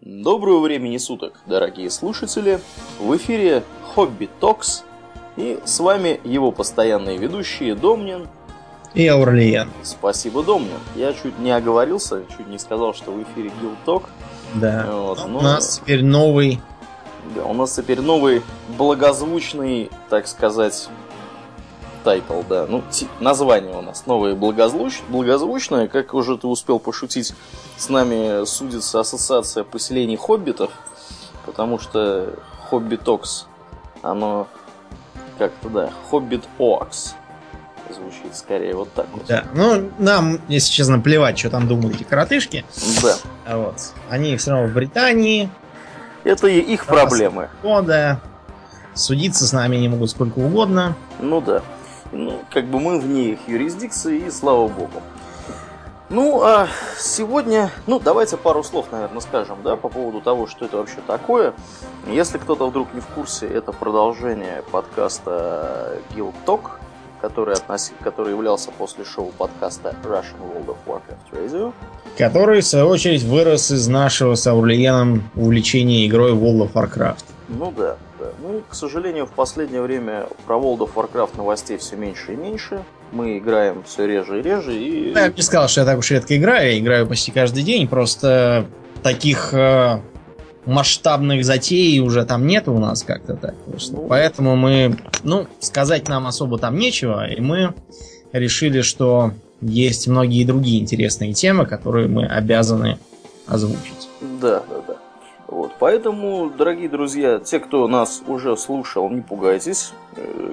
Доброго 0.00 0.60
времени 0.60 0.96
суток, 0.96 1.40
дорогие 1.46 1.90
слушатели! 1.90 2.60
В 3.00 3.16
эфире 3.16 3.64
Hobby 3.82 4.28
Talks 4.38 4.84
и 5.36 5.58
с 5.64 5.80
вами 5.80 6.20
его 6.22 6.52
постоянные 6.52 7.18
ведущие 7.18 7.74
Домнин 7.74 8.28
и 8.94 9.08
Ауралиен. 9.08 9.68
Спасибо, 9.82 10.44
Домнин. 10.44 10.78
Я 10.94 11.12
чуть 11.14 11.36
не 11.40 11.50
оговорился, 11.50 12.22
чуть 12.36 12.46
не 12.46 12.60
сказал, 12.60 12.94
что 12.94 13.10
в 13.10 13.20
эфире 13.24 13.50
Guild 13.60 13.84
Talk. 13.84 14.08
Да. 14.54 14.86
Вот, 14.88 15.26
но... 15.26 15.40
У 15.40 15.42
нас 15.42 15.80
теперь 15.80 16.04
новый... 16.04 16.60
Да, 17.34 17.44
у 17.46 17.52
нас 17.52 17.74
теперь 17.74 18.00
новый 18.00 18.42
благозвучный, 18.78 19.90
так 20.10 20.28
сказать, 20.28 20.88
title, 22.08 22.40
да. 22.48 22.64
Ну, 22.66 22.82
название 23.20 23.76
у 23.76 23.82
нас 23.82 24.06
новое 24.06 24.34
благозвуч... 24.34 25.02
благозвучное. 25.10 25.88
Как 25.88 26.14
уже 26.14 26.38
ты 26.38 26.46
успел 26.46 26.78
пошутить, 26.78 27.34
с 27.76 27.90
нами 27.90 28.46
судится 28.46 29.00
ассоциация 29.00 29.62
поселений 29.62 30.16
хоббитов, 30.16 30.70
потому 31.44 31.78
что 31.78 32.32
Hobby 32.70 33.04
Talks, 33.04 33.44
оно 34.00 34.46
как-то, 35.36 35.68
да, 35.68 35.90
Hobbit 36.10 36.44
Talks 36.58 37.14
звучит 37.94 38.34
скорее 38.34 38.74
вот 38.74 38.90
так 38.94 39.06
вот. 39.12 39.26
Да, 39.26 39.44
ну, 39.54 39.90
нам, 39.98 40.40
если 40.48 40.72
честно, 40.72 41.00
плевать, 41.00 41.38
что 41.38 41.50
там 41.50 41.68
думают 41.68 41.96
эти 41.96 42.04
коротышки. 42.04 42.64
Да. 43.02 43.16
Вот. 43.54 43.92
Они 44.08 44.34
все 44.38 44.52
равно 44.52 44.68
в 44.68 44.72
Британии. 44.72 45.50
Это 46.24 46.46
их 46.46 46.86
проблемы. 46.86 47.50
О, 47.62 47.82
да. 47.82 48.20
Судиться 48.94 49.46
с 49.46 49.52
нами 49.52 49.76
не 49.76 49.88
могут 49.88 50.10
сколько 50.10 50.38
угодно. 50.38 50.96
Ну 51.20 51.42
да. 51.42 51.62
Ну, 52.12 52.40
как 52.50 52.66
бы 52.66 52.80
мы 52.80 52.98
вне 52.98 53.32
их 53.32 53.38
юрисдикции, 53.46 54.26
и 54.26 54.30
слава 54.30 54.68
богу. 54.68 55.02
Ну, 56.10 56.40
а 56.42 56.68
сегодня, 56.98 57.70
ну, 57.86 58.00
давайте 58.00 58.38
пару 58.38 58.64
слов, 58.64 58.86
наверное, 58.90 59.20
скажем, 59.20 59.58
да, 59.62 59.76
по 59.76 59.90
поводу 59.90 60.22
того, 60.22 60.46
что 60.46 60.64
это 60.64 60.78
вообще 60.78 60.98
такое. 61.06 61.52
Если 62.06 62.38
кто-то 62.38 62.70
вдруг 62.70 62.94
не 62.94 63.00
в 63.00 63.06
курсе, 63.08 63.46
это 63.46 63.72
продолжение 63.72 64.62
подкаста 64.72 65.98
Guild 66.16 66.34
Talk, 66.46 66.70
который, 67.20 67.54
относи... 67.54 67.92
который 68.02 68.30
являлся 68.30 68.70
после 68.70 69.04
шоу 69.04 69.32
подкаста 69.36 69.94
Russian 70.02 70.38
World 70.40 70.68
of 70.68 70.76
Warcraft 70.86 71.32
Radio. 71.32 71.72
Который, 72.16 72.62
в 72.62 72.66
свою 72.66 72.88
очередь, 72.88 73.24
вырос 73.24 73.70
из 73.70 73.86
нашего 73.86 74.34
с 74.34 74.46
Аурлиеном 74.46 75.28
увлечения 75.36 76.06
игрой 76.06 76.32
World 76.32 76.70
of 76.70 76.72
Warcraft. 76.72 77.24
Ну 77.48 77.70
да. 77.76 77.96
Ну, 78.48 78.62
к 78.66 78.74
сожалению, 78.74 79.26
в 79.26 79.32
последнее 79.32 79.82
время 79.82 80.26
про 80.46 80.56
World 80.56 80.78
of 80.78 80.94
Warcraft 80.94 81.36
новостей 81.36 81.76
все 81.76 81.96
меньше 81.96 82.32
и 82.32 82.36
меньше. 82.36 82.82
Мы 83.12 83.36
играем 83.36 83.82
все 83.82 84.06
реже 84.06 84.40
и 84.40 84.42
реже. 84.42 84.74
И... 84.74 85.12
Я 85.12 85.28
бы 85.28 85.36
не 85.36 85.42
сказал, 85.42 85.68
что 85.68 85.82
я 85.82 85.86
так 85.86 85.98
уж 85.98 86.10
редко 86.10 86.34
играю. 86.34 86.72
Я 86.72 86.78
играю 86.78 87.06
почти 87.06 87.30
каждый 87.30 87.62
день. 87.62 87.86
Просто 87.86 88.64
таких 89.02 89.52
э, 89.52 90.00
масштабных 90.64 91.44
затей 91.44 92.00
уже 92.00 92.24
там 92.24 92.46
нет 92.46 92.68
у 92.68 92.78
нас 92.78 93.02
как-то 93.02 93.36
так. 93.36 93.54
Ну... 93.66 94.06
Поэтому 94.08 94.56
мы, 94.56 94.96
ну, 95.24 95.46
сказать 95.60 96.08
нам 96.08 96.26
особо 96.26 96.56
там 96.56 96.78
нечего. 96.78 97.28
И 97.28 97.42
мы 97.42 97.74
решили, 98.32 98.80
что 98.80 99.32
есть 99.60 100.08
многие 100.08 100.44
другие 100.44 100.80
интересные 100.80 101.34
темы, 101.34 101.66
которые 101.66 102.08
мы 102.08 102.24
обязаны 102.24 102.98
озвучить. 103.46 104.08
Да, 104.40 104.62
да. 104.70 104.77
Вот, 105.48 105.72
поэтому, 105.78 106.50
дорогие 106.50 106.90
друзья, 106.90 107.38
те, 107.38 107.58
кто 107.58 107.88
нас 107.88 108.22
уже 108.26 108.54
слушал, 108.58 109.08
не 109.08 109.22
пугайтесь. 109.22 109.94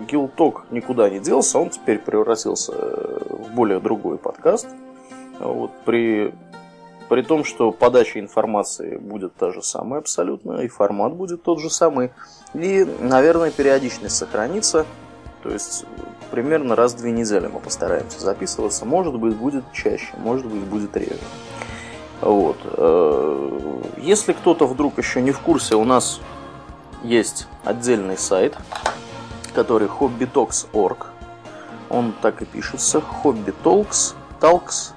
Гилток 0.10 0.64
э, 0.72 0.76
никуда 0.76 1.10
не 1.10 1.20
делся, 1.20 1.60
он 1.60 1.70
теперь 1.70 2.00
превратился 2.00 2.72
э, 2.74 3.20
в 3.30 3.54
более 3.54 3.82
другой 3.82 4.18
подкаст. 4.18 4.70
Вот, 5.38 5.72
при, 5.84 6.34
при 7.10 7.24
том, 7.24 7.44
что 7.44 7.74
подача 7.74 8.22
информации 8.22 8.96
будет 8.96 9.36
та 9.36 9.52
же 9.52 9.62
самая 9.62 10.00
абсолютно, 10.00 10.62
и 10.62 10.70
формат 10.70 11.14
будет 11.14 11.44
тот 11.44 11.60
же 11.60 11.70
самый. 11.70 12.12
И, 12.54 12.88
наверное, 13.02 13.52
периодичность 13.52 14.16
сохранится. 14.16 14.86
То 15.44 15.50
есть 15.50 15.86
примерно 16.32 16.74
раз 16.74 16.94
в 16.94 17.00
две 17.00 17.12
недели 17.12 17.48
мы 17.48 17.60
постараемся 17.60 18.22
записываться. 18.22 18.86
Может 18.86 19.20
быть, 19.20 19.36
будет 19.36 19.66
чаще, 19.74 20.08
может 20.18 20.46
быть, 20.46 20.64
будет 20.64 20.96
реже. 20.96 21.20
Вот. 22.22 22.58
Э, 22.64 23.82
если 23.98 24.34
кто-то 24.34 24.66
вдруг 24.68 24.98
еще 24.98 25.22
не 25.22 25.32
в 25.32 25.40
курсе, 25.40 25.76
у 25.76 25.84
нас 25.84 26.20
есть 27.04 27.48
отдельный 27.64 28.18
сайт, 28.18 28.56
который 29.54 29.88
hobbytalks.org. 29.88 31.08
Он 31.90 32.14
так 32.22 32.42
и 32.42 32.46
пишется. 32.46 33.02
Hobbytalks, 33.24 34.16
Talks, 34.40 34.92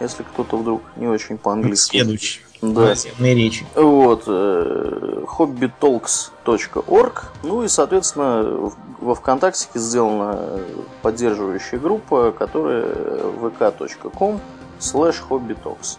если 0.00 0.22
кто-то 0.22 0.56
вдруг 0.56 0.82
не 0.96 1.06
очень 1.06 1.38
по-английски. 1.38 1.98
Следующий. 1.98 2.40
Да. 2.72 2.94
речи. 3.18 3.66
Вот. 3.74 4.24
Э, 4.26 5.24
hobbytalks.org. 5.26 7.24
Ну 7.42 7.62
и, 7.62 7.68
соответственно, 7.68 8.72
во 9.00 9.14
ВКонтакте 9.14 9.68
сделана 9.74 10.60
поддерживающая 11.02 11.78
группа, 11.78 12.32
которая 12.32 12.86
vk.com 12.86 14.40
slash 14.80 15.16
hobbytalks. 15.28 15.98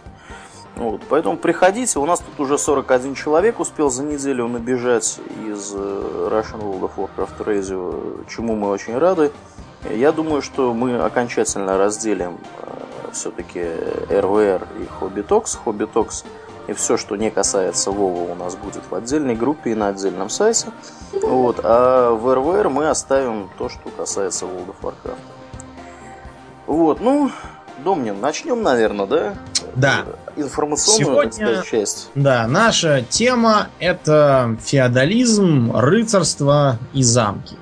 Вот, 0.76 1.00
поэтому 1.08 1.38
приходите, 1.38 1.98
у 1.98 2.04
нас 2.04 2.20
тут 2.20 2.38
уже 2.38 2.58
41 2.58 3.14
человек 3.14 3.60
успел 3.60 3.88
за 3.88 4.02
неделю 4.02 4.46
набежать 4.46 5.18
из 5.48 5.72
э, 5.74 6.28
Russian 6.30 6.60
World 6.60 6.90
of 6.90 6.90
Warcraft 6.96 7.46
Radio, 7.46 8.26
чему 8.28 8.54
мы 8.54 8.68
очень 8.68 8.98
рады. 8.98 9.32
Я 9.90 10.12
думаю, 10.12 10.42
что 10.42 10.74
мы 10.74 10.98
окончательно 10.98 11.78
разделим 11.78 12.38
э, 12.60 13.10
все-таки 13.12 13.64
РВР 14.10 14.68
и 14.82 14.86
Hobby 14.86 15.19
Talks. 15.19 15.58
Hobby 15.64 15.94
Talks 15.94 16.24
и 16.66 16.74
все, 16.74 16.98
что 16.98 17.16
не 17.16 17.30
касается 17.30 17.90
Вова, 17.90 18.32
у 18.32 18.34
нас 18.34 18.54
будет 18.56 18.82
в 18.90 18.94
отдельной 18.94 19.34
группе 19.34 19.70
и 19.70 19.74
на 19.74 19.88
отдельном 19.88 20.28
сайте. 20.28 20.68
Вот, 21.22 21.60
а 21.62 22.10
в 22.12 22.34
РВР 22.34 22.68
мы 22.68 22.90
оставим 22.90 23.48
то, 23.56 23.70
что 23.70 23.88
касается 23.96 24.44
World 24.44 24.74
of 24.74 24.76
Warcraft. 24.82 25.16
Вот, 26.66 27.00
ну, 27.00 27.30
Домнин, 27.78 28.20
начнем, 28.20 28.62
наверное, 28.62 29.06
да? 29.06 29.34
Да. 29.74 30.04
Информационную, 30.36 31.30
Сегодня, 31.32 31.46
сказать, 31.46 31.66
часть. 31.66 32.08
Да, 32.14 32.46
наша 32.46 33.02
тема 33.08 33.68
это 33.78 34.56
феодализм, 34.62 35.72
рыцарство 35.74 36.78
и 36.92 37.02
замки. 37.02 37.56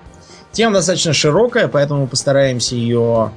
Тема 0.53 0.75
достаточно 0.75 1.13
широкая, 1.13 1.69
поэтому 1.69 2.07
постараемся 2.07 2.75
ее 2.75 3.33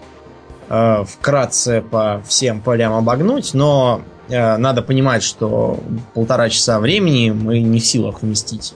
э, 0.69 1.03
вкратце 1.07 1.81
по 1.81 2.21
всем 2.27 2.61
полям 2.61 2.93
обогнуть, 2.93 3.53
но 3.53 4.01
э, 4.29 4.57
надо 4.57 4.81
понимать, 4.81 5.23
что 5.23 5.79
полтора 6.13 6.49
часа 6.49 6.79
времени 6.79 7.31
мы 7.31 7.59
не 7.59 7.79
в 7.79 7.85
силах 7.85 8.21
вместить 8.21 8.73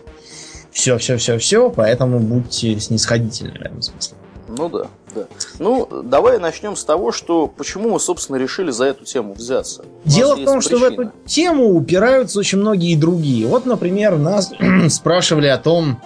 все, 0.71 0.97
все, 0.97 1.17
все, 1.17 1.37
все, 1.37 1.69
поэтому 1.69 2.19
будьте 2.19 2.79
снисходительны 2.79 3.51
в 3.51 3.61
этом 3.61 3.81
смысле. 3.81 4.17
Ну 4.57 4.69
да. 4.69 4.87
Да. 5.15 5.27
Ну, 5.59 5.87
давай 6.03 6.39
начнем 6.39 6.75
с 6.75 6.83
того, 6.83 7.11
что 7.11 7.47
почему 7.47 7.91
мы, 7.91 7.99
собственно, 7.99 8.37
решили 8.37 8.71
за 8.71 8.85
эту 8.85 9.05
тему 9.05 9.33
взяться. 9.33 9.83
Дело 10.05 10.35
в 10.35 10.43
том, 10.43 10.59
причина. 10.59 10.61
что 10.61 10.77
в 10.77 10.83
эту 10.83 11.11
тему 11.25 11.75
упираются 11.75 12.39
очень 12.39 12.59
многие 12.59 12.95
другие. 12.95 13.47
Вот, 13.47 13.65
например, 13.65 14.17
нас 14.17 14.51
спрашивали 14.89 15.47
о 15.47 15.57
том, 15.57 16.01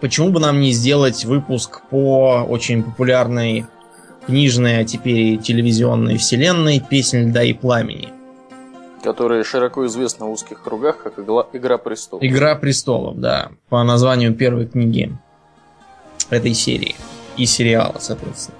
почему 0.00 0.30
бы 0.30 0.40
нам 0.40 0.60
не 0.60 0.72
сделать 0.72 1.24
выпуск 1.24 1.82
по 1.90 2.44
очень 2.48 2.82
популярной 2.82 3.66
книжной, 4.26 4.80
а 4.80 4.84
теперь 4.84 5.38
телевизионной 5.38 6.16
вселенной 6.16 6.80
«Песнь 6.80 7.28
льда 7.28 7.42
и 7.42 7.52
пламени». 7.52 8.12
Которая 9.02 9.42
широко 9.44 9.86
известна 9.86 10.26
в 10.26 10.30
узких 10.30 10.62
кругах 10.62 11.02
как 11.02 11.18
«Игра 11.52 11.78
престолов». 11.78 12.22
«Игра 12.22 12.54
престолов», 12.54 13.18
да, 13.18 13.50
по 13.68 13.82
названию 13.82 14.34
первой 14.34 14.66
книги 14.66 15.16
этой 16.28 16.54
серии 16.54 16.94
и 17.40 17.46
сериала, 17.46 17.96
соответственно. 17.98 18.56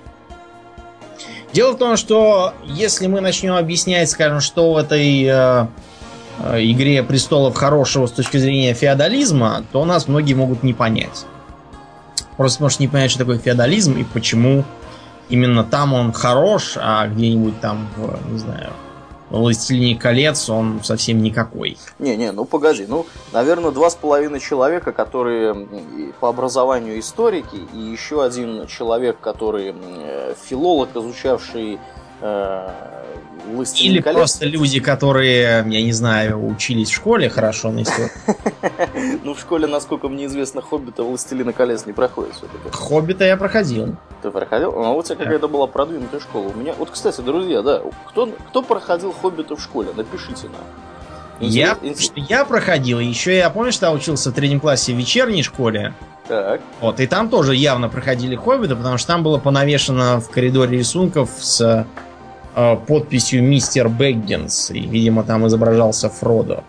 Дело 1.52 1.72
в 1.72 1.78
том, 1.78 1.96
что 1.96 2.54
если 2.64 3.08
мы 3.08 3.20
начнем 3.20 3.54
объяснять, 3.54 4.08
скажем, 4.08 4.40
что 4.40 4.72
в 4.72 4.76
этой 4.76 5.24
э, 5.24 5.66
э, 6.38 6.62
игре 6.62 7.02
престолов 7.02 7.56
хорошего 7.56 8.06
с 8.06 8.12
точки 8.12 8.36
зрения 8.36 8.72
феодализма, 8.72 9.64
то 9.72 9.84
нас 9.84 10.06
многие 10.06 10.34
могут 10.34 10.62
не 10.62 10.72
понять. 10.72 11.26
Просто 12.36 12.62
может 12.62 12.78
не 12.78 12.88
понять, 12.88 13.10
что 13.10 13.20
такое 13.20 13.38
феодализм 13.38 13.98
и 13.98 14.04
почему 14.04 14.64
именно 15.28 15.64
там 15.64 15.92
он 15.92 16.12
хорош, 16.12 16.74
а 16.76 17.06
где-нибудь 17.08 17.60
там, 17.60 17.88
в, 17.96 18.32
не 18.32 18.38
знаю, 18.38 18.70
Властелине 19.30 19.98
колец 19.98 20.50
он 20.50 20.80
совсем 20.82 21.22
никакой. 21.22 21.78
Не-не, 21.98 22.32
ну 22.32 22.44
погоди, 22.44 22.86
ну, 22.88 23.06
наверное, 23.32 23.70
два 23.70 23.88
с 23.90 23.94
половиной 23.94 24.40
человека, 24.40 24.92
которые 24.92 25.68
по 26.18 26.28
образованию 26.28 26.98
историки, 26.98 27.60
и 27.72 27.78
еще 27.78 28.24
один 28.24 28.66
человек, 28.66 29.18
который 29.20 29.74
филолог, 30.48 30.90
изучавший 30.94 31.78
э, 32.20 32.99
Властелин 33.50 33.92
Или 33.92 34.00
колец. 34.00 34.16
просто 34.16 34.46
люди, 34.46 34.80
которые, 34.80 35.64
я 35.66 35.82
не 35.82 35.92
знаю, 35.92 36.44
учились 36.46 36.90
в 36.90 36.94
школе 36.94 37.28
хорошо 37.28 37.70
на 37.70 37.82
истории. 37.82 38.10
Ну, 39.24 39.34
в 39.34 39.40
школе, 39.40 39.66
насколько 39.66 40.08
мне 40.08 40.26
известно, 40.26 40.62
Хоббита 40.62 41.02
Властелина 41.02 41.52
колец 41.52 41.86
не 41.86 41.92
проходит 41.92 42.34
все-таки. 42.34 42.70
Хоббита 42.70 43.24
я 43.24 43.36
проходил. 43.36 43.96
Ты 44.22 44.30
проходил? 44.30 44.72
А 44.76 44.90
у 44.92 45.02
тебя 45.02 45.16
какая-то 45.16 45.48
была 45.48 45.66
продвинутая 45.66 46.20
школа. 46.20 46.48
У 46.48 46.58
меня, 46.58 46.74
вот, 46.78 46.90
кстати, 46.90 47.20
друзья, 47.20 47.62
да, 47.62 47.80
кто, 48.08 48.26
кто 48.26 48.62
проходил 48.62 49.12
Хоббита 49.12 49.56
в 49.56 49.60
школе? 49.60 49.90
Напишите 49.96 50.48
нам. 50.48 50.62
Я, 51.40 51.76
что 51.98 52.12
я 52.16 52.44
проходил, 52.44 53.00
еще 53.00 53.36
я, 53.36 53.48
помню, 53.48 53.72
что 53.72 53.86
я 53.86 53.92
учился 53.92 54.30
в 54.30 54.34
третьем 54.34 54.60
классе 54.60 54.92
в 54.92 54.96
вечерней 54.96 55.42
школе. 55.42 55.94
Так. 56.28 56.60
Вот, 56.80 57.00
и 57.00 57.06
там 57.06 57.28
тоже 57.28 57.56
явно 57.56 57.88
проходили 57.88 58.36
хоббиты, 58.36 58.76
потому 58.76 58.98
что 58.98 59.08
там 59.08 59.22
было 59.22 59.38
понавешено 59.38 60.20
в 60.20 60.30
коридоре 60.30 60.78
рисунков 60.78 61.30
с 61.40 61.86
подписью 62.86 63.42
«Мистер 63.42 63.88
Бэггинс», 63.88 64.70
и, 64.70 64.80
видимо, 64.80 65.22
там 65.22 65.46
изображался 65.46 66.08
Фродо. 66.08 66.64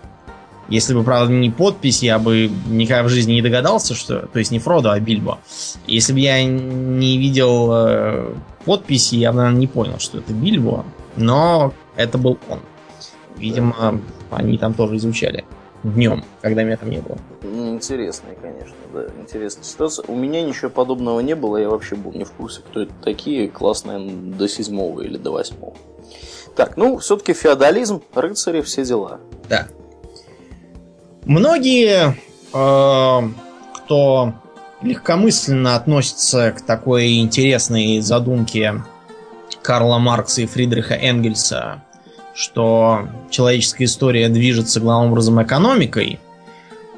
Если 0.70 0.94
бы, 0.94 1.04
правда, 1.04 1.34
не 1.34 1.50
подпись, 1.50 2.02
я 2.02 2.18
бы 2.18 2.50
никогда 2.68 3.04
в 3.04 3.10
жизни 3.10 3.34
не 3.34 3.42
догадался, 3.42 3.94
что... 3.94 4.28
То 4.28 4.40
есть 4.40 4.52
не 4.52 4.60
Фродо, 4.60 4.92
а 4.92 5.00
Бильбо. 5.00 5.40
Если 5.86 6.14
бы 6.14 6.20
я 6.20 6.42
не 6.46 7.18
видел 7.18 7.70
э, 7.74 8.34
подписи, 8.64 9.16
я 9.16 9.32
бы, 9.32 9.40
наверное, 9.40 9.60
не 9.60 9.68
понял, 9.68 10.00
что 10.00 10.20
это 10.20 10.32
Бильбо. 10.32 10.86
Но 11.18 11.74
это 11.98 12.18
был 12.18 12.38
он. 12.48 12.60
Видимо, 13.36 14.00
они 14.30 14.58
там 14.58 14.74
тоже 14.74 14.96
изучали 14.96 15.44
днем, 15.84 16.24
когда 16.42 16.64
меня 16.64 16.78
там 16.78 16.90
не 16.90 17.00
было. 17.00 17.18
Интересная, 17.44 18.36
конечно, 18.36 18.76
да, 18.94 19.06
интересная 19.20 19.64
ситуация. 19.64 20.06
У 20.08 20.16
меня 20.16 20.42
ничего 20.42 20.70
подобного 20.70 21.20
не 21.20 21.36
было, 21.36 21.58
я 21.58 21.70
вообще 21.70 21.96
был 21.96 22.14
не 22.14 22.24
в 22.24 22.32
курсе, 22.32 22.62
кто 22.62 22.82
это 22.82 22.94
такие, 23.04 23.50
классные 23.50 24.00
до 24.10 24.48
седьмого 24.48 25.02
или 25.02 25.18
до 25.18 25.32
восьмого. 25.32 25.76
Так, 26.56 26.78
ну, 26.78 26.98
все-таки 26.98 27.34
феодализм, 27.34 28.02
рыцари, 28.14 28.62
все 28.62 28.84
дела. 28.86 29.20
Да. 29.50 29.68
Многие, 31.24 32.18
э, 32.54 33.30
кто 33.76 34.34
легкомысленно 34.82 35.76
относится 35.76 36.52
к 36.52 36.62
такой 36.62 37.20
интересной 37.20 38.00
задумке 38.02 38.84
Карла 39.62 40.00
Маркса 40.00 40.42
и 40.42 40.46
Фридриха 40.46 40.96
Энгельса, 40.96 41.84
что 42.34 43.08
человеческая 43.30 43.86
история 43.86 44.30
движется 44.30 44.80
главным 44.80 45.12
образом 45.12 45.42
экономикой, 45.42 46.20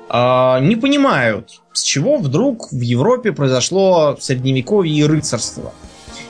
э, 0.09 0.59
не 0.61 0.75
понимают, 0.75 1.61
с 1.71 1.81
чего 1.81 2.17
вдруг 2.17 2.71
в 2.71 2.79
Европе 2.79 3.31
произошло 3.31 4.17
средневековье 4.19 4.95
и 4.95 5.03
рыцарство. 5.03 5.73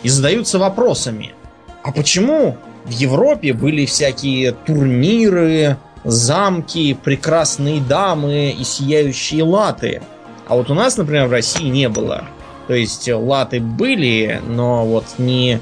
И 0.03 0.09
задаются 0.09 0.59
вопросами, 0.59 1.33
а 1.83 1.91
почему 1.91 2.57
в 2.85 2.91
Европе 2.91 3.53
были 3.53 3.85
всякие 3.85 4.51
турниры, 4.51 5.77
замки, 6.03 6.93
прекрасные 7.01 7.81
дамы 7.81 8.51
и 8.57 8.63
сияющие 8.63 9.43
латы. 9.43 10.01
А 10.47 10.55
вот 10.55 10.69
у 10.69 10.73
нас, 10.73 10.97
например, 10.97 11.27
в 11.27 11.31
России 11.31 11.69
не 11.69 11.87
было. 11.87 12.25
То 12.67 12.73
есть 12.73 13.09
латы 13.09 13.59
были, 13.59 14.41
но 14.47 14.85
вот 14.85 15.05
э, 15.17 15.59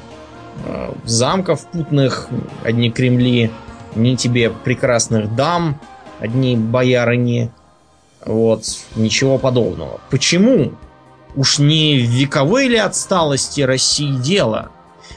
замков 1.06 1.66
путных, 1.68 2.30
одни 2.64 2.92
кремли, 2.92 3.52
ни 3.96 4.16
тебе 4.16 4.50
прекрасных 4.50 5.36
дам, 5.36 5.80
одни 6.20 6.56
боярыни. 6.56 7.52
Вот, 8.26 8.64
ничего 8.96 9.38
подобного. 9.38 10.00
Почему? 10.10 10.74
Уж 11.36 11.60
не 11.60 11.98
в 11.98 12.10
вековой 12.10 12.68
ли 12.68 12.78
отсталости 12.78 13.62
России 13.62 14.16
дело? 14.18 14.70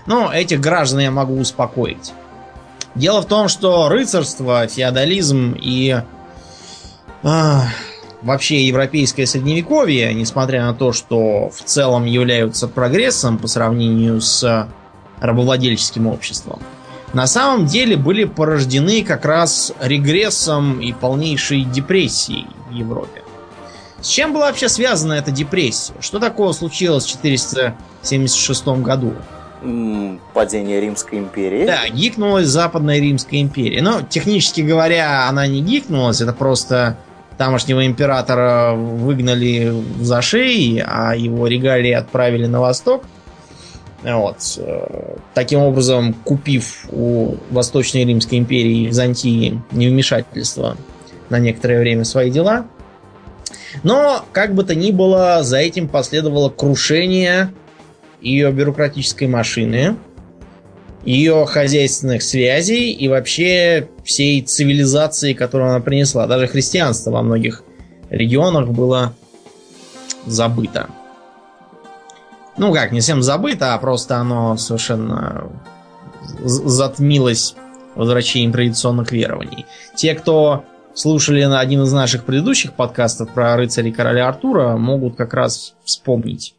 Но 0.07 0.33
этих 0.33 0.61
граждан 0.61 1.01
я 1.01 1.11
могу 1.11 1.39
успокоить. 1.39 2.13
Дело 2.95 3.21
в 3.21 3.27
том, 3.27 3.49
что 3.49 3.89
рыцарство, 3.89 4.67
феодализм 4.69 5.57
и 5.61 6.01
а, 7.25 7.67
вообще 8.23 8.67
европейское 8.67 9.27
средневековье, 9.27 10.15
несмотря 10.15 10.67
на 10.67 10.75
то, 10.75 10.93
что 10.93 11.51
в 11.51 11.63
целом 11.63 12.05
являются 12.05 12.69
прогрессом 12.69 13.39
по 13.39 13.49
сравнению 13.49 14.21
с 14.21 14.69
рабовладельческим 15.21 16.07
обществом, 16.07 16.61
на 17.13 17.27
самом 17.27 17.67
деле 17.67 17.97
были 17.97 18.25
порождены 18.25 19.05
как 19.05 19.25
раз 19.25 19.73
регрессом 19.81 20.81
и 20.81 20.93
полнейшей 20.93 21.65
депрессией 21.65 22.47
в 22.69 22.75
Европе. 22.75 23.23
С 24.01 24.09
чем 24.09 24.33
была 24.33 24.49
вообще 24.49 24.69
связана 24.69 25.15
эта 25.15 25.31
депрессия? 25.31 25.95
Что 26.01 26.19
такого 26.19 26.53
случилось 26.53 27.05
в 27.05 27.11
476 27.11 28.67
году? 28.83 29.15
падение 30.35 30.79
Римской 30.81 31.19
империи. 31.19 31.65
Да, 31.65 31.89
гикнулась 31.89 32.49
Западная 32.49 32.99
Римская 32.99 33.41
империя. 33.41 33.81
Но, 33.81 34.03
технически 34.03 34.61
говоря, 34.61 35.27
она 35.27 35.47
не 35.47 35.63
гикнулась, 35.63 36.21
это 36.21 36.35
просто 36.35 36.99
тамошнего 37.39 37.87
императора 37.87 38.75
выгнали 38.75 39.73
за 40.01 40.21
шеи, 40.23 40.85
а 40.87 41.15
его 41.17 41.47
регалии 41.47 41.93
отправили 41.93 42.47
на 42.47 42.61
восток. 42.61 43.05
Вот. 44.05 44.37
Таким 45.33 45.61
образом, 45.61 46.13
купив 46.13 46.87
у 46.91 47.37
Восточной 47.51 48.05
Римской 48.05 48.39
империи 48.39 48.83
и 48.83 48.87
Византии 48.87 49.63
невмешательство 49.73 50.77
на 51.31 51.39
некоторое 51.39 51.81
время 51.81 52.05
свои 52.05 52.31
дела. 52.31 52.67
Но, 53.83 54.25
как 54.33 54.55
бы 54.55 54.63
то 54.63 54.75
ни 54.75 54.91
было, 54.91 55.43
за 55.43 55.57
этим 55.57 55.89
последовало 55.89 56.51
крушение 56.51 57.53
ее 58.21 58.53
бюрократической 58.53 59.27
машины, 59.27 59.97
ее 61.05 61.45
хозяйственных 61.47 62.23
связей 62.23 62.93
и 62.93 63.09
вообще 63.09 63.89
всей 64.05 64.43
цивилизации, 64.43 65.33
которую 65.33 65.71
она 65.71 65.81
принесла. 65.81 66.27
Даже 66.27 66.47
христианство 66.47 67.11
во 67.11 67.23
многих 67.23 67.65
регионах 68.11 68.69
было 68.69 69.15
забыто. 70.27 70.89
Ну 72.57 72.73
как, 72.73 72.93
не 72.93 73.01
всем 73.01 73.23
забыто, 73.23 73.75
а 73.75 73.79
просто 73.79 74.17
оно 74.17 74.57
совершенно 74.57 75.51
затмилось 76.43 77.57
возвращением 77.95 78.53
традиционных 78.53 79.13
верований. 79.13 79.67
Те, 79.95 80.15
кто 80.15 80.65
слушали 80.95 81.45
на 81.45 81.61
один 81.61 81.83
из 81.83 81.93
наших 81.93 82.25
предыдущих 82.25 82.73
подкастов 82.73 83.31
про 83.31 83.57
рыцарей 83.57 83.93
короля 83.93 84.29
Артура, 84.29 84.77
могут 84.77 85.17
как 85.17 85.35
раз 85.35 85.75
вспомнить 85.85 86.55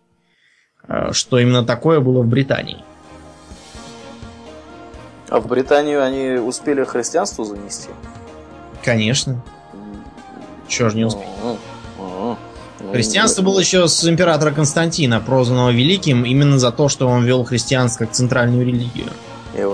Э, 0.88 1.12
что 1.12 1.40
именно 1.40 1.64
такое 1.64 2.00
было 2.00 2.22
в 2.22 2.28
Британии. 2.28 2.84
А 5.30 5.40
в 5.40 5.48
Британию 5.48 6.04
они 6.04 6.40
успели 6.40 6.84
христианство 6.84 7.46
занести? 7.46 7.90
Конечно. 8.84 9.42
Чего 10.68 10.90
же 10.90 10.98
не 10.98 11.06
успели? 11.06 11.28
Христианство 12.92 13.42
было 13.42 13.60
еще 13.60 13.88
с 13.88 14.08
императора 14.08 14.52
Константина, 14.52 15.20
прозванного 15.20 15.72
Великим, 15.72 16.26
именно 16.26 16.60
за 16.60 16.72
то, 16.72 16.90
что 16.90 17.08
он 17.08 17.24
вел 17.24 17.44
христианство 17.44 18.06
как 18.06 18.14
центральную 18.14 18.66
религию. 18.66 19.08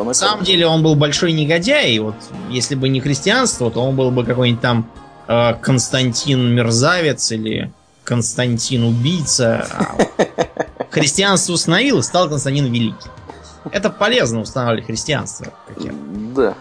На 0.06 0.14
самом 0.14 0.44
деле 0.44 0.68
он 0.68 0.84
был 0.84 0.96
большой 0.96 1.32
негодяй, 1.32 1.94
и 1.94 2.00
вот 2.00 2.16
если 2.50 2.76
бы 2.76 2.88
не 2.90 3.02
христианство, 3.02 3.72
то 3.72 3.84
он 3.84 3.96
был 3.96 4.12
бы 4.12 4.24
какой-нибудь 4.24 4.62
там 4.62 4.92
э, 5.28 5.54
Константин 5.62 6.54
Мерзавец 6.54 7.32
или 7.32 7.72
Константин 8.04 8.84
Убийца. 8.84 9.68
А 9.72 9.98
христианство 10.92 11.54
установил, 11.54 12.04
стал 12.04 12.30
Константин 12.30 12.66
Великий. 12.66 13.10
Это 13.72 13.90
полезно 13.90 14.42
устанавливать 14.42 14.86
христианство. 14.86 15.54
Да. 16.36 16.56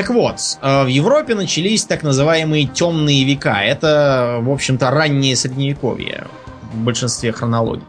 Так 0.00 0.08
вот, 0.08 0.36
э, 0.62 0.84
в 0.84 0.86
Европе 0.86 1.34
начались 1.34 1.84
так 1.84 2.02
называемые 2.02 2.64
темные 2.64 3.22
века. 3.24 3.60
Это, 3.62 4.38
в 4.40 4.50
общем-то, 4.50 4.90
раннее 4.90 5.36
средневековье 5.36 6.26
в 6.72 6.78
большинстве 6.78 7.32
хронологий. 7.32 7.84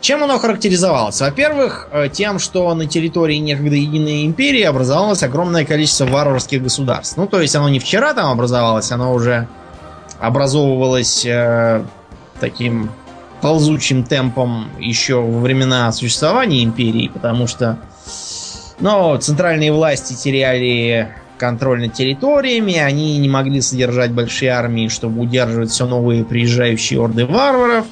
Чем 0.00 0.24
оно 0.24 0.38
характеризовалось? 0.38 1.20
Во-первых, 1.20 1.90
э, 1.92 2.08
тем, 2.10 2.38
что 2.38 2.74
на 2.74 2.86
территории 2.86 3.36
некогда 3.36 3.76
единой 3.76 4.24
империи 4.24 4.62
образовалось 4.62 5.22
огромное 5.22 5.66
количество 5.66 6.06
варварских 6.06 6.62
государств. 6.62 7.18
Ну, 7.18 7.26
то 7.26 7.42
есть 7.42 7.54
оно 7.54 7.68
не 7.68 7.78
вчера 7.78 8.14
там 8.14 8.30
образовалось, 8.30 8.90
оно 8.90 9.12
уже 9.12 9.48
образовывалось 10.18 11.26
э, 11.26 11.84
таким 12.40 12.90
ползучим 13.42 14.04
темпом 14.04 14.70
еще 14.80 15.16
во 15.16 15.40
времена 15.40 15.92
существования 15.92 16.64
империи, 16.64 17.10
потому 17.12 17.46
что 17.46 17.78
ну, 18.82 19.16
центральные 19.16 19.72
власти 19.72 20.14
теряли 20.14 21.08
контроль 21.38 21.82
над 21.82 21.94
территориями, 21.94 22.76
они 22.76 23.16
не 23.18 23.28
могли 23.28 23.60
содержать 23.60 24.10
большие 24.10 24.50
армии, 24.50 24.88
чтобы 24.88 25.20
удерживать 25.22 25.70
все 25.70 25.86
новые 25.86 26.24
приезжающие 26.24 27.00
орды 27.00 27.24
варваров. 27.24 27.86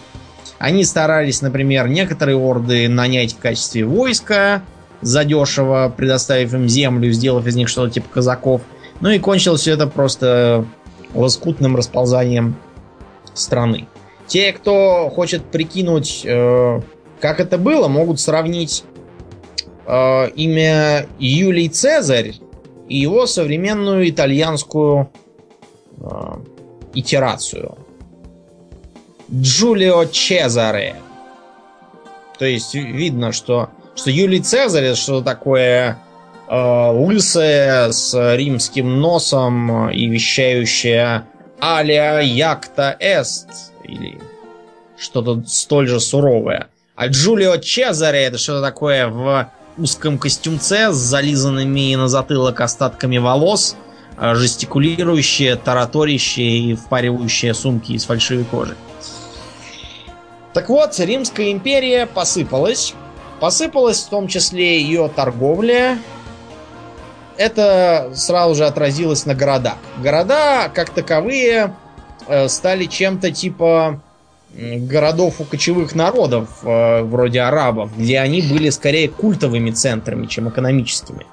Они 0.59 0.85
старались, 0.85 1.42
например, 1.42 1.88
некоторые 1.88 2.37
орды 2.37 2.88
нанять 2.88 3.35
в 3.35 3.38
качестве 3.38 3.85
войска, 3.85 4.62
задешево 5.00 5.94
предоставив 5.97 6.54
им 6.54 6.68
землю, 6.68 7.12
сделав 7.12 7.47
из 7.47 7.54
них 7.54 7.68
что-то 7.68 7.92
типа 7.94 8.09
казаков. 8.12 8.62
Ну 9.00 9.11
и 9.11 9.20
кончилось 9.20 9.61
все 9.61 9.73
это 9.73 9.87
просто 9.87 10.66
лоскутным 11.14 11.76
расползанием 11.76 12.56
страны. 13.35 13.87
Те, 14.26 14.52
кто 14.52 15.09
хочет 15.09 15.44
прикинуть, 15.44 16.23
э, 16.25 16.80
как 17.20 17.38
это 17.38 17.59
было, 17.59 17.87
могут 17.87 18.18
сравнить 18.18 18.85
имя 19.90 21.06
Юлий 21.18 21.68
Цезарь 21.68 22.35
и 22.88 22.99
его 22.99 23.26
современную 23.26 24.09
итальянскую 24.09 25.11
э, 26.00 26.06
итерацию. 26.94 27.78
Джулио 29.32 30.06
Чезаре. 30.06 30.97
То 32.38 32.44
есть 32.44 32.75
видно, 32.75 33.32
что, 33.32 33.70
что 33.94 34.11
Юлий 34.11 34.40
Цезарь 34.40 34.85
это 34.85 34.97
что 34.97 35.20
такое 35.23 35.99
э, 36.49 36.90
лысая 36.92 37.92
с 37.92 38.37
римским 38.37 39.00
носом 39.00 39.90
и 39.90 40.06
вещающая 40.06 41.26
«Алия 41.61 42.20
якта 42.20 42.97
эст» 42.99 43.73
или 43.85 44.18
что-то 44.99 45.42
столь 45.47 45.88
же 45.88 46.00
суровое. 46.00 46.68
А 46.97 47.06
Джулио 47.06 47.56
Чезаре 47.59 48.25
это 48.25 48.38
что-то 48.38 48.62
такое 48.62 49.06
в 49.06 49.50
узком 49.78 50.18
костюмце 50.18 50.92
с 50.92 50.96
зализанными 50.96 51.94
на 51.94 52.08
затылок 52.08 52.60
остатками 52.60 53.18
волос, 53.18 53.76
э, 54.18 54.34
жестикулирующие, 54.34 55.56
тараторящие 55.56 56.58
и 56.58 56.74
впаривающие 56.74 57.54
сумки 57.54 57.92
из 57.92 58.04
фальшивой 58.04 58.44
кожи. 58.44 58.76
Так 60.52 60.68
вот, 60.68 60.98
Римская 60.98 61.52
империя 61.52 62.06
посыпалась. 62.06 62.94
Посыпалась 63.38 64.02
в 64.02 64.08
том 64.08 64.28
числе 64.28 64.80
ее 64.80 65.08
торговля. 65.14 65.98
Это 67.36 68.10
сразу 68.14 68.54
же 68.54 68.66
отразилось 68.66 69.24
на 69.24 69.34
городах. 69.34 69.78
Города, 70.02 70.70
как 70.74 70.90
таковые, 70.90 71.74
э, 72.26 72.48
стали 72.48 72.84
чем-то 72.84 73.30
типа 73.30 74.02
городов 74.54 75.40
у 75.40 75.45
кочевых 75.45 75.95
народов, 75.95 76.49
э, 76.62 77.02
вроде 77.02 77.40
арабов, 77.40 77.97
где 77.97 78.19
они 78.19 78.42
были 78.42 78.71
скорее 78.71 79.09
культовыми 79.09 79.71
центрами, 79.71 80.26
чем 80.26 80.49
экономическими. 80.49 81.26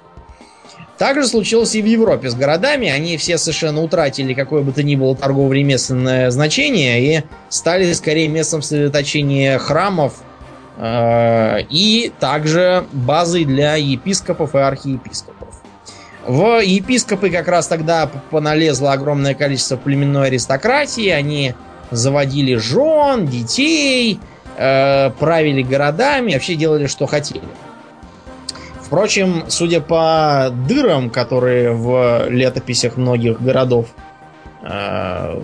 Также 0.97 1.27
случилось 1.27 1.75
и 1.75 1.81
в 1.81 1.85
Европе 1.85 2.29
с 2.29 2.35
городами. 2.35 2.89
Они 2.89 3.17
все 3.17 3.37
совершенно 3.37 3.83
утратили 3.83 4.33
какое 4.33 4.63
бы 4.63 4.71
то 4.71 4.81
ни 4.81 4.95
было 4.95 5.15
торгово-ремесленное 5.15 6.31
значение 6.31 7.01
и 7.01 7.23
стали 7.49 7.93
скорее 7.93 8.27
местом 8.27 8.63
сосредоточения 8.63 9.59
храмов 9.59 10.15
э, 10.77 11.61
и 11.69 12.11
также 12.19 12.85
базой 12.93 13.45
для 13.45 13.75
епископов 13.75 14.55
и 14.55 14.59
архиепископов. 14.59 15.37
В 16.25 16.61
епископы 16.61 17.29
как 17.29 17.47
раз 17.47 17.67
тогда 17.67 18.09
поналезло 18.31 18.91
огромное 18.91 19.33
количество 19.33 19.77
племенной 19.77 20.27
аристократии. 20.27 21.09
Они 21.09 21.53
заводили 21.91 22.55
жен, 22.55 23.25
детей, 23.25 24.19
э, 24.57 25.09
правили 25.11 25.61
городами, 25.61 26.33
вообще 26.33 26.55
делали, 26.55 26.87
что 26.87 27.05
хотели. 27.05 27.41
Впрочем, 28.81 29.43
судя 29.49 29.81
по 29.81 30.49
дырам, 30.67 31.09
которые 31.09 31.73
в 31.73 32.29
летописях 32.29 32.95
многих 32.95 33.41
городов 33.41 33.87
э, 34.63 35.41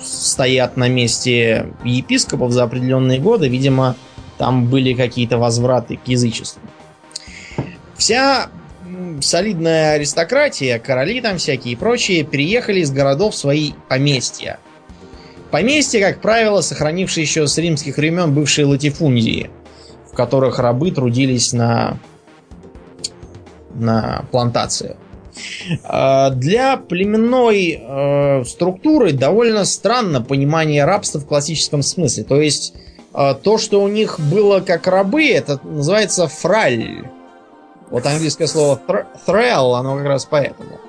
стоят 0.00 0.76
на 0.76 0.88
месте 0.88 1.66
епископов 1.84 2.52
за 2.52 2.62
определенные 2.62 3.18
годы, 3.18 3.48
видимо, 3.48 3.94
там 4.38 4.66
были 4.66 4.94
какие-то 4.94 5.36
возвраты 5.36 5.96
к 5.96 6.08
язычеству. 6.08 6.62
Вся 7.96 8.48
солидная 9.20 9.92
аристократия, 9.94 10.78
короли 10.78 11.20
там 11.20 11.38
всякие 11.38 11.74
и 11.74 11.76
прочие, 11.76 12.24
переехали 12.24 12.80
из 12.80 12.90
городов 12.90 13.34
в 13.34 13.36
свои 13.36 13.72
поместья. 13.88 14.58
Поместья, 15.50 16.00
как 16.00 16.20
правило, 16.20 16.60
сохранившие 16.60 17.22
еще 17.22 17.46
с 17.46 17.56
римских 17.56 17.96
времен 17.96 18.34
бывшие 18.34 18.66
латифундии, 18.66 19.50
в 20.10 20.14
которых 20.14 20.58
рабы 20.58 20.90
трудились 20.90 21.52
на 21.52 21.98
на 23.74 24.24
плантации. 24.30 24.96
А, 25.84 26.30
для 26.30 26.76
племенной 26.76 27.80
э, 27.80 28.44
структуры 28.44 29.12
довольно 29.12 29.64
странно 29.64 30.20
понимание 30.20 30.84
рабства 30.84 31.20
в 31.20 31.26
классическом 31.26 31.82
смысле. 31.82 32.24
То 32.24 32.40
есть 32.40 32.74
э, 33.14 33.34
то, 33.42 33.58
что 33.58 33.82
у 33.82 33.88
них 33.88 34.18
было 34.18 34.60
как 34.60 34.86
рабы, 34.86 35.28
это 35.28 35.60
называется 35.62 36.26
фраль. 36.26 37.08
Вот 37.90 38.04
английское 38.04 38.46
слово 38.46 38.80
thrall, 39.26 39.78
оно 39.78 39.96
как 39.96 40.06
раз 40.06 40.26
поэтому. 40.26 40.80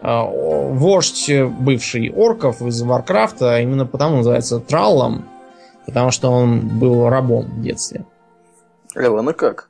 Э, 0.00 0.22
вождь 0.24 1.30
бывший 1.58 2.10
орков 2.10 2.62
из 2.62 2.80
Варкрафта 2.82 3.60
именно 3.60 3.86
потому 3.86 4.18
называется 4.18 4.60
траллом, 4.60 5.28
потому 5.86 6.10
что 6.10 6.30
он 6.30 6.78
был 6.78 7.08
рабом 7.08 7.46
в 7.46 7.62
детстве. 7.62 8.04
Эван, 8.94 9.32
как? 9.34 9.68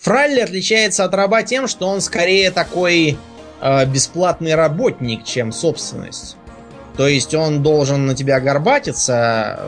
Фралли 0.00 0.40
отличается 0.40 1.04
от 1.04 1.14
раба 1.14 1.42
тем, 1.42 1.68
что 1.68 1.86
он 1.86 2.00
скорее 2.00 2.50
такой 2.50 3.18
э, 3.60 3.86
бесплатный 3.86 4.54
работник, 4.54 5.24
чем 5.24 5.52
собственность. 5.52 6.36
То 6.96 7.06
есть 7.08 7.34
он 7.34 7.62
должен 7.62 8.06
на 8.06 8.14
тебя 8.14 8.40
горбатиться 8.40 9.60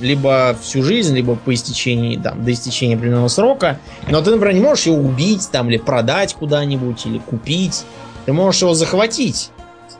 либо 0.00 0.56
всю 0.60 0.82
жизнь, 0.82 1.14
либо 1.14 1.36
по 1.36 1.54
истечении, 1.54 2.16
там, 2.16 2.44
до 2.44 2.52
истечения 2.52 2.96
определенного 2.96 3.28
срока. 3.28 3.78
Но 4.08 4.20
ты, 4.22 4.32
например, 4.32 4.54
не 4.54 4.60
можешь 4.60 4.86
его 4.86 4.96
убить, 4.96 5.48
там, 5.52 5.70
или 5.70 5.76
продать 5.76 6.34
куда-нибудь, 6.34 7.06
или 7.06 7.18
купить. 7.18 7.84
Ты 8.26 8.32
можешь 8.32 8.62
его 8.62 8.74
захватить. 8.74 9.50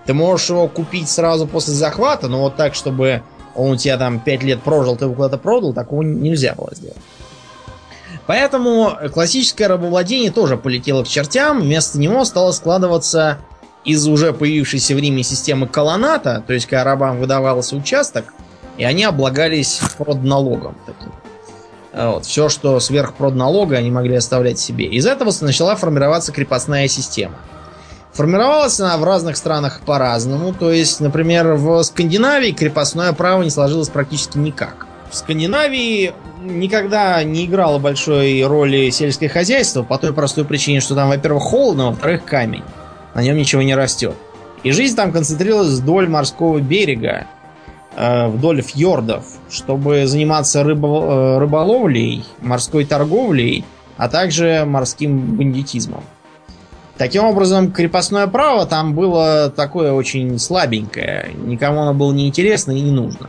Ты 0.07 0.15
можешь 0.15 0.51
его 0.51 0.69
купить 0.69 1.09
сразу 1.09 1.47
после 1.47 1.75
захвата, 1.75 2.29
но 2.29 2.41
вот 2.41 2.57
так, 2.57 2.75
чтобы 2.75 3.23
он 3.55 3.73
у 3.73 3.77
тебя 3.77 3.97
там 3.97 4.21
5 4.21 4.43
лет 4.43 4.63
прожил, 4.63 4.97
ты 4.97 5.05
его 5.05 5.15
куда-то 5.15 5.39
продал, 5.39 5.73
такого 5.73 6.03
нельзя 6.03 6.55
было 6.55 6.71
сделать. 6.73 6.99
Поэтому 8.27 8.93
классическое 9.13 9.69
рабовладение 9.69 10.31
тоже 10.31 10.57
полетело 10.57 11.05
к 11.05 11.09
чертям. 11.09 11.61
Вместо 11.61 11.99
него 11.99 12.25
стало 12.25 12.53
складываться 12.53 13.39
из 13.85 14.07
уже 14.09 14.33
появившейся 14.33 14.95
в 14.95 14.99
Риме 14.99 15.23
системы 15.23 15.67
колоната, 15.67 16.43
то 16.47 16.55
есть 16.55 16.67
когда 16.67 16.85
рабам 16.85 17.19
выдавался 17.19 17.77
участок, 17.77 18.33
и 18.79 18.85
они 18.85 19.05
облагались 19.05 19.81
продналогом 19.99 20.77
таким. 20.87 21.13
Вот. 21.93 22.25
Все, 22.25 22.49
что 22.49 22.81
сверх 22.81 23.15
продналога, 23.15 23.77
они 23.77 23.91
могли 23.91 24.17
оставлять 24.17 24.59
себе. 24.59 24.87
Из 24.87 25.07
этого 25.07 25.33
начала 25.43 25.77
формироваться 25.77 26.33
крепостная 26.33 26.89
система. 26.89 27.37
Формировалась 28.15 28.79
она 28.79 28.97
в 28.97 29.03
разных 29.03 29.37
странах 29.37 29.81
по-разному. 29.85 30.55
То 30.55 30.71
есть, 30.71 31.01
например, 31.01 31.55
в 31.55 31.83
Скандинавии 31.83 32.53
крепостное 32.53 33.13
право 33.13 33.43
не 33.43 33.51
сложилось 33.51 33.89
практически 33.89 34.39
никак. 34.39 34.87
В 35.11 35.17
Скандинавии 35.17 36.13
никогда 36.43 37.23
не 37.25 37.45
играло 37.45 37.79
большой 37.79 38.45
роли 38.45 38.91
сельское 38.91 39.29
хозяйство 39.29 39.83
по 39.83 39.99
той 39.99 40.13
простой 40.13 40.45
причине, 40.45 40.81
что 40.81 40.95
там, 40.95 41.09
во-первых, 41.09 41.43
холодно, 41.43 41.91
во-вторых, 41.91 42.25
камень. 42.25 42.63
На 43.15 43.23
нем 43.23 43.37
ничего 43.37 43.63
не 43.63 43.75
растет. 43.75 44.15
И 44.63 44.71
жизнь 44.71 44.95
там 44.95 45.11
концентрировалась 45.13 45.81
вдоль 45.81 46.09
морского 46.09 46.59
берега, 46.61 47.27
э, 47.97 48.29
вдоль 48.29 48.63
фьордов, 48.63 49.25
чтобы 49.51 50.07
заниматься 50.07 50.63
рыбо- 50.63 51.37
э, 51.37 51.39
рыболовлей, 51.39 52.25
морской 52.41 52.85
торговлей, 52.85 53.65
а 53.97 54.09
также 54.09 54.65
морским 54.65 55.37
бандитизмом. 55.37 56.05
Таким 56.97 57.25
образом, 57.25 57.73
крепостное 57.73 58.27
право 58.29 58.67
там 58.67 58.95
было 58.95 59.53
такое 59.55 59.93
очень 59.93 60.39
слабенькое. 60.39 61.31
Никому 61.35 61.83
оно 61.83 61.95
было 61.95 62.13
не 62.13 62.29
интересно 62.29 62.73
и 62.73 62.81
не 62.81 62.93
нужно. 62.93 63.29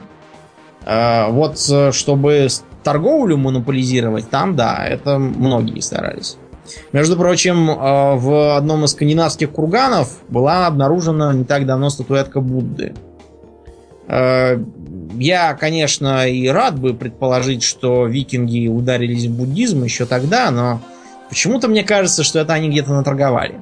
Э, 0.86 1.32
вот 1.32 1.60
чтобы 1.94 2.48
торговлю 2.84 3.38
монополизировать, 3.38 4.30
там, 4.30 4.56
да, 4.56 4.86
это 4.88 5.18
многие 5.18 5.80
старались. 5.80 6.38
Между 6.92 7.18
прочим, 7.18 7.70
э, 7.70 8.16
в 8.16 8.56
одном 8.56 8.86
из 8.86 8.92
скандинавских 8.92 9.52
курганов 9.52 10.20
была 10.30 10.68
обнаружена 10.68 11.34
не 11.34 11.44
так 11.44 11.66
давно 11.66 11.90
статуэтка 11.90 12.42
Будды. 12.42 12.94
Э, 14.08 14.60
я, 15.18 15.54
конечно, 15.54 16.28
и 16.28 16.48
рад 16.48 16.80
бы 16.80 16.94
предположить, 16.94 17.64
что 17.64 18.06
викинги 18.06 18.68
ударились 18.68 19.26
в 19.26 19.36
буддизм 19.36 19.84
еще 19.84 20.06
тогда, 20.06 20.52
но 20.52 20.82
почему-то 21.30 21.68
мне 21.68 21.84
кажется, 21.84 22.24
что 22.24 22.40
это 22.40 22.54
они 22.54 22.70
где-то 22.70 22.94
наторговали. 22.94 23.62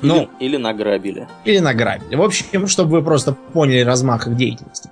Ну, 0.00 0.28
или, 0.40 0.48
или 0.48 0.56
награбили. 0.56 1.28
Или 1.44 1.58
награбили. 1.58 2.16
В 2.16 2.22
общем, 2.22 2.66
чтобы 2.66 2.92
вы 2.92 3.02
просто 3.02 3.34
поняли 3.34 3.80
размах 3.80 4.26
их 4.26 4.36
деятельности. 4.36 4.90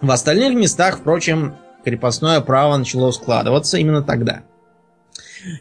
В 0.00 0.10
остальных 0.10 0.54
местах, 0.54 0.98
впрочем, 0.98 1.56
крепостное 1.84 2.40
право 2.40 2.76
начало 2.76 3.10
складываться 3.10 3.78
именно 3.78 4.02
тогда. 4.02 4.42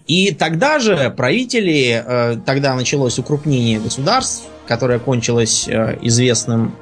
И 0.08 0.34
тогда 0.34 0.80
же 0.80 1.13
правители, 1.16 2.04
э, 2.04 2.38
тогда 2.46 2.75
началось 2.75 3.20
укрупнение 3.20 3.80
государств, 3.80 4.46
которое 4.68 5.00
кончилось 5.00 5.68
э, 5.68 5.98
известным 6.01 6.75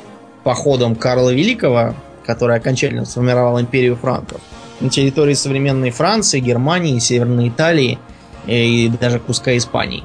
походом 0.44 0.96
Карла 0.96 1.34
Великого, 1.34 1.94
который 2.26 2.56
окончательно 2.56 3.06
сформировал 3.06 3.60
империю 3.60 3.96
франков 3.96 4.42
на 4.80 4.90
территории 4.90 5.34
современной 5.34 5.92
Франции, 5.92 6.40
Германии, 6.40 7.00
Северной 7.00 7.50
Италии 7.50 8.00
и 8.46 8.92
даже 9.00 9.20
куска 9.20 9.56
Испании. 9.58 10.04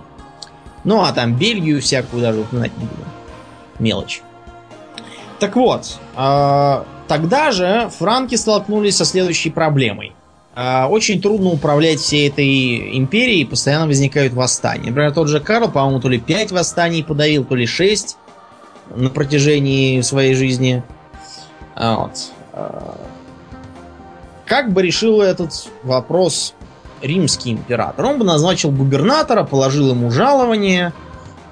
Ну 0.85 1.03
а 1.03 1.13
там 1.13 1.35
Бельгию 1.35 1.81
всякую 1.81 2.23
даже 2.23 2.41
упоминать 2.41 2.77
не 2.79 2.85
буду. 2.85 3.03
Мелочь. 3.79 4.23
Так 5.39 5.57
вот, 5.57 5.99
э, 6.17 6.85
Тогда 7.11 7.51
же 7.51 7.91
франки 7.99 8.37
столкнулись 8.37 8.97
со 8.97 9.05
следующей 9.05 9.51
проблемой. 9.51 10.13
А, 10.55 10.87
очень 10.89 11.21
трудно 11.21 11.49
управлять 11.49 11.99
всей 11.99 12.29
этой 12.29 12.97
империей, 12.97 13.45
постоянно 13.45 13.89
возникают 13.89 14.33
восстания. 14.33 14.91
Например, 14.91 15.13
тот 15.13 15.27
же 15.27 15.41
Карл, 15.41 15.69
по-моему, 15.73 15.99
то 15.99 16.09
ли 16.09 16.21
5 16.21 16.53
восстаний 16.53 17.03
подавил, 17.03 17.45
то 17.45 17.57
ли 17.57 17.67
6 17.67 18.17
на 18.95 19.11
протяжении 19.11 20.01
своей 20.03 20.35
жизни. 20.35 20.85
А, 21.75 21.97
вот. 21.97 22.31
Как 24.51 24.73
бы 24.73 24.83
решил 24.83 25.21
этот 25.21 25.69
вопрос 25.85 26.55
римский 27.03 27.53
император, 27.53 28.05
он 28.05 28.19
бы 28.19 28.25
назначил 28.25 28.73
губернатора, 28.73 29.45
положил 29.45 29.91
ему 29.91 30.11
жалование 30.11 30.93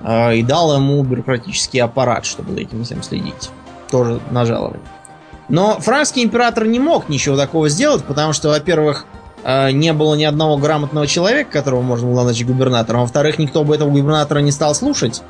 э, 0.01 0.35
и 0.35 0.43
дал 0.43 0.75
ему 0.75 1.01
бюрократический 1.05 1.81
аппарат, 1.81 2.27
чтобы 2.27 2.55
за 2.55 2.59
этим 2.59 2.83
всем 2.83 3.05
следить. 3.05 3.51
Тоже 3.89 4.19
на 4.33 4.45
жалование. 4.45 4.83
Но 5.49 5.79
франкский 5.79 6.25
император 6.25 6.67
не 6.67 6.81
мог 6.81 7.09
ничего 7.09 7.37
такого 7.37 7.69
сделать, 7.69 8.03
потому 8.03 8.33
что, 8.33 8.49
во-первых, 8.49 9.07
э, 9.45 9.71
не 9.71 9.93
было 9.93 10.17
ни 10.17 10.25
одного 10.25 10.57
грамотного 10.57 11.07
человека, 11.07 11.53
которого 11.53 11.83
можно 11.83 12.09
было 12.09 12.17
назначить 12.17 12.49
губернатором. 12.49 13.03
Во-вторых, 13.03 13.39
никто 13.39 13.63
бы 13.63 13.77
этого 13.77 13.91
губернатора 13.91 14.41
не 14.41 14.51
стал 14.51 14.75
слушать. 14.75 15.23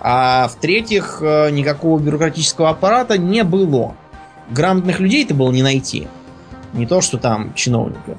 А 0.00 0.46
в-третьих, 0.46 1.18
э, 1.20 1.50
никакого 1.50 1.98
бюрократического 1.98 2.70
аппарата 2.70 3.18
не 3.18 3.42
было. 3.42 3.96
Грамотных 4.50 5.00
людей-то 5.00 5.34
было 5.34 5.50
не 5.50 5.64
найти. 5.64 6.06
Не 6.72 6.86
то, 6.86 7.00
что 7.00 7.18
там 7.18 7.54
чиновников. 7.54 8.18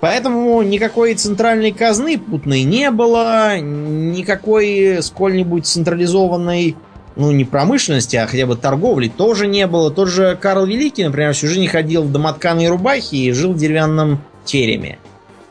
Поэтому 0.00 0.60
никакой 0.62 1.14
центральной 1.14 1.72
казны 1.72 2.18
путной 2.18 2.64
не 2.64 2.90
было, 2.90 3.58
никакой 3.58 5.02
сколь-нибудь 5.02 5.66
централизованной, 5.66 6.76
ну, 7.16 7.32
не 7.32 7.44
промышленности, 7.44 8.16
а 8.16 8.26
хотя 8.26 8.44
бы 8.44 8.56
торговли 8.56 9.08
тоже 9.08 9.46
не 9.46 9.66
было. 9.66 9.90
Тот 9.90 10.08
же 10.08 10.36
Карл 10.38 10.66
Великий, 10.66 11.04
например, 11.04 11.32
всю 11.32 11.46
жизнь 11.46 11.66
ходил 11.68 12.02
в 12.02 12.12
домотканой 12.12 12.68
рубахе 12.68 13.16
и 13.16 13.32
жил 13.32 13.52
в 13.52 13.56
деревянном 13.56 14.20
тереме. 14.44 14.98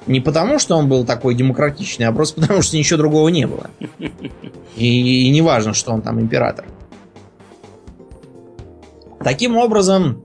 Не 0.05 0.20
потому, 0.20 0.60
что 0.60 0.75
он 0.75 0.89
был 0.89 1.05
такой 1.05 1.34
демократичный, 1.34 2.05
а 2.05 2.12
просто 2.12 2.41
потому, 2.41 2.62
что 2.62 2.77
ничего 2.77 2.98
другого 2.98 3.29
не 3.29 3.48
было. 3.48 3.70
И, 4.75 5.27
и 5.27 5.29
не 5.32 5.41
важно, 5.41 5.74
что 5.74 5.93
он 5.93 6.01
там 6.01 6.20
император. 6.20 6.65
Таким 9.24 9.55
образом, 9.55 10.24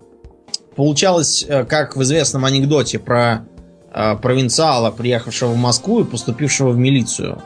получалось, 0.78 1.44
э, 1.48 1.64
как 1.64 1.96
в 1.96 2.02
известном 2.04 2.44
анекдоте 2.44 3.00
про 3.00 3.44
э, 3.92 4.14
провинциала, 4.14 4.92
приехавшего 4.92 5.50
в 5.50 5.56
Москву 5.56 6.02
и 6.02 6.04
поступившего 6.04 6.70
в 6.70 6.78
милицию. 6.78 7.42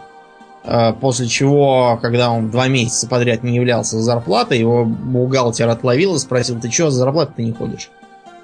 Э, 0.65 0.93
после 0.93 1.29
чего, 1.29 1.99
когда 2.03 2.31
он 2.31 2.51
два 2.51 2.69
месяца 2.69 3.09
подряд 3.09 3.43
не 3.43 3.57
являлся 3.57 3.97
за 3.97 4.03
зарплатой, 4.03 4.59
его 4.59 4.85
бухгалтер 4.85 5.67
отловил 5.67 6.15
и 6.15 6.19
спросил, 6.19 6.61
ты 6.61 6.71
что 6.71 6.91
за 6.91 6.99
зарплатой 6.99 7.37
ты 7.37 7.45
не 7.45 7.53
ходишь? 7.53 7.89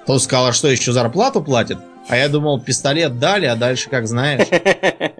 Тот 0.07 0.23
сказал, 0.23 0.47
а 0.47 0.53
что 0.55 0.69
еще 0.69 0.93
зарплату 0.93 1.43
платят? 1.43 1.81
А 2.09 2.17
я 2.17 2.31
думал, 2.31 2.59
пистолет 2.59 3.19
дали, 3.19 3.45
а 3.45 3.57
дальше 3.57 3.91
как 3.91 4.09
знаешь. 4.09 4.49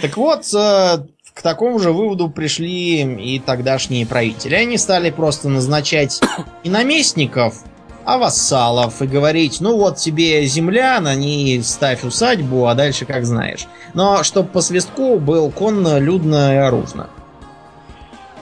Так 0.00 0.16
вот, 0.16 0.44
к 0.44 1.42
такому 1.42 1.80
же 1.80 1.90
выводу 1.90 2.30
пришли 2.30 3.02
и 3.02 3.40
тогдашние 3.40 4.06
правители. 4.06 4.54
Они 4.54 4.76
стали 4.76 5.10
просто 5.10 5.48
назначать 5.48 6.20
не 6.62 6.70
наместников, 6.70 7.64
а 8.08 8.16
вассалов 8.16 9.02
и 9.02 9.06
говорить, 9.06 9.60
ну 9.60 9.76
вот 9.76 9.98
тебе 9.98 10.42
земля, 10.46 10.98
на 10.98 11.14
ней 11.14 11.62
ставь 11.62 12.04
усадьбу, 12.04 12.66
а 12.66 12.74
дальше 12.74 13.04
как 13.04 13.26
знаешь. 13.26 13.66
Но 13.92 14.22
чтоб 14.22 14.50
по 14.50 14.62
свистку 14.62 15.18
был 15.18 15.50
конно, 15.50 15.98
людно 15.98 16.54
и 16.54 16.56
оружно. 16.56 17.10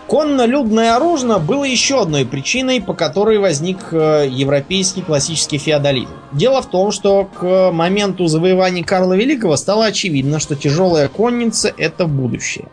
Конно-людное 0.06 0.94
оружие 0.94 1.38
было 1.38 1.64
еще 1.64 2.02
одной 2.02 2.24
причиной, 2.24 2.80
по 2.80 2.94
которой 2.94 3.38
возник 3.38 3.88
э, 3.90 4.28
европейский 4.30 5.02
классический 5.02 5.58
феодализм. 5.58 6.12
Дело 6.30 6.62
в 6.62 6.66
том, 6.66 6.92
что 6.92 7.24
к 7.24 7.72
моменту 7.72 8.28
завоевания 8.28 8.84
Карла 8.84 9.14
Великого 9.14 9.56
стало 9.56 9.86
очевидно, 9.86 10.38
что 10.38 10.54
тяжелая 10.54 11.08
конница– 11.08 11.74
это 11.76 12.06
будущее. 12.06 12.68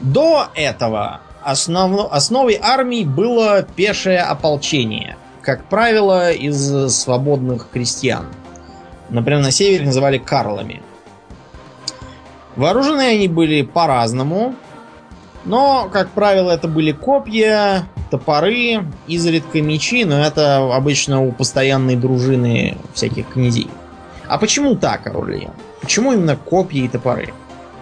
До 0.00 0.48
этого 0.56 1.20
основ... 1.44 2.08
основой 2.10 2.58
армии 2.60 3.04
было 3.04 3.62
пешее 3.62 4.22
ополчение, 4.22 5.16
как 5.44 5.64
правило, 5.66 6.32
из 6.32 6.90
свободных 6.94 7.68
крестьян. 7.70 8.26
Например, 9.10 9.42
на 9.42 9.50
севере 9.50 9.84
называли 9.84 10.18
карлами. 10.18 10.82
Вооружены 12.56 13.02
они 13.02 13.28
были 13.28 13.62
по-разному, 13.62 14.54
но, 15.44 15.90
как 15.92 16.08
правило, 16.10 16.50
это 16.50 16.68
были 16.68 16.92
копья, 16.92 17.86
топоры, 18.10 18.86
изредка 19.06 19.60
мечи, 19.60 20.04
но 20.04 20.24
это 20.24 20.74
обычно 20.74 21.20
у 21.20 21.32
постоянной 21.32 21.96
дружины 21.96 22.78
всяких 22.94 23.28
князей. 23.28 23.70
А 24.26 24.38
почему 24.38 24.76
так, 24.76 25.06
Аурельян? 25.06 25.52
Почему 25.82 26.12
именно 26.12 26.36
копья 26.36 26.82
и 26.82 26.88
топоры? 26.88 27.34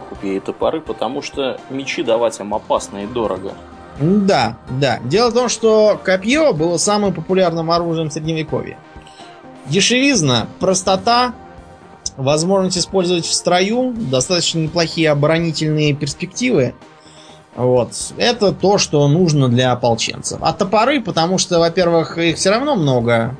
Копья 0.09 0.33
и 0.33 0.41
топоры, 0.41 0.81
потому 0.81 1.23
что 1.23 1.61
мечи 1.71 2.03
давать 2.03 2.41
им 2.41 2.55
опасно 2.55 3.05
и 3.05 3.07
дорого. 3.07 3.53
Да, 4.01 4.57
да. 4.69 5.01
Дело 5.05 5.31
в 5.31 5.35
том, 5.35 5.49
что 5.49 6.01
копье 6.03 6.53
было 6.53 6.77
самым 6.77 7.13
популярным 7.13 7.71
оружием 7.71 8.11
средневековья. 8.11 8.79
Дешевизна, 9.67 10.49
простота, 10.61 11.35
возможность 12.17 12.79
использовать 12.79 13.27
в 13.27 13.33
строю, 13.33 13.95
достаточно 13.95 14.59
неплохие 14.59 15.11
оборонительные 15.11 15.95
перспективы– 15.95 16.75
вот. 17.55 17.93
Это 18.17 18.53
то, 18.53 18.79
что 18.79 19.07
нужно 19.09 19.49
для 19.49 19.73
ополченцев. 19.73 20.39
А 20.41 20.53
топоры, 20.53 21.01
потому 21.01 21.39
что, 21.39 21.59
во-первых, 21.59 22.17
их 22.19 22.37
все 22.37 22.51
равно 22.51 22.77
много, 22.77 23.37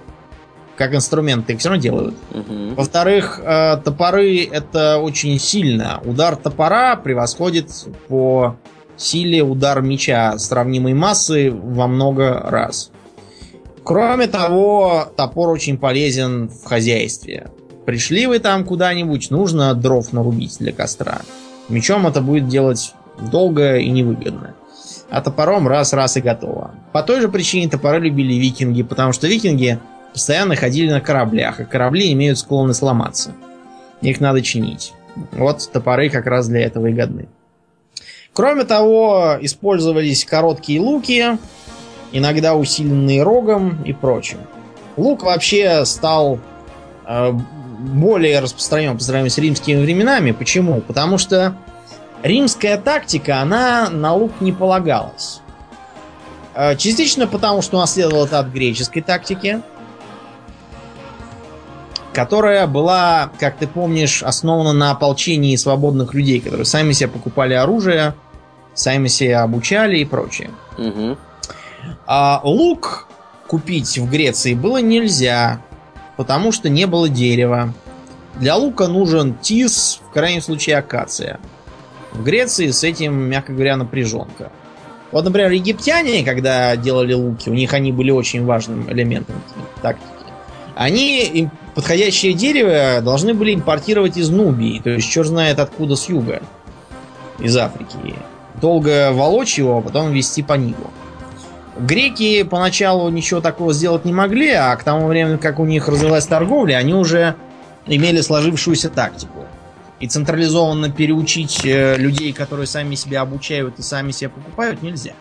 как 0.77 0.95
инструменты, 0.95 1.55
их 1.55 1.61
все 1.61 1.71
равно 1.71 1.83
делают. 1.83 2.15
Угу. 2.31 2.75
Во-вторых, 2.77 3.41
э, 3.43 3.79
топоры 3.83 4.45
это 4.45 4.99
очень 4.99 5.39
сильно. 5.39 6.01
Удар 6.05 6.37
топора 6.37 6.97
превосходит 6.97 7.71
по 8.09 8.57
силе 8.97 9.43
удар 9.43 9.83
меча 9.83 10.39
сравнимой 10.39 10.95
массы 10.95 11.51
во 11.51 11.87
много 11.87 12.41
раз. 12.45 12.91
Кроме 13.85 14.29
того, 14.29 15.09
топор 15.17 15.51
очень 15.51 15.77
полезен 15.77 16.49
в 16.49 16.65
хозяйстве. 16.65 17.49
Пришли 17.85 18.27
вы 18.27 18.39
там 18.39 18.65
куда-нибудь, 18.65 19.31
нужно 19.31 19.75
дров 19.75 20.13
нарубить 20.13 20.59
для 20.59 20.73
костра. 20.73 21.23
Мечом 21.69 22.07
это 22.07 22.21
будет 22.21 22.49
делать 22.49 22.95
долго 23.31 23.79
и 23.79 23.91
невыгодно. 23.91 24.55
А 25.11 25.21
топором 25.21 25.67
раз-раз 25.67 26.17
и 26.17 26.21
готово. 26.21 26.73
По 26.93 27.03
той 27.03 27.21
же 27.21 27.29
причине 27.29 27.69
топоры 27.69 28.01
любили 28.01 28.35
викинги, 28.35 28.83
потому 28.83 29.13
что 29.13 29.27
викинги 29.27 29.79
постоянно 30.13 30.55
ходили 30.55 30.91
на 30.91 31.01
кораблях, 31.01 31.61
и 31.61 31.65
корабли 31.65 32.13
имеют 32.13 32.39
склонность 32.39 32.79
сломаться. 32.79 33.33
Их 34.01 34.21
надо 34.21 34.43
чинить. 34.43 34.93
Вот 35.33 35.69
топоры 35.73 36.09
как 36.09 36.27
раз 36.27 36.49
для 36.49 36.61
этого 36.61 36.87
и 36.87 36.93
годны. 36.93 37.29
Кроме 38.33 38.65
того, 38.65 39.37
использовались 39.41 40.25
короткие 40.25 40.81
луки, 40.81 41.39
иногда 42.13 42.55
усиленные 42.55 43.23
рогом 43.23 43.83
и 43.85 43.93
прочим. 43.93 44.39
Лук 44.97 45.23
вообще 45.23 45.85
стал 45.85 46.39
э, 47.07 47.33
более 47.33 48.41
распространен 48.41 48.97
по 48.97 49.03
сравнению 49.03 49.31
с 49.31 49.39
римскими 49.39 49.83
временами. 49.83 50.33
Почему? 50.33 50.81
Потому 50.81 51.19
что 51.19 51.57
римская 52.23 52.79
тактика, 52.79 53.41
она 53.41 53.91
на 53.91 54.15
лук 54.15 54.33
не 54.41 54.53
полагалась. 54.53 55.41
Э, 56.55 56.77
частично 56.77 57.27
потому, 57.27 57.61
что 57.61 57.79
наследовала 57.79 58.25
это 58.25 58.39
от 58.39 58.49
греческой 58.49 59.03
тактики, 59.03 59.61
которая 62.13 62.67
была, 62.67 63.31
как 63.39 63.57
ты 63.57 63.67
помнишь, 63.67 64.23
основана 64.23 64.73
на 64.73 64.91
ополчении 64.91 65.57
свободных 65.57 66.15
людей, 66.15 66.41
которые 66.41 66.67
сами 66.67 66.93
себе 66.93 67.09
покупали 67.09 67.55
оружие, 67.55 68.15
сами 68.75 69.09
себя 69.09 69.43
обучали 69.43 69.99
и 69.99 70.05
прочее. 70.05 70.51
Угу. 70.79 71.17
А 72.07 72.41
лук 72.45 73.09
купить 73.47 73.99
в 73.99 74.11
Греции 74.11 74.55
было 74.55 74.79
нельзя, 74.79 75.61
потому 76.17 76.53
что 76.53 76.69
не 76.69 76.87
было 76.87 77.09
дерева. 77.09 77.73
Для 78.37 78.57
лука 78.57 78.89
нужен 78.89 79.35
тис, 79.35 80.01
в 80.09 80.13
крайнем 80.13 80.43
случае 80.43 80.79
акация. 80.79 81.39
В 82.13 82.23
Греции 82.23 82.71
с 82.71 82.85
этим, 82.85 83.15
мягко 83.15 83.53
говоря, 83.53 83.77
напряженка. 83.77 84.53
Вот, 85.11 85.25
например, 85.25 85.51
египтяне, 85.51 86.25
когда 86.25 86.75
делали 86.77 87.13
луки, 87.13 87.51
у 87.51 87.55
них 87.55 87.75
они 87.75 87.93
были 87.93 88.11
очень 88.11 88.45
важным 88.45 88.91
элементом 88.91 89.37
тактики. 89.83 90.09
Они 90.75 91.51
подходящее 91.75 92.35
дерево 92.35 93.01
должны 93.03 93.35
были 93.35 93.55
импортировать 93.55 94.17
из 94.17 94.31
Нубии, 94.31 94.81
то 94.81 94.91
есть 94.91 95.11
черт 95.11 95.29
знает 95.29 95.59
откуда 95.59 95.97
с 95.97 96.09
юга, 96.09 96.43
из 97.39 97.57
Африки. 97.57 98.17
Долго 98.61 99.13
волочь 99.13 99.59
его, 99.59 99.79
а 99.79 99.81
потом 99.81 100.13
вести 100.13 100.43
по 100.43 100.55
Нилу. 100.55 100.91
Греки 101.79 102.43
поначалу 102.43 103.09
ничего 103.09 103.41
такого 103.41 103.73
сделать 103.73 104.05
не 104.05 104.13
могли, 104.13 104.51
а 104.51 104.77
к 104.77 104.85
тому 104.85 105.07
времени, 105.07 105.39
как 105.39 105.59
у 105.59 105.65
них 105.65 105.89
развилась 105.89 106.27
торговля, 106.27 106.77
они 106.77 106.95
уже 106.95 107.35
имели 107.87 108.21
сложившуюся 108.21 108.91
тактику 108.91 109.47
и 109.99 110.07
централизованно 110.07 110.91
переучить 110.91 111.65
э, 111.65 111.97
людей, 111.97 112.33
которые 112.33 112.67
сами 112.67 112.95
себя 112.95 113.23
обучают 113.23 113.79
и 113.79 113.83
сами 113.83 114.11
себя 114.11 114.31
покупают, 114.31 114.83
нельзя. 114.83 115.13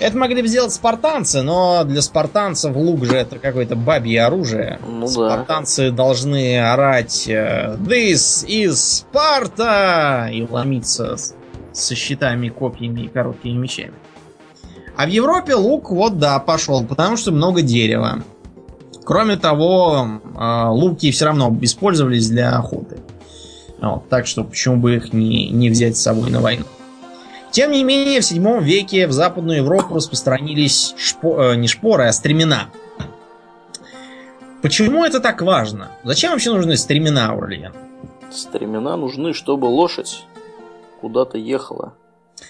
Это 0.00 0.16
могли 0.16 0.40
бы 0.40 0.48
сделать 0.48 0.72
спартанцы, 0.72 1.42
но 1.42 1.84
для 1.84 2.00
спартанцев 2.00 2.74
лук 2.74 3.04
же 3.04 3.16
это 3.16 3.38
какое-то 3.38 3.76
бабье 3.76 4.24
оружие. 4.24 4.80
Ну, 4.88 5.06
спартанцы 5.06 5.90
да. 5.90 5.96
должны 5.96 6.58
орать 6.58 7.28
э, 7.28 7.76
«This 7.78 8.46
is 8.46 9.04
Sparta!» 9.12 10.32
и 10.32 10.46
ломиться 10.50 11.16
со 11.72 11.94
щитами, 11.94 12.48
копьями 12.48 13.02
и 13.02 13.08
короткими 13.08 13.58
мечами. 13.58 13.92
А 14.96 15.04
в 15.04 15.10
Европе 15.10 15.54
лук, 15.54 15.90
вот 15.90 16.18
да, 16.18 16.38
пошел, 16.38 16.82
потому 16.82 17.18
что 17.18 17.30
много 17.30 17.60
дерева. 17.60 18.22
Кроме 19.04 19.36
того, 19.36 20.20
э, 20.34 20.64
луки 20.68 21.10
все 21.10 21.26
равно 21.26 21.54
использовались 21.60 22.30
для 22.30 22.56
охоты. 22.56 23.00
Вот, 23.82 24.08
так 24.08 24.26
что 24.26 24.44
почему 24.44 24.76
бы 24.76 24.96
их 24.96 25.12
не, 25.12 25.50
не 25.50 25.68
взять 25.68 25.98
с 25.98 26.02
собой 26.02 26.30
на 26.30 26.40
войну. 26.40 26.64
Тем 27.50 27.72
не 27.72 27.82
менее, 27.82 28.20
в 28.20 28.24
7 28.24 28.62
веке 28.62 29.06
в 29.06 29.12
Западную 29.12 29.58
Европу 29.58 29.94
распространились 29.94 30.94
шпо, 30.96 31.52
э, 31.52 31.56
не 31.56 31.66
шпоры, 31.66 32.04
а 32.04 32.12
стремена. 32.12 32.70
Почему 34.62 35.04
это 35.04 35.20
так 35.20 35.40
важно? 35.42 35.90
Зачем 36.04 36.32
вообще 36.32 36.52
нужны 36.52 36.76
стремена, 36.76 37.34
Урлиен? 37.34 37.72
Стремена 38.30 38.96
нужны, 38.96 39.32
чтобы 39.32 39.66
лошадь 39.66 40.24
куда-то 41.00 41.38
ехала. 41.38 41.94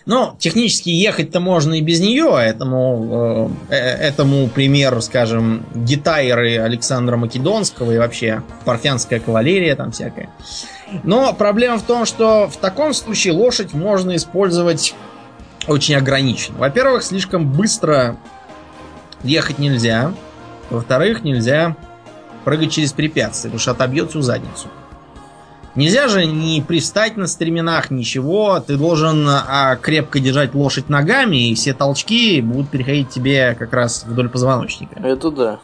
Ну, 0.07 0.35
технически 0.39 0.89
ехать-то 0.89 1.41
можно 1.41 1.75
и 1.75 1.83
без 1.83 2.01
нее, 2.01 2.31
этому, 2.41 3.51
э, 3.69 3.75
э, 3.75 4.09
этому 4.09 4.49
пример, 4.49 5.01
скажем, 5.03 5.65
гитайры 5.75 6.59
Александра 6.59 7.17
Македонского 7.17 7.93
и 7.93 7.99
вообще 7.99 8.43
парфянская 8.65 9.21
кавалерия 9.21 9.77
там 9.77 9.93
всякая. 9.93 10.31
Но 11.03 11.33
проблема 11.33 11.79
в 11.79 11.83
том, 11.83 12.05
что 12.05 12.49
в 12.49 12.57
таком 12.57 12.95
случае 12.95 13.35
лошадь 13.35 13.73
можно 13.73 14.17
использовать 14.17 14.95
очень 15.67 15.95
ограниченно. 15.95 16.59
Во-первых, 16.59 17.03
слишком 17.03 17.51
быстро 17.51 18.17
ехать 19.23 19.59
нельзя. 19.59 20.13
Во-вторых, 20.71 21.23
нельзя 21.23 21.77
прыгать 22.45 22.73
через 22.73 22.93
препятствия, 22.93 23.51
потому 23.51 23.61
что 23.61 23.73
отобьет 23.73 24.11
всю 24.11 24.23
задницу. 24.23 24.69
Нельзя 25.77 26.09
же 26.09 26.27
не 26.27 26.63
пристать 26.63 27.17
на 27.17 27.29
стременах, 27.29 27.91
ничего. 27.91 28.59
Ты 28.59 28.77
должен 28.77 29.25
а, 29.29 29.77
крепко 29.77 30.19
держать 30.19 30.53
лошадь 30.53 30.89
ногами, 30.89 31.51
и 31.51 31.55
все 31.55 31.75
толчки 31.75 32.41
будут 32.41 32.71
переходить 32.71 33.11
тебе 33.11 33.55
как 33.57 33.73
раз 33.73 34.05
вдоль 34.05 34.29
позвоночника. 34.29 34.99
Это 35.01 35.31
да. 35.31 35.61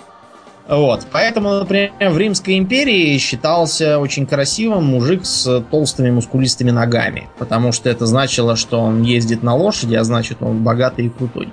Вот. 0.69 1.07
Поэтому, 1.13 1.55
например, 1.55 1.93
в 2.01 2.19
Римской 2.19 2.59
империи 2.59 3.17
считался 3.19 3.99
очень 3.99 4.27
красивым 4.27 4.85
мужик 4.85 5.25
с 5.25 5.61
толстыми 5.71 6.11
мускулистыми 6.11 6.71
ногами. 6.71 7.29
Потому 7.39 7.73
что 7.73 7.89
это 7.89 8.07
значило, 8.07 8.57
что 8.57 8.81
он 8.81 9.03
ездит 9.03 9.43
на 9.43 9.55
лошади, 9.55 9.95
а 9.95 10.03
значит 10.03 10.39
он 10.41 10.65
богатый 10.65 11.07
и 11.07 11.09
крутой. 11.09 11.53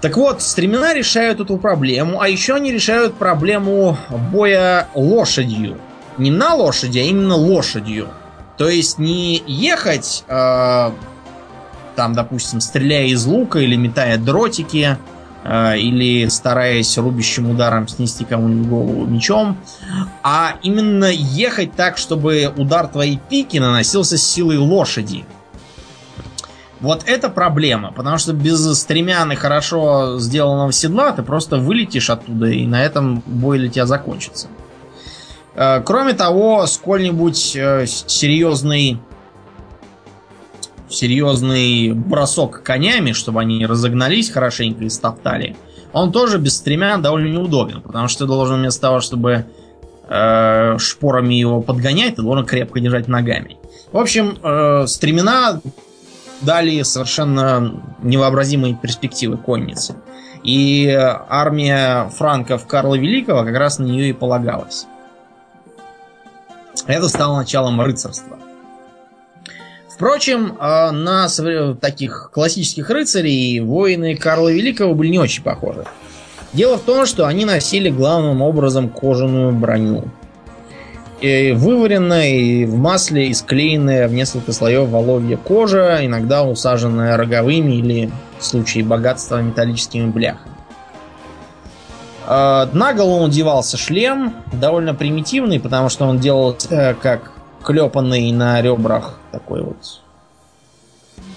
Так 0.00 0.16
вот, 0.16 0.40
стремена 0.42 0.94
решают 0.94 1.40
эту 1.40 1.58
проблему, 1.58 2.20
а 2.20 2.28
еще 2.28 2.54
они 2.54 2.72
решают 2.72 3.14
проблему 3.14 3.98
боя 4.32 4.88
лошадью 4.94 5.78
не 6.20 6.30
на 6.30 6.54
лошади, 6.54 6.98
а 6.98 7.02
именно 7.02 7.34
лошадью. 7.34 8.08
То 8.56 8.68
есть 8.68 8.98
не 8.98 9.42
ехать, 9.46 10.24
э, 10.28 10.90
там, 11.96 12.14
допустим, 12.14 12.60
стреляя 12.60 13.06
из 13.06 13.24
лука 13.24 13.58
или 13.58 13.76
метая 13.76 14.18
дротики, 14.18 14.98
или 15.44 16.28
стараясь 16.28 16.98
рубящим 16.98 17.50
ударом 17.50 17.88
снести 17.88 18.24
кому-нибудь 18.24 18.68
голову 18.68 19.06
мечом, 19.06 19.56
а 20.22 20.54
именно 20.62 21.10
ехать 21.10 21.72
так, 21.72 21.96
чтобы 21.96 22.52
удар 22.56 22.88
твоей 22.88 23.18
пики 23.30 23.58
наносился 23.58 24.18
с 24.18 24.22
силой 24.22 24.58
лошади. 24.58 25.24
Вот 26.80 27.04
это 27.06 27.28
проблема, 27.28 27.92
потому 27.92 28.16
что 28.16 28.32
без 28.32 28.66
стремян 28.78 29.30
и 29.32 29.34
хорошо 29.34 30.18
сделанного 30.18 30.72
седла 30.72 31.12
ты 31.12 31.22
просто 31.22 31.58
вылетишь 31.58 32.08
оттуда, 32.08 32.46
и 32.46 32.66
на 32.66 32.82
этом 32.82 33.22
бой 33.26 33.58
для 33.58 33.68
тебя 33.68 33.86
закончится. 33.86 34.48
Э, 35.54 35.82
кроме 35.84 36.14
того, 36.14 36.66
сколь-нибудь 36.66 37.54
э, 37.54 37.86
серьезный 37.86 38.98
серьезный 40.90 41.92
бросок 41.92 42.62
конями, 42.62 43.12
чтобы 43.12 43.40
они 43.40 43.64
разогнались 43.66 44.30
хорошенько 44.30 44.84
и 44.84 44.88
стоптали, 44.90 45.56
он 45.92 46.12
тоже 46.12 46.38
без 46.38 46.56
стремян 46.56 47.02
довольно 47.02 47.32
неудобен, 47.32 47.80
потому 47.82 48.08
что 48.08 48.24
ты 48.24 48.26
должен 48.26 48.60
вместо 48.60 48.80
того, 48.80 49.00
чтобы 49.00 49.46
э, 50.08 50.78
шпорами 50.78 51.34
его 51.34 51.62
подгонять, 51.62 52.16
ты 52.16 52.22
должен 52.22 52.46
крепко 52.46 52.80
держать 52.80 53.08
ногами. 53.08 53.56
В 53.92 53.98
общем, 53.98 54.38
э, 54.42 54.86
стремена 54.86 55.60
дали 56.42 56.82
совершенно 56.82 57.82
невообразимые 58.02 58.74
перспективы 58.74 59.36
конницы. 59.36 59.96
И 60.42 60.88
армия 60.88 62.08
франков 62.10 62.66
Карла 62.66 62.94
Великого 62.94 63.44
как 63.44 63.56
раз 63.56 63.78
на 63.78 63.84
нее 63.84 64.08
и 64.08 64.12
полагалась. 64.14 64.86
Это 66.86 67.08
стало 67.08 67.36
началом 67.36 67.80
рыцарства. 67.80 68.39
Впрочем, 70.00 70.56
а, 70.58 70.92
на 70.92 71.28
таких 71.78 72.30
классических 72.32 72.88
рыцарей 72.88 73.60
воины 73.60 74.16
Карла 74.16 74.48
Великого 74.48 74.94
были 74.94 75.10
не 75.10 75.18
очень 75.18 75.42
похожи. 75.42 75.84
Дело 76.54 76.78
в 76.78 76.80
том, 76.80 77.04
что 77.04 77.26
они 77.26 77.44
носили 77.44 77.90
главным 77.90 78.40
образом 78.40 78.88
кожаную 78.88 79.52
броню. 79.52 80.04
И 81.20 81.52
вываренная 81.54 82.30
и 82.30 82.64
в 82.64 82.78
масле 82.78 83.28
и 83.28 83.34
склеенная 83.34 84.08
в 84.08 84.14
несколько 84.14 84.54
слоев 84.54 84.88
воловья 84.88 85.36
кожа, 85.36 85.98
иногда 86.00 86.44
усаженная 86.44 87.18
роговыми 87.18 87.74
или 87.74 88.10
в 88.38 88.44
случае 88.46 88.84
богатства 88.84 89.42
металлическими 89.42 90.06
бляхами. 90.06 90.54
Э, 92.26 92.68
на 92.72 92.94
голову 92.94 93.26
надевался 93.26 93.76
шлем, 93.76 94.32
довольно 94.50 94.94
примитивный, 94.94 95.60
потому 95.60 95.90
что 95.90 96.06
он 96.06 96.18
делал 96.18 96.56
как 97.02 97.32
клепанный 97.62 98.32
на 98.32 98.62
ребрах 98.62 99.19
такой 99.30 99.62
вот 99.62 100.02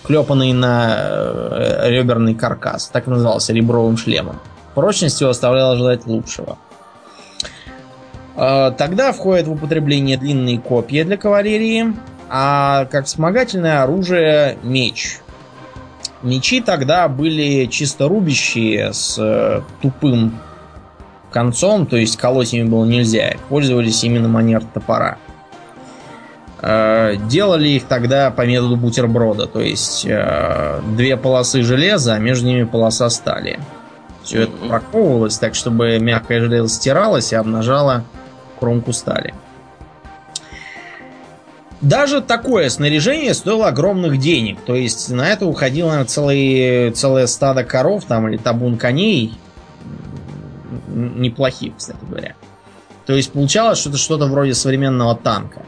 клепанный 0.04 0.54
на 0.54 0.96
э, 0.98 1.90
реберный 1.90 2.36
каркас. 2.36 2.88
Так 2.88 3.08
назывался 3.08 3.54
ребровым 3.54 3.98
шлемом. 3.98 4.40
Прочность 4.76 5.20
его 5.22 5.30
оставляла 5.30 5.78
желать 5.78 6.06
лучшего. 6.06 6.58
Э, 8.36 8.72
тогда 8.78 9.12
входят 9.12 9.48
в 9.48 9.52
употребление 9.54 10.18
длинные 10.18 10.60
копья 10.60 11.06
для 11.06 11.18
кавалерии, 11.18 11.94
а 12.30 12.86
как 12.86 13.06
вспомогательное 13.06 13.84
оружие 13.84 14.58
меч. 14.64 15.20
Мечи 16.22 16.62
тогда 16.62 17.08
были 17.10 17.66
чисто 17.66 18.08
рубящие 18.08 18.94
с 18.94 19.62
тупым 19.82 20.40
концом, 21.32 21.86
то 21.86 21.98
есть 21.98 22.16
колоть 22.16 22.54
ими 22.54 22.68
было 22.68 22.86
нельзя. 22.86 23.34
Пользовались 23.50 24.04
именно 24.06 24.30
манер 24.30 24.64
топора. 24.74 25.18
Э, 26.66 27.18
делали 27.18 27.68
их 27.68 27.84
тогда 27.88 28.32
по 28.32 28.44
методу 28.44 28.78
бутерброда, 28.78 29.48
то 29.48 29.60
есть 29.60 30.06
э, 30.06 30.80
две 30.96 31.18
полосы 31.18 31.62
железа, 31.62 32.14
а 32.14 32.20
между 32.20 32.48
ними 32.48 32.64
полоса 32.64 33.10
стали. 33.10 33.60
Все 34.24 34.44
это 34.44 34.54
проковывалось 34.70 35.38
так, 35.38 35.56
чтобы 35.56 36.00
мягкое 36.00 36.40
железо 36.40 36.74
стиралось 36.74 37.34
и 37.34 37.36
обнажало 37.36 38.06
кромку 38.62 38.94
стали. 38.94 39.34
Даже 41.82 42.22
такое 42.22 42.70
снаряжение 42.70 43.34
стоило 43.34 43.68
огромных 43.68 44.18
денег. 44.18 44.58
То 44.66 44.74
есть 44.74 45.10
на 45.10 45.28
это 45.28 45.46
уходило 45.46 45.88
наверное, 45.88 46.08
целый, 46.08 46.92
целое 46.92 47.28
стадо 47.28 47.66
коров 47.66 48.06
там, 48.06 48.30
или 48.30 48.38
табун 48.38 48.78
коней 48.78 49.38
неплохих, 50.88 51.74
кстати 51.76 52.00
говоря. 52.08 52.36
То 53.06 53.12
есть 53.12 53.34
получалось, 53.34 53.80
что 53.80 53.90
это 53.90 53.98
что-то 53.98 54.28
вроде 54.28 54.54
современного 54.54 55.14
танка. 55.14 55.64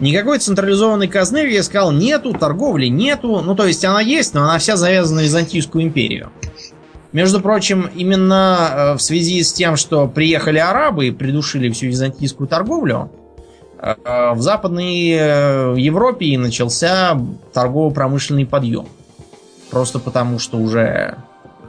Никакой 0.00 0.38
централизованной 0.38 1.08
казны, 1.08 1.46
я 1.50 1.62
сказал, 1.62 1.92
нету, 1.92 2.32
торговли 2.32 2.86
нету. 2.86 3.40
Ну, 3.40 3.54
то 3.54 3.66
есть 3.66 3.84
она 3.84 4.00
есть, 4.00 4.34
но 4.34 4.44
она 4.44 4.58
вся 4.58 4.76
завязана 4.76 5.20
на 5.20 5.24
Византийскую 5.24 5.84
империю. 5.84 6.30
Между 7.12 7.40
прочим, 7.40 7.90
именно 7.94 8.58
э, 8.72 8.94
в 8.94 9.00
связи 9.00 9.42
с 9.42 9.52
тем, 9.52 9.76
что 9.76 10.06
приехали 10.06 10.58
арабы 10.58 11.08
и 11.08 11.10
придушили 11.10 11.68
всю 11.70 11.86
византийскую 11.86 12.46
торговлю, 12.46 13.10
э, 13.78 13.94
в 14.32 14.40
Западной 14.40 15.10
э, 15.10 15.74
Европе 15.76 16.38
начался 16.38 17.20
торгово-промышленный 17.52 18.46
подъем. 18.46 18.86
Просто 19.70 19.98
потому, 19.98 20.38
что 20.38 20.58
уже 20.58 21.16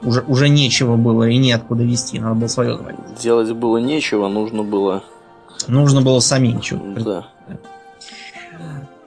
уже, 0.03 0.23
уже 0.27 0.49
нечего 0.49 0.95
было 0.95 1.27
и 1.27 1.37
неоткуда 1.37 1.83
вести, 1.83 2.19
надо 2.19 2.35
было 2.35 2.47
свое 2.47 2.77
заводить. 2.77 2.99
Делать 3.21 3.51
было 3.51 3.77
нечего, 3.77 4.27
нужно 4.27 4.63
было... 4.63 5.03
Нужно 5.67 6.01
было 6.01 6.19
самим 6.19 6.59
чего-то. 6.59 7.03
Да. 7.03 7.27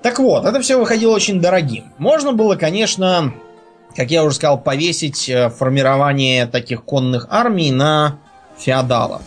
Так 0.05 0.19
вот, 0.19 0.45
это 0.45 0.61
все 0.61 0.79
выходило 0.79 1.15
очень 1.15 1.41
дорогим. 1.41 1.85
Можно 1.97 2.35
было, 2.35 2.57
конечно, 2.57 3.33
как 3.97 4.11
я 4.11 4.23
уже 4.23 4.37
сказал, 4.37 4.61
повесить 4.61 5.31
э, 5.31 5.49
формирование 5.49 6.45
таких 6.45 6.85
конных 6.85 7.27
армий 7.31 7.71
на 7.73 8.19
феодалов. 8.59 9.23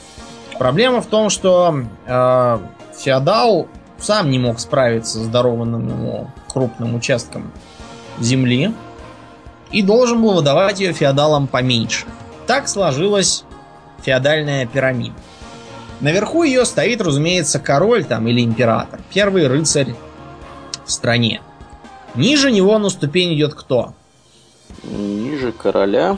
Проблема 0.59 1.01
в 1.01 1.07
том, 1.07 1.31
что 1.31 1.81
э, 2.05 2.59
феодал 2.95 3.67
сам 3.97 4.29
не 4.29 4.37
мог 4.37 4.59
справиться 4.59 5.17
с 5.17 5.27
дарованным 5.27 5.87
ему 5.87 6.29
крупным 6.47 6.93
участком 6.93 7.51
земли, 8.19 8.71
и 9.71 9.81
должен 9.81 10.21
был 10.21 10.35
выдавать 10.35 10.79
ее 10.79 10.93
феодалам 10.93 11.47
поменьше. 11.47 12.05
Так 12.45 12.67
сложилась 12.67 13.45
феодальная 14.03 14.67
пирамида. 14.67 15.15
Наверху 16.01 16.43
ее 16.43 16.65
стоит, 16.65 17.01
разумеется, 17.01 17.57
король 17.57 18.05
там 18.05 18.27
или 18.27 18.45
император, 18.45 18.99
первый 19.11 19.47
рыцарь 19.47 19.95
в 20.87 20.91
стране. 20.91 21.41
Ниже 22.15 22.51
него 22.51 22.79
на 22.79 22.89
ступень 22.89 23.35
идет 23.35 23.53
кто? 23.53 23.93
Ниже 24.83 25.51
короля. 25.51 26.17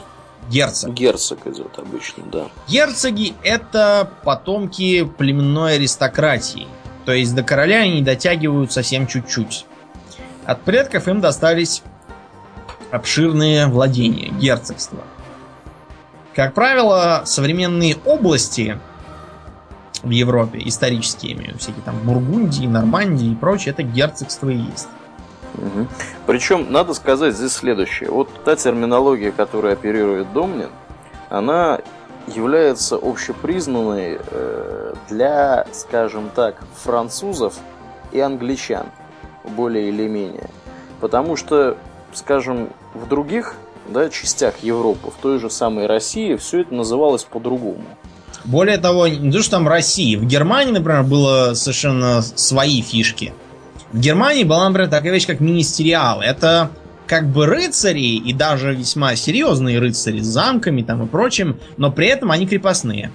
Герцог. 0.50 0.94
Герцог 0.94 1.46
идет 1.48 1.78
обычно, 1.78 2.24
да. 2.32 2.48
Герцоги 2.68 3.34
это 3.44 4.10
потомки 4.24 5.04
племенной 5.04 5.76
аристократии. 5.76 6.68
То 7.06 7.12
есть 7.12 7.36
до 7.36 7.44
короля 7.44 7.82
они 7.82 8.02
дотягивают 8.02 8.72
совсем 8.72 9.06
чуть-чуть. 9.06 9.66
От 10.46 10.62
предков 10.62 11.08
им 11.08 11.22
достались 11.22 11.84
обширные 12.92 13.68
владения, 13.68 14.30
герцогства. 14.30 15.04
Как 16.34 16.54
правило, 16.54 17.24
современные 17.26 17.98
области 18.06 18.80
в 20.04 20.10
Европе, 20.10 20.62
исторические, 20.64 21.34
имею 21.34 21.58
всякие 21.58 21.84
там 21.84 22.00
Бургундии, 22.04 22.66
Нормандии 22.66 23.32
и 23.32 23.36
прочее, 23.36 23.74
это 23.74 23.84
герцогство 23.84 24.50
и 24.50 24.58
есть. 24.58 24.88
Угу. 25.56 25.88
Причем, 26.26 26.72
надо 26.72 26.94
сказать 26.94 27.36
здесь 27.36 27.54
следующее. 27.54 28.10
Вот 28.10 28.30
та 28.44 28.56
терминология, 28.56 29.32
которая 29.32 29.74
оперирует 29.74 30.32
Домнин, 30.34 30.70
она 31.30 31.80
является 32.28 32.96
общепризнанной 33.02 34.20
э, 34.20 34.94
для, 35.10 35.66
скажем 35.72 36.30
так, 36.34 36.56
французов 36.76 37.56
и 38.12 38.20
англичан, 38.20 38.88
более 39.44 39.90
или 39.90 40.08
менее. 40.08 40.50
Потому 41.02 41.36
что, 41.36 41.78
скажем, 42.14 42.70
в 42.94 43.08
других 43.08 43.56
да, 43.88 44.10
частях 44.10 44.58
Европы, 44.60 45.10
в 45.10 45.22
той 45.22 45.40
же 45.40 45.50
самой 45.50 45.88
России, 45.88 46.36
все 46.36 46.62
это 46.62 46.74
называлось 46.74 47.24
по-другому. 47.24 47.84
Более 48.46 48.78
того, 48.78 49.08
не 49.08 49.32
то, 49.32 49.42
что 49.42 49.52
там 49.52 49.68
России. 49.68 50.16
В 50.16 50.26
Германии, 50.26 50.72
например, 50.72 51.04
было 51.04 51.54
совершенно 51.54 52.22
свои 52.22 52.82
фишки. 52.82 53.34
В 53.92 54.00
Германии 54.00 54.44
была, 54.44 54.68
например, 54.68 54.90
такая 54.90 55.12
вещь, 55.12 55.28
как 55.28 55.40
министериал. 55.40 56.22
Это 56.22 56.72
как 57.08 57.28
бы 57.28 57.48
рыцари, 57.48 58.18
и 58.18 58.34
даже 58.34 58.76
весьма 58.76 59.16
серьезные 59.16 59.80
рыцари 59.80 60.20
с 60.20 60.28
замками 60.28 60.84
там 60.84 61.04
и 61.04 61.08
прочим, 61.08 61.60
но 61.78 61.92
при 61.92 62.08
этом 62.08 62.30
они 62.30 62.46
крепостные. 62.46 63.12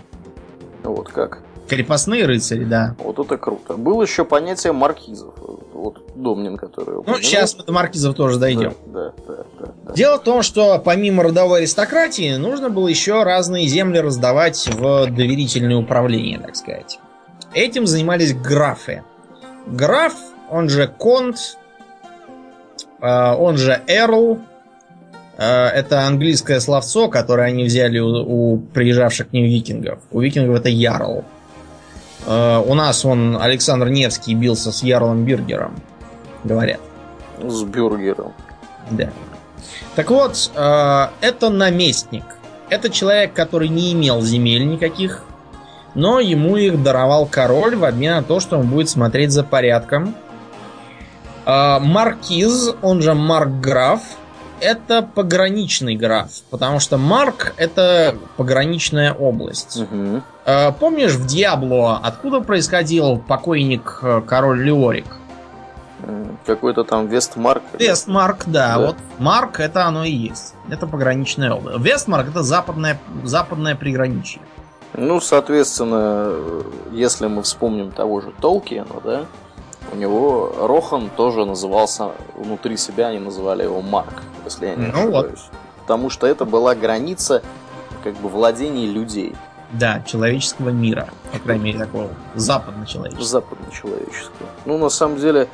Вот 0.83 1.09
как. 1.09 1.44
Крепостные 1.69 2.27
рыцари, 2.27 2.65
да. 2.65 2.95
Вот 2.99 3.19
это 3.19 3.37
круто. 3.39 3.75
Было 3.75 4.03
еще 4.03 4.25
понятие 4.25 4.73
маркизов. 4.73 5.35
Вот 5.73 6.03
Домнин, 6.15 6.57
который... 6.57 7.03
Ну, 7.07 7.17
сейчас 7.19 7.57
мы 7.57 7.65
до 7.65 7.73
маркизов 7.73 8.15
тоже 8.15 8.39
дойдем. 8.39 8.75
Да, 8.87 9.13
да, 9.27 9.35
да, 9.59 9.67
да, 9.83 9.93
Дело 9.93 10.19
в 10.19 10.23
том, 10.23 10.43
что 10.43 10.79
помимо 10.79 11.23
родовой 11.23 11.61
аристократии, 11.61 12.37
нужно 12.37 12.71
было 12.71 12.89
еще 12.89 13.23
разные 13.23 13.67
земли 13.67 13.99
раздавать 13.99 14.69
в 14.73 15.07
доверительное 15.07 15.77
управление, 15.77 16.39
так 16.39 16.57
сказать. 16.57 16.99
Этим 17.55 17.87
занимались 17.87 18.35
графы. 18.35 19.03
Граф, 19.67 20.15
он 20.51 20.69
же 20.69 20.87
конт, 20.87 21.57
э, 23.01 23.35
он 23.35 23.57
же 23.57 23.81
эрл, 23.87 24.39
э, 25.39 25.45
это 25.45 26.03
английское 26.03 26.61
словцо, 26.61 27.09
которое 27.09 27.49
они 27.49 27.65
взяли 27.65 27.99
у, 27.99 28.55
у 28.55 28.59
приезжавших 28.59 29.31
к 29.31 29.33
ним 29.33 29.47
викингов. 29.47 30.01
У 30.11 30.21
викингов 30.21 30.57
это 30.57 30.69
ярл. 30.69 31.25
Э, 32.27 32.63
у 32.65 32.75
нас 32.75 33.05
он 33.05 33.37
Александр 33.41 33.89
Невский 33.89 34.35
бился 34.35 34.73
с 34.73 34.83
Ярлом 34.83 35.25
Бюргером, 35.25 35.75
говорят. 36.43 36.81
С 37.43 37.63
Бюргером. 37.63 38.33
Да. 38.91 39.11
Так 39.95 40.11
вот, 40.11 40.51
э, 40.55 41.07
это 41.21 41.51
наместник. 41.51 42.25
Это 42.71 42.91
человек, 42.91 43.35
который 43.35 43.69
не 43.69 43.93
имел 43.93 44.23
земель 44.23 44.67
никаких, 44.67 45.25
но 45.95 46.19
ему 46.19 46.57
их 46.57 46.83
даровал 46.83 47.27
король 47.27 47.77
в 47.77 47.85
обмен 47.85 48.17
на 48.17 48.23
то, 48.23 48.41
что 48.41 48.59
он 48.59 48.69
будет 48.69 48.89
смотреть 48.89 49.31
за 49.31 49.45
порядком. 49.45 50.15
Э, 51.47 51.79
маркиз, 51.79 52.75
он 52.83 53.03
же 53.03 53.15
Маркграф, 53.15 54.01
это 54.61 55.03
пограничный 55.03 55.95
граф, 55.95 56.31
потому 56.51 56.81
что 56.81 56.97
Марк 56.97 57.53
это 57.57 58.17
пограничная 58.37 59.13
область. 59.13 59.77
Угу. 59.77 60.23
Помнишь 60.45 61.13
в 61.13 61.27
Диабло, 61.27 62.01
откуда 62.03 62.41
происходил 62.41 63.19
покойник 63.19 64.03
король 64.27 64.63
Леорик? 64.63 65.07
Какой-то 66.45 66.85
там 66.85 67.07
Вестмарк. 67.07 67.63
Вестмарк, 67.79 68.45
да, 68.47 68.77
да. 68.77 68.87
Вот 68.87 68.97
Марк 69.19 69.61
это 69.61 69.87
оно 69.87 70.05
и 70.05 70.11
есть. 70.11 70.55
Это 70.69 70.87
пограничная 70.87 71.53
область. 71.53 71.79
Вестмарк 71.79 72.29
это 72.29 72.43
западное, 72.43 73.01
западное 73.23 73.75
приграничье. 73.75 74.43
Ну, 74.93 75.19
соответственно, 75.21 76.35
если 76.93 77.27
мы 77.27 77.43
вспомним 77.43 77.91
того 77.91 78.21
же 78.21 78.33
Толкиена, 78.39 79.01
да, 79.03 79.25
у 79.93 79.97
него 79.97 80.55
Рохан 80.61 81.09
тоже 81.17 81.47
назывался, 81.47 82.11
внутри 82.37 82.77
себя 82.77 83.09
они 83.09 83.19
называли 83.19 83.63
его 83.63 83.81
Марк, 83.81 84.23
если 84.45 84.67
я 84.67 84.75
не 84.75 84.87
ну 84.89 84.93
ошибаюсь. 84.93 85.41
Вот. 85.41 85.59
Потому 85.81 86.11
что 86.11 86.27
это 86.27 86.45
была 86.45 86.75
граница 86.75 87.43
как 88.03 88.15
бы 88.17 88.29
владений 88.29 88.87
людей. 88.87 89.35
Да, 89.79 90.03
человеческого 90.07 90.71
мира. 90.71 91.09
По 91.33 91.39
крайней 91.39 91.65
мере, 91.65 91.79
такого 91.79 92.11
западно-человеческого. 92.35 93.25
Западно-человеческого. 93.25 94.49
Ну, 94.65 94.79
на 94.79 94.89
самом 94.89 95.19
деле, 95.19 95.49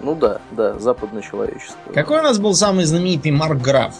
ну 0.00 0.14
да, 0.14 0.40
да, 0.50 0.78
западно-человеческого. 0.78 1.92
Какой 1.92 2.20
у 2.20 2.22
нас 2.22 2.38
был 2.38 2.54
самый 2.54 2.84
знаменитый 2.84 3.32
Маркграф? 3.32 3.94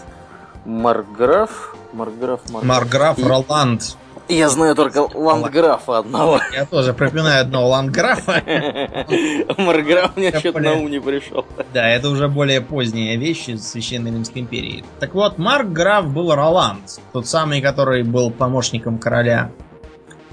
Маркграф? 0.64 1.74
Маркграф, 1.92 2.40
Маркграф. 2.50 2.64
Маркграф 2.64 3.18
Роланд. 3.18 3.96
Я 4.28 4.48
знаю 4.48 4.74
только 4.74 5.06
ландграфа 5.14 5.98
одного. 5.98 6.40
Я 6.52 6.66
тоже 6.66 6.92
пропинаю 6.92 7.42
одного 7.42 7.68
ландграфа. 7.68 8.42
Марграф 9.56 10.16
мне 10.16 10.36
что-то 10.36 10.58
на 10.58 10.72
ум 10.74 10.90
не 10.90 11.00
пришел. 11.00 11.44
Да, 11.72 11.88
это 11.88 12.08
уже 12.08 12.28
более 12.28 12.60
поздние 12.60 13.16
вещи 13.16 13.50
из 13.50 13.68
Священной 13.68 14.10
Римской 14.10 14.42
империи. 14.42 14.84
Так 14.98 15.14
вот, 15.14 15.38
Маркграф 15.38 16.08
был 16.08 16.34
Роланд. 16.34 17.00
Тот 17.12 17.28
самый, 17.28 17.60
который 17.60 18.02
был 18.02 18.32
помощником 18.32 18.98
короля 18.98 19.52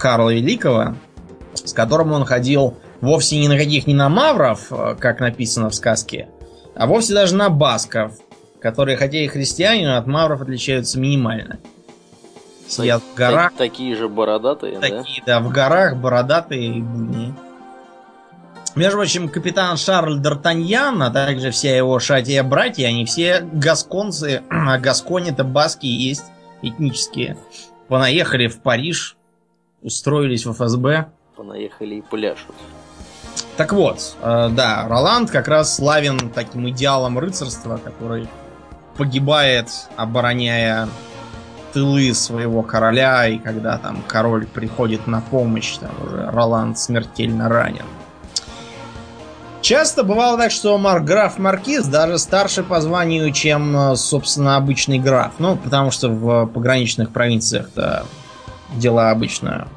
Карла 0.04 0.34
Великого, 0.34 0.96
с 1.54 1.72
которым 1.72 2.12
он 2.12 2.26
ходил 2.26 2.76
вовсе 3.00 3.38
ни 3.38 3.48
на 3.48 3.58
каких 3.58 3.88
не 3.88 3.94
на 3.94 4.10
мавров, 4.10 4.68
как 5.00 5.22
написано 5.22 5.70
в 5.70 5.76
сказке, 5.76 6.28
а 6.76 6.88
вовсе 6.88 7.14
даже 7.14 7.36
на 7.36 7.50
басков, 7.50 8.12
которые, 8.60 8.98
хотя 8.98 9.20
и 9.20 9.28
христиане, 9.28 9.88
но 9.88 9.96
от 9.96 10.06
мавров 10.06 10.42
отличаются 10.42 11.00
минимально. 11.00 11.60
Сидят 12.68 13.02
в 13.02 13.16
горах. 13.16 13.52
Так, 13.52 13.58
такие 13.58 13.96
же 13.96 14.10
бородатые, 14.10 14.78
такие, 14.78 15.24
да? 15.26 15.40
да, 15.40 15.48
в 15.48 15.50
горах 15.54 15.96
бородатые 15.96 16.80
и 16.80 16.82
буйные. 16.82 17.34
Между 18.76 18.98
прочим, 18.98 19.30
капитан 19.30 19.78
Шарль 19.78 20.20
Д'Артаньян, 20.20 21.02
а 21.02 21.12
также 21.12 21.52
вся 21.52 21.78
его 21.78 21.98
шатия-братья, 22.00 22.88
они 22.88 23.06
все 23.06 23.40
гасконцы, 23.54 24.42
а 24.50 24.78
гаскони 24.80 25.32
это 25.32 25.46
баски 25.46 25.86
есть 25.86 26.26
этнические. 26.62 27.38
Понаехали 27.88 28.48
в 28.48 28.60
Париж, 28.60 29.16
устроились 29.84 30.46
в 30.46 30.54
ФСБ. 30.54 31.08
Понаехали 31.36 31.96
и 31.96 32.02
пляшут. 32.02 32.56
Так 33.58 33.74
вот, 33.74 34.16
э, 34.22 34.50
да, 34.52 34.88
Роланд 34.88 35.30
как 35.30 35.48
раз 35.48 35.76
славен 35.76 36.30
таким 36.30 36.70
идеалом 36.70 37.20
рыцарства, 37.20 37.78
который 37.78 38.28
погибает, 38.98 39.70
обороняя 39.96 40.88
тылы 41.72 42.14
своего 42.14 42.62
короля, 42.62 43.28
и 43.28 43.38
когда 43.40 43.78
там 43.78 44.04
король 44.08 44.46
приходит 44.46 45.08
на 45.08 45.22
помощь, 45.22 45.78
там 45.78 45.92
уже 46.04 46.30
Роланд 46.30 46.78
смертельно 46.78 47.50
ранен. 47.50 47.86
Часто 49.62 50.04
бывало 50.04 50.38
так, 50.38 50.52
что 50.52 50.78
марграф 50.78 51.38
Маркиз 51.38 51.86
даже 51.86 52.20
старше 52.20 52.64
по 52.64 52.82
званию, 52.82 53.32
чем, 53.32 53.96
собственно, 53.96 54.58
обычный 54.58 55.00
граф. 55.00 55.36
Ну, 55.40 55.56
потому 55.56 55.90
что 55.90 56.10
в 56.10 56.48
пограничных 56.48 57.12
провинциях-то 57.12 58.06
дела 58.74 59.12
обычно 59.12 59.68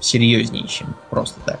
серьезнее, 0.00 0.66
чем 0.66 0.94
просто 1.10 1.40
так. 1.44 1.60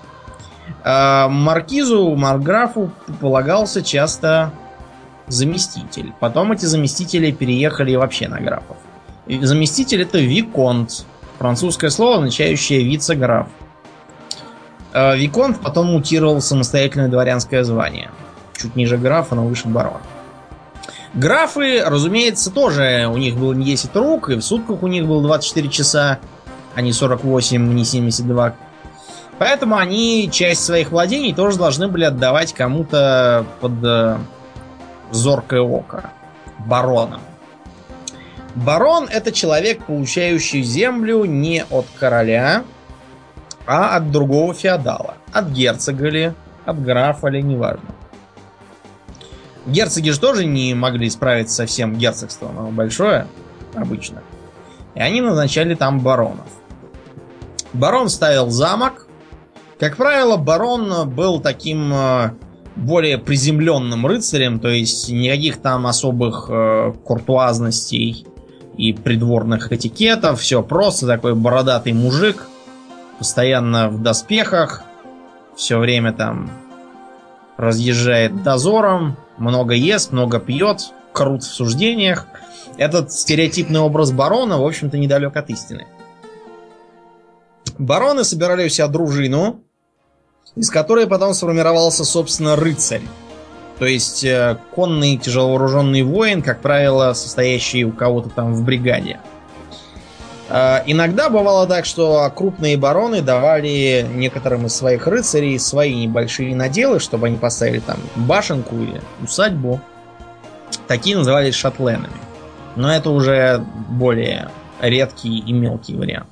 А 0.84 1.28
маркизу, 1.28 2.14
марграфу 2.16 2.90
полагался 3.20 3.82
часто 3.82 4.52
заместитель. 5.28 6.12
Потом 6.20 6.52
эти 6.52 6.66
заместители 6.66 7.30
переехали 7.30 7.94
вообще 7.94 8.28
на 8.28 8.40
графов. 8.40 8.76
Заместитель 9.28 10.02
это 10.02 10.18
виконт. 10.18 11.06
Французское 11.38 11.90
слово, 11.90 12.18
означающее 12.18 12.84
вице-граф. 12.84 13.48
Э, 14.92 15.16
виконт 15.16 15.60
потом 15.60 15.86
мутировал 15.86 16.36
в 16.36 16.42
самостоятельное 16.42 17.08
дворянское 17.08 17.64
звание. 17.64 18.10
Чуть 18.56 18.76
ниже 18.76 18.96
графа, 18.96 19.34
но 19.34 19.46
выше 19.46 19.68
барона. 19.68 20.00
Графы, 21.14 21.82
разумеется, 21.84 22.50
тоже 22.50 23.08
у 23.12 23.16
них 23.18 23.36
было 23.36 23.52
не 23.52 23.64
10 23.66 23.94
рук, 23.96 24.30
и 24.30 24.34
в 24.36 24.42
сутках 24.42 24.82
у 24.82 24.86
них 24.86 25.06
было 25.06 25.22
24 25.22 25.68
часа, 25.68 26.20
а 26.74 26.80
не 26.80 26.92
48, 26.92 27.74
не 27.74 27.84
72. 27.84 28.54
Поэтому 29.38 29.76
они 29.76 30.30
часть 30.30 30.64
своих 30.64 30.90
владений 30.90 31.34
тоже 31.34 31.58
должны 31.58 31.88
были 31.88 32.04
отдавать 32.04 32.52
кому-то 32.52 33.44
под 33.60 33.72
э, 33.82 34.18
зоркое 35.10 35.60
око. 35.60 36.10
Баронам. 36.58 37.20
Барон 38.54 39.08
это 39.10 39.32
человек, 39.32 39.84
получающий 39.86 40.62
землю 40.62 41.24
не 41.24 41.64
от 41.70 41.86
короля, 41.98 42.64
а 43.66 43.96
от 43.96 44.10
другого 44.10 44.54
феодала. 44.54 45.14
От 45.32 45.48
герцога 45.48 46.08
ли, 46.08 46.32
от 46.64 46.82
графа 46.82 47.28
ли, 47.28 47.42
неважно. 47.42 47.88
Герцоги 49.66 50.10
же 50.10 50.20
тоже 50.20 50.44
не 50.44 50.74
могли 50.74 51.08
справиться 51.08 51.54
со 51.54 51.66
всем 51.66 51.96
герцогством, 51.96 52.58
оно 52.58 52.70
большое 52.70 53.26
обычно. 53.74 54.22
И 54.94 55.00
они 55.00 55.20
назначали 55.20 55.74
там 55.74 56.00
баронов. 56.00 56.46
Барон 57.72 58.08
ставил 58.08 58.50
замок. 58.50 59.06
Как 59.78 59.96
правило, 59.96 60.36
барон 60.36 61.08
был 61.10 61.40
таким 61.40 61.92
э, 61.92 62.30
более 62.76 63.18
приземленным 63.18 64.06
рыцарем, 64.06 64.60
то 64.60 64.68
есть 64.68 65.10
никаких 65.10 65.60
там 65.60 65.86
особых 65.86 66.46
э, 66.48 66.92
куртуазностей 67.04 68.26
и 68.76 68.92
придворных 68.92 69.72
этикетов. 69.72 70.40
Все 70.40 70.62
просто 70.62 71.06
такой 71.06 71.34
бородатый 71.34 71.92
мужик, 71.92 72.46
постоянно 73.18 73.88
в 73.88 74.02
доспехах, 74.02 74.84
все 75.56 75.78
время 75.78 76.12
там 76.12 76.50
разъезжает 77.56 78.42
дозором, 78.42 79.16
много 79.38 79.74
ест, 79.74 80.12
много 80.12 80.38
пьет, 80.38 80.92
крут 81.12 81.42
в 81.42 81.52
суждениях. 81.52 82.26
Этот 82.76 83.12
стереотипный 83.12 83.80
образ 83.80 84.12
барона, 84.12 84.58
в 84.58 84.64
общем-то, 84.64 84.96
недалек 84.96 85.36
от 85.36 85.50
истины. 85.50 85.86
Бароны 87.78 88.24
собирали 88.24 88.66
у 88.66 88.68
себя 88.68 88.88
дружину, 88.88 89.60
из 90.56 90.70
которой 90.70 91.06
потом 91.06 91.34
сформировался, 91.34 92.04
собственно, 92.04 92.56
рыцарь. 92.56 93.02
То 93.78 93.86
есть 93.86 94.22
э, 94.22 94.58
конный 94.74 95.16
тяжеловооруженный 95.16 96.02
воин, 96.02 96.42
как 96.42 96.60
правило, 96.60 97.12
состоящий 97.14 97.84
у 97.84 97.92
кого-то 97.92 98.28
там 98.28 98.54
в 98.54 98.62
бригаде. 98.64 99.18
Э, 100.48 100.82
иногда 100.86 101.30
бывало 101.30 101.66
так, 101.66 101.84
что 101.84 102.30
крупные 102.34 102.76
бароны 102.76 103.22
давали 103.22 104.06
некоторым 104.14 104.66
из 104.66 104.74
своих 104.74 105.06
рыцарей 105.06 105.58
свои 105.58 106.06
небольшие 106.06 106.54
наделы, 106.54 107.00
чтобы 107.00 107.26
они 107.26 107.38
поставили 107.38 107.80
там 107.80 107.98
башенку 108.14 108.76
или 108.76 109.00
усадьбу. 109.22 109.80
Такие 110.86 111.16
назывались 111.16 111.54
шатленами. 111.54 112.12
Но 112.76 112.94
это 112.94 113.10
уже 113.10 113.64
более 113.88 114.50
редкий 114.80 115.38
и 115.38 115.52
мелкий 115.52 115.96
вариант. 115.96 116.31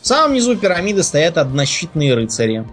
В 0.00 0.06
самом 0.06 0.34
низу 0.34 0.56
пирамиды 0.56 1.02
стоят 1.02 1.38
однощитные 1.38 2.14
рыцари. 2.14 2.64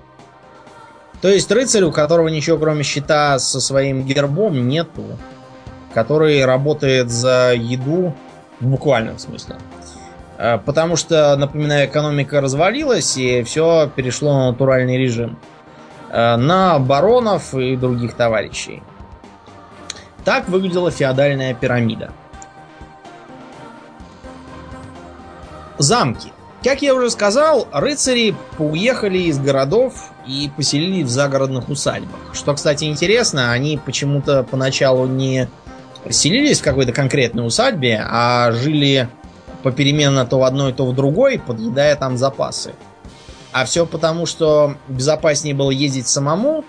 То 1.22 1.30
есть 1.30 1.52
рыцарь, 1.52 1.84
у 1.84 1.92
которого 1.92 2.28
ничего 2.28 2.58
кроме 2.58 2.84
щита 2.84 3.40
со 3.40 3.60
своим 3.60 4.04
гербом 4.06 4.68
нету. 4.68 5.18
Который 5.94 6.44
работает 6.46 7.10
за 7.10 7.54
еду 7.56 8.14
в 8.60 8.66
буквальном 8.68 9.18
смысле. 9.18 9.56
Э, 10.38 10.58
потому 10.58 10.98
что, 10.98 11.36
напоминаю, 11.36 11.88
экономика 11.88 12.42
развалилась, 12.42 13.18
и 13.18 13.44
все 13.44 13.90
перешло 13.96 14.34
на 14.34 14.52
натуральный 14.52 14.98
режим. 14.98 15.40
Э, 16.10 16.36
на 16.36 16.80
баронов 16.80 17.54
и 17.54 17.76
других 17.76 18.14
товарищей. 18.14 18.84
Так 20.24 20.50
выглядела 20.50 20.92
феодальная 20.92 21.54
пирамида. 21.54 22.12
Замки. 25.78 26.32
Как 26.66 26.82
я 26.82 26.96
уже 26.96 27.12
сказал, 27.12 27.68
рыцари 27.72 28.34
уехали 28.58 29.20
из 29.20 29.38
городов 29.38 30.12
и 30.26 30.50
поселились 30.58 31.06
в 31.06 31.10
загородных 31.10 31.70
усадьбах. 31.70 32.18
Что, 32.34 32.56
кстати, 32.56 32.86
интересно, 32.86 33.52
они 33.52 33.78
почему-то 33.78 34.42
поначалу 34.42 35.06
не 35.06 35.48
селились 36.10 36.62
в 36.62 36.64
какой-то 36.64 36.92
конкретной 36.92 37.46
усадьбе, 37.46 38.04
а 38.04 38.52
жили 38.52 39.10
попеременно 39.62 40.26
то 40.26 40.40
в 40.40 40.44
одной, 40.44 40.74
то 40.74 40.88
в 40.88 40.96
другой, 40.96 41.38
подъедая 41.38 41.96
там 41.98 42.18
запасы. 42.18 42.74
А 43.52 43.66
все 43.66 43.86
потому, 43.86 44.26
что 44.26 44.74
безопаснее 44.88 45.54
было 45.54 45.70
ездить 45.70 46.08
самому, 46.08 46.66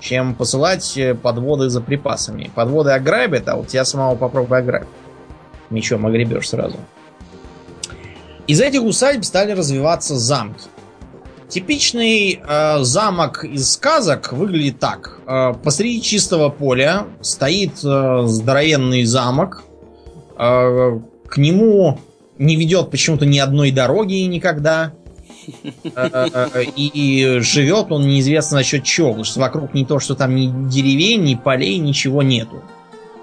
чем 0.00 0.34
посылать 0.34 0.98
э, 0.98 1.14
подводы 1.14 1.68
за 1.68 1.80
припасами. 1.80 2.50
Подводы 2.56 2.90
ограбят, 2.90 3.48
а 3.48 3.54
вот 3.54 3.68
тебя 3.68 3.84
самого 3.84 4.16
попробуй 4.16 4.58
ограбить. 4.58 4.88
Мечом 5.70 6.06
огребешь 6.06 6.48
сразу. 6.48 6.78
Из 8.48 8.62
этих 8.62 8.82
усадьб 8.82 9.24
стали 9.24 9.52
развиваться 9.52 10.16
замки. 10.16 10.64
Типичный 11.50 12.40
э, 12.42 12.78
замок 12.80 13.44
из 13.44 13.72
сказок 13.72 14.32
выглядит 14.32 14.78
так. 14.78 15.20
Э, 15.26 15.52
посреди 15.52 16.00
чистого 16.00 16.48
поля 16.48 17.04
стоит 17.20 17.84
э, 17.84 18.22
здоровенный 18.26 19.04
замок. 19.04 19.64
Э, 20.38 20.98
к 21.26 21.36
нему 21.36 22.00
не 22.38 22.56
ведет 22.56 22.90
почему-то 22.90 23.26
ни 23.26 23.38
одной 23.38 23.70
дороги 23.70 24.14
никогда. 24.14 24.92
Э, 25.94 26.28
э, 26.54 26.64
и 26.74 27.40
живет 27.40 27.92
он 27.92 28.06
неизвестно 28.06 28.58
за 28.58 28.64
счет 28.64 28.82
чего, 28.84 29.08
потому 29.08 29.24
что 29.24 29.40
вокруг 29.40 29.74
не 29.74 29.84
то, 29.84 30.00
что 30.00 30.14
там 30.14 30.34
ни 30.34 30.70
деревень, 30.70 31.22
ни 31.22 31.34
полей, 31.34 31.76
ничего 31.78 32.22
нету. 32.22 32.62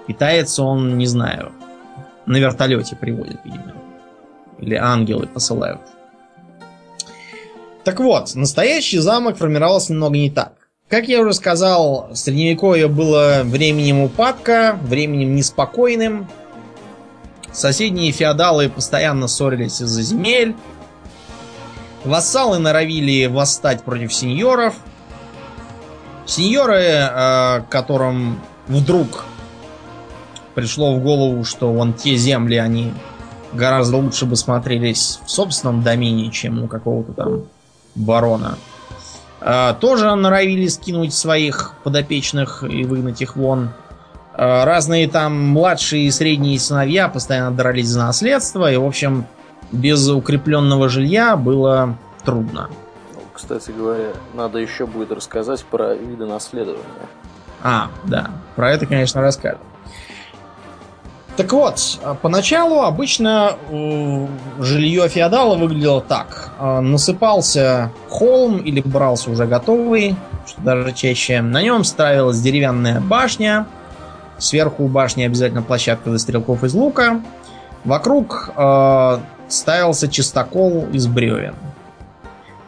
Питается 0.06 0.62
он, 0.62 0.98
не 0.98 1.06
знаю, 1.06 1.50
на 2.26 2.36
вертолете 2.36 2.94
приводит, 2.94 3.40
видимо. 3.44 3.85
Или 4.58 4.74
ангелы 4.74 5.26
посылают. 5.26 5.80
Так 7.84 8.00
вот, 8.00 8.34
настоящий 8.34 8.98
замок 8.98 9.36
формировался 9.36 9.92
немного 9.92 10.16
не 10.16 10.30
так. 10.30 10.54
Как 10.88 11.08
я 11.08 11.20
уже 11.20 11.34
сказал, 11.34 12.10
средневековье 12.14 12.88
было 12.88 13.42
временем 13.44 14.00
упадка, 14.00 14.78
временем 14.82 15.34
неспокойным, 15.34 16.28
Соседние 17.56 18.12
феодалы 18.12 18.68
постоянно 18.68 19.28
ссорились 19.28 19.80
из-за 19.80 20.02
земель. 20.02 20.54
Вассалы 22.04 22.58
норовили 22.58 23.24
восстать 23.24 23.82
против 23.82 24.12
сеньоров. 24.12 24.74
Сеньоры, 26.26 26.82
э, 26.82 27.62
которым 27.70 28.42
вдруг 28.68 29.24
пришло 30.54 30.94
в 30.96 31.02
голову, 31.02 31.44
что 31.44 31.72
вон 31.72 31.94
те 31.94 32.16
земли, 32.16 32.56
они 32.56 32.92
гораздо 33.56 33.96
лучше 33.96 34.26
бы 34.26 34.36
смотрелись 34.36 35.20
в 35.24 35.30
собственном 35.30 35.82
домене, 35.82 36.30
чем 36.30 36.62
у 36.62 36.68
какого-то 36.68 37.12
там 37.12 37.42
барона. 37.94 38.58
Э, 39.40 39.74
тоже 39.80 40.14
норовили 40.14 40.68
скинуть 40.68 41.14
своих 41.14 41.74
подопечных 41.84 42.62
и 42.62 42.84
выгнать 42.84 43.20
их 43.22 43.36
вон. 43.36 43.70
Э, 44.34 44.64
разные 44.64 45.08
там 45.08 45.38
младшие 45.38 46.06
и 46.06 46.10
средние 46.10 46.58
сыновья 46.58 47.08
постоянно 47.08 47.54
дрались 47.56 47.88
за 47.88 48.06
наследство, 48.06 48.70
и, 48.70 48.76
в 48.76 48.84
общем, 48.84 49.26
без 49.72 50.08
укрепленного 50.08 50.88
жилья 50.88 51.36
было 51.36 51.96
трудно. 52.24 52.68
Ну, 53.14 53.20
кстати 53.32 53.70
говоря, 53.70 54.12
надо 54.34 54.58
еще 54.58 54.86
будет 54.86 55.12
рассказать 55.12 55.64
про 55.64 55.94
виды 55.94 56.26
наследования. 56.26 56.82
А, 57.62 57.90
да, 58.04 58.30
про 58.54 58.72
это, 58.72 58.86
конечно, 58.86 59.20
расскажем. 59.20 59.60
Так 61.36 61.52
вот, 61.52 61.98
э, 62.02 62.14
поначалу 62.22 62.82
обычно 62.82 63.56
жилье 64.58 65.08
феодала 65.08 65.56
выглядело 65.56 66.00
так. 66.00 66.52
Насыпался 66.58 67.92
холм 68.08 68.58
или 68.58 68.80
брался 68.80 69.30
уже 69.30 69.46
готовый, 69.46 70.16
что 70.46 70.60
даже 70.62 70.92
чаще. 70.92 71.42
На 71.42 71.62
нем 71.62 71.84
ставилась 71.84 72.40
деревянная 72.40 73.00
башня, 73.00 73.66
Сверху 74.38 74.84
у 74.84 74.88
башни 74.88 75.24
обязательно 75.24 75.62
площадка 75.62 76.10
для 76.10 76.18
стрелков 76.18 76.62
из 76.62 76.74
лука. 76.74 77.22
Вокруг 77.84 78.50
э, 78.54 79.18
ставился 79.48 80.08
чистокол 80.08 80.86
из 80.92 81.06
бревен. 81.06 81.54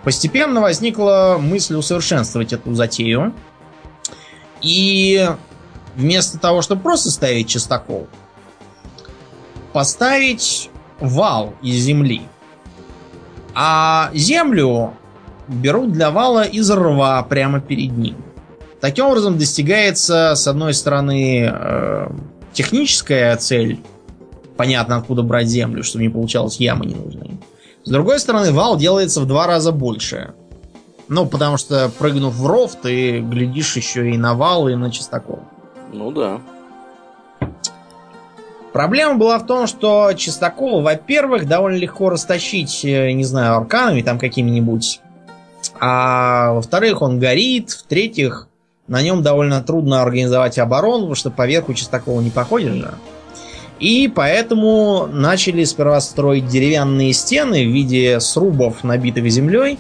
Постепенно 0.03 0.61
возникла 0.61 1.37
мысль 1.39 1.75
усовершенствовать 1.75 2.53
эту 2.53 2.73
затею. 2.75 3.35
И 4.63 5.29
вместо 5.95 6.39
того, 6.39 6.63
чтобы 6.63 6.83
просто 6.83 7.11
ставить 7.11 7.49
чистокол, 7.49 8.07
поставить 9.73 10.71
вал 11.01 11.55
из 11.63 11.77
земли. 11.77 12.23
А 13.55 14.11
землю 14.15 14.95
берут 15.49 15.93
для 15.93 16.11
вала 16.11 16.45
из 16.45 16.71
рва 16.71 17.23
прямо 17.23 17.61
перед 17.61 17.97
ним. 17.97 18.17
Таким 18.81 19.07
образом 19.07 19.39
достигается, 19.39 20.35
с 20.37 20.47
одной 20.47 20.75
стороны, 20.75 21.51
э, 21.53 22.09
техническая 22.53 23.37
цель, 23.37 23.81
понятно, 24.57 24.97
откуда 24.97 25.23
брать 25.23 25.49
землю, 25.49 25.83
чтобы 25.83 26.05
не 26.05 26.11
получалось 26.11 26.61
ямы 26.61 26.87
ненужные. 26.87 27.39
С 27.85 27.91
другой 27.91 28.21
стороны, 28.21 28.53
вал 28.53 28.77
делается 28.77 29.21
в 29.21 29.27
два 29.27 29.47
раза 29.47 29.73
больше. 29.73 30.35
Ну, 31.09 31.27
потому 31.27 31.57
что, 31.57 31.91
прыгнув 31.99 32.35
в 32.35 32.47
ров, 32.47 32.77
ты 32.77 33.21
глядишь 33.21 33.77
еще 33.77 34.11
и 34.11 34.19
на 34.19 34.35
вал, 34.35 34.69
и 34.69 34.75
на 34.75 34.91
чистокол. 34.91 35.41
Ну 35.93 36.13
да. 36.13 36.41
Проблема 38.73 39.15
была 39.17 39.39
в 39.39 39.47
том, 39.47 39.67
что 39.67 40.13
чистокол, 40.13 40.83
во-первых, 40.83 41.47
довольно 41.47 41.77
легко 41.77 42.11
растащить, 42.11 42.85
э, 42.85 43.13
не 43.13 43.25
знаю, 43.25 43.57
арканами 43.57 44.03
там 44.03 44.19
какими-нибудь. 44.19 45.01
А 45.81 46.53
во-вторых, 46.53 47.03
он 47.03 47.19
горит. 47.19 47.71
В-третьих, 47.71 48.49
на 48.87 49.03
нем 49.03 49.23
довольно 49.23 49.63
трудно 49.63 50.03
организовать 50.03 50.59
оборону, 50.59 51.01
потому 51.01 51.15
что 51.15 51.31
поверху 51.31 51.75
такого 51.91 52.21
не 52.21 52.31
походишь 52.31 52.75
же. 52.75 52.95
И 53.81 54.11
поэтому 54.13 55.07
начали 55.07 55.63
сперва 55.65 56.01
строить 56.01 56.49
деревянные 56.49 57.13
стены 57.13 57.65
в 57.65 57.71
виде 57.71 58.19
срубов, 58.19 58.83
набитых 58.83 59.31
землей, 59.31 59.79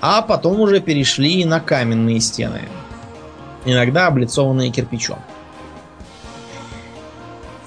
а 0.00 0.20
потом 0.20 0.60
уже 0.60 0.80
перешли 0.80 1.44
на 1.46 1.60
каменные 1.60 2.20
стены, 2.20 2.60
иногда 3.64 4.08
облицованные 4.08 4.70
кирпичом. 4.70 5.18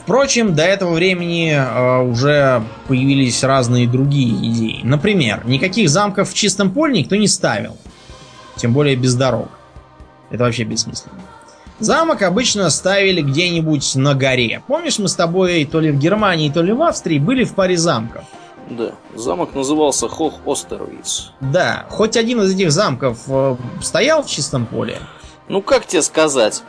Впрочем, 0.08 0.56
до 0.56 0.64
этого 0.64 0.94
времени 0.94 1.52
э, 1.52 2.02
уже 2.02 2.64
появились 2.88 3.44
разные 3.44 3.90
другие 3.90 4.38
идеи. 4.52 4.80
Например, 4.86 5.46
никаких 5.46 5.90
замков 5.90 6.32
в 6.32 6.34
чистом 6.34 6.72
поле 6.72 7.02
никто 7.02 7.18
не 7.18 7.28
ставил. 7.28 7.76
Тем 8.56 8.72
более 8.72 8.96
без 8.96 9.16
дорог. 9.16 9.50
Это 10.30 10.46
вообще 10.46 10.64
бессмысленно. 10.64 11.20
Замок 11.80 12.22
обычно 12.22 12.70
ставили 12.70 13.22
где-нибудь 13.22 13.96
на 13.96 14.16
горе. 14.16 14.64
Помнишь, 14.66 14.98
мы 14.98 15.10
с 15.10 15.16
тобой 15.16 15.66
то 15.66 15.82
ли 15.82 15.92
в 15.92 16.00
Германии, 16.00 16.50
то 16.50 16.62
ли 16.62 16.72
в 16.72 16.82
Австрии 16.84 17.20
были 17.20 17.44
в 17.44 17.54
паре 17.54 17.76
замков? 17.76 18.24
Да, 18.70 18.94
замок 19.14 19.54
назывался 19.56 20.08
Хох 20.08 20.36
Остервиц. 20.46 21.34
Да, 21.42 21.86
хоть 21.90 22.16
один 22.16 22.42
из 22.44 22.56
этих 22.56 22.72
замков 22.72 23.24
э, 23.28 23.58
стоял 23.82 24.24
в 24.24 24.28
чистом 24.28 24.68
поле? 24.68 25.00
Ну, 25.50 25.62
как 25.62 25.86
тебе 25.86 26.02
сказать? 26.02 26.64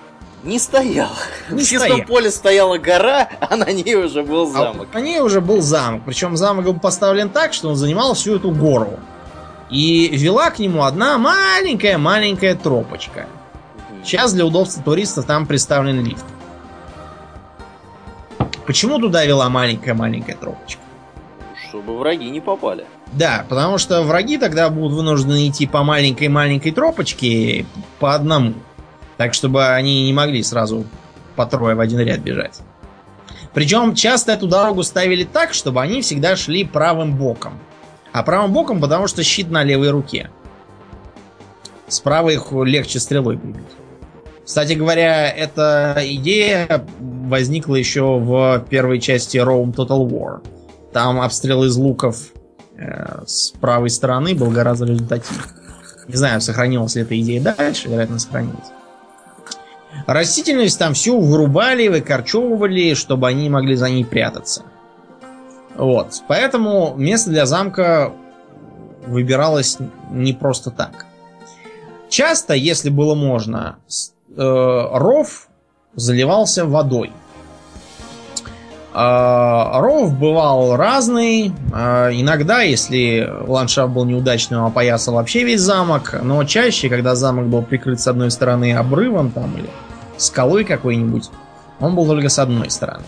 Не 0.44 0.58
стоял. 0.58 1.10
Не 1.50 1.64
в 1.64 1.66
чистом 1.66 1.88
стоял. 1.88 2.06
поле 2.06 2.30
стояла 2.30 2.78
гора, 2.78 3.28
а 3.40 3.56
на 3.56 3.70
ней 3.72 3.96
уже 3.96 4.22
был 4.22 4.46
замок. 4.46 4.88
А 4.92 4.98
на 4.98 5.02
ней 5.02 5.20
уже 5.20 5.40
был 5.40 5.60
замок. 5.60 6.02
Причем 6.06 6.36
замок 6.36 6.64
был 6.64 6.78
поставлен 6.78 7.28
так, 7.28 7.52
что 7.52 7.68
он 7.68 7.76
занимал 7.76 8.14
всю 8.14 8.36
эту 8.36 8.50
гору. 8.50 8.98
И 9.70 10.08
вела 10.16 10.50
к 10.50 10.58
нему 10.58 10.84
одна 10.84 11.18
маленькая-маленькая 11.18 12.54
тропочка. 12.54 13.26
Сейчас 14.04 14.32
для 14.32 14.46
удобства 14.46 14.82
туристов 14.82 15.26
там 15.26 15.46
представлен 15.46 16.04
лифт. 16.04 16.24
Почему 18.66 18.98
туда 18.98 19.24
вела 19.24 19.48
маленькая-маленькая 19.48 20.36
тропочка? 20.36 20.80
Чтобы 21.68 21.98
враги 21.98 22.30
не 22.30 22.40
попали. 22.40 22.86
Да, 23.12 23.44
потому 23.48 23.78
что 23.78 24.02
враги 24.02 24.38
тогда 24.38 24.70
будут 24.70 24.92
вынуждены 24.92 25.48
идти 25.48 25.66
по 25.66 25.82
маленькой-маленькой 25.82 26.72
тропочке 26.72 27.66
по 27.98 28.14
одному. 28.14 28.54
Так, 29.18 29.34
чтобы 29.34 29.66
они 29.66 30.06
не 30.06 30.12
могли 30.14 30.42
сразу 30.42 30.86
по 31.36 31.44
трое 31.44 31.74
в 31.74 31.80
один 31.80 32.00
ряд 32.00 32.20
бежать. 32.20 32.60
Причем 33.52 33.94
часто 33.94 34.32
эту 34.32 34.46
дорогу 34.46 34.82
ставили 34.84 35.24
так, 35.24 35.52
чтобы 35.52 35.82
они 35.82 36.00
всегда 36.00 36.36
шли 36.36 36.64
правым 36.64 37.16
боком. 37.16 37.58
А 38.12 38.22
правым 38.22 38.52
боком, 38.52 38.80
потому 38.80 39.08
что 39.08 39.22
щит 39.22 39.50
на 39.50 39.64
левой 39.64 39.90
руке. 39.90 40.30
Справа 41.88 42.30
их 42.30 42.52
легче 42.52 43.00
стрелой 43.00 43.36
прибить. 43.36 43.66
Кстати 44.44 44.74
говоря, 44.74 45.28
эта 45.28 45.96
идея 46.02 46.86
возникла 47.00 47.74
еще 47.74 48.18
в 48.18 48.64
первой 48.70 49.00
части 49.00 49.36
Rome 49.36 49.74
Total 49.74 50.08
War. 50.08 50.40
Там 50.92 51.20
обстрел 51.20 51.64
из 51.64 51.76
луков 51.76 52.28
э, 52.76 53.24
с 53.26 53.50
правой 53.50 53.90
стороны 53.90 54.34
был 54.34 54.50
гораздо 54.50 54.86
результативнее. 54.86 55.44
Не 56.06 56.16
знаю, 56.16 56.40
сохранилась 56.40 56.94
ли 56.94 57.02
эта 57.02 57.20
идея 57.20 57.42
дальше, 57.42 57.88
вероятно, 57.88 58.18
сохранилась. 58.18 58.68
Растительность 60.06 60.78
там 60.78 60.94
всю 60.94 61.20
вырубали, 61.20 61.88
выкорчевывали, 61.88 62.94
чтобы 62.94 63.28
они 63.28 63.48
могли 63.50 63.74
за 63.74 63.88
ней 63.90 64.04
прятаться. 64.04 64.64
Вот. 65.76 66.22
Поэтому 66.28 66.94
место 66.96 67.30
для 67.30 67.46
замка 67.46 68.12
выбиралось 69.06 69.78
не 70.10 70.32
просто 70.32 70.70
так. 70.70 71.06
Часто, 72.08 72.54
если 72.54 72.90
было 72.90 73.14
можно, 73.14 73.78
э, 74.30 74.34
ров 74.36 75.48
заливался 75.94 76.64
водой. 76.64 77.12
А, 78.92 79.80
Ров 79.80 80.14
бывал 80.14 80.76
разный. 80.76 81.52
А, 81.72 82.10
Иногда, 82.10 82.62
если 82.62 83.28
ландшафт 83.46 83.92
был 83.92 84.04
неудачным, 84.04 84.64
опоясал 84.64 85.14
вообще 85.14 85.44
весь 85.44 85.60
замок. 85.60 86.18
Но 86.22 86.42
чаще, 86.44 86.88
когда 86.88 87.14
замок 87.14 87.46
был 87.46 87.62
прикрыт 87.62 88.00
с 88.00 88.06
одной 88.08 88.30
стороны 88.30 88.74
обрывом 88.74 89.30
там 89.30 89.56
или 89.56 89.68
скалой 90.16 90.64
какой-нибудь, 90.64 91.30
он 91.80 91.94
был 91.94 92.06
только 92.06 92.28
с 92.28 92.38
одной 92.38 92.70
стороны. 92.70 93.04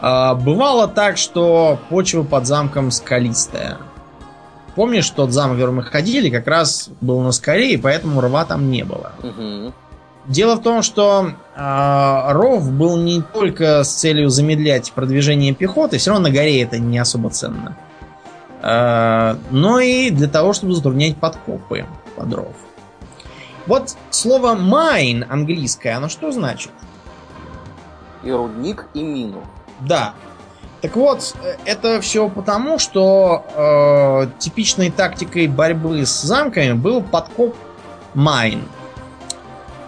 А, 0.00 0.34
Бывало 0.34 0.86
так, 0.86 1.16
что 1.18 1.78
почва 1.88 2.22
под 2.22 2.46
замком 2.46 2.90
скалистая. 2.90 3.78
Помнишь, 4.74 5.08
тот 5.10 5.32
замок, 5.32 5.56
в 5.56 5.60
который 5.60 5.74
мы 5.74 5.82
ходили, 5.84 6.30
как 6.30 6.48
раз 6.48 6.90
был 7.00 7.20
на 7.20 7.30
скале, 7.30 7.74
и 7.74 7.76
поэтому 7.76 8.20
рва 8.20 8.44
там 8.44 8.70
не 8.70 8.82
было. 8.84 9.12
Мгм. 9.22 9.72
Дело 10.26 10.56
в 10.56 10.62
том, 10.62 10.82
что 10.82 11.32
а, 11.54 12.32
ров 12.32 12.70
был 12.72 12.96
не 12.96 13.20
только 13.20 13.84
с 13.84 13.92
целью 13.92 14.30
замедлять 14.30 14.92
продвижение 14.92 15.54
пехоты, 15.54 15.98
все 15.98 16.10
равно 16.10 16.28
на 16.28 16.34
горе 16.34 16.62
это 16.62 16.78
не 16.78 16.98
особо 16.98 17.28
ценно, 17.28 17.76
а, 18.62 19.36
но 19.50 19.80
и 19.80 20.10
для 20.10 20.28
того, 20.28 20.54
чтобы 20.54 20.74
затруднять 20.74 21.18
подкопы 21.18 21.84
под 22.16 22.32
ров. 22.32 22.54
Вот 23.66 23.96
слово 24.10 24.54
mine 24.56 25.26
английское, 25.28 25.96
оно 25.96 26.08
что 26.08 26.32
значит? 26.32 26.72
И 28.22 28.30
рудник, 28.30 28.86
и 28.94 29.02
мину. 29.02 29.42
Да. 29.80 30.14
Так 30.80 30.96
вот, 30.96 31.34
э, 31.42 31.56
это 31.64 32.00
все 32.00 32.28
потому, 32.28 32.78
что 32.78 33.44
э, 33.54 34.38
типичной 34.38 34.90
тактикой 34.90 35.46
борьбы 35.46 36.04
с 36.04 36.22
замками 36.22 36.72
был 36.72 37.02
подкоп 37.02 37.54
майн 38.14 38.62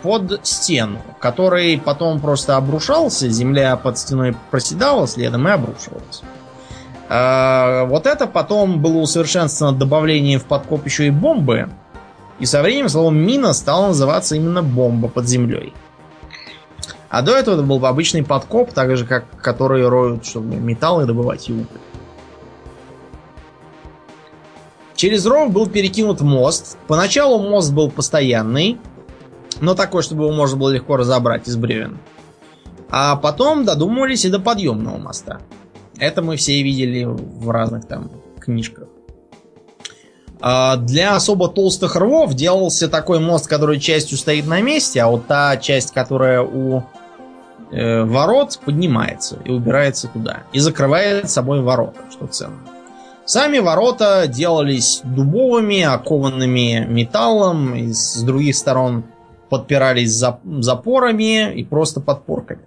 под 0.07 0.47
стену, 0.47 1.01
который 1.19 1.79
потом 1.85 2.21
просто 2.21 2.57
обрушался, 2.57 3.29
земля 3.29 3.75
под 3.77 3.99
стеной 3.99 4.37
проседала 4.53 5.09
следом 5.09 5.49
и 5.49 5.51
обрушивалась. 5.51 6.23
Э, 7.09 7.87
вот 7.87 8.07
это 8.07 8.29
потом 8.29 8.81
было 8.81 8.99
усовершенствовано 8.99 9.77
добавлением 9.77 10.39
в 10.39 10.45
подкоп 10.45 10.87
еще 10.87 11.09
и 11.09 11.11
бомбы, 11.11 11.71
и 12.39 12.47
со 12.47 12.63
временем 12.63 12.89
слово 12.89 13.11
мина 13.11 13.53
стало 13.53 13.89
называться 13.89 14.37
именно 14.37 14.63
бомба 14.63 15.09
под 15.09 15.27
землей. 15.27 15.75
А 17.09 17.23
до 17.23 17.33
этого 17.33 17.55
это 17.55 17.65
был 17.65 17.85
обычный 17.85 18.23
подкоп, 18.23 18.73
так 18.73 18.97
же, 18.97 19.07
как 19.07 19.25
которые 19.43 19.89
роют, 19.89 20.25
чтобы 20.25 20.55
металлы 20.55 21.05
добывать 21.05 21.49
и 21.49 21.53
уголь. 21.53 21.67
Через 24.95 25.27
ров 25.27 25.51
был 25.51 25.67
перекинут 25.67 26.21
мост. 26.21 26.79
Поначалу 26.87 27.41
мост 27.41 27.73
был 27.73 27.91
постоянный, 27.91 28.79
но 29.61 29.75
такой, 29.75 30.03
чтобы 30.03 30.25
его 30.25 30.33
можно 30.33 30.57
было 30.57 30.71
легко 30.71 30.97
разобрать 30.97 31.49
из 31.49 31.57
бревен. 31.57 31.99
А 32.89 33.17
потом 33.17 33.65
додумывались 33.65 34.25
и 34.25 34.31
до 34.31 34.39
подъемного 34.39 34.99
моста. 34.99 35.41
Это 35.99 36.23
мы 36.23 36.37
все 36.37 36.63
видели 36.63 37.05
в 37.05 37.51
разных 37.51 37.87
там 37.87 38.11
книжках. 38.39 38.89
А 40.41 40.77
Для 40.77 41.17
особо 41.17 41.49
толстых 41.49 41.97
рвов 41.97 42.35
делался 42.35 42.89
такой 42.89 43.19
мост, 43.21 43.49
который 43.49 43.81
частью 43.81 44.19
стоит 44.19 44.47
на 44.47 44.61
месте, 44.61 45.01
а 45.01 45.09
вот 45.09 45.27
та 45.27 45.57
часть, 45.57 45.93
которая 45.93 46.43
у 46.43 46.85
э, 47.73 48.05
ворот, 48.05 48.61
поднимается 48.65 49.39
и 49.45 49.51
убирается 49.51 50.09
туда. 50.09 50.45
И 50.53 50.59
закрывает 50.59 51.31
собой 51.31 51.63
ворота, 51.63 52.01
что 52.11 52.27
ценно. 52.27 52.61
Сами 53.25 53.59
ворота 53.59 54.29
делались 54.29 55.01
дубовыми, 55.03 55.83
окованными 55.83 56.87
металлом, 56.89 57.75
и 57.75 57.93
с 57.93 58.23
других 58.23 58.55
сторон 58.55 59.05
подпирались 59.49 60.11
зап- 60.11 60.41
запорами 60.61 61.53
и 61.55 61.65
просто 61.65 62.01
подпорками. 62.01 62.63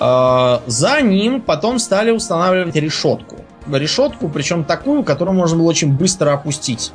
А, 0.00 0.62
За 0.66 1.00
ним 1.00 1.40
потом 1.40 1.78
стали 1.78 2.10
устанавливать 2.10 2.76
решетку. 2.76 3.36
Решетку, 3.70 4.28
причем 4.28 4.64
такую, 4.64 5.04
которую 5.04 5.36
можно 5.36 5.58
было 5.58 5.68
очень 5.68 5.92
быстро 5.92 6.32
опустить. 6.32 6.92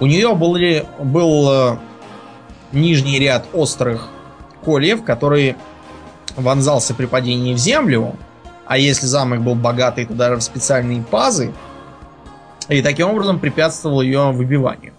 У 0.00 0.06
нее 0.06 0.34
был, 0.34 0.56
ли- 0.56 0.84
был 0.98 1.48
э, 1.50 1.76
нижний 2.72 3.20
ряд 3.20 3.46
острых 3.52 4.08
кольев, 4.64 5.04
который 5.04 5.54
вонзался 6.36 6.94
при 6.94 7.06
падении 7.06 7.54
в 7.54 7.58
землю, 7.58 8.16
а 8.66 8.76
если 8.76 9.06
замок 9.06 9.42
был 9.42 9.54
богатый, 9.54 10.06
то 10.06 10.14
даже 10.14 10.36
в 10.36 10.42
специальные 10.42 11.02
пазы, 11.02 11.52
и 12.68 12.82
таким 12.82 13.08
образом 13.10 13.38
препятствовал 13.38 14.00
ее 14.00 14.32
выбиванию. 14.32 14.93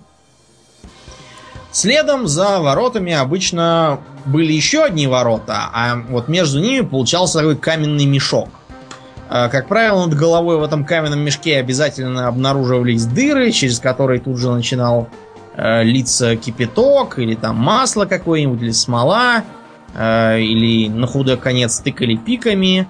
Следом 1.75 2.25
за 2.25 2.61
воротами 2.61 3.11
обычно 3.11 3.99
были 4.25 4.53
еще 4.53 4.85
одни 4.85 5.07
ворота, 5.07 5.69
а 5.73 5.97
вот 6.07 6.29
между 6.29 6.61
ними 6.61 6.85
получался 6.85 7.39
такой 7.39 7.57
каменный 7.57 8.05
мешок. 8.05 8.47
А, 9.27 9.49
Как 9.49 9.67
правило, 9.67 10.05
над 10.05 10.15
головой 10.17 10.57
в 10.57 10.63
этом 10.63 10.85
каменном 10.85 11.19
мешке 11.19 11.57
обязательно 11.57 12.29
обнаруживались 12.29 13.05
дыры, 13.05 13.51
через 13.51 13.79
которые 13.79 14.21
тут 14.21 14.37
же 14.37 14.51
начинал 14.51 15.09
э, 15.57 15.83
литься 15.83 16.37
кипяток, 16.37 17.19
или 17.19 17.35
там 17.35 17.57
масло 17.57 18.05
какое-нибудь, 18.05 18.61
или 18.61 18.71
смола, 18.71 19.43
э, 19.93 20.39
или 20.39 20.87
на 20.87 21.07
худой 21.07 21.35
конец 21.35 21.79
тыкали 21.79 22.15
пиками. 22.15 22.87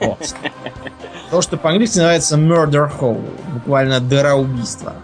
Вот. 0.00 0.34
То, 1.30 1.42
что 1.42 1.56
по-английски 1.56 1.98
называется 1.98 2.36
murder 2.36 2.90
hole, 2.90 3.22
буквально 3.54 4.00
дыра 4.00 4.34
убийства. 4.34 4.94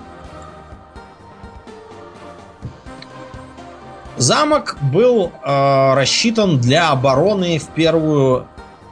Замок 4.17 4.79
был 4.81 5.31
э, 5.45 5.95
рассчитан 5.95 6.59
для 6.59 6.91
обороны 6.91 7.59
в 7.59 7.69
первую, 7.69 8.47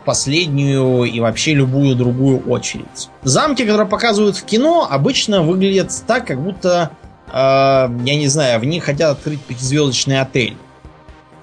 последнюю 0.05 1.05
и 1.05 1.19
вообще 1.19 1.55
любую 1.55 1.97
другую 1.97 2.41
очередь. 2.41 3.09
Замки, 3.23 3.65
которые 3.65 3.87
показывают 3.87 4.37
в 4.37 4.45
кино, 4.45 4.87
обычно 4.91 5.43
выглядят 5.43 5.91
так, 6.07 6.27
как 6.27 6.43
будто, 6.43 6.91
э, 7.29 7.33
я 7.33 7.89
не 8.17 8.29
знаю, 8.29 8.61
в 8.61 8.65
них 8.65 8.85
хотят 8.85 9.13
открыть 9.13 9.41
пятизвездочный 9.41 10.21
отель. 10.21 10.57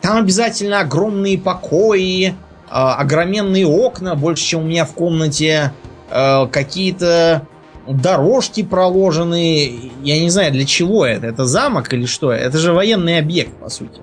Там 0.01 0.17
обязательно 0.17 0.79
огромные 0.79 1.37
покои, 1.37 2.35
огроменные 2.69 3.67
окна, 3.67 4.15
больше, 4.15 4.45
чем 4.45 4.61
у 4.61 4.63
меня 4.63 4.85
в 4.85 4.93
комнате, 4.93 5.73
какие-то 6.09 7.47
дорожки 7.87 8.63
проложены. 8.63 9.91
Я 10.03 10.19
не 10.19 10.29
знаю, 10.29 10.51
для 10.51 10.65
чего 10.65 11.05
это. 11.05 11.27
Это 11.27 11.45
замок 11.45 11.93
или 11.93 12.05
что? 12.05 12.31
Это 12.31 12.57
же 12.57 12.73
военный 12.73 13.17
объект, 13.17 13.53
по 13.57 13.69
сути. 13.69 14.01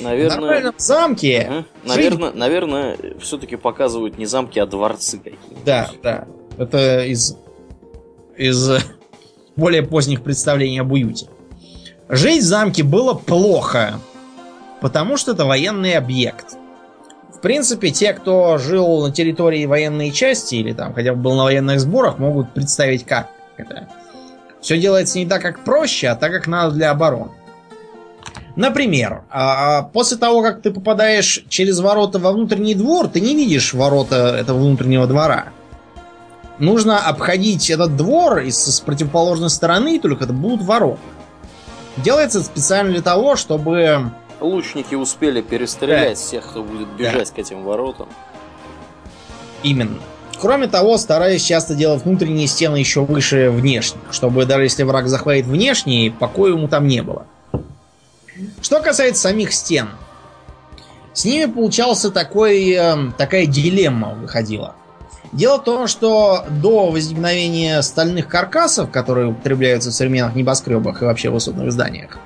Наверное, 0.00 0.36
в 0.36 0.40
нормальном 0.40 0.74
замке. 0.76 1.46
Ага. 1.48 1.64
Наверное, 1.84 2.32
наверное, 2.32 2.96
все-таки 3.20 3.56
показывают 3.56 4.18
не 4.18 4.26
замки, 4.26 4.58
а 4.58 4.66
дворцы 4.66 5.18
какие-то. 5.18 5.64
Да, 5.64 5.90
да. 6.02 6.26
Это 6.58 7.04
из, 7.04 7.36
из 8.36 8.70
более 9.56 9.82
поздних 9.82 10.22
представлений 10.22 10.78
об 10.78 10.92
уюте. 10.92 11.26
Жить 12.08 12.42
в 12.42 12.46
замке 12.46 12.82
было 12.82 13.14
плохо, 13.14 13.98
потому 14.80 15.16
что 15.16 15.32
это 15.32 15.44
военный 15.44 15.94
объект. 15.94 16.56
Принципе, 17.44 17.90
те, 17.90 18.14
кто 18.14 18.56
жил 18.56 19.02
на 19.02 19.12
территории 19.12 19.66
военной 19.66 20.10
части 20.12 20.54
или 20.54 20.72
там 20.72 20.94
хотя 20.94 21.12
бы 21.12 21.20
был 21.20 21.34
на 21.34 21.42
военных 21.42 21.78
сборах, 21.78 22.18
могут 22.18 22.54
представить, 22.54 23.04
как 23.04 23.28
это. 23.58 23.86
Все 24.62 24.78
делается 24.78 25.18
не 25.18 25.26
так, 25.26 25.42
как 25.42 25.62
проще, 25.62 26.08
а 26.08 26.14
так, 26.14 26.32
как 26.32 26.46
надо 26.46 26.74
для 26.74 26.90
обороны. 26.90 27.32
Например, 28.56 29.24
а, 29.28 29.82
после 29.82 30.16
того, 30.16 30.40
как 30.40 30.62
ты 30.62 30.70
попадаешь 30.70 31.44
через 31.50 31.80
ворота 31.80 32.18
во 32.18 32.32
внутренний 32.32 32.74
двор, 32.74 33.08
ты 33.08 33.20
не 33.20 33.34
видишь 33.34 33.74
ворота 33.74 34.34
этого 34.40 34.56
внутреннего 34.56 35.06
двора. 35.06 35.48
Нужно 36.58 36.98
обходить 36.98 37.68
этот 37.68 37.94
двор 37.94 38.38
из, 38.38 38.56
с 38.56 38.80
противоположной 38.80 39.50
стороны, 39.50 40.00
только 40.00 40.24
это 40.24 40.32
будут 40.32 40.62
ворота. 40.62 41.02
Делается 41.98 42.42
специально 42.42 42.90
для 42.90 43.02
того, 43.02 43.36
чтобы... 43.36 44.14
Лучники 44.44 44.94
успели 44.94 45.40
перестрелять 45.40 46.10
да. 46.10 46.14
всех, 46.14 46.46
кто 46.46 46.62
будет 46.62 46.88
бежать 46.88 47.28
да. 47.30 47.34
к 47.34 47.38
этим 47.38 47.64
воротам. 47.64 48.08
Именно. 49.62 49.98
Кроме 50.38 50.66
того, 50.66 50.98
стараюсь 50.98 51.42
часто 51.42 51.74
делать 51.74 52.04
внутренние 52.04 52.46
стены 52.46 52.76
еще 52.76 53.00
выше 53.00 53.48
внешних, 53.48 54.02
чтобы 54.10 54.44
даже 54.44 54.64
если 54.64 54.82
враг 54.82 55.08
захватит 55.08 55.46
внешние, 55.46 56.10
покоя 56.10 56.52
ему 56.52 56.68
там 56.68 56.86
не 56.86 57.02
было. 57.02 57.26
Что 58.60 58.82
касается 58.82 59.22
самих 59.22 59.52
стен, 59.54 59.88
с 61.14 61.24
ними 61.24 61.50
получался 61.50 62.10
такой, 62.10 62.70
э, 62.72 62.96
такая 63.16 63.46
дилемма 63.46 64.10
выходила. 64.14 64.74
Дело 65.32 65.58
в 65.58 65.64
том, 65.64 65.86
что 65.86 66.44
до 66.50 66.90
возникновения 66.90 67.80
стальных 67.80 68.28
каркасов, 68.28 68.90
которые 68.90 69.28
употребляются 69.28 69.90
в 69.90 69.94
современных 69.94 70.34
небоскребах 70.34 71.00
и 71.00 71.04
вообще 71.06 71.30
в 71.30 71.32
высотных 71.32 71.72
зданиях, 71.72 72.18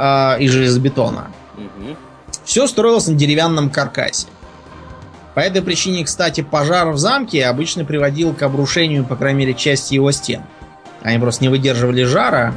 э, 0.00 0.42
и 0.42 0.48
железобетона, 0.48 1.30
угу. 1.56 1.96
все 2.44 2.66
строилось 2.66 3.06
на 3.06 3.14
деревянном 3.14 3.70
каркасе. 3.70 4.26
По 5.34 5.40
этой 5.40 5.62
причине, 5.62 6.04
кстати, 6.04 6.40
пожар 6.40 6.90
в 6.90 6.98
замке 6.98 7.46
обычно 7.46 7.84
приводил 7.84 8.34
к 8.34 8.42
обрушению, 8.42 9.04
по 9.04 9.16
крайней 9.16 9.40
мере, 9.40 9.54
части 9.54 9.94
его 9.94 10.10
стен. 10.10 10.42
Они 11.02 11.18
просто 11.18 11.44
не 11.44 11.48
выдерживали 11.48 12.02
жара, 12.02 12.54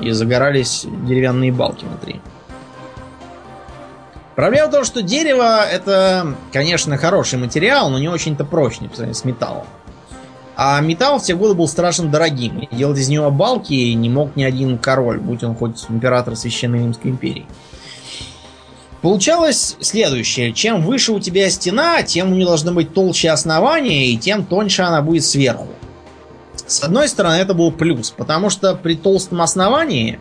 и 0.00 0.10
загорались 0.10 0.86
деревянные 1.06 1.52
балки 1.52 1.84
внутри. 1.84 2.20
Проблема 4.34 4.66
в 4.68 4.72
том, 4.72 4.84
что 4.84 5.02
дерево 5.02 5.64
это, 5.64 6.34
конечно, 6.52 6.96
хороший 6.96 7.38
материал, 7.38 7.88
но 7.88 7.98
не 7.98 8.08
очень-то 8.08 8.44
прочный 8.44 8.88
по 8.88 8.96
сравнению 8.96 9.20
с 9.20 9.24
металлом. 9.24 9.66
А 10.56 10.80
металл 10.80 11.18
в 11.18 11.22
те 11.22 11.34
годы 11.34 11.54
был 11.54 11.66
страшно 11.66 12.08
дорогим. 12.08 12.60
И 12.60 12.74
делать 12.74 12.98
из 12.98 13.08
него 13.08 13.30
балки 13.30 13.92
не 13.92 14.08
мог 14.08 14.36
ни 14.36 14.44
один 14.44 14.78
король, 14.78 15.18
будь 15.18 15.42
он 15.42 15.54
хоть 15.54 15.84
император 15.88 16.36
Священной 16.36 16.80
Римской 16.80 17.10
империи. 17.10 17.46
Получалось 19.02 19.76
следующее. 19.80 20.52
Чем 20.52 20.82
выше 20.82 21.12
у 21.12 21.20
тебя 21.20 21.50
стена, 21.50 22.02
тем 22.02 22.32
у 22.32 22.34
нее 22.34 22.46
должно 22.46 22.72
быть 22.72 22.94
толще 22.94 23.30
основание, 23.30 24.06
и 24.06 24.16
тем 24.16 24.44
тоньше 24.44 24.82
она 24.82 25.02
будет 25.02 25.24
сверху. 25.24 25.68
С 26.66 26.82
одной 26.82 27.08
стороны, 27.08 27.34
это 27.34 27.52
был 27.52 27.70
плюс, 27.70 28.10
потому 28.10 28.48
что 28.48 28.74
при 28.74 28.94
толстом 28.94 29.42
основании 29.42 30.20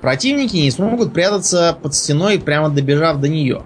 противники 0.00 0.56
не 0.56 0.70
смогут 0.70 1.12
прятаться 1.12 1.76
под 1.82 1.94
стеной, 1.94 2.38
прямо 2.38 2.70
добежав 2.70 3.20
до 3.20 3.28
нее. 3.28 3.64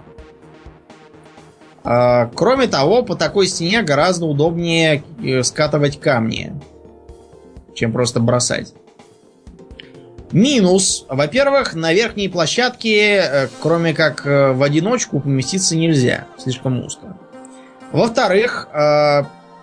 А, 1.87 2.31
кроме 2.33 2.65
того, 2.65 3.03
по 3.03 3.15
такой 3.15 3.45
стене 3.45 3.83
гораздо 3.83 4.25
удобнее 4.25 5.03
э, 5.23 5.43
скатывать 5.43 5.99
камни, 5.99 6.51
чем 7.75 7.93
просто 7.93 8.19
бросать. 8.19 8.73
Минус. 10.31 11.05
Во-первых, 11.07 11.75
на 11.75 11.93
верхней 11.93 12.27
площадке, 12.27 13.17
э, 13.17 13.47
кроме 13.61 13.93
как 13.93 14.25
э, 14.25 14.53
в 14.53 14.63
одиночку, 14.63 15.19
поместиться 15.19 15.77
нельзя. 15.77 16.25
Слишком 16.39 16.83
узко. 16.83 17.17
Во-вторых, 17.91 18.67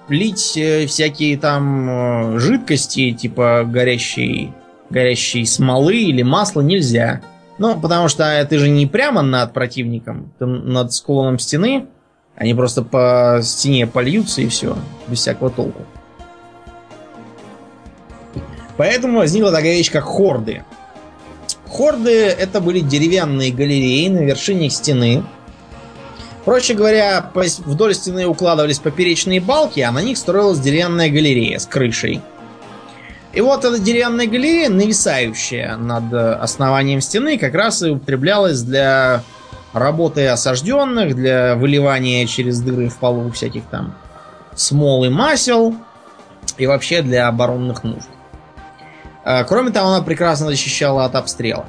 лить 0.08 0.58
всякие 0.88 1.36
там 1.36 2.38
жидкости, 2.38 3.10
типа 3.10 3.64
горящей, 3.66 4.54
горящей 4.88 5.44
смолы 5.44 5.96
или 5.96 6.22
масла 6.22 6.62
нельзя. 6.62 7.20
Ну, 7.58 7.78
потому 7.78 8.08
что 8.08 8.46
ты 8.48 8.58
же 8.58 8.70
не 8.70 8.86
прямо 8.86 9.20
над 9.20 9.52
противником, 9.52 10.32
ты 10.38 10.46
над 10.46 10.94
склоном 10.94 11.38
стены. 11.38 11.88
Они 12.42 12.54
просто 12.54 12.82
по 12.82 13.38
стене 13.40 13.86
польются 13.86 14.40
и 14.40 14.48
все, 14.48 14.76
без 15.06 15.20
всякого 15.20 15.48
толку. 15.48 15.82
Поэтому 18.76 19.18
возникла 19.18 19.52
такая 19.52 19.76
вещь, 19.76 19.92
как 19.92 20.02
хорды. 20.02 20.64
Хорды 21.68 22.10
это 22.10 22.60
были 22.60 22.80
деревянные 22.80 23.52
галереи 23.52 24.08
на 24.08 24.24
вершине 24.24 24.70
стены, 24.70 25.22
Проще 26.44 26.74
говоря, 26.74 27.30
вдоль 27.32 27.94
стены 27.94 28.26
укладывались 28.26 28.80
поперечные 28.80 29.40
балки, 29.40 29.78
а 29.78 29.92
на 29.92 30.02
них 30.02 30.18
строилась 30.18 30.58
деревянная 30.58 31.10
галерея 31.10 31.60
с 31.60 31.66
крышей. 31.66 32.20
И 33.32 33.40
вот 33.40 33.64
эта 33.64 33.78
деревянная 33.78 34.26
галерея, 34.26 34.68
нависающая 34.68 35.76
над 35.76 36.12
основанием 36.12 37.00
стены, 37.00 37.38
как 37.38 37.54
раз 37.54 37.84
и 37.84 37.90
употреблялась 37.90 38.62
для 38.62 39.22
работы 39.72 40.26
осажденных, 40.28 41.14
для 41.14 41.56
выливания 41.56 42.26
через 42.26 42.60
дыры 42.60 42.88
в 42.88 42.96
полу 42.98 43.30
всяких 43.30 43.64
там 43.66 43.94
смол 44.54 45.04
и 45.04 45.08
масел, 45.08 45.74
и 46.58 46.66
вообще 46.66 47.02
для 47.02 47.28
оборонных 47.28 47.84
нужд. 47.84 48.08
А, 49.24 49.44
кроме 49.44 49.70
того, 49.70 49.88
она 49.88 50.02
прекрасно 50.02 50.46
защищала 50.46 51.04
от 51.04 51.14
обстрела 51.14 51.66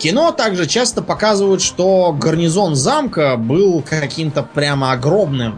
кино 0.00 0.32
также 0.32 0.66
часто 0.66 1.02
показывают, 1.02 1.62
что 1.62 2.16
гарнизон 2.18 2.74
замка 2.74 3.36
был 3.36 3.82
каким-то 3.88 4.42
прямо 4.42 4.92
огромным. 4.92 5.56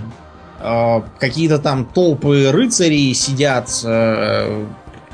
Э, 0.60 1.00
какие-то 1.18 1.58
там 1.58 1.86
толпы 1.86 2.50
рыцарей 2.50 3.14
сидят, 3.14 3.70
э, 3.84 4.66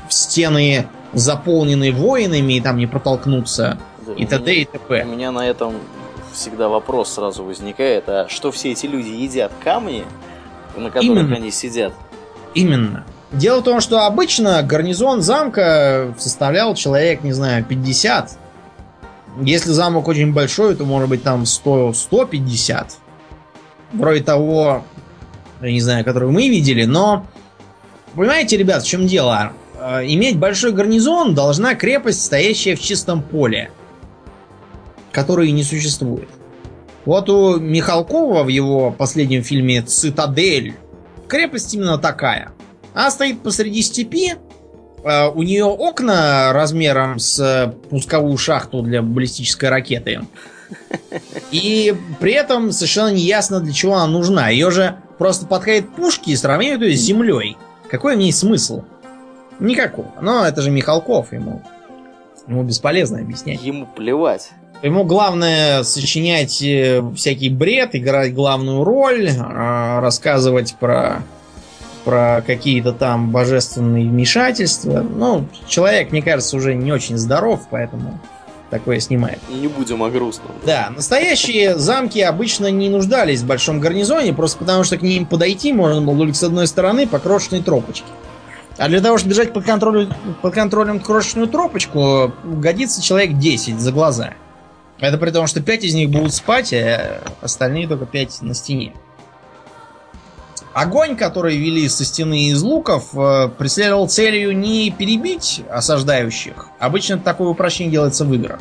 стены 0.09 0.87
заполнены 1.13 1.91
воинами, 1.91 2.53
и 2.53 2.61
там 2.61 2.77
не 2.77 2.87
протолкнуться, 2.87 3.77
да, 4.15 4.21
и 4.21 4.25
т.д. 4.25 4.53
и 4.53 4.65
т.п. 4.65 5.03
У 5.03 5.07
меня 5.07 5.31
на 5.31 5.47
этом 5.47 5.75
всегда 6.31 6.69
вопрос 6.69 7.13
сразу 7.13 7.43
возникает, 7.43 8.07
а 8.07 8.27
что 8.29 8.51
все 8.51 8.71
эти 8.71 8.85
люди 8.85 9.09
едят? 9.09 9.51
Камни, 9.63 10.05
на 10.75 10.89
которых 10.89 11.23
Именно. 11.23 11.35
они 11.35 11.51
сидят? 11.51 11.93
Именно. 12.53 13.05
Дело 13.31 13.61
в 13.61 13.63
том, 13.63 13.79
что 13.79 14.05
обычно 14.05 14.61
гарнизон 14.63 15.21
замка 15.21 16.13
составлял 16.17 16.73
человек, 16.75 17.23
не 17.23 17.31
знаю, 17.31 17.63
50 17.63 18.39
если 19.41 19.71
замок 19.71 20.07
очень 20.07 20.33
большой, 20.33 20.75
то 20.75 20.85
может 20.85 21.09
быть 21.09 21.23
там 21.23 21.45
100, 21.45 21.93
150. 21.93 22.97
Вроде 23.93 24.23
того, 24.23 24.83
я 25.61 25.71
не 25.71 25.81
знаю, 25.81 26.03
который 26.05 26.29
мы 26.29 26.49
видели, 26.49 26.85
но... 26.85 27.25
Понимаете, 28.15 28.57
ребят, 28.57 28.83
в 28.83 28.87
чем 28.87 29.07
дело? 29.07 29.53
Э, 29.79 30.03
иметь 30.05 30.37
большой 30.37 30.71
гарнизон 30.71 31.35
должна 31.35 31.75
крепость, 31.75 32.25
стоящая 32.25 32.75
в 32.75 32.81
чистом 32.81 33.21
поле, 33.21 33.71
которой 35.11 35.51
не 35.51 35.63
существует. 35.63 36.29
Вот 37.05 37.29
у 37.29 37.59
Михалкова 37.59 38.43
в 38.43 38.47
его 38.47 38.91
последнем 38.91 39.43
фильме 39.43 39.81
«Цитадель» 39.81 40.75
крепость 41.27 41.73
именно 41.73 41.97
такая. 41.97 42.51
Она 42.93 43.11
стоит 43.11 43.41
посреди 43.41 43.81
степи, 43.81 44.35
Э, 45.03 45.29
у 45.29 45.43
нее 45.43 45.65
окна 45.65 46.51
размером 46.53 47.19
с 47.19 47.73
пусковую 47.89 48.37
шахту 48.37 48.81
для 48.81 49.01
баллистической 49.01 49.69
ракеты. 49.69 50.21
И 51.51 51.95
при 52.19 52.33
этом 52.33 52.71
совершенно 52.71 53.09
не 53.09 53.21
ясно, 53.21 53.59
для 53.59 53.73
чего 53.73 53.95
она 53.95 54.07
нужна. 54.07 54.49
Ее 54.49 54.71
же 54.71 54.97
просто 55.17 55.45
подходят 55.45 55.89
пушки 55.95 56.31
и 56.31 56.35
сравнивают 56.35 56.83
ее 56.83 56.95
с 56.95 57.01
землей. 57.01 57.57
Какой 57.89 58.15
в 58.15 58.19
ней 58.19 58.31
смысл? 58.31 58.83
Никакого. 59.59 60.11
Но 60.21 60.45
это 60.45 60.61
же 60.61 60.69
Михалков, 60.69 61.33
ему, 61.33 61.63
ему 62.47 62.63
бесполезно 62.63 63.19
объяснять. 63.19 63.63
Ему 63.63 63.87
плевать. 63.87 64.51
Ему 64.81 65.03
главное 65.03 65.83
сочинять 65.83 66.61
э, 66.61 67.03
всякий 67.15 67.49
бред, 67.49 67.95
играть 67.95 68.33
главную 68.33 68.83
роль, 68.83 69.29
рассказывать 69.37 70.75
про 70.75 71.21
про 72.05 72.41
какие-то 72.47 72.93
там 72.93 73.29
божественные 73.31 74.07
вмешательства. 74.07 75.01
Ну, 75.01 75.47
человек, 75.67 76.11
мне 76.11 76.21
кажется, 76.21 76.55
уже 76.57 76.73
не 76.73 76.91
очень 76.91 77.17
здоров, 77.17 77.67
поэтому 77.69 78.19
такое 78.69 78.99
снимает. 78.99 79.39
Не 79.49 79.67
будем 79.67 80.01
о 80.01 80.09
грустном. 80.09 80.51
Да, 80.65 80.91
настоящие 80.95 81.77
замки 81.77 82.21
обычно 82.21 82.71
не 82.71 82.89
нуждались 82.89 83.41
в 83.41 83.47
большом 83.47 83.79
гарнизоне, 83.79 84.33
просто 84.33 84.59
потому 84.59 84.83
что 84.83 84.97
к 84.97 85.01
ним 85.01 85.25
подойти 85.25 85.73
можно 85.73 86.01
было 86.01 86.17
только 86.17 86.35
с 86.35 86.43
одной 86.43 86.67
стороны 86.67 87.07
по 87.07 87.19
крошечной 87.19 87.61
тропочке. 87.61 88.07
А 88.77 88.87
для 88.87 89.01
того, 89.01 89.17
чтобы 89.17 89.33
держать 89.33 89.51
под, 89.51 89.65
контролем, 89.65 90.13
под 90.41 90.53
контролем 90.53 90.99
крошечную 91.01 91.47
тропочку, 91.47 92.31
годится 92.43 93.01
человек 93.01 93.37
10 93.37 93.79
за 93.79 93.91
глаза. 93.91 94.33
Это 94.99 95.17
при 95.17 95.31
том, 95.31 95.47
что 95.47 95.61
5 95.61 95.83
из 95.83 95.93
них 95.93 96.09
будут 96.09 96.33
спать, 96.33 96.73
а 96.73 97.21
остальные 97.41 97.87
только 97.87 98.05
5 98.05 98.41
на 98.41 98.53
стене. 98.53 98.93
Огонь, 100.73 101.15
который 101.15 101.57
вели 101.57 101.87
со 101.89 102.05
стены 102.05 102.49
из 102.49 102.61
луков, 102.61 103.09
э, 103.15 103.49
преследовал 103.57 104.07
целью 104.07 104.55
не 104.55 104.91
перебить 104.91 105.63
осаждающих. 105.69 106.67
Обычно 106.79 107.17
такое 107.17 107.49
упрощение 107.49 107.91
делается 107.91 108.23
в 108.23 108.33
играх. 108.33 108.59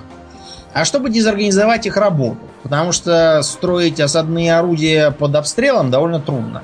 А 0.73 0.85
чтобы 0.85 1.11
дезорганизовать 1.11 1.87
их 1.87 1.97
работу. 1.97 2.39
Потому 2.63 2.93
что 2.93 3.43
строить 3.43 4.01
осадные 4.01 4.57
орудия 4.57 5.11
под 5.11 5.35
обстрелом 5.35 5.91
довольно 5.91 6.21
трудно. 6.21 6.63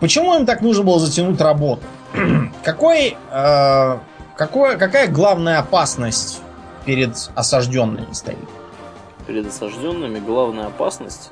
Почему 0.00 0.34
им 0.36 0.46
так 0.46 0.60
нужно 0.60 0.84
было 0.84 1.00
затянуть 1.00 1.40
работу? 1.40 1.82
Какой, 2.62 3.16
э, 3.30 3.98
какой, 4.36 4.76
какая 4.76 5.08
главная 5.08 5.58
опасность 5.58 6.40
перед 6.88 7.30
осажденными 7.34 8.14
стоит? 8.14 8.38
Перед 9.26 9.46
осажденными 9.46 10.20
главная 10.20 10.68
опасность 10.68 11.30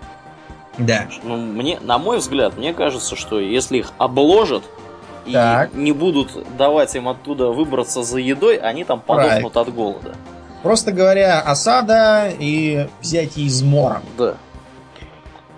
да. 0.76 1.08
Ну, 1.22 1.38
мне, 1.38 1.80
на 1.80 1.96
мой 1.96 2.18
взгляд, 2.18 2.58
мне 2.58 2.74
кажется, 2.74 3.16
что 3.16 3.40
если 3.40 3.78
их 3.78 3.92
обложат 3.96 4.62
и 5.24 5.32
так. 5.32 5.72
не 5.72 5.92
будут 5.92 6.32
давать 6.58 6.94
им 6.94 7.08
оттуда 7.08 7.46
выбраться 7.46 8.02
за 8.02 8.18
едой, 8.18 8.56
они 8.56 8.84
там 8.84 9.00
подохнут 9.00 9.54
Правильно. 9.54 9.60
от 9.62 9.74
голода. 9.74 10.14
Просто 10.62 10.92
говоря, 10.92 11.40
осада 11.40 12.30
и 12.38 12.88
взятие 13.00 13.46
измором. 13.46 14.02
Да. 14.18 14.34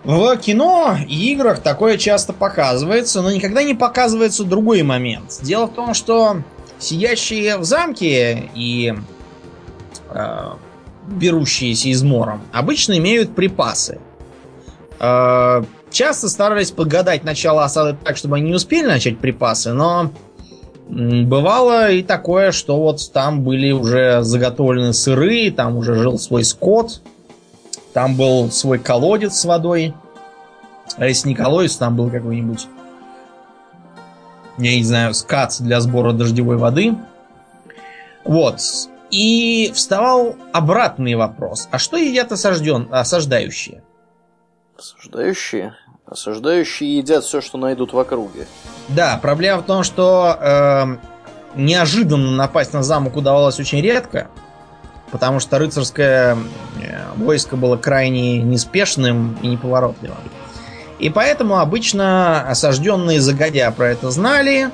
В 0.04 0.36
кино 0.36 0.96
и 1.08 1.32
играх 1.32 1.58
такое 1.58 1.98
часто 1.98 2.32
показывается, 2.32 3.20
но 3.20 3.32
никогда 3.32 3.64
не 3.64 3.74
показывается 3.74 4.44
другой 4.44 4.84
момент. 4.84 5.40
Дело 5.42 5.66
в 5.66 5.74
том, 5.74 5.94
что 5.94 6.42
сидящие 6.78 7.58
в 7.58 7.64
замке 7.64 8.50
и 8.54 8.94
берущиеся 11.08 11.88
измором 11.90 12.42
обычно 12.52 12.98
имеют 12.98 13.34
припасы. 13.34 13.98
Э, 15.00 15.62
часто 15.90 16.28
старались 16.28 16.70
подгадать 16.70 17.24
начало 17.24 17.64
осады 17.64 17.96
так, 18.02 18.16
чтобы 18.16 18.36
они 18.36 18.50
не 18.50 18.54
успели 18.54 18.86
начать 18.86 19.18
припасы, 19.18 19.72
но 19.72 20.10
бывало 20.88 21.90
и 21.90 22.02
такое, 22.02 22.52
что 22.52 22.78
вот 22.78 23.12
там 23.12 23.42
были 23.42 23.70
уже 23.72 24.22
заготовлены 24.22 24.92
сыры, 24.92 25.50
там 25.50 25.76
уже 25.76 25.94
жил 25.94 26.18
свой 26.18 26.44
скот, 26.44 27.00
там 27.92 28.16
был 28.16 28.50
свой 28.50 28.78
колодец 28.78 29.34
с 29.34 29.44
водой. 29.44 29.94
А 30.96 31.06
если 31.06 31.28
не 31.28 31.34
колодец, 31.34 31.76
там 31.76 31.96
был 31.96 32.10
какой-нибудь, 32.10 32.66
я 34.58 34.76
не 34.76 34.84
знаю, 34.84 35.14
скат 35.14 35.56
для 35.60 35.80
сбора 35.80 36.12
дождевой 36.12 36.56
воды. 36.56 36.96
Вот. 38.24 38.60
И 39.10 39.72
вставал 39.74 40.36
обратный 40.52 41.14
вопрос. 41.14 41.68
А 41.70 41.78
что 41.78 41.96
едят 41.96 42.30
осажден, 42.32 42.88
осаждающие? 42.90 43.82
Осуждающие? 44.76 45.74
Осуждающие 46.06 46.98
едят 46.98 47.24
все, 47.24 47.40
что 47.40 47.58
найдут 47.58 47.92
в 47.92 47.98
округе. 47.98 48.46
Да, 48.88 49.18
проблема 49.20 49.62
в 49.62 49.66
том, 49.66 49.82
что 49.82 50.38
э, 50.40 50.84
неожиданно 51.54 52.32
напасть 52.32 52.72
на 52.72 52.82
замок 52.82 53.16
удавалось 53.16 53.58
очень 53.58 53.80
редко, 53.80 54.28
потому 55.10 55.40
что 55.40 55.58
рыцарское 55.58 56.36
э, 56.80 57.12
войско 57.16 57.56
было 57.56 57.76
крайне 57.76 58.40
неспешным 58.42 59.38
и 59.42 59.48
неповоротливым. 59.48 60.16
И 60.98 61.10
поэтому 61.10 61.58
обычно 61.58 62.48
осажденные 62.48 63.20
загодя 63.20 63.70
про 63.70 63.90
это 63.90 64.10
знали 64.10 64.70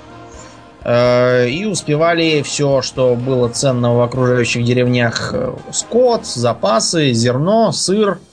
и 1.48 1.64
успевали 1.64 2.42
все, 2.42 2.82
что 2.82 3.14
было 3.14 3.48
ценного 3.48 3.98
в 3.98 4.02
окружающих 4.02 4.64
деревнях, 4.64 5.30
э, 5.32 5.54
скот, 5.72 6.26
запасы, 6.26 7.12
зерно, 7.12 7.72
сыр– 7.72 8.18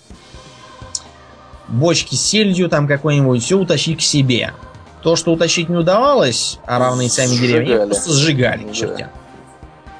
бочки 1.71 2.15
с 2.15 2.21
сельдью 2.21 2.69
там 2.69 2.87
какой-нибудь, 2.87 3.43
все 3.43 3.57
утащить 3.57 3.99
к 3.99 4.01
себе. 4.01 4.53
То, 5.01 5.15
что 5.15 5.31
утащить 5.31 5.69
не 5.69 5.77
удавалось, 5.77 6.59
а 6.65 6.77
равные 6.77 7.09
сами 7.09 7.35
деревни, 7.35 7.85
просто 7.85 8.11
сжигали 8.11 8.63
к 8.63 8.73
чертям. 8.73 9.09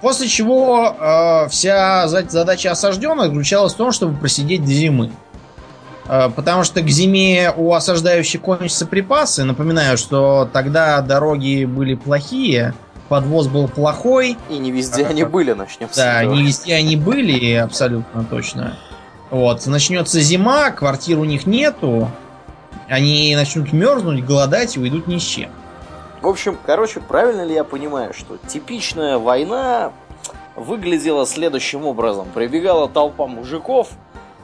После 0.02 0.28
чего 0.28 0.96
э, 1.00 1.50
вся 1.50 2.08
задача 2.08 2.72
осажденных 2.72 3.28
заключалась 3.28 3.74
в 3.74 3.78
том, 3.78 3.92
чтобы 3.92 4.18
просидеть 4.18 4.64
до 4.64 4.72
зимы. 4.72 5.12
Э, 6.08 6.30
потому 6.36 6.64
что 6.64 6.82
к 6.82 6.88
зиме 6.88 7.54
у 7.56 7.74
осаждающих 7.74 8.42
кончатся 8.42 8.86
припасы. 8.86 9.44
Напоминаю, 9.44 9.98
что 9.98 10.50
тогда 10.52 11.02
дороги 11.02 11.66
были 11.66 11.96
плохие, 11.96 12.74
подвоз 13.10 13.48
был 13.48 13.68
плохой. 13.68 14.38
И 14.50 14.58
не 14.58 14.72
везде 14.72 15.06
а, 15.06 15.10
они 15.10 15.24
были, 15.24 15.54
начнем 15.54 15.90
с 15.92 15.96
Да, 15.96 16.24
не 16.24 16.44
везде 16.44 16.76
они 16.76 16.96
были, 16.96 17.56
абсолютно 17.56 18.24
точно. 18.24 18.78
Вот, 19.30 19.66
начнется 19.66 20.20
зима, 20.20 20.72
квартир 20.72 21.18
у 21.18 21.24
них 21.24 21.46
нету, 21.46 22.10
они 22.90 23.34
начнут 23.36 23.72
мерзнуть, 23.72 24.26
голодать 24.26 24.76
и 24.76 24.80
уйдут 24.80 25.08
ни 25.08 25.18
с 25.18 25.22
чем. 25.22 25.50
В 26.22 26.28
общем, 26.28 26.58
короче, 26.66 27.00
правильно 27.00 27.44
ли 27.44 27.54
я 27.54 27.64
понимаю, 27.64 28.14
что 28.14 28.38
типичная 28.48 29.18
война 29.18 29.92
выглядела 30.56 31.26
следующим 31.26 31.86
образом. 31.86 32.28
Прибегала 32.34 32.90
толпа 32.90 33.26
мужиков, 33.28 33.90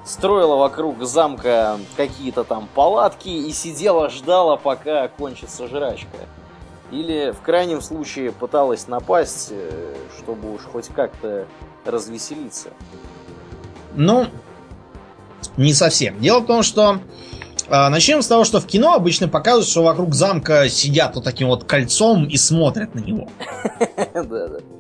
строила 0.08 0.56
вокруг 0.56 1.04
замка 1.04 1.78
какие-то 1.96 2.44
там 2.44 2.68
палатки 2.74 3.28
и 3.28 3.52
сидела, 3.52 4.10
ждала, 4.10 4.56
пока 4.56 5.08
кончится 5.10 5.68
жрачка. 5.68 6.18
Или 6.92 7.32
в 7.32 7.42
крайнем 7.42 7.82
случае 7.82 8.32
пыталась 8.32 8.88
напасть, 8.88 9.50
э, 9.52 9.96
чтобы 10.18 10.54
уж 10.54 10.62
хоть 10.62 10.88
как-то 10.88 11.46
развеселиться. 11.84 12.70
Ну, 13.96 14.28
не 15.58 15.74
совсем. 15.74 16.18
Дело 16.20 16.40
в 16.40 16.46
том, 16.46 16.64
что 16.64 17.00
начнем 17.70 18.22
с 18.22 18.28
того, 18.28 18.44
что 18.44 18.60
в 18.60 18.68
кино 18.68 18.94
обычно 18.94 19.28
показывают, 19.28 19.68
что 19.68 19.84
вокруг 19.84 20.14
замка 20.14 20.70
сидят 20.70 21.16
вот 21.16 21.24
таким 21.24 21.48
вот 21.48 21.66
кольцом 21.66 22.26
и 22.26 22.38
смотрят 22.38 22.96
на 22.96 23.00
него. 23.00 23.30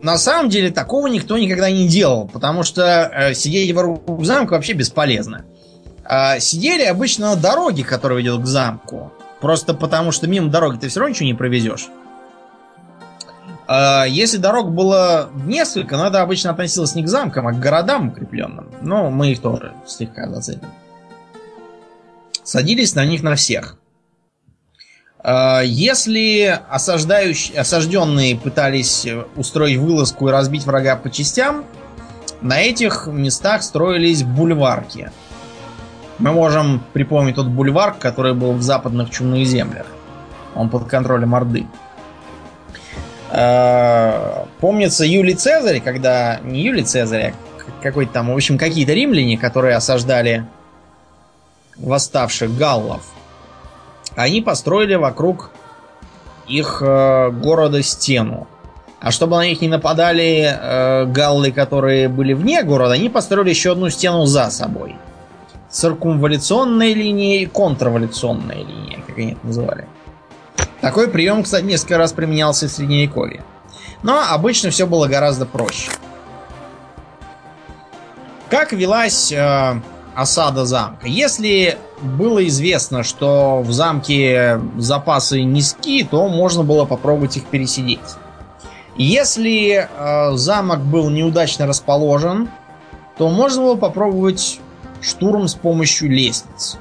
На 0.01 0.17
самом 0.17 0.49
деле 0.49 0.71
такого 0.71 1.07
никто 1.07 1.37
никогда 1.37 1.69
не 1.69 1.87
делал, 1.87 2.27
потому 2.27 2.63
что 2.63 3.11
э, 3.13 3.33
сидеть 3.33 3.73
вокруг 3.73 4.23
замка 4.25 4.53
вообще 4.53 4.73
бесполезно. 4.73 5.45
Э, 6.09 6.39
сидели 6.39 6.83
обычно 6.83 7.31
на 7.31 7.35
дороге, 7.35 7.83
которая 7.83 8.19
ведет 8.19 8.41
к 8.41 8.45
замку. 8.45 9.11
Просто 9.41 9.73
потому, 9.73 10.11
что 10.11 10.27
мимо 10.27 10.49
дороги 10.49 10.79
ты 10.79 10.87
все 10.87 10.99
равно 10.99 11.11
ничего 11.11 11.27
не 11.27 11.33
провезешь. 11.33 11.89
А, 13.67 14.05
если 14.05 14.37
дорог 14.37 14.71
было 14.71 15.29
несколько, 15.45 15.95
это 15.95 16.21
обычно 16.21 16.51
относилось 16.51 16.95
не 16.95 17.03
к 17.03 17.07
замкам, 17.07 17.47
а 17.47 17.51
к 17.51 17.59
городам 17.59 18.09
укрепленным. 18.09 18.71
Но 18.81 19.11
мы 19.11 19.31
их 19.31 19.41
тоже 19.41 19.73
слегка 19.85 20.29
зацепим. 20.29 20.69
Садились 22.47 22.95
на 22.95 23.03
них 23.03 23.23
на 23.23 23.35
всех. 23.35 23.75
А, 25.19 25.59
если 25.59 26.61
осаждающие, 26.69 27.59
осажденные 27.59 28.37
пытались 28.37 29.05
устроить 29.35 29.77
вылазку 29.77 30.29
и 30.29 30.31
разбить 30.31 30.65
врага 30.65 30.95
по 30.95 31.09
частям, 31.09 31.65
на 32.39 32.61
этих 32.61 33.07
местах 33.07 33.63
строились 33.63 34.23
бульварки. 34.23 35.11
Мы 36.19 36.31
можем 36.31 36.81
припомнить 36.93 37.35
тот 37.35 37.47
бульвар, 37.47 37.95
который 37.95 38.33
был 38.33 38.53
в 38.53 38.61
западных 38.61 39.09
чумных 39.09 39.45
землях. 39.45 39.87
Он 40.55 40.69
под 40.69 40.87
контролем 40.87 41.35
Орды. 41.35 41.67
Э, 43.29 44.45
помнится 44.61 45.03
Юлий 45.03 45.33
Цезарь, 45.33 45.81
когда... 45.81 46.39
Не 46.45 46.61
Юлий 46.61 46.83
Цезарь, 46.83 47.33
а 47.57 47.83
какой-то 47.83 48.13
там, 48.13 48.31
в 48.31 48.33
общем, 48.33 48.57
какие-то 48.57 48.93
римляне, 48.93 49.37
которые 49.37 49.75
осаждали 49.75 50.47
восставших 51.79 52.55
галлов. 52.57 53.01
Они 54.15 54.41
построили 54.41 54.95
вокруг 54.95 55.51
их 56.47 56.81
э, 56.81 57.29
города 57.31 57.83
стену. 57.83 58.47
А 58.99 59.11
чтобы 59.11 59.37
на 59.37 59.45
них 59.47 59.61
не 59.61 59.67
нападали 59.67 60.49
э, 60.49 61.05
галлы, 61.05 61.51
которые 61.51 62.09
были 62.09 62.33
вне 62.33 62.63
города, 62.63 62.93
они 62.93 63.09
построили 63.09 63.49
еще 63.49 63.73
одну 63.73 63.89
стену 63.89 64.25
за 64.25 64.49
собой. 64.49 64.95
Циркумваляционная 65.69 66.93
линия 66.93 67.41
и 67.41 67.45
контрваляционная 67.45 68.63
линия, 68.63 68.99
как 69.05 69.17
они 69.17 69.33
это 69.33 69.45
называли. 69.45 69.87
Такой 70.81 71.09
прием, 71.09 71.43
кстати, 71.43 71.65
несколько 71.65 71.97
раз 71.97 72.13
применялся 72.13 72.67
в 72.67 72.71
Средневековье. 72.71 73.43
Но 74.03 74.23
обычно 74.29 74.69
все 74.69 74.87
было 74.87 75.07
гораздо 75.07 75.45
проще. 75.45 75.91
Как 78.49 78.71
велась 78.71 79.31
э, 79.31 79.81
осада 80.17 80.65
замка? 80.65 81.07
Если 81.07 81.77
было 82.01 82.45
известно, 82.47 83.03
что 83.03 83.61
в 83.61 83.71
замке 83.71 84.59
запасы 84.77 85.43
низкие, 85.43 86.05
то 86.05 86.27
можно 86.27 86.63
было 86.63 86.85
попробовать 86.85 87.37
их 87.37 87.45
пересидеть. 87.45 87.99
Если 88.95 89.87
э, 89.87 90.35
замок 90.35 90.79
был 90.79 91.11
неудачно 91.11 91.67
расположен, 91.67 92.49
то 93.19 93.29
можно 93.29 93.61
было 93.61 93.75
попробовать 93.75 94.59
штурм 95.01 95.47
с 95.47 95.53
помощью 95.53 96.09
лестниц. 96.09 96.79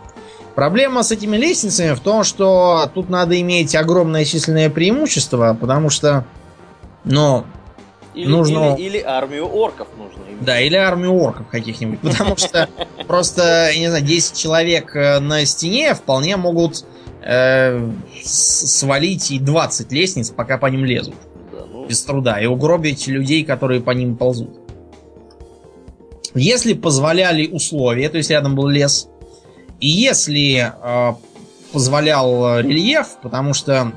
Проблема 0.55 1.03
с 1.03 1.12
этими 1.12 1.37
лестницами 1.37 1.95
в 1.95 2.01
том, 2.01 2.24
что 2.24 2.91
тут 2.95 3.11
надо 3.11 3.39
иметь 3.43 3.76
огромное 3.76 4.24
численное 4.24 4.70
преимущество, 4.70 5.55
потому 5.61 5.91
что, 5.91 6.24
ну, 7.05 7.45
или, 8.16 8.28
нужно... 8.28 8.74
Или, 8.78 8.98
или 8.98 9.02
армию 9.02 9.46
орков 9.46 9.88
нужно 9.96 10.22
иметь. 10.30 10.42
Да, 10.42 10.58
или 10.58 10.74
армию 10.74 11.12
орков 11.12 11.48
каких-нибудь. 11.48 12.00
Потому 12.00 12.36
что 12.38 12.68
просто, 13.06 13.70
я 13.72 13.78
не 13.78 13.88
знаю, 13.88 14.04
10 14.04 14.36
человек 14.36 14.96
э, 14.96 15.20
на 15.20 15.44
стене 15.44 15.94
вполне 15.94 16.38
могут 16.38 16.86
э, 17.22 17.90
свалить 18.22 19.30
и 19.30 19.38
20 19.38 19.92
лестниц, 19.92 20.30
пока 20.30 20.56
по 20.56 20.66
ним 20.66 20.86
лезут. 20.86 21.14
Да, 21.52 21.58
ну... 21.70 21.86
Без 21.86 22.02
труда. 22.04 22.40
И 22.40 22.46
угробить 22.46 23.06
людей, 23.06 23.44
которые 23.44 23.82
по 23.82 23.90
ним 23.90 24.16
ползут. 24.16 24.60
Если 26.34 26.72
позволяли 26.72 27.46
условия, 27.46 28.08
то 28.08 28.16
есть 28.16 28.30
рядом 28.30 28.54
был 28.54 28.66
лес, 28.66 29.08
и 29.78 29.88
если 29.88 30.72
э, 30.72 31.14
позволял 31.70 32.60
рельеф, 32.60 33.18
потому 33.22 33.52
что, 33.52 33.92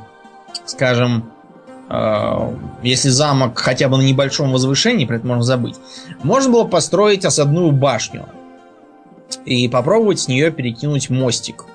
скажем, 0.65 1.31
э, 1.31 1.38
если 2.83 3.09
замок 3.09 3.57
хотя 3.57 3.89
бы 3.89 3.97
на 3.97 4.01
небольшом 4.01 4.51
возвышении, 4.51 5.05
про 5.05 5.15
это 5.15 5.25
можно 5.25 5.43
забыть, 5.43 5.75
можно 6.21 6.51
было 6.51 6.63
построить 6.65 7.25
осадную 7.25 7.71
башню 7.71 8.27
и 9.45 9.67
попробовать 9.67 10.19
с 10.19 10.27
нее 10.27 10.51
перекинуть 10.51 11.09
мостик 11.09 11.65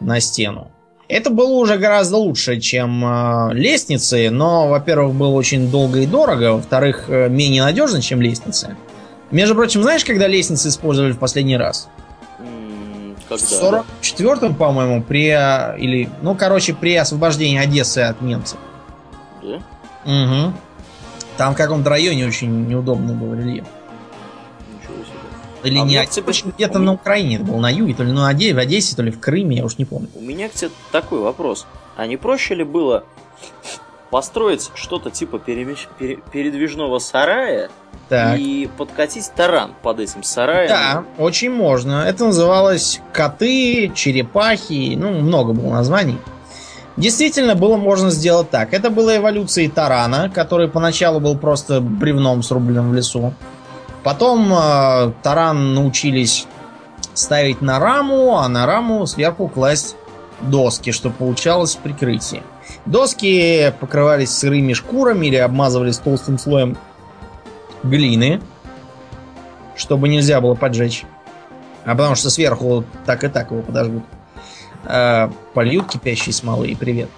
на 0.00 0.20
стену. 0.20 0.70
Это 1.08 1.28
было 1.30 1.50
уже 1.50 1.76
гораздо 1.76 2.16
лучше, 2.16 2.58
чем 2.58 3.04
э, 3.04 3.50
лестницы, 3.52 4.30
но, 4.30 4.68
во-первых, 4.68 5.14
было 5.14 5.34
очень 5.34 5.70
долго 5.70 6.00
и 6.00 6.06
дорого, 6.06 6.54
во-вторых, 6.54 7.04
э, 7.08 7.28
менее 7.28 7.64
надежно, 7.64 8.00
чем 8.00 8.22
лестницы. 8.22 8.76
Между 9.30 9.54
прочим, 9.54 9.82
знаешь, 9.82 10.04
когда 10.04 10.26
лестницы 10.26 10.68
использовали 10.68 11.12
в 11.12 11.18
последний 11.18 11.56
раз? 11.56 11.88
Когда? 13.28 13.84
В 14.00 14.02
44-м, 14.02 14.54
по-моему, 14.54 15.02
при... 15.02 15.28
Или, 15.78 16.08
ну, 16.22 16.34
короче, 16.34 16.72
при 16.72 16.96
освобождении 16.96 17.58
Одессы 17.58 17.98
от 17.98 18.22
немцев. 18.22 18.58
Да? 19.42 19.56
Угу. 20.04 20.54
Там 21.36 21.54
в 21.54 21.56
каком-то 21.56 21.90
районе 21.90 22.26
очень 22.26 22.66
неудобный 22.66 23.14
был 23.14 23.34
рельеф. 23.34 23.64
Ничего 24.68 24.96
себе. 25.04 25.18
Или 25.64 25.78
а 25.78 25.84
не 25.84 25.96
Одесса, 25.96 26.22
тебе... 26.22 26.52
где-то 26.56 26.78
на 26.78 26.92
Украине 26.92 27.36
это 27.36 27.44
был, 27.44 27.58
на 27.58 27.70
юге, 27.70 27.94
то 27.94 28.02
ли 28.02 28.12
на 28.12 28.28
Одессе, 28.28 28.54
в 28.54 28.58
Одессе, 28.58 28.96
то 28.96 29.02
ли 29.02 29.10
в 29.10 29.20
Крыме, 29.20 29.56
я 29.56 29.64
уж 29.64 29.78
не 29.78 29.84
помню. 29.84 30.08
У 30.14 30.20
меня 30.20 30.48
к 30.48 30.52
тебе 30.52 30.70
такой 30.90 31.20
вопрос. 31.20 31.66
А 31.96 32.06
не 32.06 32.16
проще 32.16 32.54
ли 32.54 32.64
было 32.64 33.04
построить 34.10 34.70
что-то 34.74 35.10
типа 35.10 35.38
перемещ... 35.38 35.88
пере... 35.98 36.18
передвижного 36.32 36.98
сарая 36.98 37.70
так. 38.10 38.38
и 38.38 38.68
подкатить 38.76 39.32
таран 39.34 39.72
под 39.82 40.00
этим 40.00 40.22
сараем. 40.22 40.68
Да, 40.68 41.04
очень 41.16 41.50
можно. 41.50 42.04
Это 42.06 42.26
называлось 42.26 43.00
коты, 43.12 43.90
черепахи, 43.94 44.96
ну, 44.96 45.12
много 45.12 45.54
было 45.54 45.72
названий. 45.72 46.18
Действительно, 46.96 47.54
было 47.54 47.76
можно 47.76 48.10
сделать 48.10 48.50
так. 48.50 48.74
Это 48.74 48.90
была 48.90 49.16
эволюция 49.16 49.68
тарана, 49.70 50.30
который 50.32 50.68
поначалу 50.68 51.20
был 51.20 51.36
просто 51.38 51.80
бревном 51.80 52.42
срубленным 52.42 52.90
в 52.90 52.94
лесу. 52.94 53.32
Потом 54.02 54.52
э, 54.52 55.12
таран 55.22 55.74
научились 55.74 56.46
ставить 57.14 57.62
на 57.62 57.78
раму, 57.78 58.38
а 58.38 58.48
на 58.48 58.66
раму 58.66 59.06
сверху 59.06 59.48
класть 59.48 59.96
доски, 60.40 60.90
чтобы 60.90 61.14
получалось 61.14 61.76
прикрытие. 61.76 62.42
Доски 62.84 63.72
покрывались 63.80 64.30
сырыми 64.30 64.72
шкурами 64.72 65.26
или 65.26 65.36
обмазывались 65.36 65.98
толстым 65.98 66.38
слоем 66.38 66.76
глины, 67.82 68.40
чтобы 69.76 70.08
нельзя 70.08 70.40
было 70.40 70.54
поджечь. 70.54 71.04
А 71.84 71.94
потому 71.94 72.14
что 72.14 72.30
сверху 72.30 72.84
так 73.06 73.24
и 73.24 73.28
так 73.28 73.50
его 73.50 73.62
подожгут. 73.62 74.04
А, 74.84 75.32
польют 75.54 75.88
кипящей 75.88 76.32
смолы 76.32 76.68
и 76.68 76.74
привет. 76.74 77.08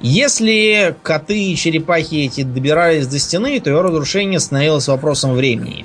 Если 0.00 0.96
коты 1.02 1.52
и 1.52 1.56
черепахи 1.56 2.26
эти 2.26 2.42
добирались 2.42 3.06
до 3.06 3.18
стены, 3.18 3.60
то 3.60 3.68
его 3.68 3.82
разрушение 3.82 4.40
становилось 4.40 4.88
вопросом 4.88 5.34
времени. 5.34 5.84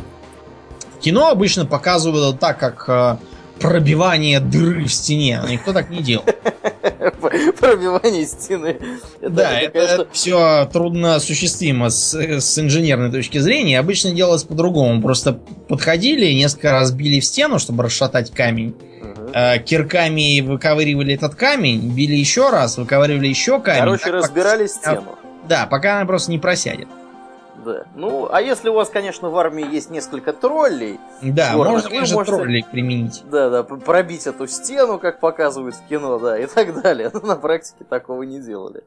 В 0.97 1.01
кино 1.01 1.29
обычно 1.29 1.65
показывают 1.65 2.39
так, 2.39 2.57
как 2.57 2.85
а, 2.87 3.19
пробивание 3.59 4.39
дыры 4.39 4.85
в 4.85 4.93
стене. 4.93 5.39
Но 5.41 5.49
никто 5.49 5.73
так 5.73 5.89
не 5.89 6.01
делал. 6.01 6.23
Пробивание 7.59 8.25
стены. 8.25 8.79
Да, 9.21 9.59
это, 9.59 10.07
все 10.11 10.65
трудно 10.71 11.15
осуществимо 11.15 11.89
с, 11.89 12.13
с 12.13 12.59
инженерной 12.59 13.11
точки 13.11 13.39
зрения. 13.39 13.79
Обычно 13.79 14.11
делалось 14.11 14.43
по-другому. 14.43 15.01
Просто 15.01 15.33
подходили, 15.67 16.31
несколько 16.33 16.71
раз 16.71 16.91
били 16.91 17.19
в 17.19 17.25
стену, 17.25 17.59
чтобы 17.59 17.83
расшатать 17.83 18.31
камень. 18.31 18.75
Угу. 19.36 19.63
Кирками 19.65 20.39
выковыривали 20.39 21.13
этот 21.13 21.36
камень, 21.36 21.93
били 21.93 22.15
еще 22.15 22.51
раз, 22.51 22.77
выковыривали 22.77 23.27
еще 23.27 23.59
камень. 23.59 23.81
Короче, 23.81 24.11
разбирали 24.11 24.67
пока... 24.67 24.79
стену. 24.79 25.17
Да, 25.47 25.67
пока 25.69 25.97
она 25.97 26.05
просто 26.05 26.31
не 26.31 26.39
просядет. 26.39 26.88
Да. 27.65 27.83
Ну, 27.95 28.29
а 28.31 28.41
если 28.41 28.69
у 28.69 28.73
вас, 28.73 28.89
конечно, 28.89 29.29
в 29.29 29.38
армии 29.38 29.65
есть 29.69 29.89
несколько 29.89 30.31
троллей, 30.33 30.99
да, 31.21 31.53
горных, 31.53 31.73
можно, 31.73 31.89
конечно, 31.89 32.15
можете, 32.15 32.38
троллей 32.38 32.65
применить. 32.71 33.23
Да, 33.29 33.49
да, 33.49 33.63
пробить 33.63 34.25
эту 34.27 34.47
стену, 34.47 34.99
как 34.99 35.19
показывают 35.19 35.75
в 35.75 35.88
кино, 35.88 36.17
да, 36.19 36.39
и 36.39 36.45
так 36.53 36.81
далее. 36.81 37.09
Но 37.11 37.19
на 37.19 37.36
практике 37.36 37.83
такого 37.89 38.23
не 38.23 38.39
делали. 38.39 38.83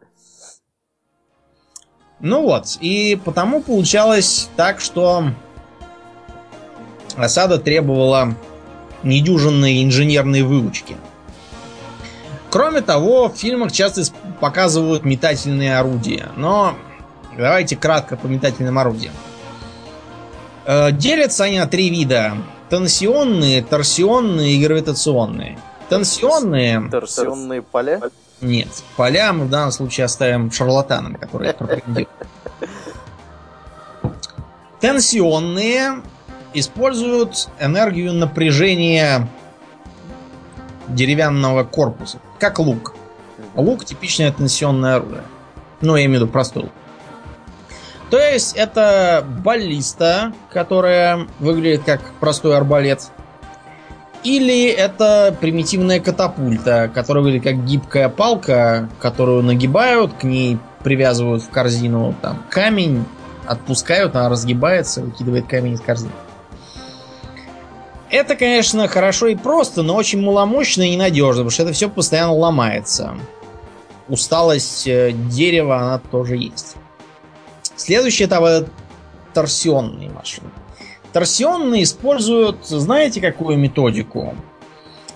Ну 2.20 2.42
вот, 2.42 2.78
и 2.80 3.20
потому 3.22 3.61
получалось 3.61 4.49
так, 4.57 4.80
что 4.80 5.24
осада 7.16 7.59
требовала 7.59 8.34
недюжинной 9.09 9.82
инженерной 9.82 10.42
выучки. 10.42 10.96
Кроме 12.50 12.80
того, 12.80 13.28
в 13.28 13.36
фильмах 13.36 13.72
часто 13.72 14.02
показывают 14.40 15.04
метательные 15.04 15.78
орудия, 15.78 16.28
но 16.36 16.74
Давайте 17.38 17.76
кратко 17.76 18.16
по 18.16 18.26
метательным 18.26 18.80
орудиям. 18.80 19.14
Э, 20.66 20.90
делятся 20.90 21.44
они 21.44 21.61
на 21.61 21.68
три 21.68 21.88
вида. 21.88 22.32
Тенсионные, 22.68 23.62
торсионные 23.62 24.56
и 24.56 24.64
гравитационные. 24.64 25.56
Тенсионные... 25.88 26.88
Торсионные 26.90 27.62
поля? 27.62 28.00
Нет. 28.40 28.68
Поля 28.96 29.32
мы 29.32 29.44
в 29.44 29.50
данном 29.50 29.70
случае 29.70 30.06
оставим 30.06 30.50
шарлатанам, 30.50 31.14
которые 31.14 31.54
пропагандируют. 31.54 32.09
Тенсионные 34.80 36.02
используют 36.55 37.49
энергию 37.61 38.12
напряжения 38.12 39.28
деревянного 40.88 41.64
корпуса, 41.64 42.18
как 42.38 42.59
лук. 42.59 42.94
Лук 43.55 43.84
типичное 43.84 44.32
тенсионное 44.32 44.96
оружие. 44.96 45.22
Ну, 45.80 45.96
я 45.96 46.05
имею 46.07 46.20
в 46.20 46.22
виду 46.22 46.32
простой 46.32 46.64
лук. 46.64 46.72
То 48.11 48.18
есть 48.18 48.57
это 48.57 49.24
баллиста, 49.44 50.32
которая 50.51 51.26
выглядит 51.38 51.84
как 51.84 52.01
простой 52.20 52.57
арбалет. 52.57 53.11
Или 54.24 54.68
это 54.68 55.36
примитивная 55.38 56.01
катапульта, 56.01 56.90
которая 56.92 57.22
выглядит 57.22 57.44
как 57.44 57.64
гибкая 57.64 58.09
палка, 58.09 58.88
которую 58.99 59.42
нагибают, 59.44 60.14
к 60.14 60.24
ней 60.24 60.59
привязывают 60.82 61.42
в 61.42 61.51
корзину 61.51 62.14
там 62.20 62.42
камень, 62.51 63.05
отпускают, 63.46 64.16
она 64.16 64.28
разгибается, 64.28 65.03
выкидывает 65.03 65.46
камень 65.46 65.74
из 65.74 65.80
корзины. 65.80 66.11
Это, 68.11 68.36
конечно, 68.36 68.88
хорошо 68.88 69.26
и 69.26 69.34
просто, 69.34 69.82
но 69.82 69.94
очень 69.94 70.20
маломощно 70.22 70.82
и 70.82 70.90
ненадежно, 70.90 71.42
потому 71.42 71.50
что 71.50 71.62
это 71.64 71.72
все 71.72 71.90
постоянно 71.90 72.34
ломается. 72.34 73.14
Усталость 74.09 74.86
э, 74.86 75.12
дерева, 75.12 75.76
она 75.78 75.98
тоже 75.98 76.36
есть. 76.36 76.76
Следующее 77.76 78.26
это 78.26 78.66
торсионные 79.34 80.09
машины. 80.09 80.48
Торсионные 81.12 81.82
используют, 81.82 82.66
знаете, 82.66 83.20
какую 83.20 83.59
методику? 83.59 84.34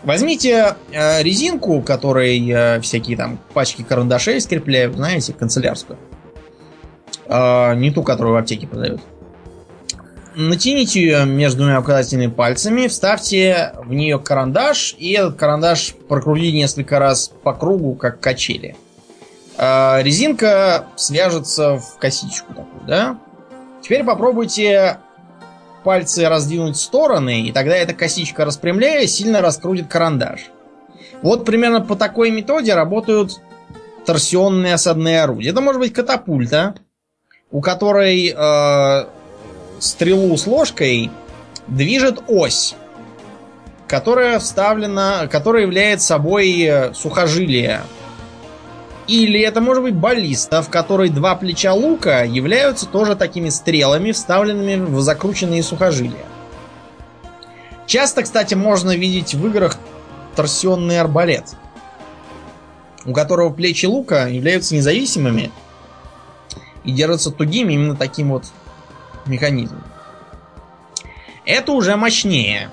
Возьмите 0.04 0.76
э, 0.90 1.22
резинку, 1.22 1.80
которой 1.80 2.46
э, 2.48 2.80
всякие 2.80 3.16
там 3.16 3.38
пачки 3.54 3.82
карандашей 3.82 4.40
скрепляют, 4.40 4.96
знаете, 4.96 5.32
канцелярскую. 5.32 5.98
Э, 7.26 7.74
не 7.74 7.90
ту, 7.90 8.02
которую 8.02 8.34
в 8.34 8.36
аптеке 8.36 8.66
продают. 8.66 9.00
Натяните 10.34 11.00
ее 11.02 11.26
между 11.26 11.58
двумя 11.58 11.80
указательными 11.80 12.30
пальцами, 12.30 12.86
вставьте 12.86 13.74
в 13.84 13.92
нее 13.92 14.18
карандаш, 14.18 14.94
и 14.96 15.12
этот 15.12 15.36
карандаш 15.36 15.94
прокрутите 16.08 16.56
несколько 16.56 16.98
раз 16.98 17.30
по 17.42 17.52
кругу, 17.52 17.94
как 17.94 18.20
качели. 18.20 18.76
А, 19.58 20.00
резинка 20.02 20.86
свяжется 20.96 21.76
в 21.76 21.98
косичку 21.98 22.54
такую, 22.54 22.82
да? 22.86 23.18
Теперь 23.82 24.04
попробуйте 24.04 24.98
пальцы 25.84 26.26
раздвинуть 26.28 26.76
в 26.76 26.80
стороны, 26.80 27.42
и 27.42 27.52
тогда 27.52 27.76
эта 27.76 27.92
косичка, 27.92 28.44
распрямляя, 28.44 29.06
сильно 29.06 29.42
раскрутит 29.42 29.88
карандаш. 29.88 30.50
Вот 31.20 31.44
примерно 31.44 31.80
по 31.82 31.94
такой 31.94 32.30
методе 32.30 32.74
работают 32.74 33.40
торсионные 34.06 34.74
осадные 34.74 35.22
орудия. 35.22 35.50
Это 35.50 35.60
может 35.60 35.80
быть 35.80 35.92
катапульта, 35.92 36.74
у 37.50 37.60
которой 37.60 38.34
э, 38.34 39.06
стрелу 39.82 40.36
с 40.36 40.46
ложкой 40.46 41.10
движет 41.66 42.22
ось, 42.28 42.74
которая 43.88 44.38
вставлена, 44.38 45.26
которая 45.26 45.62
является 45.62 46.06
собой 46.06 46.60
э, 46.62 46.94
сухожилие. 46.94 47.82
Или 49.08 49.40
это 49.40 49.60
может 49.60 49.82
быть 49.82 49.94
баллиста, 49.94 50.62
в 50.62 50.70
которой 50.70 51.08
два 51.08 51.34
плеча 51.34 51.74
лука 51.74 52.22
являются 52.22 52.86
тоже 52.86 53.16
такими 53.16 53.48
стрелами, 53.48 54.12
вставленными 54.12 54.76
в 54.84 55.00
закрученные 55.00 55.64
сухожилия. 55.64 56.24
Часто, 57.86 58.22
кстати, 58.22 58.54
можно 58.54 58.96
видеть 58.96 59.34
в 59.34 59.44
играх 59.48 59.76
торсионный 60.36 61.00
арбалет, 61.00 61.56
у 63.04 63.12
которого 63.12 63.50
плечи 63.50 63.86
лука 63.86 64.28
являются 64.28 64.76
независимыми 64.76 65.50
и 66.84 66.92
держатся 66.92 67.32
тугими 67.32 67.72
именно 67.74 67.96
таким 67.96 68.30
вот 68.30 68.44
механизмом. 69.26 69.82
Это 71.44 71.72
уже 71.72 71.96
мощнее. 71.96 72.68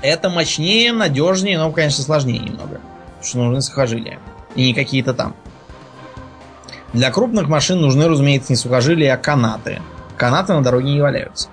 Это 0.00 0.28
мощнее, 0.28 0.92
надежнее, 0.92 1.58
но, 1.58 1.70
конечно, 1.70 2.02
сложнее 2.02 2.40
немного. 2.40 2.80
Потому 3.06 3.24
что 3.24 3.38
нужны 3.38 3.62
сухожилия. 3.62 4.18
И 4.54 4.66
не 4.66 4.74
какие-то 4.74 5.14
там. 5.14 5.34
Для 6.92 7.10
крупных 7.10 7.48
машин 7.48 7.80
нужны, 7.80 8.06
разумеется, 8.06 8.52
не 8.52 8.56
сухожилия, 8.56 9.14
а 9.14 9.16
канаты. 9.16 9.80
Канаты 10.16 10.52
на 10.52 10.62
дороге 10.62 10.92
не 10.92 11.00
валяются. 11.00 11.48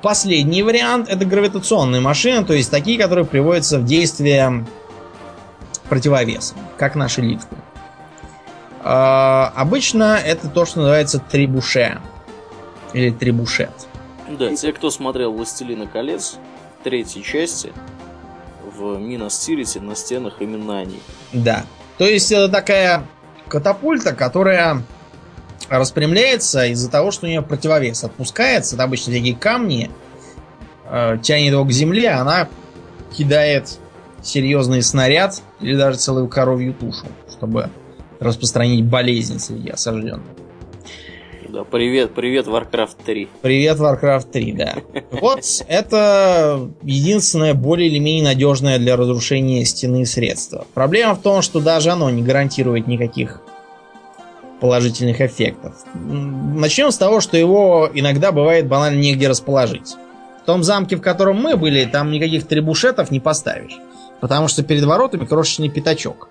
Последний 0.00 0.62
вариант 0.62 1.08
это 1.08 1.24
гравитационные 1.24 2.00
машины, 2.00 2.44
то 2.44 2.52
есть 2.52 2.70
такие, 2.70 2.98
которые 2.98 3.24
приводятся 3.24 3.78
в 3.78 3.84
действие 3.84 4.66
противовесом, 5.88 6.58
как 6.76 6.94
наши 6.94 7.22
лифты. 7.22 7.56
Э, 8.84 9.50
обычно 9.56 10.18
это 10.22 10.48
то, 10.48 10.66
что 10.66 10.80
называется 10.80 11.18
трибуше. 11.18 12.00
Или 12.92 13.10
трибушет. 13.10 13.70
Да, 14.28 14.54
те, 14.54 14.72
кто 14.72 14.90
смотрел 14.90 15.32
«Властелина 15.32 15.86
колец» 15.86 16.36
третьей 16.84 17.24
части, 17.24 17.72
в 18.76 18.98
Минос 18.98 19.38
Тирите 19.38 19.80
на 19.80 19.96
стенах 19.96 20.34
именно 20.40 20.78
они. 20.78 21.00
Да. 21.32 21.64
То 21.98 22.04
есть 22.04 22.30
это 22.30 22.48
такая 22.48 23.06
катапульта, 23.48 24.14
которая 24.14 24.82
распрямляется 25.68 26.66
из-за 26.66 26.90
того, 26.90 27.10
что 27.10 27.26
у 27.26 27.28
нее 27.28 27.42
противовес 27.42 28.04
отпускается. 28.04 28.76
Это 28.76 28.84
обычно 28.84 29.12
всякие 29.12 29.34
камни, 29.34 29.90
э, 30.86 31.18
тянет 31.22 31.52
его 31.52 31.64
к 31.64 31.72
земле, 31.72 32.10
а 32.10 32.20
она 32.20 32.48
кидает 33.16 33.78
серьезный 34.22 34.82
снаряд 34.82 35.40
или 35.60 35.76
даже 35.76 35.98
целую 35.98 36.28
коровью 36.28 36.74
тушу, 36.74 37.06
чтобы 37.30 37.70
распространить 38.24 38.84
болезнь 38.84 39.38
среди 39.38 39.70
осажденных. 39.70 40.22
Да, 41.54 41.62
привет, 41.62 42.14
привет, 42.14 42.48
Warcraft 42.48 42.96
3. 43.06 43.28
Привет, 43.40 43.78
Warcraft 43.78 44.32
3, 44.32 44.52
да. 44.54 44.74
Вот 45.12 45.44
это 45.68 46.68
единственное 46.82 47.54
более 47.54 47.88
или 47.88 47.98
менее 47.98 48.24
надежное 48.24 48.80
для 48.80 48.96
разрушения 48.96 49.64
стены 49.64 50.04
средство. 50.04 50.66
Проблема 50.74 51.14
в 51.14 51.22
том, 51.22 51.42
что 51.42 51.60
даже 51.60 51.90
оно 51.90 52.10
не 52.10 52.22
гарантирует 52.22 52.88
никаких 52.88 53.40
положительных 54.60 55.20
эффектов. 55.20 55.74
Начнем 55.94 56.90
с 56.90 56.98
того, 56.98 57.20
что 57.20 57.36
его 57.36 57.88
иногда 57.94 58.32
бывает 58.32 58.66
банально 58.66 58.98
негде 58.98 59.28
расположить. 59.28 59.94
В 60.42 60.46
том 60.46 60.64
замке, 60.64 60.96
в 60.96 61.02
котором 61.02 61.36
мы 61.36 61.56
были, 61.56 61.84
там 61.84 62.10
никаких 62.10 62.48
требушетов 62.48 63.12
не 63.12 63.20
поставишь. 63.20 63.78
Потому 64.20 64.48
что 64.48 64.64
перед 64.64 64.82
воротами 64.84 65.24
крошечный 65.24 65.68
пятачок. 65.68 66.30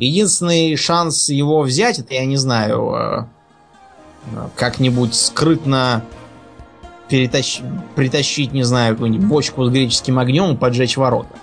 Единственный 0.00 0.76
шанс 0.76 1.28
его 1.28 1.60
взять, 1.60 1.98
это 1.98 2.14
я 2.14 2.24
не 2.24 2.38
знаю, 2.38 2.94
э, 2.94 4.48
как-нибудь 4.56 5.14
скрытно 5.14 6.02
перетащ... 7.10 7.60
притащить, 7.96 8.52
не 8.52 8.62
знаю, 8.62 8.94
какую-нибудь 8.94 9.26
бочку 9.26 9.62
с 9.62 9.68
греческим 9.68 10.18
огнем 10.18 10.54
и 10.54 10.56
поджечь 10.56 10.96
ворота. 10.96 11.34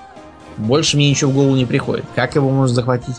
Больше 0.58 0.98
мне 0.98 1.12
ничего 1.12 1.30
в 1.30 1.36
голову 1.36 1.56
не 1.56 1.68
приходит. 1.68 2.06
Как 2.16 2.34
его 2.34 2.50
можно 2.50 2.74
захватить? 2.74 3.18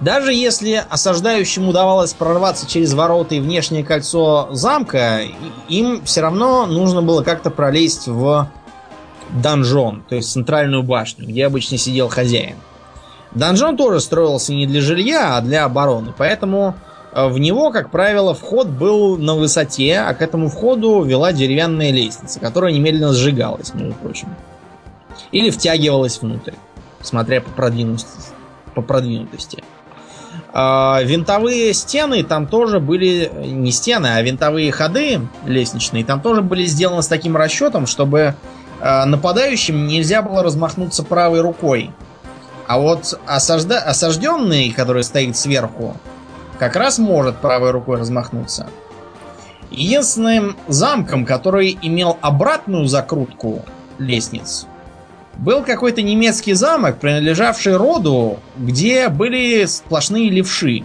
Даже 0.00 0.32
если 0.32 0.82
осаждающим 0.88 1.68
удавалось 1.68 2.14
прорваться 2.14 2.66
через 2.66 2.94
ворота 2.94 3.34
и 3.34 3.40
внешнее 3.40 3.84
кольцо 3.84 4.48
замка, 4.52 5.20
им 5.68 6.02
все 6.06 6.22
равно 6.22 6.64
нужно 6.64 7.02
было 7.02 7.22
как-то 7.22 7.50
пролезть 7.50 8.06
в 8.06 8.48
донжон, 9.30 10.02
то 10.08 10.14
есть 10.14 10.30
центральную 10.30 10.82
башню, 10.82 11.26
где 11.26 11.46
обычно 11.46 11.78
сидел 11.78 12.08
хозяин. 12.08 12.56
Донжон 13.32 13.76
тоже 13.76 14.00
строился 14.00 14.52
не 14.52 14.66
для 14.66 14.80
жилья, 14.80 15.36
а 15.36 15.40
для 15.40 15.64
обороны, 15.64 16.12
поэтому 16.16 16.74
э, 17.12 17.28
в 17.28 17.38
него, 17.38 17.70
как 17.70 17.90
правило, 17.90 18.34
вход 18.34 18.68
был 18.68 19.18
на 19.18 19.34
высоте, 19.34 19.98
а 19.98 20.14
к 20.14 20.22
этому 20.22 20.48
входу 20.48 21.02
вела 21.02 21.32
деревянная 21.32 21.90
лестница, 21.90 22.40
которая 22.40 22.72
немедленно 22.72 23.12
сжигалась, 23.12 23.74
между 23.74 23.94
прочим. 23.94 24.28
Или 25.30 25.50
втягивалась 25.50 26.20
внутрь, 26.22 26.54
смотря 27.02 27.40
по 27.40 27.50
продвинутости. 27.50 28.32
По 28.74 28.80
продвинутости. 28.80 29.62
А, 30.52 31.02
винтовые 31.02 31.74
стены 31.74 32.24
там 32.24 32.46
тоже 32.46 32.80
были 32.80 33.30
не 33.44 33.70
стены, 33.70 34.06
а 34.06 34.22
винтовые 34.22 34.72
ходы 34.72 35.20
лестничные 35.44 36.04
там 36.04 36.20
тоже 36.20 36.40
были 36.40 36.64
сделаны 36.64 37.02
с 37.02 37.08
таким 37.08 37.36
расчетом, 37.36 37.86
чтобы 37.86 38.34
нападающим 38.80 39.86
нельзя 39.86 40.22
было 40.22 40.42
размахнуться 40.42 41.02
правой 41.02 41.40
рукой. 41.40 41.90
А 42.66 42.78
вот 42.78 43.18
осажда... 43.26 43.78
осажденный, 43.78 44.70
который 44.70 45.02
стоит 45.02 45.36
сверху, 45.36 45.96
как 46.58 46.76
раз 46.76 46.98
может 46.98 47.38
правой 47.38 47.70
рукой 47.70 47.98
размахнуться. 47.98 48.68
Единственным 49.70 50.56
замком, 50.66 51.24
который 51.24 51.78
имел 51.80 52.18
обратную 52.20 52.86
закрутку 52.86 53.64
лестниц, 53.98 54.66
был 55.36 55.62
какой-то 55.62 56.02
немецкий 56.02 56.54
замок, 56.54 56.98
принадлежавший 56.98 57.76
роду, 57.76 58.38
где 58.56 59.08
были 59.08 59.64
сплошные 59.66 60.30
левши. 60.30 60.84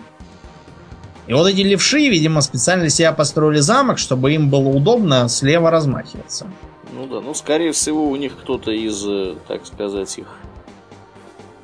И 1.26 1.34
вот 1.34 1.48
эти 1.48 1.62
левши, 1.62 2.10
видимо, 2.10 2.41
специально 2.41 2.84
для 2.84 2.89
себя 2.89 3.14
построили 3.14 3.60
замок, 3.60 3.98
чтобы 3.98 4.34
им 4.34 4.50
было 4.50 4.68
удобно 4.68 5.28
слева 5.30 5.72
размахиваться. 5.72 6.48
Ну 6.92 7.08
да, 7.08 7.22
ну 7.22 7.34
скорее 7.34 7.72
всего 7.72 8.10
у 8.10 8.16
них 8.16 8.38
кто-то 8.38 8.72
из, 8.72 9.06
э, 9.08 9.36
так 9.48 9.66
сказать, 9.66 10.18
их 10.18 10.28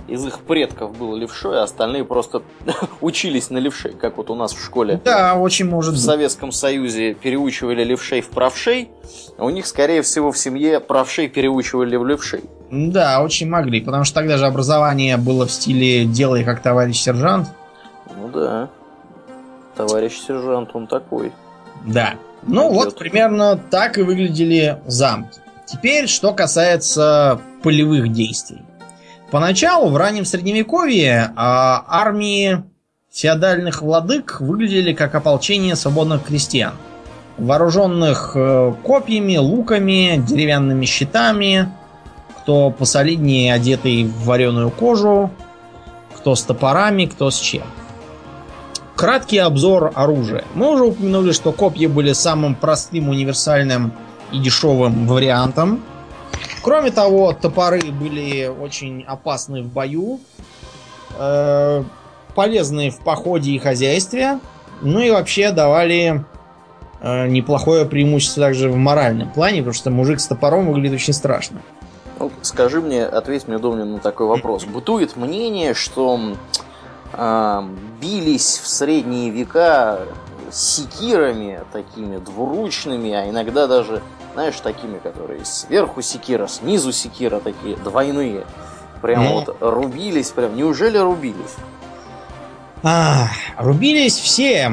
из 0.10 0.26
их 0.26 0.40
предков 0.40 0.98
был 0.98 1.16
левшой, 1.16 1.60
а 1.60 1.64
остальные 1.64 2.04
просто 2.04 2.42
учились 3.02 3.50
на 3.50 3.58
левшей, 3.58 3.94
как 3.94 4.18
вот 4.18 4.30
у 4.30 4.36
нас 4.36 4.54
в 4.54 4.64
школе. 4.64 5.00
Да, 5.04 5.36
очень 5.36 5.70
может 5.70 5.96
В. 5.96 5.98
Советском 6.00 6.52
Союзе 6.52 7.14
переучивали 7.14 7.84
левшей 7.84 8.22
в 8.22 8.30
правшей, 8.30 8.90
а 9.38 9.46
у 9.46 9.50
них, 9.50 9.66
скорее 9.68 10.02
всего, 10.02 10.32
в 10.32 10.38
семье 10.38 10.80
правшей 10.80 11.28
переучивали 11.28 11.96
в 11.96 12.06
левшей. 12.06 12.44
Да, 12.72 13.22
очень 13.22 13.50
могли, 13.50 13.82
потому 13.82 14.04
что 14.04 14.16
тогда 14.16 14.38
же 14.38 14.46
образование 14.46 15.18
было 15.18 15.46
в 15.46 15.52
стиле 15.52 16.06
«делай 16.06 16.44
как 16.44 16.62
товарищ 16.62 17.00
сержант». 17.00 17.48
Ну 18.16 18.30
да. 18.30 18.70
Товарищ 19.76 20.20
сержант, 20.20 20.72
он 20.74 20.88
такой. 20.88 21.32
Да. 21.86 22.16
Ну 22.44 22.70
Пойдет. 22.70 22.86
вот 22.86 22.98
примерно 22.98 23.58
так 23.58 23.98
и 23.98 24.02
выглядели 24.02 24.80
замки. 24.86 25.40
Теперь, 25.66 26.08
что 26.08 26.34
касается 26.34 27.40
полевых 27.62 28.12
действий. 28.12 28.62
Поначалу, 29.32 29.90
в 29.90 29.98
раннем 29.98 30.26
средневековье, 30.26 31.32
а, 31.36 31.86
армии 31.88 32.64
феодальных 33.12 33.82
владык 33.82 34.38
выглядели 34.40 34.94
как 34.94 35.14
ополчение 35.14 35.76
свободных 35.76 36.24
крестьян, 36.26 36.74
вооруженных 37.38 38.32
э, 38.36 38.74
копьями, 38.84 39.38
луками, 39.38 40.24
деревянными 40.26 40.86
щитами, 40.86 41.72
кто 42.38 42.72
посолиднее 42.72 43.54
одетый 43.54 44.04
в 44.04 44.26
вареную 44.26 44.72
кожу, 44.72 45.32
кто 46.16 46.36
с 46.36 46.44
топорами, 46.44 47.06
кто 47.06 47.30
с 47.30 47.40
чем. 47.40 47.64
Краткий 49.00 49.38
обзор 49.38 49.94
оружия. 49.96 50.44
Мы 50.56 50.74
уже 50.74 50.84
упомянули, 50.84 51.32
что 51.32 51.54
копья 51.54 51.88
были 51.88 52.12
самым 52.12 52.54
простым, 52.54 53.08
универсальным 53.08 53.94
и 54.34 54.40
дешевым 54.40 55.08
вариантом. 55.08 55.86
Кроме 56.62 56.92
того, 56.92 57.32
топоры 57.32 57.80
были 57.80 58.48
очень 58.48 59.04
опасны 59.04 59.64
в 59.64 59.68
бою, 59.68 60.20
э, 61.18 61.84
полезны 62.36 62.90
в 62.90 63.00
походе 63.00 63.52
и 63.52 63.58
хозяйстве, 63.58 64.42
ну 64.82 65.00
и 65.00 65.12
вообще 65.12 65.52
давали 65.52 66.26
э, 67.00 67.28
неплохое 67.30 67.86
преимущество 67.86 68.44
также 68.44 68.70
в 68.70 68.76
моральном 68.76 69.32
плане, 69.32 69.60
потому 69.60 69.76
что 69.76 69.92
мужик 69.92 70.20
с 70.20 70.28
топором 70.28 70.68
выглядит 70.68 70.96
очень 70.96 71.14
страшно. 71.14 71.62
Ну, 72.20 72.34
скажи 72.42 72.82
мне, 72.82 73.06
ответь 73.06 73.48
мне, 73.48 73.60
Домнин, 73.60 73.94
на 73.94 74.00
такой 74.00 74.28
вопрос. 74.28 74.66
Бытует 74.74 75.16
мнение, 75.16 75.74
что 75.74 76.20
бились 78.00 78.60
в 78.60 78.68
средние 78.68 79.30
века 79.30 80.02
секирами 80.52 81.64
такими 81.72 82.18
двуручными, 82.18 83.14
а 83.14 83.30
иногда 83.30 83.68
даже, 83.68 84.02
знаешь, 84.34 84.60
такими, 84.60 84.98
которые 85.00 85.46
сверху 85.46 86.02
секира, 86.02 86.48
снизу 86.48 86.92
секира, 86.92 87.40
такие 87.40 87.76
двойные. 87.78 88.46
Прям 89.02 89.28
вот 89.30 89.56
рубились, 89.62 90.30
прям. 90.32 90.56
Неужели 90.56 90.98
рубились? 90.98 91.56
А, 92.84 93.28
рубились 93.58 94.18
все, 94.18 94.68
а, 94.68 94.72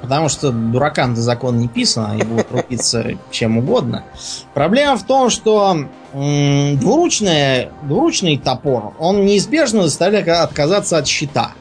потому 0.00 0.28
что 0.28 0.50
дуракам-то 0.50 1.20
закон 1.20 1.58
не 1.58 1.68
писан, 1.68 2.10
они 2.10 2.22
будут 2.22 2.50
рубиться 2.50 3.04
чем 3.30 3.58
угодно. 3.58 4.04
Проблема 4.54 4.96
в 4.96 5.04
том, 5.04 5.30
что 5.30 5.86
двуручный, 6.12 7.68
двуручный 7.82 8.38
топор, 8.38 8.94
он 8.98 9.24
неизбежно 9.24 9.82
заставляет 9.82 10.28
отказаться 10.28 10.98
от 10.98 11.06
щита. 11.06 11.52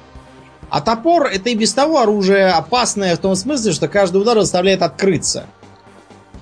А 0.70 0.80
топор 0.82 1.26
это 1.26 1.50
и 1.50 1.56
без 1.56 1.74
того 1.74 2.00
оружие 2.00 2.48
опасное 2.48 3.16
в 3.16 3.20
том 3.20 3.36
смысле, 3.36 3.74
что 3.74 3.88
каждый 3.88 4.22
удар 4.22 4.40
заставляет 4.40 4.82
открыться. 4.82 5.46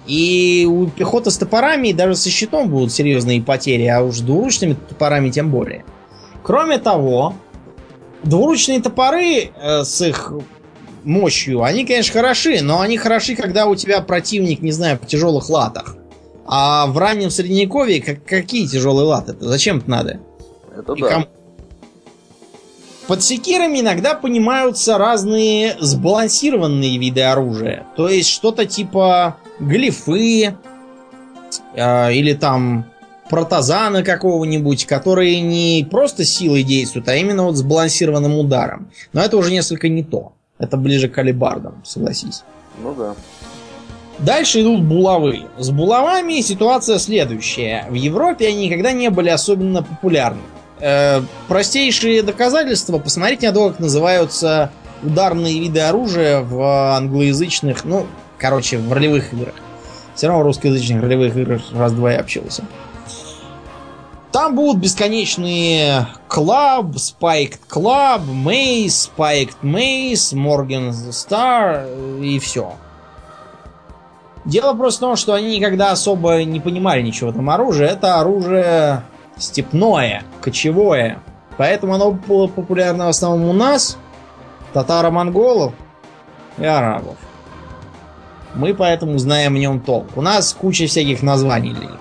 И 0.06 0.68
у 0.70 0.88
пехоты 0.88 1.32
с 1.32 1.38
топорами 1.38 1.92
даже 1.92 2.16
со 2.16 2.30
щитом 2.30 2.70
будут 2.70 2.92
серьезные 2.92 3.42
потери, 3.42 3.86
а 3.86 4.02
уж 4.02 4.20
двуручными 4.20 4.74
топорами 4.74 5.30
тем 5.30 5.52
более. 5.52 5.84
Кроме 6.44 6.78
того, 6.78 7.36
двуручные 8.24 8.82
топоры 8.82 9.52
э, 9.56 9.84
с 9.84 10.02
их 10.02 10.34
мощью, 11.10 11.64
они, 11.64 11.86
конечно, 11.86 12.14
хороши, 12.14 12.62
но 12.62 12.80
они 12.80 12.98
хороши, 12.98 13.36
когда 13.36 13.66
у 13.66 13.76
тебя 13.76 14.00
противник, 14.02 14.62
не 14.62 14.72
знаю, 14.72 14.98
в 15.02 15.08
тяжелых 15.08 15.50
латах. 15.50 15.98
А 16.46 16.88
в 16.88 16.98
раннем 16.98 17.30
средневековье 17.30 18.02
как, 18.02 18.24
какие 18.24 18.66
тяжелые 18.66 19.06
латы? 19.06 19.34
-то? 19.34 19.48
Зачем 19.48 19.80
это 19.80 19.90
надо? 19.90 20.20
Это 20.78 20.94
И 20.94 21.02
да. 21.02 21.10
Ком... 21.10 21.26
Под 23.08 23.24
секирами 23.24 23.80
иногда 23.80 24.14
понимаются 24.14 24.98
разные 25.00 25.76
сбалансированные 25.80 26.98
виды 27.00 27.22
оружия. 27.22 27.88
То 27.96 28.08
есть 28.08 28.30
что-то 28.30 28.66
типа 28.66 29.38
глифы 29.60 30.56
э, 31.76 32.14
или 32.14 32.34
там 32.34 32.86
протазана 33.30 34.04
какого-нибудь, 34.04 34.86
которые 34.86 35.42
не 35.42 35.88
просто 35.90 36.24
силой 36.24 36.64
действуют, 36.64 37.08
а 37.10 37.16
именно 37.16 37.46
вот 37.46 37.56
сбалансированным 37.56 38.38
ударом. 38.38 38.92
Но 39.14 39.22
это 39.22 39.38
уже 39.38 39.52
несколько 39.52 39.90
не 39.90 40.04
то. 40.04 40.34
Это 40.60 40.78
ближе 40.78 41.08
к 41.08 41.18
алибардам, 41.18 41.82
согласись. 41.86 42.44
Ну 42.84 42.94
да. 42.94 43.16
Дальше 44.20 44.62
идут 44.62 44.84
булавы. 44.84 45.46
С 45.58 45.70
булавами 45.70 46.42
ситуация 46.42 47.00
следующая. 47.00 47.88
В 47.90 47.94
Европе 47.94 48.48
они 48.48 48.68
никогда 48.68 48.92
не 48.92 49.10
были 49.10 49.30
особенно 49.30 49.82
популярны. 49.82 50.42
Э, 50.82 51.22
простейшие 51.48 52.22
доказательства. 52.22 53.00
Посмотрите 53.00 53.48
на 53.48 53.54
то, 53.54 53.70
как 53.70 53.80
называются 53.80 54.72
ударные 55.02 55.60
виды 55.60 55.80
оружия 55.80 56.42
в 56.42 56.96
англоязычных, 56.98 57.86
ну, 57.86 58.06
короче, 58.38 58.78
в 58.78 58.92
ролевых 58.92 59.34
играх. 59.34 59.56
Все 60.16 60.28
равно 60.28 60.44
в 60.44 60.46
русскоязычных 60.48 61.02
ролевых 61.02 61.38
играх 61.38 61.62
раз-два 61.74 62.12
я 62.12 62.20
общался. 62.20 62.66
Там 64.32 64.56
будут 64.56 64.78
бесконечные 64.78 66.08
Club, 66.30 66.94
Spiked 66.94 67.62
Club, 67.68 68.22
Maze, 68.28 69.10
Spiked 69.18 69.56
Maze, 69.64 70.34
Morgan 70.34 70.92
Star 71.10 72.22
и 72.22 72.38
все. 72.38 72.74
Дело 74.46 74.74
просто 74.74 75.00
в 75.00 75.02
том, 75.02 75.16
что 75.16 75.34
они 75.34 75.58
никогда 75.58 75.92
особо 75.92 76.44
не 76.44 76.60
понимали 76.60 77.02
ничего 77.02 77.32
в 77.32 77.34
этом 77.34 77.50
оружии. 77.50 77.88
Это 77.88 78.20
оружие 78.20 79.04
степное, 79.38 80.24
кочевое. 80.42 81.20
Поэтому 81.58 81.96
оно 81.96 82.12
было 82.12 82.48
популярно 82.48 83.08
в 83.08 83.10
основном 83.10 83.50
у 83.50 83.54
нас, 83.54 83.98
татаро-монголов 84.74 85.74
и 86.58 86.66
арабов. 86.66 87.18
Мы 88.54 88.74
поэтому 88.74 89.18
знаем 89.18 89.56
в 89.56 89.58
нем 89.58 89.80
толк. 89.80 90.16
У 90.16 90.22
нас 90.22 90.54
куча 90.54 90.86
всяких 90.86 91.24
названий 91.24 91.74
для 91.74 91.88
них. 91.88 92.00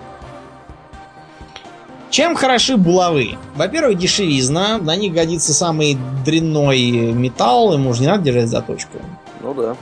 Чем 2.11 2.37
хороши 2.37 2.77
булавы? 2.77 3.37
Во-первых, 3.55 3.99
дешевизна. 3.99 4.79
На 4.79 4.97
них 4.97 5.13
годится 5.13 5.53
самый 5.53 5.99
дрянной 6.25 7.13
металл, 7.13 7.75
ему 7.75 7.93
же 7.93 8.03
не 8.03 8.07
надо 8.07 8.25
держать 8.25 8.49
заточку. 8.49 8.99
Ну 9.43 9.55
да. 9.55 9.77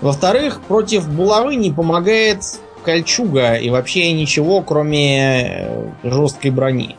Во-вторых, 0.00 0.60
против 0.62 1.08
булавы 1.08 1.54
не 1.54 1.70
помогает 1.70 2.42
кольчуга 2.84 3.54
и 3.54 3.70
вообще 3.70 4.12
ничего, 4.12 4.60
кроме 4.60 5.46
э, 5.46 5.90
жесткой 6.02 6.50
брони. 6.50 6.96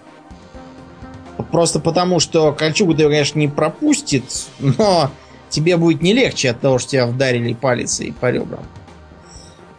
Просто 1.51 1.79
потому, 1.79 2.19
что 2.19 2.53
кольчугу 2.53 2.95
ты, 2.95 3.03
конечно, 3.03 3.37
не 3.37 3.47
пропустит, 3.47 4.23
но 4.59 5.11
тебе 5.49 5.77
будет 5.77 6.01
не 6.01 6.13
легче 6.13 6.49
от 6.49 6.61
того, 6.61 6.79
что 6.79 6.91
тебя 6.91 7.05
вдарили 7.05 7.53
палицей 7.53 8.13
по 8.19 8.31
ребрам. 8.31 8.63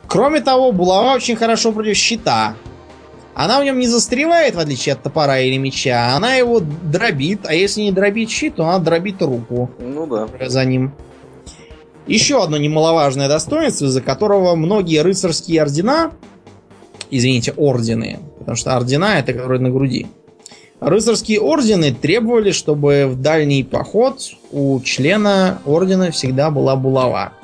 Кроме 0.07 0.41
того, 0.41 0.71
булава 0.71 1.15
очень 1.15 1.37
хорошо 1.37 1.73
против 1.73 1.97
щита. 1.97 2.55
Она 3.37 3.61
в 3.61 3.65
нем 3.65 3.79
не 3.79 3.87
застревает, 3.87 4.55
в 4.55 4.59
отличие 4.59 4.95
от 4.95 5.03
топора 5.03 5.41
или 5.41 5.59
меча. 5.59 6.17
Она 6.17 6.37
его 6.37 6.59
дробит, 6.59 7.41
а 7.45 7.53
если 7.53 7.83
не 7.83 7.93
дробит 7.93 8.31
щит, 8.31 8.55
то 8.55 8.67
она 8.67 8.79
дробит 8.79 9.21
руку. 9.21 9.71
Ну 9.79 10.07
да. 10.07 10.27
За 10.49 10.65
ним. 10.65 10.95
Еще 12.07 12.43
одно 12.43 12.57
немаловажное 12.57 13.29
достоинство, 13.29 13.85
из-за 13.85 14.01
которого 14.01 14.55
многие 14.55 15.03
рыцарские 15.03 15.61
ордена, 15.61 16.13
извините, 17.11 17.53
ордены, 17.53 18.21
потому 18.39 18.57
что 18.57 18.75
ордена 18.75 19.19
это 19.19 19.35
которые 19.35 19.61
на 19.61 19.69
груди, 19.69 20.07
рыцарские 20.81 21.41
ордены 21.41 21.93
требовали, 21.93 22.53
чтобы 22.53 23.07
в 23.07 23.21
дальний 23.21 23.65
поход 23.65 24.19
у 24.51 24.81
члена 24.81 25.61
ордена 25.67 26.11
всегда 26.11 26.51
была 26.51 26.75
булава. 26.75 27.35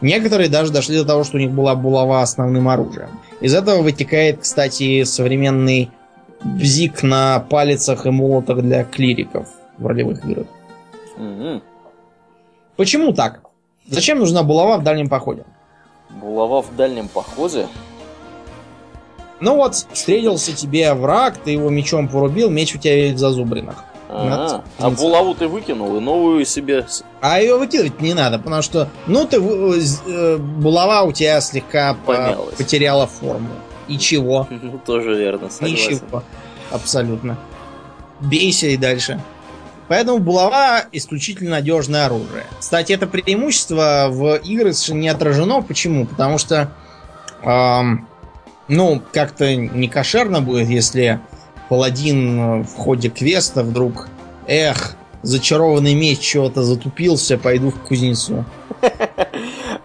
Некоторые 0.00 0.48
даже 0.48 0.72
дошли 0.72 0.96
до 0.96 1.04
того, 1.04 1.24
что 1.24 1.36
у 1.36 1.40
них 1.40 1.50
была 1.50 1.74
булава 1.74 2.22
основным 2.22 2.68
оружием. 2.68 3.10
Из 3.40 3.54
этого 3.54 3.82
вытекает, 3.82 4.40
кстати, 4.40 5.04
современный 5.04 5.90
бзик 6.44 7.02
на 7.02 7.40
палицах 7.40 8.06
и 8.06 8.10
молотах 8.10 8.62
для 8.62 8.84
клириков 8.84 9.48
в 9.78 9.86
ролевых 9.86 10.24
играх. 10.24 10.46
Угу. 11.16 11.62
Почему 12.76 13.12
так? 13.12 13.40
Зачем 13.86 14.18
нужна 14.18 14.42
булава 14.42 14.78
в 14.78 14.84
дальнем 14.84 15.08
походе? 15.08 15.44
Булава 16.10 16.62
в 16.62 16.76
дальнем 16.76 17.08
походе? 17.08 17.66
Ну 19.40 19.56
вот, 19.56 19.74
встретился 19.74 20.54
тебе 20.54 20.92
враг, 20.92 21.38
ты 21.38 21.52
его 21.52 21.70
мечом 21.70 22.08
порубил, 22.08 22.50
меч 22.50 22.74
у 22.74 22.78
тебя 22.78 23.14
в 23.14 23.18
зазубринах. 23.18 23.84
А, 24.12 24.64
а 24.78 24.90
булаву 24.90 25.34
ты 25.34 25.46
выкинул 25.46 25.96
и 25.96 26.00
новую 26.00 26.44
себе. 26.44 26.84
А 27.20 27.40
ее 27.40 27.56
выкидывать 27.56 28.00
не 28.00 28.12
надо, 28.12 28.38
потому 28.40 28.60
что, 28.60 28.88
ну, 29.06 29.24
ты 29.24 29.36
э, 29.36 30.36
булава 30.36 31.02
у 31.02 31.12
тебя 31.12 31.40
слегка 31.40 31.96
Помялась. 32.04 32.56
потеряла 32.56 33.06
форму. 33.06 33.50
И 33.86 33.98
чего? 33.98 34.48
Ну, 34.62 34.78
тоже 34.84 35.14
верно, 35.14 35.48
согласен. 35.48 35.74
Ничего. 35.74 36.24
Абсолютно. 36.72 37.38
Бейся 38.20 38.66
и 38.66 38.76
дальше. 38.76 39.22
Поэтому 39.86 40.18
булава 40.18 40.84
исключительно 40.92 41.50
надежное 41.50 42.06
оружие. 42.06 42.44
Кстати, 42.58 42.92
это 42.92 43.06
преимущество 43.06 44.08
в 44.10 44.36
играх 44.36 44.74
совершенно 44.74 45.00
не 45.00 45.08
отражено. 45.08 45.62
Почему? 45.62 46.06
Потому 46.06 46.38
что, 46.38 46.72
эм, 47.42 48.08
ну, 48.68 49.02
как-то 49.12 49.54
не 49.54 49.88
кошерно 49.88 50.40
будет, 50.40 50.68
если 50.68 51.20
паладин 51.70 52.64
в 52.64 52.76
ходе 52.76 53.10
квеста 53.10 53.62
вдруг, 53.62 54.08
эх, 54.48 54.96
зачарованный 55.22 55.94
меч 55.94 56.18
чего-то 56.18 56.64
затупился, 56.64 57.38
пойду 57.38 57.70
в 57.70 57.80
кузницу. 57.80 58.44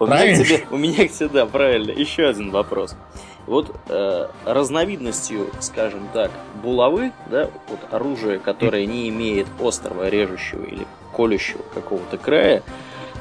У 0.00 0.06
меня, 0.06 0.34
к 0.34 0.44
тебе, 0.44 0.66
у 0.70 0.76
меня 0.76 1.08
к 1.08 1.12
тебе, 1.12 1.28
да, 1.28 1.46
правильно. 1.46 1.90
Еще 1.90 2.26
один 2.26 2.50
вопрос. 2.50 2.96
Вот 3.46 3.74
э, 3.88 4.26
разновидностью, 4.44 5.48
скажем 5.60 6.08
так, 6.12 6.30
булавы, 6.62 7.12
да, 7.30 7.48
вот 7.68 7.78
оружие, 7.92 8.40
которое 8.40 8.84
не 8.84 9.08
имеет 9.08 9.46
острого, 9.58 10.08
режущего 10.08 10.64
или 10.64 10.86
колющего 11.16 11.62
какого-то 11.72 12.18
края, 12.18 12.62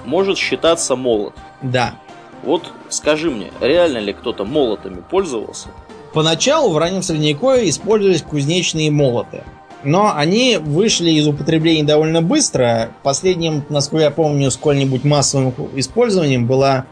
может 0.03 0.37
считаться 0.37 0.95
молот. 0.95 1.33
Да. 1.61 1.95
Вот 2.43 2.73
скажи 2.89 3.29
мне, 3.29 3.51
реально 3.61 3.99
ли 3.99 4.11
кто-то 4.11 4.43
молотами 4.43 5.01
пользовался? 5.09 5.69
Поначалу 6.15 6.71
в 6.71 6.77
раннем 6.77 7.03
средневековье 7.03 7.69
использовались 7.69 8.21
кузнечные 8.21 8.89
молоты. 8.89 9.43
Но 9.83 10.15
они 10.15 10.57
вышли 10.57 11.09
из 11.09 11.27
употребления 11.27 11.83
довольно 11.83 12.21
быстро. 12.21 12.91
Последним, 13.03 13.65
насколько 13.67 14.05
я 14.05 14.11
помню, 14.11 14.49
сколь-нибудь 14.49 15.03
массовым 15.03 15.53
использованием 15.75 16.47
была 16.47 16.85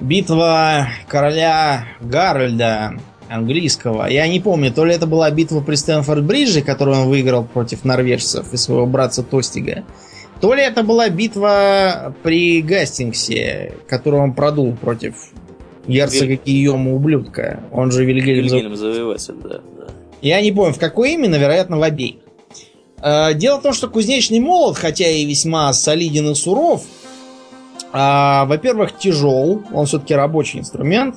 битва 0.00 0.88
короля 1.08 1.84
Гарольда 2.00 2.94
английского. 3.28 4.06
Я 4.06 4.26
не 4.28 4.40
помню, 4.40 4.72
то 4.72 4.86
ли 4.86 4.94
это 4.94 5.06
была 5.06 5.30
битва 5.30 5.60
при 5.60 5.74
Стэнфорд-Бридже, 5.74 6.62
которую 6.62 7.02
он 7.02 7.08
выиграл 7.10 7.44
против 7.44 7.84
норвежцев 7.84 8.50
и 8.54 8.56
своего 8.56 8.86
братца 8.86 9.22
Тостига, 9.22 9.84
то 10.40 10.54
ли 10.54 10.62
это 10.62 10.82
была 10.82 11.10
битва 11.10 12.14
при 12.22 12.62
Гастингсе, 12.62 13.74
которую 13.86 14.22
он 14.22 14.32
продул 14.32 14.72
против 14.72 15.16
герцога 15.86 16.26
Виль... 16.26 16.40
Гийома 16.44 16.94
ублюдка. 16.94 17.60
Он 17.72 17.90
же 17.90 18.04
Вильгельм, 18.04 18.44
Вильгельм 18.44 18.76
Завоеватель, 18.76 19.34
да, 19.42 19.60
да. 19.78 19.86
Я 20.22 20.40
не 20.40 20.52
помню, 20.52 20.74
в 20.74 20.78
какой 20.78 21.12
именно, 21.12 21.36
вероятно, 21.36 21.78
в 21.78 21.82
обеих. 21.82 22.16
Э, 23.02 23.34
дело 23.34 23.58
в 23.58 23.62
том, 23.62 23.72
что 23.72 23.88
кузнечный 23.88 24.40
молот, 24.40 24.76
хотя 24.76 25.08
и 25.08 25.24
весьма 25.24 25.72
солиден 25.72 26.30
и 26.30 26.34
суров, 26.34 26.84
а, 27.92 28.44
во-первых, 28.44 28.96
тяжел. 28.98 29.62
Он 29.72 29.86
все-таки 29.86 30.14
рабочий 30.14 30.60
инструмент. 30.60 31.16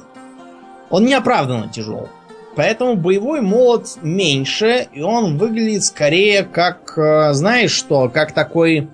Он 0.89 1.05
неоправданно 1.05 1.69
тяжел. 1.69 2.07
Поэтому 2.55 2.95
боевой 2.95 3.41
молот 3.41 3.97
меньше, 4.01 4.87
и 4.93 5.01
он 5.01 5.37
выглядит 5.37 5.83
скорее 5.83 6.43
как, 6.43 6.97
э, 6.97 7.33
знаешь 7.33 7.71
что, 7.71 8.09
как 8.09 8.31
такой 8.31 8.89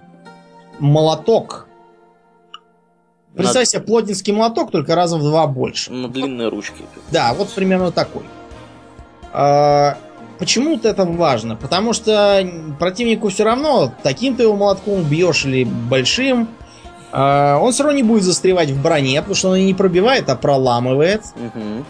молоток. 0.80 1.68
Представь 3.44 3.68
себе 3.68 3.82
плотницкий 3.82 4.34
молоток, 4.34 4.72
только 4.72 4.96
раза 4.96 5.18
в 5.18 5.24
два 5.24 5.48
больше. 5.48 5.92
На 5.92 6.08
длинные 6.08 6.50
ручки. 6.50 6.84
Да, 7.12 7.34
вот 7.34 7.50
примерно 7.50 7.92
такой. 7.92 8.24
А, 9.34 9.98
Почему-то 10.40 10.88
это 10.88 11.04
важно, 11.04 11.58
потому 11.58 11.92
что 11.92 12.50
противнику 12.80 13.28
все 13.28 13.44
равно, 13.44 13.92
таким 14.04 14.36
ты 14.38 14.44
его 14.44 14.56
молотком 14.56 15.04
бьешь 15.04 15.44
или 15.44 15.66
большим, 15.66 16.48
а, 17.12 17.58
он 17.58 17.74
все 17.74 17.84
равно 17.84 17.98
не 17.98 18.04
будет 18.04 18.24
застревать 18.24 18.70
в 18.70 18.82
броне, 18.82 19.20
потому 19.20 19.36
что 19.36 19.50
он 19.50 19.66
не 19.66 19.74
пробивает, 19.74 20.30
а 20.30 20.38
проламывает. 20.38 21.24
Мгм. 21.36 21.86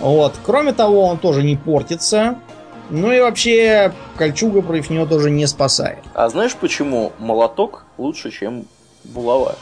Вот. 0.00 0.34
Кроме 0.42 0.72
того, 0.72 1.06
он 1.06 1.18
тоже 1.18 1.44
не 1.44 1.56
портится. 1.56 2.38
Ну 2.90 3.12
и 3.12 3.20
вообще, 3.20 3.92
кольчуга 4.16 4.62
против 4.62 4.90
него 4.90 5.06
тоже 5.06 5.30
не 5.30 5.46
спасает. 5.46 6.00
А 6.12 6.28
знаешь, 6.28 6.56
почему 6.56 7.12
молоток 7.20 7.84
лучше, 7.98 8.32
чем 8.32 8.64
булава? 9.04 9.54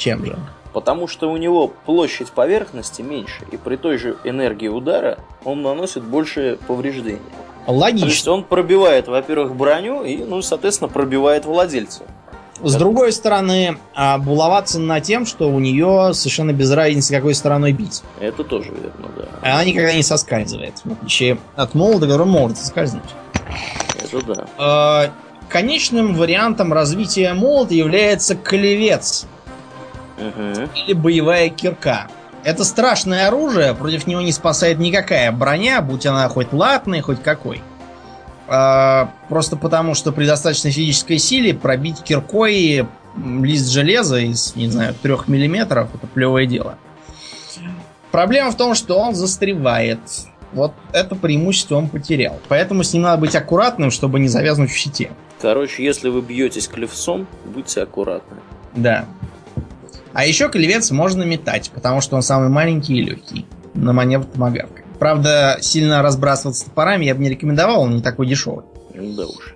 Чем 0.00 0.24
же? 0.24 0.38
Потому 0.72 1.06
что 1.08 1.30
у 1.30 1.36
него 1.36 1.68
площадь 1.68 2.30
поверхности 2.30 3.02
меньше, 3.02 3.44
и 3.52 3.58
при 3.58 3.76
той 3.76 3.98
же 3.98 4.16
энергии 4.24 4.68
удара 4.68 5.18
он 5.44 5.60
наносит 5.60 6.02
больше 6.02 6.58
повреждений. 6.66 7.18
То 7.66 7.72
есть 7.74 7.82
Логично. 7.82 8.32
он 8.32 8.44
пробивает, 8.44 9.08
во-первых, 9.08 9.54
броню 9.54 10.02
и, 10.02 10.16
ну, 10.16 10.40
соответственно, 10.40 10.88
пробивает 10.88 11.44
владельца. 11.44 12.04
С 12.62 12.76
другой 12.76 13.12
стороны, 13.12 13.76
а, 13.94 14.16
булава 14.16 14.62
ценна 14.62 15.02
тем, 15.02 15.26
что 15.26 15.50
у 15.50 15.58
нее 15.58 16.12
совершенно 16.14 16.52
без 16.52 16.72
разницы, 16.72 17.14
какой 17.14 17.34
стороной 17.34 17.72
бить. 17.72 18.02
Это 18.20 18.42
тоже 18.42 18.70
верно, 18.70 19.08
да. 19.16 19.28
Она 19.42 19.64
никогда 19.64 19.92
не 19.92 20.02
соскальзывает. 20.02 20.80
В 20.84 20.92
отличие 20.92 21.38
от 21.56 21.74
молота, 21.74 22.06
который 22.06 22.26
может 22.26 22.56
соскользнуть. 22.56 23.10
Это 24.02 24.24
да. 24.24 24.46
А, 24.56 25.10
Конечным 25.50 26.14
вариантом 26.14 26.72
развития 26.72 27.34
молота 27.34 27.74
является 27.74 28.36
клевец 28.36 29.26
Мгм. 30.20 30.68
или 30.74 30.92
боевая 30.92 31.48
кирка. 31.48 32.06
Это 32.42 32.64
страшное 32.64 33.28
оружие, 33.28 33.74
против 33.74 34.06
него 34.06 34.20
не 34.20 34.32
спасает 34.32 34.78
никакая 34.78 35.30
броня, 35.32 35.82
будь 35.82 36.06
она 36.06 36.28
хоть 36.28 36.52
латная, 36.52 37.02
хоть 37.02 37.22
какой. 37.22 37.62
А, 38.48 39.10
Просто 39.28 39.56
потому, 39.56 39.94
что 39.94 40.10
при 40.12 40.26
достаточной 40.26 40.70
физической 40.72 41.18
силе 41.18 41.54
пробить 41.54 42.02
киркой 42.02 42.86
лист 43.16 43.68
железа 43.70 44.18
из, 44.18 44.56
не 44.56 44.68
знаю, 44.68 44.94
трех 44.94 45.28
миллиметров 45.28 45.88
это 45.94 46.06
плевое 46.06 46.46
дело. 46.46 46.76
Проблема 48.10 48.50
в 48.50 48.56
том, 48.56 48.74
что 48.74 48.98
он 48.98 49.14
застревает. 49.14 50.00
Вот 50.52 50.72
это 50.92 51.14
преимущество 51.14 51.76
он 51.76 51.88
потерял. 51.88 52.40
Поэтому 52.48 52.82
с 52.82 52.92
ним 52.92 53.02
надо 53.02 53.20
быть 53.20 53.36
аккуратным, 53.36 53.92
чтобы 53.92 54.18
не 54.18 54.26
завязнуть 54.26 54.70
в 54.70 54.74
щите. 54.76 55.12
Короче, 55.40 55.84
если 55.84 56.08
вы 56.08 56.20
бьетесь 56.20 56.66
клевцом, 56.66 57.26
будьте 57.44 57.82
аккуратны. 57.82 58.38
Да. 58.74 59.04
А 60.12 60.26
еще 60.26 60.48
клевец 60.48 60.90
можно 60.90 61.22
метать, 61.22 61.70
потому 61.74 62.00
что 62.00 62.16
он 62.16 62.22
самый 62.22 62.48
маленький 62.48 62.98
и 62.98 63.02
легкий. 63.02 63.46
На 63.74 63.92
маневр 63.92 64.24
томагавка. 64.24 64.82
Правда, 64.98 65.58
сильно 65.60 66.02
разбрасываться 66.02 66.66
топорами 66.66 67.06
я 67.06 67.14
бы 67.14 67.22
не 67.22 67.30
рекомендовал, 67.30 67.82
он 67.82 67.96
не 67.96 68.02
такой 68.02 68.26
дешевый. 68.26 68.64
Да 68.94 69.26
уж. 69.26 69.54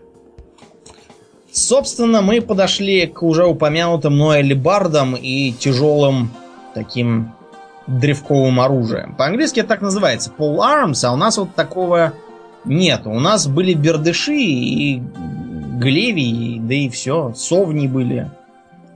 Собственно, 1.53 2.23
мы 2.23 2.41
подошли 2.41 3.07
к 3.07 3.23
уже 3.23 3.45
упомянутым 3.45 4.15
мной 4.15 4.39
алебардам 4.39 5.15
и 5.15 5.53
тяжелым 5.53 6.31
таким 6.75 7.33
древковым 7.87 8.61
оружием. 8.61 9.15
По-английски 9.15 9.61
это 9.61 9.69
так 9.69 9.83
называется. 9.83 10.33
Pole 10.37 10.59
arms, 10.59 11.05
а 11.05 11.13
у 11.13 11.17
нас 11.17 11.37
вот 11.37 11.55
такого 11.55 12.15
нет. 12.65 13.03
У 13.05 13.21
нас 13.21 13.47
были 13.47 13.75
бердыши 13.75 14.35
и 14.35 15.03
глевии, 15.75 16.59
да 16.59 16.75
и 16.75 16.89
все. 16.89 17.35
Совни 17.37 17.87
были. 17.87 18.31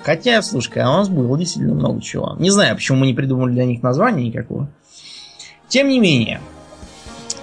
Хотя, 0.00 0.42
слушай, 0.42 0.78
а 0.78 0.90
у 0.90 0.96
нас 0.98 1.08
было 1.08 1.36
действительно 1.38 1.74
много 1.74 2.00
чего. 2.00 2.36
Не 2.38 2.50
знаю, 2.50 2.76
почему 2.76 2.98
мы 2.98 3.06
не 3.06 3.14
придумали 3.14 3.52
для 3.52 3.64
них 3.64 3.82
названия 3.82 4.24
никакого. 4.24 4.68
Тем 5.68 5.88
не 5.88 5.98
менее, 5.98 6.40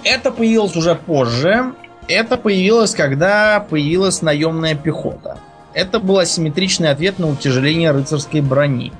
это 0.04 0.30
появилось 0.30 0.76
уже 0.76 0.94
позже. 0.94 1.74
Это 2.08 2.36
появилось, 2.36 2.94
когда 2.94 3.60
появилась 3.60 4.22
наемная 4.22 4.74
пехота. 4.74 5.38
Это 5.74 6.00
был 6.00 6.18
асимметричный 6.18 6.90
ответ 6.90 7.18
на 7.18 7.28
утяжеление 7.28 7.90
рыцарской 7.90 8.40
брони. 8.40 8.92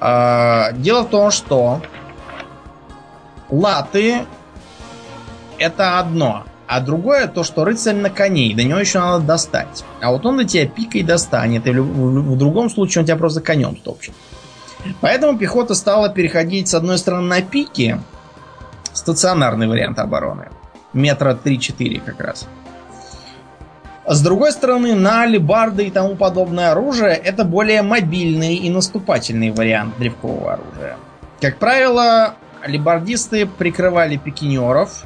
А, 0.00 0.72
дело 0.72 1.02
в 1.02 1.10
том, 1.10 1.30
что 1.30 1.82
латы 3.50 4.24
это 5.58 5.98
одно, 5.98 6.44
а 6.68 6.80
другое 6.80 7.26
то, 7.26 7.42
что 7.44 7.64
рыцарь 7.64 7.96
на 7.96 8.10
коне, 8.10 8.48
и 8.48 8.54
до 8.54 8.62
него 8.62 8.78
еще 8.78 8.98
надо 9.00 9.24
достать. 9.24 9.84
А 10.02 10.12
вот 10.12 10.24
он 10.26 10.36
до 10.36 10.44
тебя 10.44 10.66
пикой 10.68 11.02
достанет, 11.02 11.66
и 11.66 11.70
в, 11.72 11.82
в- 11.82 12.32
в 12.34 12.38
другом 12.38 12.68
случае 12.68 13.00
он 13.00 13.06
тебя 13.06 13.16
просто 13.16 13.40
конем 13.40 13.76
стопчет. 13.76 14.14
Поэтому 15.00 15.38
пехота 15.38 15.74
стала 15.74 16.08
переходить 16.10 16.68
с 16.68 16.74
одной 16.74 16.98
стороны 16.98 17.26
на 17.26 17.42
пики, 17.42 17.98
стационарный 18.92 19.66
вариант 19.66 19.98
обороны, 19.98 20.50
метра 20.92 21.36
3-4 21.42 22.02
как 22.04 22.20
раз. 22.20 22.46
С 24.06 24.22
другой 24.22 24.52
стороны, 24.52 24.94
на 24.94 25.22
алебарды 25.22 25.86
и 25.86 25.90
тому 25.90 26.16
подобное 26.16 26.72
оружие 26.72 27.14
это 27.14 27.44
более 27.44 27.82
мобильный 27.82 28.54
и 28.56 28.70
наступательный 28.70 29.50
вариант 29.50 29.98
древкового 29.98 30.54
оружия. 30.54 30.96
Как 31.40 31.58
правило, 31.58 32.34
алебардисты 32.62 33.46
прикрывали 33.46 34.16
пикинеров, 34.16 35.04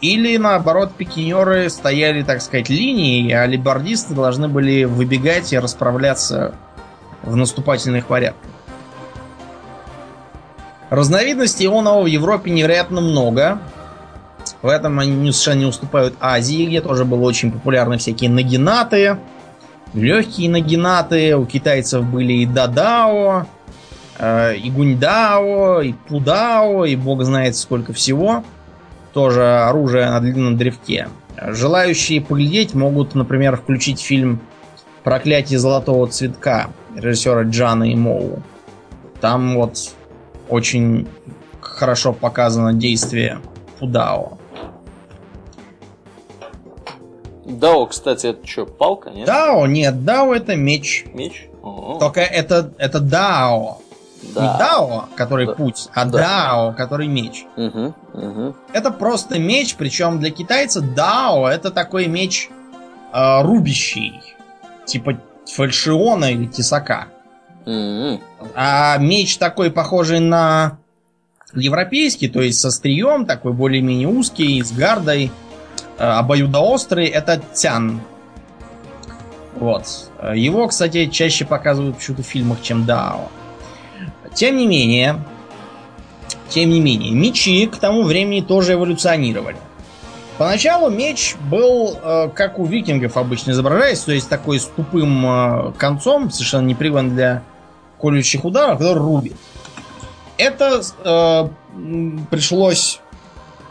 или 0.00 0.36
наоборот, 0.36 0.92
пикинеры 0.94 1.70
стояли, 1.70 2.22
так 2.22 2.42
сказать, 2.42 2.68
линией, 2.68 3.32
а 3.32 3.42
алебардисты 3.42 4.14
должны 4.14 4.48
были 4.48 4.84
выбегать 4.84 5.52
и 5.52 5.58
расправляться 5.58 6.54
в 7.22 7.34
наступательных 7.34 8.06
порядках. 8.06 8.50
Разновидностей 10.90 11.66
ионова 11.66 12.02
в 12.04 12.06
Европе 12.06 12.50
невероятно 12.50 13.00
много. 13.00 13.58
В 14.62 14.68
этом 14.68 14.98
они 15.00 15.32
совершенно 15.32 15.60
не 15.60 15.66
уступают 15.66 16.14
Азии, 16.20 16.66
где 16.66 16.80
тоже 16.80 17.04
было 17.04 17.22
очень 17.22 17.50
популярны 17.50 17.98
всякие 17.98 18.30
нагинаты, 18.30 19.18
легкие 19.94 20.50
нагинаты. 20.50 21.36
У 21.36 21.44
китайцев 21.46 22.04
были 22.04 22.34
и 22.34 22.46
дадао, 22.46 23.46
э, 24.18 24.56
и 24.56 24.70
гуньдао, 24.70 25.80
и 25.80 25.92
пудао, 25.92 26.84
и 26.84 26.94
бог 26.94 27.24
знает 27.24 27.56
сколько 27.56 27.92
всего. 27.92 28.44
Тоже 29.16 29.60
оружие 29.60 30.10
на 30.10 30.20
длинном 30.20 30.58
древке. 30.58 31.08
Желающие 31.40 32.20
поглядеть 32.20 32.74
могут, 32.74 33.14
например, 33.14 33.56
включить 33.56 33.98
фильм 33.98 34.40
«Проклятие 35.04 35.58
золотого 35.58 36.06
цветка» 36.06 36.68
режиссера 36.94 37.44
Джана 37.44 37.84
и 37.84 37.94
Моу. 37.94 38.42
Там 39.22 39.54
вот 39.54 39.78
очень 40.50 41.08
хорошо 41.62 42.12
показано 42.12 42.74
действие 42.74 43.38
Пудао. 43.78 44.36
Дао, 47.46 47.86
кстати, 47.86 48.26
это 48.26 48.46
что, 48.46 48.66
палка, 48.66 49.08
нет? 49.08 49.26
Дао, 49.26 49.66
нет, 49.66 50.04
Дао 50.04 50.34
это 50.34 50.56
меч. 50.56 51.06
Меч? 51.14 51.48
О, 51.62 51.96
Только 51.98 52.20
это, 52.20 52.70
это 52.76 53.00
Дао. 53.00 53.78
Да. 54.36 54.42
Не 54.52 54.58
Дао, 54.58 55.08
который 55.16 55.46
Да. 55.46 55.54
путь, 55.54 55.88
а 55.94 56.04
Да. 56.04 56.18
Дао, 56.18 56.72
который 56.72 57.08
меч. 57.08 57.44
Мгм, 57.56 57.94
мгм. 58.12 58.54
Это 58.72 58.90
просто 58.90 59.38
меч, 59.38 59.74
причем 59.76 60.20
для 60.20 60.30
китайца 60.30 60.80
Дао 60.80 61.48
это 61.48 61.70
такой 61.70 62.06
меч 62.06 62.48
э, 63.12 63.42
рубящий. 63.42 64.20
Типа 64.84 65.18
фальшиона 65.46 66.26
или 66.32 66.46
тесака. 66.46 67.06
М-м. 67.64 68.20
А 68.54 68.96
меч 68.98 69.38
такой 69.38 69.70
похожий 69.70 70.20
на 70.20 70.78
европейский, 71.54 72.28
то 72.28 72.42
есть 72.42 72.60
со 72.60 72.70
стрием, 72.70 73.26
такой 73.26 73.52
более-менее 73.52 74.08
узкий, 74.08 74.62
с 74.62 74.70
гардой, 74.72 75.32
э, 75.98 76.04
обоюдоострый, 76.04 77.06
это 77.06 77.40
тян. 77.54 78.00
Вот. 79.54 79.86
Его, 80.34 80.68
кстати, 80.68 81.06
чаще 81.06 81.44
показывают 81.46 81.96
в 81.98 82.22
фильмах, 82.22 82.60
чем 82.62 82.84
Дао. 82.84 83.30
Тем 84.36 84.58
не 84.58 84.66
менее, 84.66 85.24
тем 86.50 86.68
не 86.68 86.78
менее, 86.78 87.10
мечи 87.12 87.66
к 87.66 87.78
тому 87.78 88.02
времени 88.02 88.42
тоже 88.42 88.74
эволюционировали. 88.74 89.56
Поначалу 90.36 90.90
меч 90.90 91.36
был, 91.50 91.98
э, 92.02 92.28
как 92.34 92.58
у 92.58 92.66
викингов 92.66 93.16
обычно 93.16 93.52
изображается, 93.52 94.04
то 94.04 94.12
есть 94.12 94.28
такой 94.28 94.60
с 94.60 94.66
тупым 94.66 95.24
э, 95.24 95.72
концом, 95.78 96.30
совершенно 96.30 96.66
непривычный 96.66 97.10
для 97.12 97.42
колющих 97.98 98.44
ударов, 98.44 98.76
который 98.78 98.98
рубит. 98.98 99.36
Это 100.36 100.82
э, 101.02 101.48
пришлось 102.30 103.00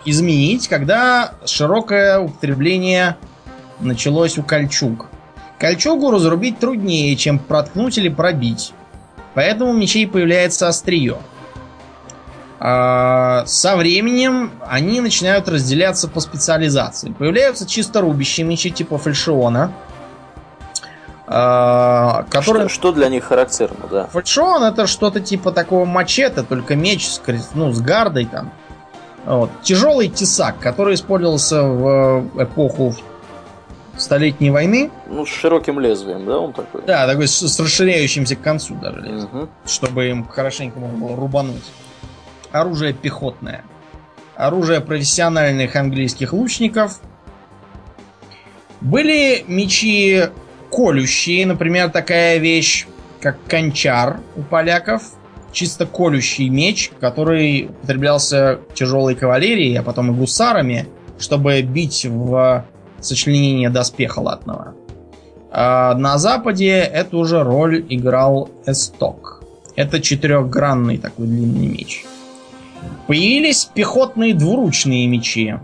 изменить, 0.03 0.67
когда 0.67 1.35
широкое 1.45 2.17
употребление 2.17 3.17
началось 3.79 4.39
у 4.39 4.43
кольчуг. 4.43 5.09
Кольчугу 5.59 6.09
разрубить 6.09 6.57
труднее, 6.57 7.15
чем 7.15 7.37
проткнуть 7.37 7.99
или 7.99 8.09
пробить. 8.09 8.73
Поэтому 9.35 9.71
у 9.71 9.73
мечей 9.73 10.07
появляется 10.07 10.67
острие. 10.67 11.17
А, 12.59 13.43
со 13.45 13.75
временем 13.75 14.51
они 14.65 15.01
начинают 15.01 15.47
разделяться 15.49 16.07
по 16.07 16.21
специализации. 16.21 17.11
Появляются 17.11 17.67
чисто 17.67 18.01
рубящие 18.01 18.45
мечи 18.45 18.71
типа 18.71 18.97
фальшиона. 18.97 19.71
А, 21.27 22.25
который... 22.29 22.69
Что, 22.69 22.69
что 22.69 22.91
для 22.93 23.09
них 23.09 23.25
характерно, 23.25 23.87
да? 23.91 24.07
Фальшион 24.07 24.63
это 24.63 24.87
что-то 24.87 25.19
типа 25.19 25.51
такого 25.51 25.85
мачете, 25.85 26.43
только 26.43 26.75
меч 26.75 27.05
с, 27.05 27.21
ну, 27.53 27.73
с 27.73 27.81
гардой 27.81 28.25
там. 28.25 28.51
Вот. 29.25 29.49
Тяжелый 29.63 30.07
тесак, 30.07 30.59
который 30.59 30.95
использовался 30.95 31.63
в 31.63 32.29
эпоху 32.37 32.95
Столетней 33.97 34.49
войны. 34.49 34.91
Ну, 35.07 35.25
с 35.25 35.29
широким 35.29 35.79
лезвием, 35.79 36.25
да, 36.25 36.39
он 36.39 36.53
такой? 36.53 36.81
Да, 36.85 37.07
такой 37.07 37.27
с, 37.27 37.39
с 37.39 37.59
расширяющимся 37.59 38.35
к 38.35 38.41
концу 38.41 38.75
даже 38.75 38.99
лезвием. 38.99 39.25
Угу. 39.25 39.49
Чтобы 39.65 40.09
им 40.09 40.25
хорошенько 40.25 40.79
можно 40.79 40.97
было 40.97 41.15
рубануть. 41.15 41.63
Оружие 42.51 42.93
пехотное. 42.93 43.63
Оружие 44.35 44.81
профессиональных 44.81 45.75
английских 45.75 46.33
лучников. 46.33 46.99
Были 48.81 49.45
мечи 49.47 50.23
колющие, 50.71 51.45
например, 51.45 51.89
такая 51.89 52.37
вещь, 52.37 52.87
как 53.21 53.37
кончар 53.47 54.19
у 54.35 54.41
поляков. 54.41 55.03
Чисто 55.53 55.85
колющий 55.85 56.49
меч, 56.49 56.91
который 56.99 57.67
употреблялся 57.69 58.59
тяжелой 58.73 59.15
кавалерией, 59.15 59.79
а 59.79 59.83
потом 59.83 60.11
и 60.11 60.13
гусарами, 60.13 60.89
чтобы 61.17 61.61
бить 61.61 62.05
в 62.05 62.65
сочленение 63.01 63.69
доспеха 63.69 64.19
латного. 64.19 64.75
А 65.51 65.95
на 65.95 66.17
Западе 66.17 66.79
эту 66.79 67.23
же 67.25 67.43
роль 67.43 67.85
играл 67.89 68.49
эсток. 68.65 69.41
Это 69.75 70.01
четырехгранный 70.01 70.97
такой 70.97 71.27
длинный 71.27 71.67
меч. 71.67 72.05
Появились 73.07 73.65
пехотные 73.73 74.33
двуручные 74.33 75.07
мечи. 75.07 75.57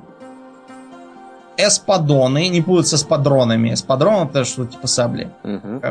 Эспадоны, 1.58 2.48
не 2.48 2.62
путать 2.62 2.88
с 2.88 2.94
эспадронами. 2.96 3.74
Эспадрон 3.74 4.28
это 4.28 4.46
что 4.46 4.66
типа 4.66 4.88
сабли. 4.88 5.30
Угу. 5.44 5.82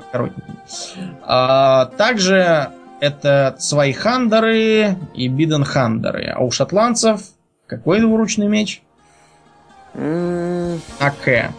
А, 1.22 1.86
также 1.96 2.70
это 3.00 3.56
свайхандеры 3.58 4.96
и 5.14 5.28
биденхандеры. 5.28 6.32
А 6.34 6.40
у 6.40 6.50
шотландцев 6.50 7.22
какой 7.66 8.00
двуручный 8.00 8.48
меч? 8.48 8.82
АК. 9.94 11.52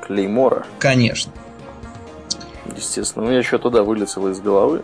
Клеймора? 0.00 0.66
Конечно. 0.78 1.32
Естественно. 2.76 3.26
Ну, 3.26 3.32
я 3.32 3.38
еще 3.38 3.58
туда 3.58 3.82
вылетел 3.82 4.28
из 4.28 4.40
головы. 4.40 4.82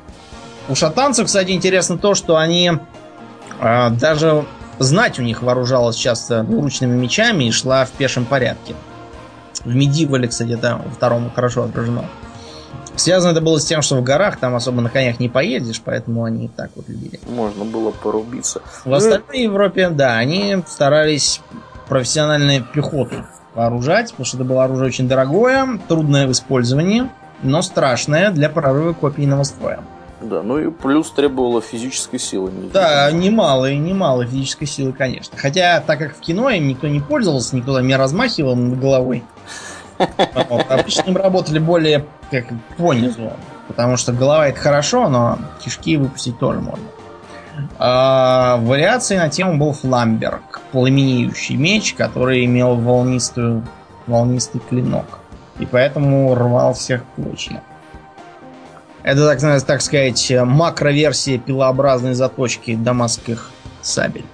У 0.69 0.75
шотландцев, 0.75 1.27
кстати, 1.27 1.51
интересно 1.51 1.99
то, 1.99 2.15
что 2.15 2.37
они 2.37 2.73
э, 3.61 3.91
даже 3.91 4.45
знать 4.79 5.19
у 5.19 5.23
них 5.23 5.43
вооружалась 5.43 5.97
часто 5.97 6.43
двуручными 6.43 6.97
мечами 6.97 7.45
и 7.45 7.51
шла 7.51 7.85
в 7.85 7.91
пешем 7.91 8.25
порядке. 8.25 8.75
В 9.65 9.75
Медивале, 9.75 10.29
кстати, 10.29 10.53
это 10.53 10.81
второму 10.95 11.31
хорошо 11.35 11.65
отражено. 11.65 12.05
Связано 12.97 13.33
это 13.33 13.41
было 13.41 13.59
с 13.59 13.65
тем, 13.65 13.83
что 13.83 13.97
в 13.97 14.03
горах 14.03 14.39
там 14.39 14.55
особо 14.55 14.81
на 14.81 14.91
конях 14.91 15.19
не 15.19 15.29
поедешь, 15.29 15.81
поэтому 15.85 16.25
они 16.25 16.49
так 16.49 16.71
вот 16.77 16.89
любили. 16.89 17.21
Можно 17.29 17.65
было 17.65 17.91
порубиться. 17.91 18.63
В 18.85 18.93
остальной 18.93 19.43
Европе, 19.43 19.89
да, 19.89 20.17
они 20.17 20.63
старались 20.67 21.41
профессиональную 21.89 22.65
пехоту 22.65 23.25
вооружать, 23.55 24.11
потому 24.11 24.25
что 24.25 24.37
это 24.37 24.45
было 24.45 24.65
оружие 24.65 24.89
очень 24.89 25.09
дорогое, 25.09 25.79
трудное 25.89 26.27
в 26.27 26.33
использовании, 26.33 27.09
но 27.43 27.63
страшное 27.63 28.31
для 28.31 28.49
прорыва 28.49 28.93
копийного 28.93 29.43
строя. 29.43 29.81
Да, 30.23 30.43
ну 30.43 30.59
и 30.59 30.71
плюс 30.71 31.11
требовало 31.11 31.61
физической 31.61 32.19
силы. 32.19 32.53
Да, 32.73 33.11
немало 33.11 33.71
и 33.71 33.77
немало 33.77 34.25
физической 34.25 34.67
силы, 34.67 34.93
конечно. 34.93 35.37
Хотя, 35.37 35.83
так 35.85 35.99
как 35.99 36.17
в 36.17 36.21
кино 36.21 36.49
им 36.51 36.69
никто 36.69 36.87
не 36.87 37.01
пользовался, 37.01 37.57
никто 37.57 37.75
там 37.75 37.87
не 37.87 37.97
размахивал 37.97 38.55
над 38.55 38.79
головой. 38.79 39.25
Обычно 40.69 41.03
им 41.03 41.17
работали 41.17 41.59
более 41.59 42.07
как 42.31 42.47
понизу. 42.77 43.33
Потому 43.69 43.97
что 43.97 44.13
голова 44.13 44.49
это 44.49 44.61
хорошо, 44.61 45.09
но 45.09 45.39
кишки 45.65 45.97
выпустить 45.97 46.39
тоже 46.39 46.61
можно. 46.61 46.85
А, 47.79 48.57
вариацией 48.59 49.21
на 49.21 49.29
тему 49.29 49.57
был 49.59 49.73
фламберг, 49.73 50.61
пламенеющий 50.73 51.57
меч, 51.57 51.95
который 51.95 52.45
имел 52.45 52.77
волнистую, 52.77 53.67
волнистый 54.07 54.61
клинок. 54.69 55.21
И 55.59 55.67
поэтому 55.67 56.35
рвал 56.35 56.75
всех 56.75 57.05
клочья. 57.15 57.63
Это, 59.03 59.37
так, 59.37 59.65
так 59.65 59.83
сказать, 59.83 60.33
макроверсия 60.45 61.39
пилообразной 61.39 62.15
заточки 62.15 62.75
дамасских 62.75 63.51
сабель. 63.81 64.25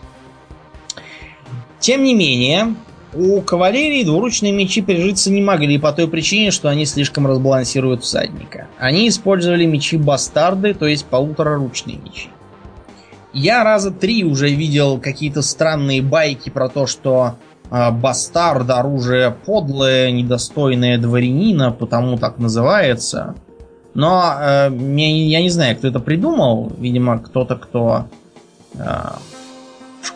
Тем 1.81 2.03
не 2.03 2.15
менее, 2.15 2.75
у 3.15 3.41
кавалерии 3.41 4.05
двуручные 4.05 4.53
мечи 4.53 4.83
прижиться 4.83 5.31
не 5.31 5.41
могли 5.41 5.79
по 5.79 5.93
той 5.93 6.09
причине, 6.09 6.51
что 6.51 6.69
они 6.69 6.85
слишком 6.85 7.27
разбалансируют 7.27 8.05
всадника. 8.05 8.67
Они 8.79 9.09
использовали 9.09 9.65
мечи 9.65 9.97
бастарды, 9.97 10.75
то 10.75 10.87
есть 10.87 11.07
полутораручные 11.07 11.97
мечи. 11.97 12.29
Я 13.33 13.65
раза 13.65 13.91
три 13.91 14.25
уже 14.25 14.51
видел 14.51 14.99
какие-то 14.99 15.43
странные 15.43 16.03
байки 16.03 16.49
про 16.51 16.69
то, 16.69 16.87
что 16.87 17.37
э, 17.71 17.91
бастард 17.91 18.69
оружие 18.71 19.31
подлое, 19.31 20.11
недостойное 20.11 20.99
дворянина, 20.99 21.71
потому 21.71 22.19
так 22.19 22.39
называется. 22.39 23.35
Но 23.95 24.35
э, 24.41 24.71
я, 24.97 25.09
я 25.09 25.43
не 25.43 25.51
знаю, 25.51 25.77
кто 25.77 25.89
это 25.89 26.01
придумал. 26.01 26.73
Видимо, 26.79 27.19
кто-то, 27.19 27.57
кто 27.57 28.07
э, 28.75 28.79
в 28.79 29.38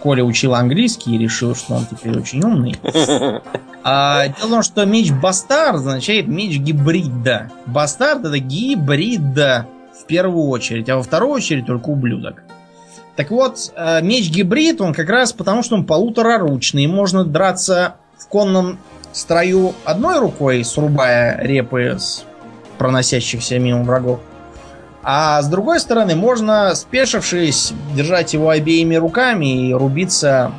школе 0.03 0.25
учил 0.25 0.57
английский 0.57 1.15
и 1.15 1.19
решил, 1.19 1.55
что 1.55 1.75
он 1.75 1.87
теперь 1.87 2.19
очень 2.19 2.43
умный. 2.43 2.77
А, 3.85 4.29
дело 4.29 4.47
в 4.47 4.51
том, 4.51 4.63
что 4.63 4.85
меч 4.85 5.11
бастард 5.11 5.79
означает 5.79 6.29
меч 6.29 6.57
гибрида. 6.57 7.51
Бастард 7.67 8.25
это 8.25 8.39
гибрида 8.39 9.67
в 10.01 10.07
первую 10.07 10.47
очередь, 10.51 10.89
а 10.89 10.99
во 10.99 11.03
вторую 11.03 11.33
очередь 11.33 11.67
только 11.67 11.89
ублюдок. 11.89 12.45
Так 13.17 13.33
вот, 13.33 13.73
э, 13.75 14.01
меч 14.01 14.31
гибрид, 14.31 14.81
он 14.81 14.95
как 14.95 15.09
раз 15.09 15.33
потому, 15.33 15.65
что 15.65 15.75
он 15.75 15.85
полутораручный. 15.85 16.87
Можно 16.87 17.25
драться 17.25 17.97
в 18.17 18.29
конном 18.29 18.79
строю 19.11 19.73
одной 19.85 20.21
рукой, 20.21 20.65
срубая 20.65 21.43
репы 21.43 21.97
с 21.99 22.25
проносящихся 22.79 23.59
мимо 23.59 23.83
врагов. 23.83 24.21
А 25.03 25.43
с 25.43 25.49
другой 25.49 25.81
стороны, 25.81 26.15
можно, 26.15 26.75
спешившись, 26.75 27.73
держать 27.95 28.35
его 28.35 28.51
обеими 28.51 28.95
руками 28.95 29.69
и 29.69 29.75
рубиться, 29.75 30.53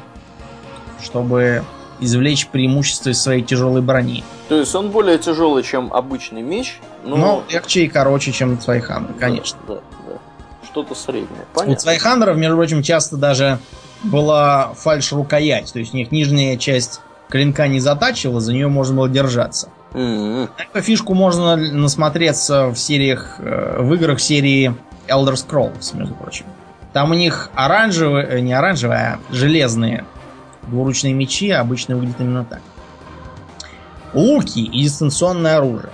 чтобы 1.01 1.63
извлечь 1.99 2.47
преимущество 2.47 3.09
из 3.09 3.21
своей 3.21 3.41
тяжелой 3.41 3.81
брони. 3.81 4.23
То 4.49 4.57
есть 4.57 4.75
он 4.75 4.89
более 4.89 5.17
тяжелый, 5.17 5.63
чем 5.63 5.93
обычный 5.93 6.41
меч, 6.41 6.79
но... 7.03 7.15
Но 7.15 7.43
легче 7.49 7.85
и 7.85 7.87
короче, 7.87 8.31
чем 8.31 8.59
цвайхандер, 8.59 9.13
конечно. 9.13 9.57
Да, 9.67 9.75
да, 9.75 10.17
Что-то 10.65 10.95
среднее. 10.95 11.45
Понятно. 11.53 11.75
У 11.75 11.79
цвайхандеров, 11.79 12.37
между 12.37 12.57
прочим, 12.57 12.83
часто 12.83 13.15
даже 13.15 13.59
была 14.03 14.73
фальш-рукоять. 14.75 15.71
То 15.71 15.79
есть 15.79 15.93
у 15.93 15.97
них 15.97 16.11
нижняя 16.11 16.57
часть 16.57 16.99
клинка 17.29 17.67
не 17.67 17.79
затачивала, 17.79 18.41
за 18.41 18.53
нее 18.53 18.67
можно 18.67 18.97
было 18.97 19.09
держаться. 19.09 19.69
Mm-hmm. 19.93 20.49
Эту 20.57 20.81
фишку 20.81 21.13
можно 21.13 21.55
насмотреться 21.55 22.67
в 22.67 22.75
сериях, 22.77 23.35
э, 23.39 23.81
в 23.81 23.93
играх 23.93 24.19
серии 24.19 24.75
Elder 25.07 25.33
Scrolls, 25.33 25.95
между 25.95 26.15
прочим. 26.15 26.45
Там 26.93 27.11
у 27.11 27.13
них 27.13 27.49
оранжевые, 27.53 28.27
э, 28.27 28.39
не 28.39 28.53
оранжевые, 28.53 28.99
а 28.99 29.19
железные 29.31 30.05
двуручные 30.63 31.13
мечи 31.13 31.51
обычно 31.51 31.95
выглядят 31.95 32.21
именно 32.21 32.45
так. 32.45 32.61
Луки 34.13 34.59
и 34.59 34.83
дистанционное 34.83 35.57
оружие. 35.57 35.91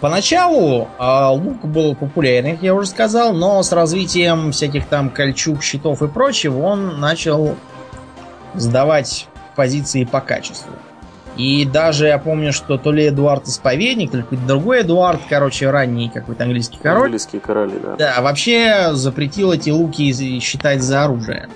Поначалу 0.00 0.88
э, 0.98 1.26
лук 1.30 1.64
был 1.64 1.96
популярен, 1.96 2.54
как 2.54 2.62
я 2.62 2.74
уже 2.74 2.88
сказал, 2.88 3.32
но 3.32 3.62
с 3.62 3.72
развитием 3.72 4.52
всяких 4.52 4.86
там 4.86 5.10
кольчуг, 5.10 5.62
щитов 5.62 6.02
и 6.02 6.08
прочего 6.08 6.60
он 6.60 7.00
начал 7.00 7.56
сдавать 8.54 9.26
позиции 9.56 10.04
по 10.04 10.20
качеству. 10.20 10.72
И 11.38 11.64
даже 11.64 12.08
я 12.08 12.18
помню, 12.18 12.52
что 12.52 12.78
то 12.78 12.90
ли 12.90 13.08
Эдуард 13.08 13.46
Исповедник, 13.46 14.10
то 14.10 14.16
ли 14.16 14.22
какой-то 14.24 14.44
другой 14.44 14.82
Эдуард, 14.82 15.20
короче, 15.28 15.70
ранний 15.70 16.10
какой-то 16.12 16.42
английский 16.42 16.78
король. 16.82 17.04
Английские 17.04 17.40
короли, 17.40 17.78
да. 17.80 17.94
Да, 17.96 18.20
вообще 18.22 18.88
запретил 18.92 19.52
эти 19.52 19.70
луки 19.70 20.40
считать 20.40 20.82
за 20.82 21.04
оружие. 21.04 21.48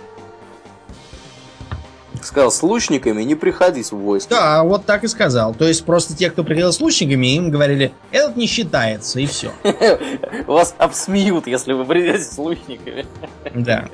Сказал, 2.23 2.53
с 2.53 2.63
лучниками 2.63 3.25
не 3.25 3.35
приходить 3.35 3.91
в 3.91 3.97
войско. 3.97 4.37
Да, 4.37 4.63
вот 4.63 4.87
так 4.87 5.03
и 5.03 5.09
сказал. 5.09 5.53
То 5.53 5.67
есть 5.67 5.85
просто 5.85 6.17
те, 6.17 6.31
кто 6.31 6.45
приходил 6.45 6.73
с 6.73 6.81
лучниками, 6.81 7.35
им 7.35 7.51
говорили, 7.51 7.93
этот 8.13 8.37
не 8.37 8.47
считается, 8.47 9.19
и 9.19 9.27
все. 9.27 9.51
Вас 10.47 10.77
обсмеют, 10.79 11.49
если 11.49 11.73
вы 11.73 11.85
придете 11.85 12.23
с 12.23 12.39
лучниками. 12.39 13.05
Да. 13.53 13.89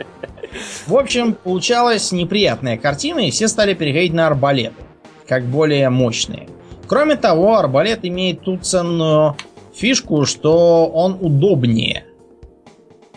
В 0.86 0.94
общем, 0.94 1.32
получалась 1.32 2.12
неприятная 2.12 2.76
картина, 2.76 3.20
и 3.20 3.30
все 3.30 3.48
стали 3.48 3.72
переходить 3.72 4.12
на 4.12 4.26
арбалеты 4.26 4.87
как 5.28 5.44
более 5.44 5.90
мощные. 5.90 6.48
Кроме 6.86 7.16
того, 7.16 7.58
арбалет 7.58 8.00
имеет 8.02 8.40
ту 8.40 8.56
ценную 8.56 9.36
фишку, 9.74 10.24
что 10.24 10.86
он 10.86 11.18
удобнее. 11.20 12.04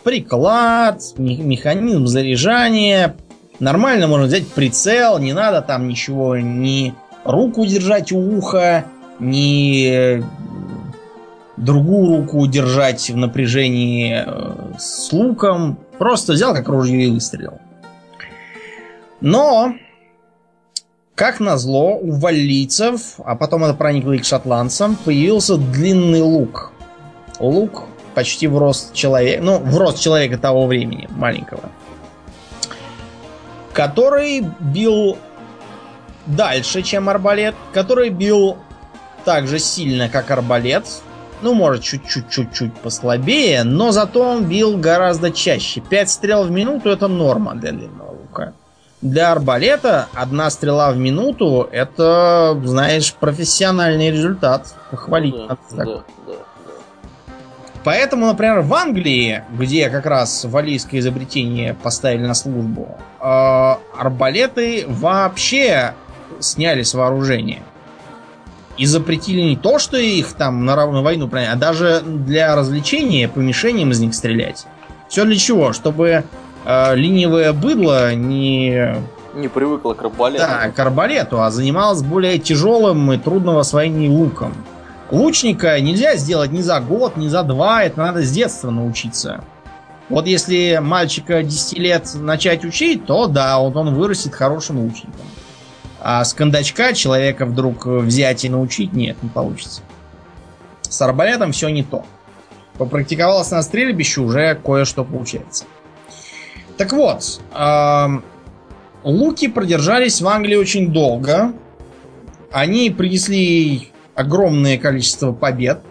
приклад, 0.04 1.00
механизм 1.18 2.08
заряжания. 2.08 3.16
Нормально 3.60 4.08
можно 4.08 4.26
взять 4.26 4.48
прицел, 4.48 5.20
не 5.20 5.34
надо 5.34 5.62
там 5.62 5.88
ничего, 5.88 6.36
ни 6.36 6.96
руку 7.24 7.66
держать 7.66 8.12
у 8.12 8.18
уха, 8.18 8.86
ни 9.20 10.24
другую 11.58 12.18
руку 12.18 12.48
держать 12.48 13.10
в 13.12 13.16
напряжении 13.16 14.24
э, 14.26 14.78
с 14.80 15.14
луком. 15.14 15.78
Просто 16.00 16.34
взял 16.34 16.56
как 16.56 16.68
ружье 16.68 17.06
и 17.06 17.12
выстрелил. 17.12 17.60
Но, 19.22 19.76
как 21.22 21.40
назло, 21.40 22.00
у 22.02 22.14
валлийцев, 22.14 23.20
а 23.24 23.36
потом 23.36 23.64
это 23.64 23.76
проникло 23.76 24.14
и 24.14 24.18
к 24.18 24.26
шотландцам, 24.26 24.96
появился 24.96 25.56
длинный 25.56 26.22
лук. 26.22 26.72
Лук 27.40 27.84
почти 28.16 28.48
в 28.48 28.58
рост 28.58 28.96
человека, 28.96 29.44
ну, 29.44 29.60
в 29.60 29.78
рост 29.78 30.00
человека 30.00 30.40
того 30.40 30.66
времени, 30.66 31.08
маленького. 31.12 31.62
Который 33.72 34.44
бил 34.60 35.16
дальше, 36.26 36.82
чем 36.82 37.08
арбалет, 37.08 37.54
который 37.72 38.10
бил 38.10 38.58
так 39.24 39.48
же 39.48 39.60
сильно, 39.60 40.10
как 40.10 40.32
арбалет, 40.32 40.88
ну, 41.44 41.54
может, 41.54 41.84
чуть-чуть-чуть 41.84 42.74
послабее, 42.78 43.64
но 43.64 43.92
зато 43.92 44.24
он 44.24 44.46
бил 44.46 44.76
гораздо 44.76 45.30
чаще. 45.30 45.82
Пять 45.82 46.10
стрел 46.10 46.46
в 46.46 46.50
минуту 46.50 46.90
это 46.90 47.08
норма 47.08 47.54
для 47.54 47.74
длинного. 47.74 48.11
Для 49.02 49.32
арбалета 49.32 50.10
одна 50.14 50.50
стрела 50.52 50.92
в 50.92 50.98
минуту 50.98 51.68
это, 51.72 52.60
знаешь, 52.64 53.14
профессиональный 53.16 54.12
результат. 54.12 54.76
Похвалить 54.92 55.36
да, 55.36 55.58
да, 55.72 55.86
да, 55.86 56.04
да. 56.28 56.34
Поэтому, 57.84 58.28
например, 58.28 58.62
в 58.62 58.74
Англии, 58.76 59.44
где 59.58 59.90
как 59.90 60.06
раз 60.06 60.46
валийское 60.46 61.00
изобретение 61.00 61.74
поставили 61.74 62.28
на 62.28 62.36
службу, 62.36 62.96
э, 63.20 63.76
арбалеты 63.98 64.86
вообще 64.88 65.96
сняли 66.40 66.84
с 66.84 66.94
вооружения. 66.94 67.64
И 68.78 68.86
запретили 68.86 69.42
не 69.42 69.58
то, 69.58 69.80
что 69.80 69.98
их 69.98 70.34
там 70.34 70.64
на 70.64 70.76
равную 70.76 71.04
войну, 71.04 71.30
а 71.32 71.56
даже 71.56 72.02
для 72.02 72.56
развлечения 72.56 73.28
по 73.28 73.40
мишеням 73.40 73.92
из 73.92 74.00
них 74.00 74.14
стрелять. 74.14 74.66
Все 75.10 75.26
для 75.26 75.36
чего? 75.36 75.74
Чтобы 75.74 76.24
э, 76.66 76.96
ленивое 76.96 77.54
быдло 77.54 78.14
не... 78.16 78.96
Не 79.34 79.48
привыкло 79.48 79.94
к 79.94 80.02
арбалету. 80.04 80.46
Да, 80.46 80.70
к 80.70 80.80
арбалету, 80.80 81.42
а 81.42 81.52
занималось 81.52 82.02
более 82.02 82.38
тяжелым 82.38 83.12
и 83.14 83.18
трудным 83.18 83.58
освоением 83.58 84.12
луком. 84.12 84.54
Лучника 85.10 85.80
нельзя 85.80 86.16
сделать 86.16 86.52
ни 86.52 86.62
за 86.62 86.80
год, 86.80 87.18
ни 87.18 87.28
за 87.28 87.44
два, 87.44 87.84
это 87.84 88.00
надо 88.00 88.24
с 88.24 88.32
детства 88.32 88.72
научиться. 88.72 89.44
Вот 90.10 90.28
если 90.28 90.80
мальчика 90.82 91.44
10 91.44 91.78
лет 91.78 92.10
начать 92.16 92.66
учить, 92.66 93.06
то 93.06 93.28
да, 93.28 93.58
вот 93.60 93.76
он 93.78 93.96
вырастет 93.96 94.34
хорошим 94.34 94.80
лучником. 94.80 95.22
А 96.02 96.26
с 96.26 96.34
кондачка 96.34 96.94
человека 96.94 97.46
вдруг 97.46 97.86
взять 97.86 98.44
и 98.44 98.50
научить, 98.50 98.92
нет, 98.92 99.16
не 99.22 99.30
получится. 99.30 99.82
С 100.82 101.02
арбалетом 101.02 101.54
все 101.54 101.70
не 101.70 101.84
то. 101.84 102.06
Попрактиковался 102.78 103.56
на 103.56 103.62
стрельбище, 103.62 104.20
уже 104.20 104.56
кое-что 104.56 105.06
получается. 105.06 105.66
Так 106.82 106.94
вот, 106.94 107.40
луки 109.04 109.48
продержались 109.50 110.20
в 110.20 110.28
Англии 110.28 110.56
очень 110.56 110.92
долго. 110.92 111.54
Они 112.52 112.90
принесли 112.90 113.92
огромное 114.16 114.80
количество 114.80 115.32
побед. 115.32 115.84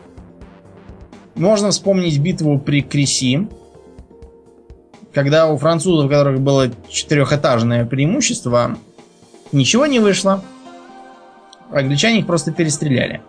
Можно 1.36 1.70
вспомнить 1.70 2.18
битву 2.18 2.58
при 2.58 2.82
Креси, 2.82 3.46
когда 5.14 5.48
у 5.48 5.58
французов, 5.58 6.06
у 6.06 6.08
которых 6.08 6.40
было 6.40 6.72
четырехэтажное 6.88 7.84
преимущество, 7.84 8.76
Ничего 9.52 9.86
не 9.86 10.00
вышло. 10.00 10.42
Англичане 11.70 12.18
их 12.18 12.26
просто 12.26 12.50
перестреляли. 12.50 13.22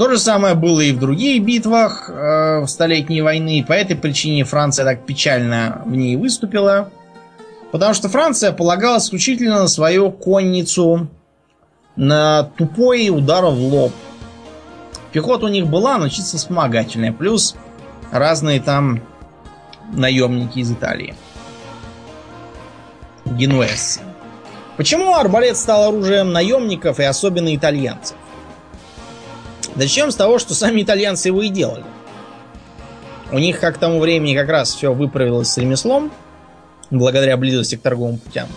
То 0.00 0.08
же 0.08 0.18
самое 0.18 0.54
было 0.54 0.80
и 0.80 0.92
в 0.92 0.98
других 0.98 1.42
битвах 1.42 2.08
э, 2.08 2.60
в 2.60 2.68
Столетней 2.68 3.20
войны. 3.20 3.62
По 3.68 3.74
этой 3.74 3.96
причине 3.96 4.44
Франция 4.44 4.86
так 4.86 5.04
печально 5.04 5.82
в 5.84 5.94
ней 5.94 6.16
выступила. 6.16 6.90
Потому 7.70 7.92
что 7.92 8.08
Франция 8.08 8.52
полагалась 8.52 9.04
исключительно 9.04 9.58
на 9.58 9.68
свою 9.68 10.10
конницу, 10.10 11.08
на 11.96 12.44
тупой 12.44 13.10
удар 13.10 13.44
в 13.44 13.60
лоб. 13.60 13.92
Пехота 15.12 15.44
у 15.44 15.48
них 15.50 15.66
была, 15.66 15.98
но 15.98 16.08
чисто 16.08 16.38
вспомогательная. 16.38 17.12
Плюс 17.12 17.54
разные 18.10 18.58
там 18.58 19.02
наемники 19.92 20.60
из 20.60 20.72
Италии 20.72 21.14
генуэзцы. 23.26 24.00
Почему 24.78 25.14
арбалет 25.14 25.58
стал 25.58 25.90
оружием 25.90 26.32
наемников 26.32 27.00
и 27.00 27.02
особенно 27.02 27.54
итальянцев? 27.54 28.16
Начнем 29.76 30.10
с 30.10 30.16
того, 30.16 30.38
что 30.38 30.54
сами 30.54 30.82
итальянцы 30.82 31.28
его 31.28 31.42
и 31.42 31.48
делали. 31.48 31.84
У 33.32 33.38
них, 33.38 33.60
как 33.60 33.76
к 33.76 33.78
тому 33.78 34.00
времени, 34.00 34.34
как 34.34 34.48
раз 34.48 34.74
все 34.74 34.92
выправилось 34.92 35.50
с 35.50 35.58
ремеслом, 35.58 36.10
благодаря 36.90 37.36
близости 37.36 37.76
к 37.76 37.82
торговым 37.82 38.18
путям. 38.18 38.48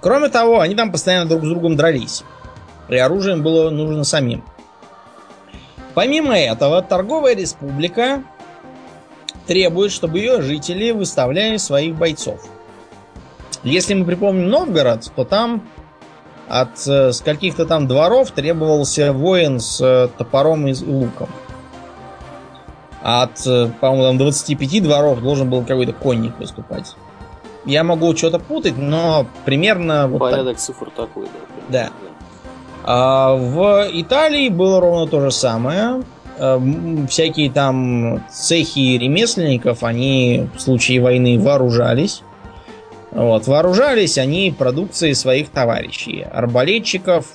Кроме 0.00 0.28
того, 0.28 0.60
они 0.60 0.74
там 0.74 0.92
постоянно 0.92 1.28
друг 1.28 1.44
с 1.44 1.48
другом 1.48 1.76
дрались. 1.76 2.22
И 2.88 2.96
оружием 2.96 3.42
было 3.42 3.70
нужно 3.70 4.04
самим. 4.04 4.44
Помимо 5.94 6.38
этого, 6.38 6.82
торговая 6.82 7.34
республика 7.34 8.22
требует, 9.46 9.92
чтобы 9.92 10.18
ее 10.18 10.40
жители 10.42 10.90
выставляли 10.92 11.56
своих 11.56 11.94
бойцов– 11.96 12.46
если 13.66 13.94
мы 13.94 14.04
припомним 14.04 14.48
Новгород, 14.48 15.10
то 15.16 15.24
там 15.24 15.68
от 16.48 16.86
э, 16.86 17.12
с 17.12 17.20
каких-то 17.20 17.66
там 17.66 17.86
дворов 17.86 18.30
требовался 18.30 19.12
воин 19.12 19.60
с 19.60 19.80
э, 19.80 20.08
топором 20.16 20.66
и 20.68 20.74
луком. 20.84 21.28
А 23.02 23.22
от, 23.22 23.46
э, 23.46 23.68
по-моему, 23.80 24.04
там 24.04 24.18
25 24.18 24.82
дворов 24.82 25.20
должен 25.20 25.50
был 25.50 25.64
какой-то 25.64 25.92
конник 25.92 26.38
выступать. 26.38 26.94
Я 27.64 27.82
могу 27.82 28.16
что-то 28.16 28.38
путать, 28.38 28.76
но 28.76 29.26
примерно... 29.44 30.06
Вот 30.06 30.20
Порядок 30.20 30.54
так. 30.54 30.58
цифр 30.58 30.90
такой, 30.94 31.26
да. 31.68 31.88
Да. 31.88 31.90
А 32.84 33.34
в 33.34 33.88
Италии 33.92 34.48
было 34.48 34.80
ровно 34.80 35.08
то 35.08 35.20
же 35.20 35.32
самое. 35.32 36.04
Всякие 37.08 37.50
там 37.50 38.22
цехи 38.30 38.96
ремесленников, 38.98 39.82
они 39.82 40.48
в 40.54 40.60
случае 40.60 41.00
войны 41.00 41.40
вооружались. 41.40 42.22
Вот. 43.10 43.46
Вооружались 43.46 44.18
они 44.18 44.54
продукцией 44.56 45.14
своих 45.14 45.50
товарищей. 45.50 46.22
Арбалетчиков, 46.22 47.26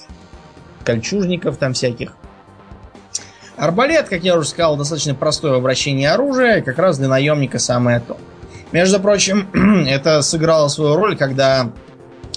кольчужников 0.84 1.58
там 1.58 1.74
всяких. 1.74 2.16
Арбалет, 3.58 4.10
как 4.10 4.24
я 4.24 4.38
уже 4.38 4.48
сказал, 4.48 4.76
достаточно 4.76 5.14
простое 5.14 5.54
в 5.54 5.56
обращении 5.56 6.06
оружия, 6.06 6.62
как 6.62 6.80
раз 6.80 6.98
для 6.98 7.08
наемника 7.08 7.60
самое 7.60 8.00
то. 8.00 8.18
Между 8.72 9.00
прочим, 9.00 9.50
это 9.88 10.22
сыграло 10.22 10.68
свою 10.68 10.96
роль, 10.96 11.18
когда 11.18 11.72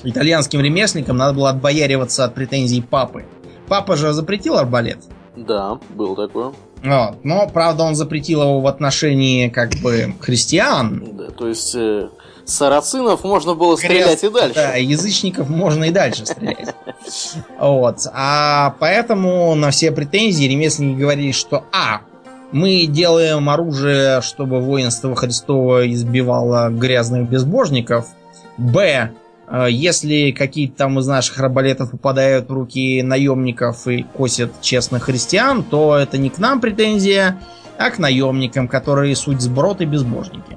итальянским 0.02 0.60
ремесленникам 0.60 1.16
надо 1.16 1.34
было 1.34 1.50
отбояриваться 1.50 2.24
от 2.24 2.34
претензий 2.34 2.82
папы. 2.82 3.24
Папа 3.68 3.96
же 3.96 4.12
запретил 4.12 4.56
арбалет. 4.56 4.98
Да, 5.36 5.78
был 5.90 6.14
такое. 6.14 6.52
Вот. 6.82 7.24
Но, 7.24 7.48
правда, 7.48 7.84
он 7.84 7.94
запретил 7.94 8.42
его 8.42 8.60
в 8.60 8.66
отношении 8.66 9.48
как 9.48 9.70
бы 9.82 10.14
христиан. 10.20 11.02
Да, 11.16 11.30
то 11.30 11.48
есть 11.48 11.74
э, 11.74 12.10
сарацинов 12.44 13.24
можно 13.24 13.54
было 13.54 13.76
стрелять 13.76 14.20
Крест, 14.20 14.24
и 14.24 14.30
дальше. 14.30 14.54
Да, 14.54 14.74
язычников 14.74 15.48
можно 15.48 15.84
и 15.84 15.90
дальше 15.90 16.26
стрелять. 16.26 16.74
Вот. 17.58 17.98
А 18.14 18.76
поэтому 18.78 19.54
на 19.54 19.70
все 19.70 19.92
претензии 19.92 20.44
ремесленники 20.44 20.98
говорили, 20.98 21.32
что 21.32 21.64
А. 21.72 22.00
Мы 22.52 22.86
делаем 22.86 23.50
оружие, 23.50 24.22
чтобы 24.22 24.60
воинство 24.60 25.14
Христово 25.14 25.90
избивало 25.90 26.70
грязных 26.70 27.28
безбожников. 27.28 28.06
Б. 28.56 29.10
Если 29.68 30.30
какие-то 30.30 30.76
там 30.76 30.98
из 30.98 31.06
наших 31.06 31.38
арбалетов 31.40 31.90
попадают 31.90 32.48
в 32.48 32.52
руки 32.52 33.02
наемников 33.02 33.86
и 33.86 34.02
косят 34.02 34.62
честных 34.62 35.04
христиан, 35.04 35.62
то 35.62 35.96
это 35.96 36.16
не 36.16 36.30
к 36.30 36.38
нам 36.38 36.60
претензия, 36.60 37.38
а 37.76 37.90
к 37.90 37.98
наемникам, 37.98 38.68
которые 38.68 39.14
суть 39.16 39.42
сброд 39.42 39.82
и 39.82 39.84
безбожники. 39.84 40.56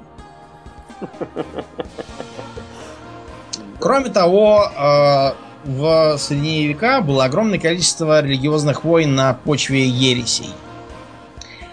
Кроме 3.78 4.10
того, 4.10 4.64
э, 4.64 5.32
в 5.64 6.16
средние 6.18 6.66
века 6.68 7.00
было 7.00 7.24
огромное 7.24 7.58
количество 7.58 8.22
религиозных 8.22 8.84
войн 8.84 9.14
на 9.14 9.34
почве 9.34 9.86
ересей. 9.86 10.50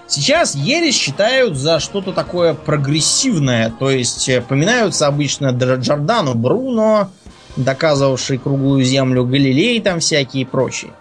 Сейчас 0.07 0.53
ересь 0.53 0.95
считают 0.95 1.55
за 1.55 1.79
что-то 1.79 2.13
такое 2.13 2.53
прогрессивное, 2.53 3.73
то 3.79 3.89
есть 3.89 4.29
э, 4.29 4.41
поминаются 4.41 5.07
обычно 5.07 5.49
Джордану 5.49 6.35
Бруно, 6.35 7.09
доказывавший 7.55 8.37
круглую 8.37 8.83
землю, 8.83 9.25
Галилей 9.25 9.81
там 9.81 9.99
всякие 9.99 10.43
и 10.43 10.45
прочие. 10.45 10.91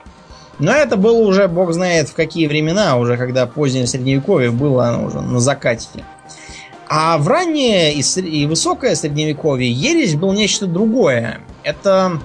Но 0.59 0.73
это 0.73 0.97
было 0.97 1.19
уже, 1.19 1.49
бог 1.49 1.73
знает, 1.73 2.09
в 2.09 2.15
какие 2.15 2.47
времена, 2.47 2.97
уже 2.97 3.17
когда 3.17 3.45
позднее 3.47 3.87
средневековье 3.87 4.51
было 4.51 4.89
оно 4.89 5.05
уже 5.07 5.21
на 5.21 5.41
закате. 5.41 6.05
А 6.89 7.19
в 7.19 7.29
раннее 7.29 7.95
и, 7.95 8.03
и 8.21 8.47
высокое 8.47 8.95
средневековье 8.95 9.71
ересь 9.71 10.15
был 10.15 10.33
нечто 10.33 10.67
другое. 10.67 11.41
Это, 11.63 12.21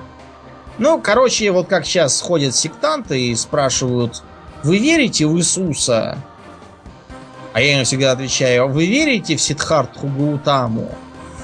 ну, 0.77 0.99
короче, 1.01 1.51
вот 1.51 1.67
как 1.67 1.85
сейчас 1.85 2.21
ходят 2.21 2.55
сектанты 2.55 3.27
и 3.27 3.35
спрашивают, 3.35 4.23
вы 4.63 4.79
верите 4.79 5.25
в 5.25 5.37
Иисуса? 5.37 6.17
А 7.53 7.61
я 7.61 7.79
им 7.79 7.85
всегда 7.85 8.11
отвечаю, 8.11 8.67
вы 8.67 8.85
верите 8.85 9.35
в 9.35 9.41
Сидхартху 9.41 10.07
Гаутаму? 10.07 10.91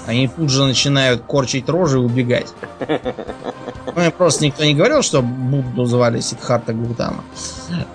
Они 0.06 0.28
тут 0.28 0.52
же 0.52 0.66
начинают 0.66 1.24
корчить 1.24 1.68
рожи 1.68 1.98
и 1.98 2.02
убегать. 2.02 2.54
Ну, 3.96 4.12
просто 4.12 4.44
никто 4.44 4.64
не 4.64 4.76
говорил, 4.76 5.02
что 5.02 5.22
Будду 5.22 5.86
звали 5.86 6.20
Сидхарта 6.20 6.74
Гаутама. 6.74 7.24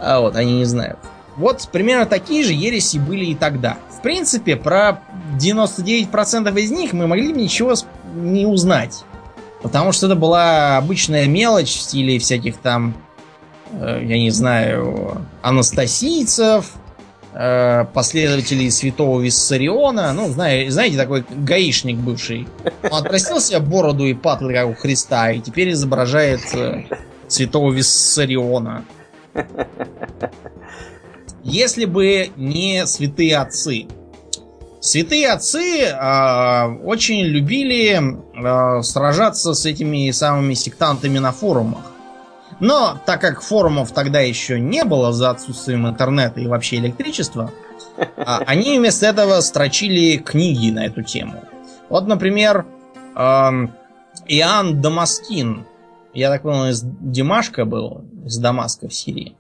А 0.01 0.21
вот, 0.21 0.35
они 0.35 0.59
не 0.59 0.65
знают. 0.65 0.99
Вот 1.37 1.69
примерно 1.71 2.07
такие 2.07 2.43
же 2.43 2.53
ереси 2.53 2.99
были 2.99 3.27
и 3.27 3.35
тогда. 3.35 3.77
В 4.01 4.03
принципе, 4.03 4.57
про 4.57 5.03
99% 5.39 6.59
из 6.59 6.71
них 6.71 6.95
мы 6.95 7.07
могли 7.07 7.35
бы 7.35 7.39
ничего 7.39 7.75
не 8.15 8.47
узнать. 8.47 9.05
Потому 9.63 9.93
что 9.93 10.07
это 10.07 10.17
была 10.17 10.79
обычная 10.79 11.27
мелочь 11.27 11.69
в 11.69 11.81
стиле 11.83 12.19
всяких 12.19 12.57
там, 12.57 12.95
э, 13.73 14.01
я 14.03 14.19
не 14.19 14.31
знаю, 14.31 15.27
анастасийцев, 15.43 16.73
э, 17.35 17.85
последователей 17.93 18.71
святого 18.71 19.21
Виссариона. 19.21 20.15
Ну, 20.15 20.31
знаете, 20.31 20.97
такой 20.97 21.23
гаишник 21.29 21.99
бывший. 21.99 22.49
Он 22.91 23.05
отрастил 23.05 23.39
себе 23.39 23.59
бороду 23.59 24.07
и 24.07 24.15
патлы, 24.15 24.55
как 24.55 24.67
у 24.67 24.75
Христа, 24.75 25.31
и 25.31 25.41
теперь 25.41 25.73
изображает 25.73 26.41
э, 26.55 26.85
святого 27.29 27.71
Виссариона. 27.71 28.83
Если 31.43 31.85
бы 31.85 32.31
не 32.37 32.87
святые 32.87 33.39
отцы. 33.39 33.87
Святые 34.81 35.29
отцы 35.29 35.85
э, 35.85 36.77
очень 36.85 37.23
любили 37.23 38.01
э, 38.01 38.83
сражаться 38.83 39.55
с 39.55 39.67
этими 39.67 40.11
самыми 40.11 40.55
сектантами 40.55 41.19
на 41.19 41.33
форумах. 41.33 41.91
Но 42.61 42.99
так 43.07 43.21
как 43.21 43.43
форумов 43.43 43.93
тогда 43.93 44.21
еще 44.21 44.61
не 44.61 44.85
было 44.85 45.13
за 45.13 45.31
отсутствием 45.31 45.89
интернета 45.89 46.41
и 46.41 46.47
вообще 46.47 46.77
электричества, 46.77 47.51
а, 48.17 48.43
они 48.47 48.79
вместо 48.79 49.07
этого 49.07 49.41
строчили 49.41 50.19
книги 50.19 50.71
на 50.71 50.87
эту 50.87 51.03
тему. 51.03 51.43
Вот, 51.89 52.07
например, 52.07 52.67
эм, 53.17 53.73
Иоанн 54.27 54.81
Дамаскин, 54.81 55.67
я 56.13 56.31
так 56.31 56.43
понял, 56.43 56.67
из 56.67 56.83
Димашка 56.83 57.65
был, 57.65 58.05
из 58.27 58.37
Дамаска 58.39 58.89
в 58.89 58.95
Сирии. 58.95 59.37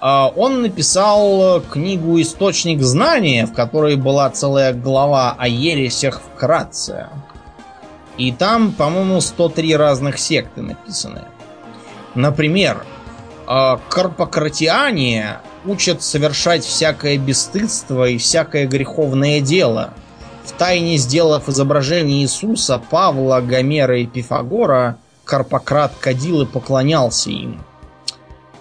А, 0.00 0.32
он 0.34 0.62
написал 0.62 1.60
книгу 1.62 2.20
«Источник 2.20 2.82
знания», 2.82 3.46
в 3.46 3.52
которой 3.52 3.96
была 3.96 4.28
целая 4.30 4.72
глава 4.72 5.34
о 5.38 5.48
ересях 5.48 6.20
вкратце. 6.20 7.08
И 8.18 8.32
там, 8.32 8.72
по-моему, 8.72 9.20
103 9.20 9.76
разных 9.76 10.18
секты 10.18 10.60
написаны. 10.60 11.22
Например, 12.14 12.84
а, 13.46 13.80
карпократиане 13.88 15.38
учат 15.64 16.02
совершать 16.02 16.64
всякое 16.64 17.16
бесстыдство 17.18 18.08
и 18.08 18.18
всякое 18.18 18.66
греховное 18.66 19.40
дело, 19.40 19.94
втайне 20.44 20.96
сделав 20.96 21.48
изображение 21.48 22.22
Иисуса, 22.22 22.80
Павла, 22.90 23.40
Гомера 23.40 23.98
и 23.98 24.06
Пифагора, 24.06 24.98
Карпократ 25.24 25.92
кадил 26.00 26.42
и 26.42 26.46
поклонялся 26.46 27.30
им. 27.30 27.62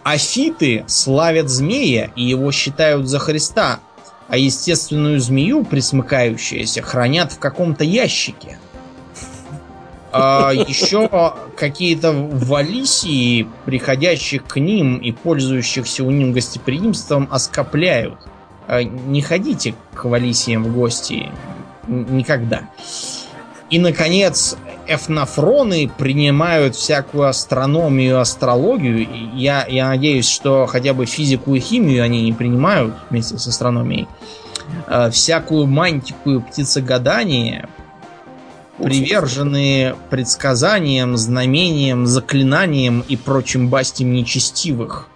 Афиты 0.03 0.83
славят 0.87 1.49
змея 1.49 2.11
и 2.15 2.23
его 2.23 2.51
считают 2.51 3.07
за 3.07 3.19
Христа, 3.19 3.79
а 4.27 4.37
естественную 4.37 5.19
змею, 5.19 5.63
присмыкающуюся, 5.63 6.81
хранят 6.81 7.31
в 7.31 7.39
каком-то 7.39 7.83
ящике– 7.83 8.57
а, 10.11 10.51
еще 10.51 11.09
какие-то 11.55 12.11
валисии, 12.11 13.47
приходящих 13.65 14.45
к 14.45 14.59
ним 14.59 14.97
и 14.97 15.11
пользующихся 15.11 16.03
у 16.03 16.11
ним 16.11 16.33
гостеприимством, 16.33 17.27
оскопляют. 17.31 18.19
А, 18.67 18.83
не 18.83 19.21
ходите 19.21 19.73
к 19.93 20.05
валисиям 20.05 20.65
в 20.65 20.73
гости 20.73 21.29
никогда. 21.87 22.69
И, 23.69 23.79
наконец, 23.79 24.57
эфнофроны 24.95 25.89
принимают 25.97 26.76
всякую 26.76 27.27
астрономию 27.27 28.18
и 28.18 28.19
астрологию. 28.19 29.07
Я, 29.34 29.65
я 29.68 29.89
надеюсь, 29.89 30.30
что 30.30 30.65
хотя 30.65 30.93
бы 30.93 31.05
физику 31.05 31.55
и 31.55 31.59
химию 31.59 32.03
они 32.03 32.22
не 32.22 32.34
принимают 32.34 32.95
вместе 33.09 33.38
с 33.38 33.47
астрономией. 33.47 34.07
А, 34.88 35.09
всякую 35.09 35.68
мантику 35.68 36.31
и 36.31 36.39
птицегадание, 36.39 37.68
приверженные 38.77 39.95
предсказаниям, 40.09 41.18
знамениям, 41.18 42.05
заклинаниям 42.05 43.01
и 43.07 43.15
прочим 43.15 43.69
бастям 43.69 44.13
нечестивых. 44.13 45.07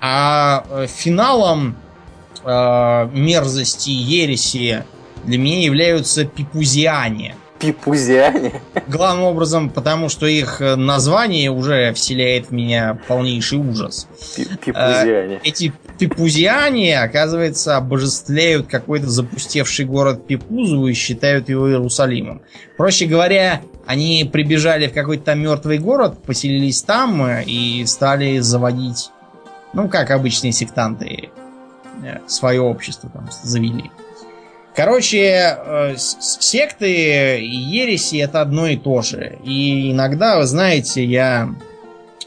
А 0.00 0.64
э, 0.68 0.86
финалом 0.86 1.76
э, 2.44 3.08
мерзости 3.12 3.90
ереси 3.90 4.84
для 5.24 5.38
меня 5.38 5.62
являются 5.62 6.24
пипузиане– 6.24 7.34
Пипузиане? 7.58 8.60
Главным 8.88 9.24
образом, 9.24 9.70
потому 9.70 10.08
что 10.08 10.26
их 10.26 10.60
э, 10.60 10.76
название 10.76 11.50
уже 11.50 11.92
вселяет 11.92 12.46
в 12.46 12.50
меня 12.52 12.98
полнейший 13.08 13.58
ужас. 13.58 14.08
Пипузиане. 14.64 15.40
Эти 15.42 15.72
пипузиане, 15.98 17.00
оказывается, 17.00 17.76
обожествляют 17.76 18.66
какой-то 18.66 19.08
запустевший 19.08 19.84
город 19.84 20.26
Пипузу 20.26 20.86
и 20.86 20.92
считают 20.92 21.48
его 21.48 21.68
Иерусалимом. 21.68 22.42
Проще 22.76 23.06
говоря, 23.06 23.62
они 23.86 24.28
прибежали 24.30 24.88
в 24.88 24.92
какой-то 24.92 25.24
там 25.26 25.40
мертвый 25.40 25.78
город, 25.78 26.22
поселились 26.22 26.82
там 26.82 27.24
э, 27.24 27.44
и 27.44 27.86
стали 27.86 28.38
заводить, 28.40 29.10
ну, 29.72 29.88
как 29.88 30.10
обычные 30.10 30.52
сектанты, 30.52 31.30
э, 32.02 32.18
свое 32.26 32.60
общество 32.60 33.08
там 33.10 33.28
завели. 33.42 33.90
Короче, 34.76 35.56
э, 35.56 35.94
секты 35.96 37.40
и 37.40 37.56
ереси 37.56 38.16
это 38.16 38.42
одно 38.42 38.66
и 38.66 38.76
то 38.76 39.00
же. 39.00 39.38
И 39.42 39.90
иногда, 39.92 40.38
вы 40.38 40.44
знаете, 40.44 41.02
я 41.02 41.48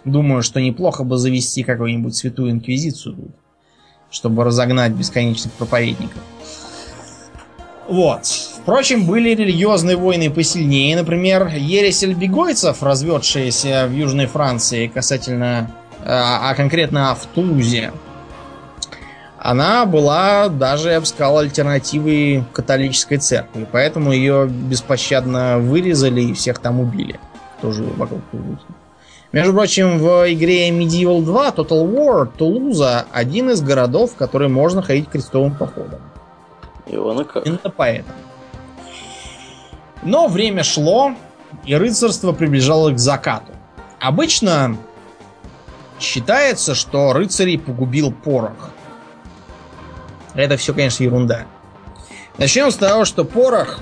думаю, 0.03 0.41
что 0.41 0.59
неплохо 0.59 1.03
бы 1.03 1.19
завести 1.19 1.61
какую-нибудь 1.61 2.15
святую 2.15 2.51
инквизицию 2.51 3.13
тут, 3.13 3.31
чтобы 4.09 4.43
разогнать 4.43 4.93
бесконечных 4.93 5.53
проповедников. 5.53 6.23
Вот. 7.87 8.25
Впрочем, 8.25 9.05
были 9.05 9.35
религиозные 9.35 9.95
войны 9.95 10.31
посильнее. 10.31 10.95
Например, 10.95 11.47
ересь 11.47 12.03
альбегойцев, 12.03 12.81
разведшаяся 12.81 13.85
в 13.87 13.93
Южной 13.93 14.25
Франции 14.25 14.87
касательно, 14.87 15.69
а, 16.03 16.49
а 16.49 16.55
конкретно 16.55 17.13
в 17.13 17.27
Тулузе, 17.27 17.91
она 19.41 19.85
была 19.85 20.49
даже, 20.49 20.89
я 20.89 20.99
бы 20.99 21.05
сказал, 21.05 21.39
альтернативой 21.39 22.43
католической 22.51 23.17
церкви. 23.17 23.67
Поэтому 23.71 24.11
ее 24.11 24.47
беспощадно 24.47 25.59
вырезали 25.59 26.21
и 26.21 26.33
всех 26.33 26.59
там 26.59 26.79
убили. 26.79 27.19
Тоже 27.61 27.83
вокруг 27.83 28.21
Тулузы. 28.31 28.65
Между 29.31 29.53
прочим, 29.53 29.99
в 29.99 30.33
игре 30.33 30.69
Medieval 30.69 31.23
2 31.23 31.49
Total 31.49 31.87
War 31.87 32.27
Тулуза 32.35 33.05
один 33.11 33.51
из 33.51 33.61
городов, 33.61 34.11
в 34.13 34.15
который 34.15 34.49
можно 34.49 34.81
ходить 34.81 35.09
крестовым 35.09 35.55
походом. 35.55 36.01
И 36.87 36.97
он 36.97 37.21
и 37.21 37.23
как. 37.23 37.45
Именно 37.45 37.73
поэтому. 37.75 38.15
Но 40.01 40.27
время 40.27 40.63
шло, 40.63 41.13
и 41.65 41.75
рыцарство 41.75 42.31
приближало 42.31 42.91
к 42.91 42.99
закату. 42.99 43.51
Обычно 43.99 44.77
считается, 45.99 46.73
что 46.73 47.13
рыцарей 47.13 47.59
погубил 47.59 48.11
порох. 48.11 48.71
Это 50.39 50.55
все, 50.55 50.73
конечно, 50.73 51.03
ерунда. 51.03 51.41
Начнем 52.37 52.71
с 52.71 52.75
того, 52.75 53.03
что 53.03 53.25
порох 53.25 53.81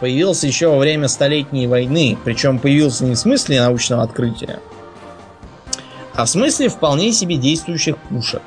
появился 0.00 0.48
еще 0.48 0.66
во 0.66 0.78
время 0.78 1.06
Столетней 1.06 1.68
войны. 1.68 2.18
Причем 2.24 2.58
появился 2.58 3.04
не 3.04 3.14
в 3.14 3.18
смысле 3.18 3.60
научного 3.60 4.02
открытия, 4.02 4.58
а 6.14 6.24
в 6.24 6.28
смысле 6.28 6.68
вполне 6.68 7.12
себе 7.12 7.36
действующих 7.36 7.96
пушек. 7.96 8.42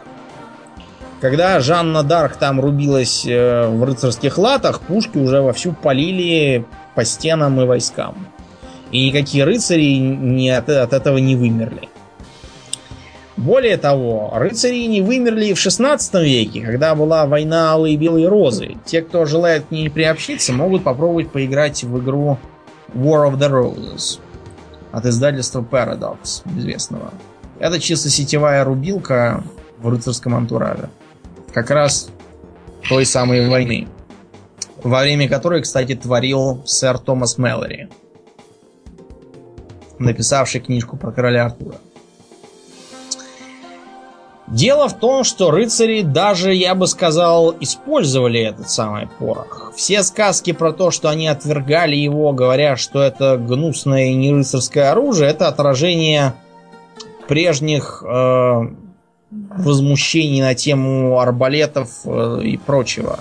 Когда 1.22 1.61
Жанна 1.61 2.03
Дарк 2.03 2.35
там 2.35 2.60
рубилась 2.60 3.26
э, 3.26 3.65
в 3.69 3.81
рыцарских 3.85 4.38
латах, 4.38 4.81
пушки 4.81 5.18
уже 5.18 5.41
вовсю 5.41 5.72
полили 5.72 6.65
по 6.95 7.06
стенам 7.06 7.61
и 7.61 7.65
войскам. 7.65 8.27
И 8.91 9.07
никакие 9.07 9.45
рыцари 9.45 9.95
не 9.95 10.49
от, 10.49 10.68
от 10.68 10.91
этого 10.91 11.18
не 11.18 11.38
вымерли. 11.38 11.88
Более 13.38 13.77
того, 13.77 14.31
рыцари 14.34 14.88
не 14.88 15.01
вымерли 15.01 15.53
в 15.53 15.59
16 15.59 16.15
веке, 16.15 16.61
когда 16.61 16.95
была 16.95 17.27
война 17.27 17.72
Алой 17.72 17.93
и 17.93 17.97
Белой 17.97 18.27
Розы. 18.27 18.77
Те, 18.84 19.03
кто 19.03 19.26
желает 19.26 19.65
к 19.65 19.72
ней 19.72 19.91
приобщиться, 19.91 20.53
могут 20.53 20.84
попробовать 20.84 21.31
поиграть 21.31 21.84
в 21.84 21.99
игру 21.99 22.39
War 22.95 23.31
of 23.31 23.38
the 23.38 23.49
Roses 23.49 24.19
от 24.91 25.05
издательства 25.05 25.61
Paradox, 25.61 26.41
известного. 26.57 27.14
Это 27.59 27.80
чисто 27.80 28.09
сетевая 28.09 28.64
рубилка 28.64 29.43
в 29.77 29.88
рыцарском 29.88 30.34
антураже. 30.34 30.89
Как 31.53 31.69
раз 31.69 32.09
той 32.89 33.05
самой 33.05 33.47
войны. 33.47 33.88
Во 34.81 35.01
время 35.01 35.30
которой, 35.30 35.61
кстати, 35.61 35.95
творил 35.95 36.64
сэр 36.65 36.97
Томас 36.97 37.38
Мэлори, 37.38 37.89
написавший 39.99 40.61
книжку 40.61 40.97
про 40.97 41.11
короля 41.11 41.45
Артура. 41.45 41.76
Дело 44.48 44.88
в 44.88 44.98
том, 44.98 45.26
что 45.26 45.52
рыцари 45.52 46.02
даже, 46.02 46.53
я 46.53 46.74
бы 46.74 46.88
сказал, 46.88 47.53
использовали 47.60 48.40
этот 48.40 48.69
самый 48.69 49.07
порох. 49.19 49.74
Все 49.76 50.03
сказки 50.03 50.53
про 50.53 50.72
то, 50.72 50.90
что 50.90 51.10
они 51.10 51.28
отвергали 51.28 51.98
его, 51.98 52.32
говоря, 52.32 52.78
что 52.78 53.02
это 53.02 53.38
гнусное 53.38 54.06
и 54.06 54.15
не 54.15 54.34
рыцарское 54.34 54.91
оружие, 54.91 55.30
это 55.30 55.49
отражение 55.49 56.34
прежних 57.28 58.02
э, 58.07 58.61
возмущений 59.30 60.41
на 60.41 60.56
тему 60.56 61.19
арбалетов 61.19 61.90
э, 62.06 62.41
и 62.44 62.56
прочего. 62.56 63.19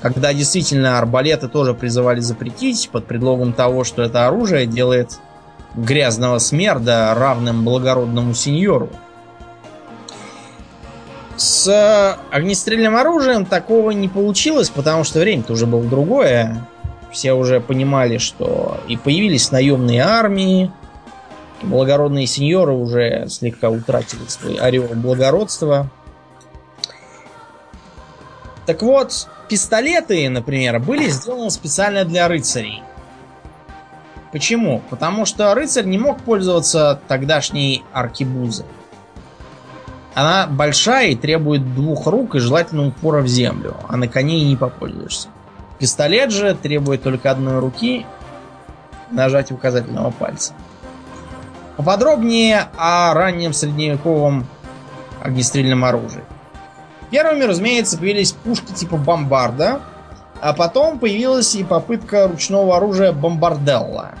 Когда 0.00 0.32
действительно 0.32 0.98
арбалеты 0.98 1.48
тоже 1.48 1.74
призывали 1.74 2.20
запретить 2.20 2.88
под 2.90 3.06
предлогом 3.06 3.52
того, 3.52 3.84
что 3.84 4.02
это 4.02 4.26
оружие 4.26 4.66
делает 4.66 5.18
грязного 5.74 6.38
смерда 6.38 7.12
равным 7.14 7.62
благородному 7.62 8.32
сеньору. 8.32 8.88
С 11.36 12.18
огнестрельным 12.30 12.96
оружием 12.96 13.44
такого 13.44 13.90
не 13.90 14.08
получилось, 14.08 14.70
потому 14.70 15.04
что 15.04 15.20
время-то 15.20 15.52
уже 15.52 15.66
было 15.66 15.84
другое. 15.84 16.66
Все 17.12 17.34
уже 17.34 17.60
понимали, 17.60 18.18
что 18.18 18.80
и 18.88 18.96
появились 18.96 19.50
наемные 19.50 20.02
армии, 20.02 20.72
благородные 21.62 22.26
сеньоры 22.26 22.72
уже 22.72 23.28
слегка 23.28 23.70
утратили 23.70 24.26
свой 24.28 24.56
ореол 24.56 24.94
благородства. 24.94 25.88
Так 28.66 28.82
вот, 28.82 29.28
пистолеты, 29.48 30.28
например, 30.28 30.80
были 30.80 31.08
сделаны 31.08 31.50
специально 31.50 32.04
для 32.04 32.28
рыцарей. 32.28 32.82
Почему? 34.32 34.82
Потому 34.90 35.24
что 35.24 35.54
рыцарь 35.54 35.86
не 35.86 35.98
мог 35.98 36.20
пользоваться 36.22 37.00
тогдашней 37.08 37.84
аркибузой. 37.92 38.66
Она 40.16 40.46
большая 40.46 41.08
и 41.08 41.14
требует 41.14 41.74
двух 41.74 42.06
рук 42.06 42.36
и 42.36 42.38
желательно 42.38 42.86
упора 42.86 43.20
в 43.20 43.26
землю, 43.26 43.76
а 43.86 43.98
на 43.98 44.08
коне 44.08 44.42
не 44.46 44.56
попользуешься. 44.56 45.28
Пистолет 45.78 46.32
же 46.32 46.54
требует 46.54 47.02
только 47.02 47.30
одной 47.30 47.58
руки 47.58 48.06
нажать 49.10 49.52
указательного 49.52 50.10
пальца. 50.10 50.54
Поподробнее 51.76 52.68
о 52.78 53.12
раннем 53.12 53.52
средневековом 53.52 54.46
огнестрельном 55.20 55.84
оружии. 55.84 56.24
Первыми, 57.10 57.44
разумеется, 57.44 57.98
появились 57.98 58.32
пушки 58.32 58.72
типа 58.72 58.96
бомбарда, 58.96 59.82
а 60.40 60.54
потом 60.54 60.98
появилась 60.98 61.54
и 61.54 61.62
попытка 61.62 62.26
ручного 62.26 62.78
оружия 62.78 63.12
бомбарделла. 63.12 64.12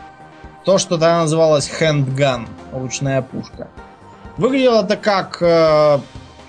То, 0.66 0.76
что 0.76 0.98
тогда 0.98 1.20
называлось 1.20 1.66
хендган, 1.66 2.46
ручная 2.70 3.22
пушка. 3.22 3.68
Выглядело 4.36 4.84
это 4.84 4.96
как 4.96 5.38
э, 5.40 5.98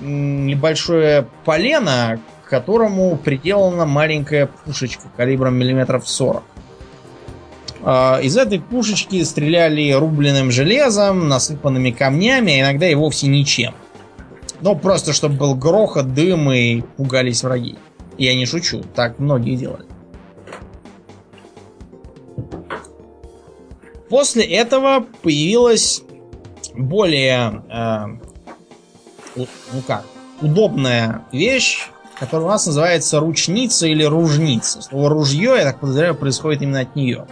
небольшое 0.01 1.27
полено, 1.45 2.19
к 2.43 2.49
которому 2.49 3.15
приделана 3.15 3.85
маленькая 3.85 4.47
пушечка 4.47 5.03
калибром 5.15 5.55
миллиметров 5.55 6.07
40. 6.07 6.43
Э, 7.83 8.21
из 8.21 8.35
этой 8.35 8.59
пушечки 8.59 9.23
стреляли 9.23 9.91
рубленным 9.93 10.51
железом, 10.51 11.29
насыпанными 11.29 11.91
камнями, 11.91 12.59
а 12.59 12.61
иногда 12.61 12.89
и 12.89 12.95
вовсе 12.95 13.27
ничем. 13.27 13.73
Ну, 14.59 14.75
просто 14.75 15.13
чтобы 15.13 15.35
был 15.35 15.55
грохот, 15.55 16.13
дым 16.13 16.51
и 16.51 16.81
пугались 16.81 17.43
враги. 17.43 17.77
Я 18.17 18.35
не 18.35 18.45
шучу, 18.45 18.83
так 18.95 19.19
многие 19.19 19.55
делали. 19.55 19.85
После 24.09 24.43
этого 24.43 25.05
появилась 25.21 26.01
более, 26.77 27.63
э, 27.69 28.05
ну 29.35 29.81
как, 29.85 30.03
удобная 30.41 31.23
вещь, 31.31 31.89
которая 32.19 32.47
у 32.47 32.49
нас 32.49 32.65
называется 32.65 33.19
ручница 33.19 33.87
или 33.87 34.03
ружница. 34.03 34.81
Слово 34.81 35.09
ружье, 35.09 35.55
я 35.57 35.63
так 35.63 35.79
подозреваю, 35.79 36.15
происходит 36.15 36.61
именно 36.61 36.81
от 36.81 36.95
нее. 36.95 37.25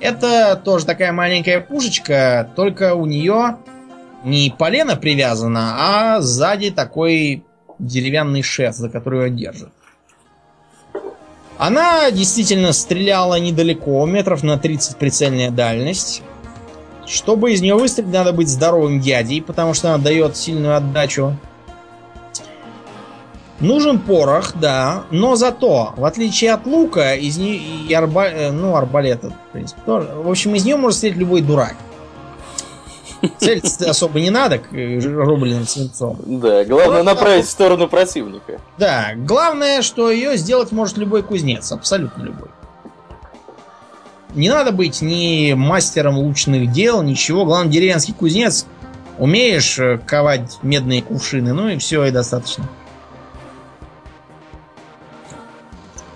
Это 0.00 0.60
тоже 0.62 0.84
такая 0.84 1.12
маленькая 1.12 1.60
пушечка, 1.60 2.50
только 2.54 2.94
у 2.94 3.06
нее 3.06 3.56
не 4.24 4.52
полено 4.56 4.96
привязано, 4.96 5.76
а 5.78 6.20
сзади 6.20 6.70
такой 6.70 7.44
деревянный 7.78 8.42
шест, 8.42 8.78
за 8.78 8.88
который 8.88 9.28
ее 9.28 9.30
держит. 9.30 9.70
Она 11.58 12.10
действительно 12.10 12.72
стреляла 12.72 13.40
недалеко, 13.40 14.04
метров 14.04 14.42
на 14.42 14.58
30 14.58 14.96
прицельная 14.98 15.50
дальность. 15.50 16.22
Чтобы 17.06 17.52
из 17.52 17.60
нее 17.60 17.76
выстрелить, 17.76 18.12
надо 18.12 18.32
быть 18.32 18.48
здоровым 18.48 19.00
дядей, 19.00 19.40
потому 19.40 19.74
что 19.74 19.94
она 19.94 20.02
дает 20.02 20.36
сильную 20.36 20.76
отдачу. 20.76 21.36
Нужен 23.60 24.00
порох, 24.00 24.52
да, 24.56 25.04
но 25.10 25.34
зато, 25.34 25.94
в 25.96 26.04
отличие 26.04 26.52
от 26.52 26.66
лука, 26.66 27.14
из 27.14 27.38
нее 27.38 27.56
и 27.88 27.94
арба... 27.94 28.26
Э, 28.26 28.50
ну, 28.50 28.76
арбалета, 28.76 29.30
в 29.30 29.52
принципе, 29.52 29.80
тоже. 29.86 30.08
В 30.14 30.28
общем, 30.28 30.54
из 30.54 30.64
нее 30.64 30.76
может 30.76 30.98
стрелять 30.98 31.16
любой 31.16 31.40
дурак. 31.40 31.74
Целиться 33.38 33.88
особо 33.90 34.20
не 34.20 34.28
надо 34.28 34.58
к 34.58 34.74
э, 34.74 34.98
рубленым 34.98 35.66
свинцом. 35.66 36.18
Да, 36.26 36.64
главное 36.64 36.98
вот, 36.98 37.06
направить 37.06 37.46
в 37.46 37.50
сторону 37.50 37.88
противника. 37.88 38.60
Да, 38.76 39.12
главное, 39.16 39.80
что 39.80 40.10
ее 40.10 40.36
сделать 40.36 40.70
может 40.70 40.98
любой 40.98 41.22
кузнец, 41.22 41.72
абсолютно 41.72 42.24
любой. 42.24 42.48
Не 44.36 44.50
надо 44.50 44.70
быть 44.70 45.00
ни 45.00 45.54
мастером 45.54 46.18
лучных 46.18 46.70
дел, 46.70 47.02
ничего. 47.02 47.46
Главное, 47.46 47.72
деревенский 47.72 48.12
кузнец. 48.12 48.66
Умеешь 49.18 49.78
э, 49.78 49.96
ковать 49.96 50.58
медные 50.62 51.00
кувшины, 51.00 51.54
ну 51.54 51.68
и 51.68 51.78
все, 51.78 52.04
и 52.04 52.10
достаточно. 52.10 52.68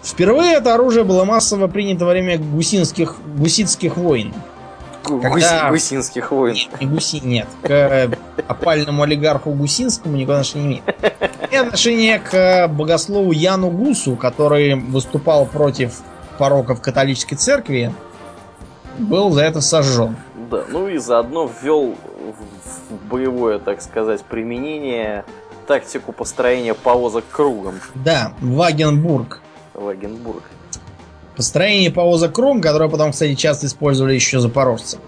Впервые 0.02 0.56
это 0.56 0.74
оружие 0.74 1.04
было 1.04 1.24
массово 1.24 1.66
принято 1.66 2.04
во 2.04 2.10
время 2.10 2.36
гусинских, 2.36 3.16
гуситских 3.38 3.96
войн. 3.96 4.34
Когда... 5.02 5.70
Гусинских 5.70 6.30
войн. 6.30 6.54
Нет, 6.56 6.80
не 6.80 6.86
гуси... 6.86 7.20
нет. 7.24 7.48
К 7.62 8.10
опальному 8.46 9.02
олигарху 9.02 9.52
Гусинскому 9.52 10.16
никакого 10.16 10.40
отношения 10.40 10.66
не 10.66 10.82
имеет. 10.82 11.22
И 11.50 11.56
отношение 11.56 12.18
к 12.18 12.68
богослову 12.68 13.32
Яну 13.32 13.70
Гусу, 13.70 14.14
который 14.16 14.74
выступал 14.74 15.46
против 15.46 16.00
пороков 16.36 16.82
католической 16.82 17.36
церкви, 17.36 17.94
был 18.98 19.30
за 19.30 19.42
это 19.44 19.60
сожжен. 19.60 20.16
Да, 20.50 20.64
ну 20.68 20.88
и 20.88 20.98
заодно 20.98 21.50
ввел 21.62 21.94
в 21.94 23.08
боевое, 23.08 23.58
так 23.58 23.82
сказать, 23.82 24.22
применение 24.22 25.24
тактику 25.66 26.12
построения 26.12 26.74
повозок 26.74 27.24
кругом. 27.30 27.74
Да, 27.94 28.34
Вагенбург. 28.40 29.40
Вагенбург. 29.74 30.42
Построение 31.36 31.90
повозок 31.90 32.34
кругом, 32.34 32.60
которое 32.60 32.90
потом, 32.90 33.12
кстати, 33.12 33.34
часто 33.34 33.66
использовали 33.66 34.14
еще 34.14 34.40
запорожцы. 34.40 34.98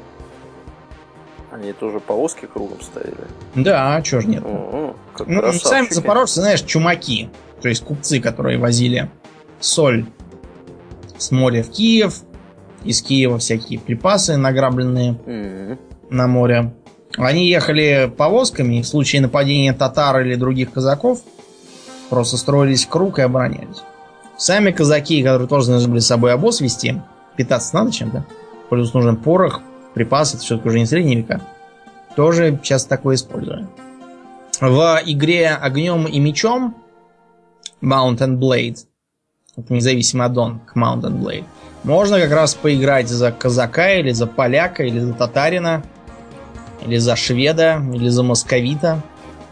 Они 1.51 1.73
тоже 1.73 2.01
повозки 2.01 2.47
кругом 2.47 2.81
ставили? 2.81 3.17
Да, 3.55 3.97
а 3.97 4.03
чё 4.03 4.21
ж 4.21 4.27
нет. 4.27 4.43
О, 4.45 4.95
ну, 5.27 5.53
сами 5.53 5.89
запорожцы, 5.91 6.41
знаешь, 6.41 6.63
чумаки. 6.63 7.29
То 7.61 7.69
есть 7.69 7.85
купцы, 7.85 8.21
которые 8.21 8.59
возили 8.59 9.11
соль 9.61 10.07
с 11.19 11.31
моря 11.31 11.63
в 11.63 11.71
Киев, 11.71 12.23
из 12.85 13.03
Киева 13.03 13.39
всякие 13.39 13.79
припасы 13.79 14.37
награбленные 14.37 15.13
mm-hmm. 15.13 15.79
на 16.11 16.27
море. 16.27 16.73
Они 17.17 17.49
ехали 17.49 18.13
повозками, 18.17 18.81
в 18.81 18.87
случае 18.87 19.23
нападения 19.23 19.73
татар 19.73 20.21
или 20.21 20.35
других 20.35 20.73
казаков, 20.73 21.21
просто 22.11 22.37
строились 22.37 22.85
в 22.85 22.89
круг 22.89 23.19
и 23.19 23.23
оборонялись. 23.23 23.83
Сами 24.39 24.71
казаки, 24.71 25.23
которые 25.23 25.49
тоже 25.49 25.69
должны 25.69 25.89
были 25.89 26.01
с 26.01 26.07
собой 26.07 26.33
обоз 26.33 26.61
вести, 26.61 27.01
питаться 27.37 27.75
надо 27.77 27.93
чем-то. 27.93 28.27
Плюс 28.71 28.95
нужен 28.95 29.17
порох, 29.17 29.61
припасы, 29.95 30.37
это 30.37 30.45
все-таки 30.45 30.69
уже 30.69 30.79
не 30.79 30.87
средние 30.87 31.19
века. 31.19 31.43
Тоже 32.17 32.59
сейчас 32.63 32.87
такое 32.87 33.17
используют. 33.17 33.67
В 34.61 35.01
игре 35.07 35.51
огнем 35.51 36.07
и 36.07 36.19
мечом 36.19 36.77
Mountain 37.83 38.39
Blade, 38.39 38.79
это 39.57 39.73
независимо 39.73 40.27
от 40.27 40.33
Дон 40.33 40.61
к 40.61 40.77
Mountain 40.77 41.21
Blade, 41.21 41.45
можно 41.85 42.21
как 42.21 42.31
раз 42.31 42.55
поиграть 42.55 43.09
за 43.09 43.33
казака, 43.33 43.95
или 43.95 44.13
за 44.13 44.27
поляка, 44.27 44.85
или 44.85 44.99
за 44.99 45.13
татарина, 45.13 45.83
или 46.85 46.97
за 46.97 47.17
шведа, 47.17 47.83
или 47.93 48.09
за 48.09 48.23
московита. 48.23 49.03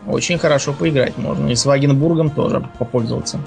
Очень 0.06 0.38
хорошо 0.38 0.72
поиграть 0.72 1.18
можно. 1.18 1.48
И 1.48 1.54
с 1.54 1.66
Вагенбургом 1.66 2.30
тоже 2.30 2.66
попользоваться. 2.78 3.40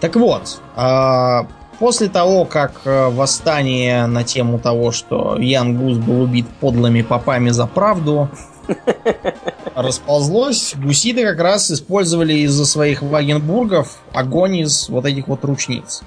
Так 0.00 0.16
вот, 0.16 0.60
а, 0.76 1.46
после 1.78 2.08
того, 2.08 2.44
как 2.44 2.82
э, 2.84 3.08
восстание 3.08 4.06
на 4.06 4.22
тему 4.22 4.58
того, 4.58 4.92
что 4.92 5.36
Ян 5.38 5.76
Гус 5.76 5.98
был 5.98 6.22
убит 6.22 6.46
подлыми 6.60 7.02
попами 7.02 7.50
за 7.50 7.66
правду, 7.66 8.28
расползлось. 9.74 10.74
Гуситы 10.76 11.24
как 11.24 11.40
раз 11.40 11.70
использовали 11.70 12.34
из-за 12.34 12.66
своих 12.66 13.02
вагенбургов 13.02 13.98
огонь 14.12 14.58
из 14.58 14.88
вот 14.88 15.06
этих 15.06 15.26
вот 15.26 15.44
ручниц. 15.44 16.02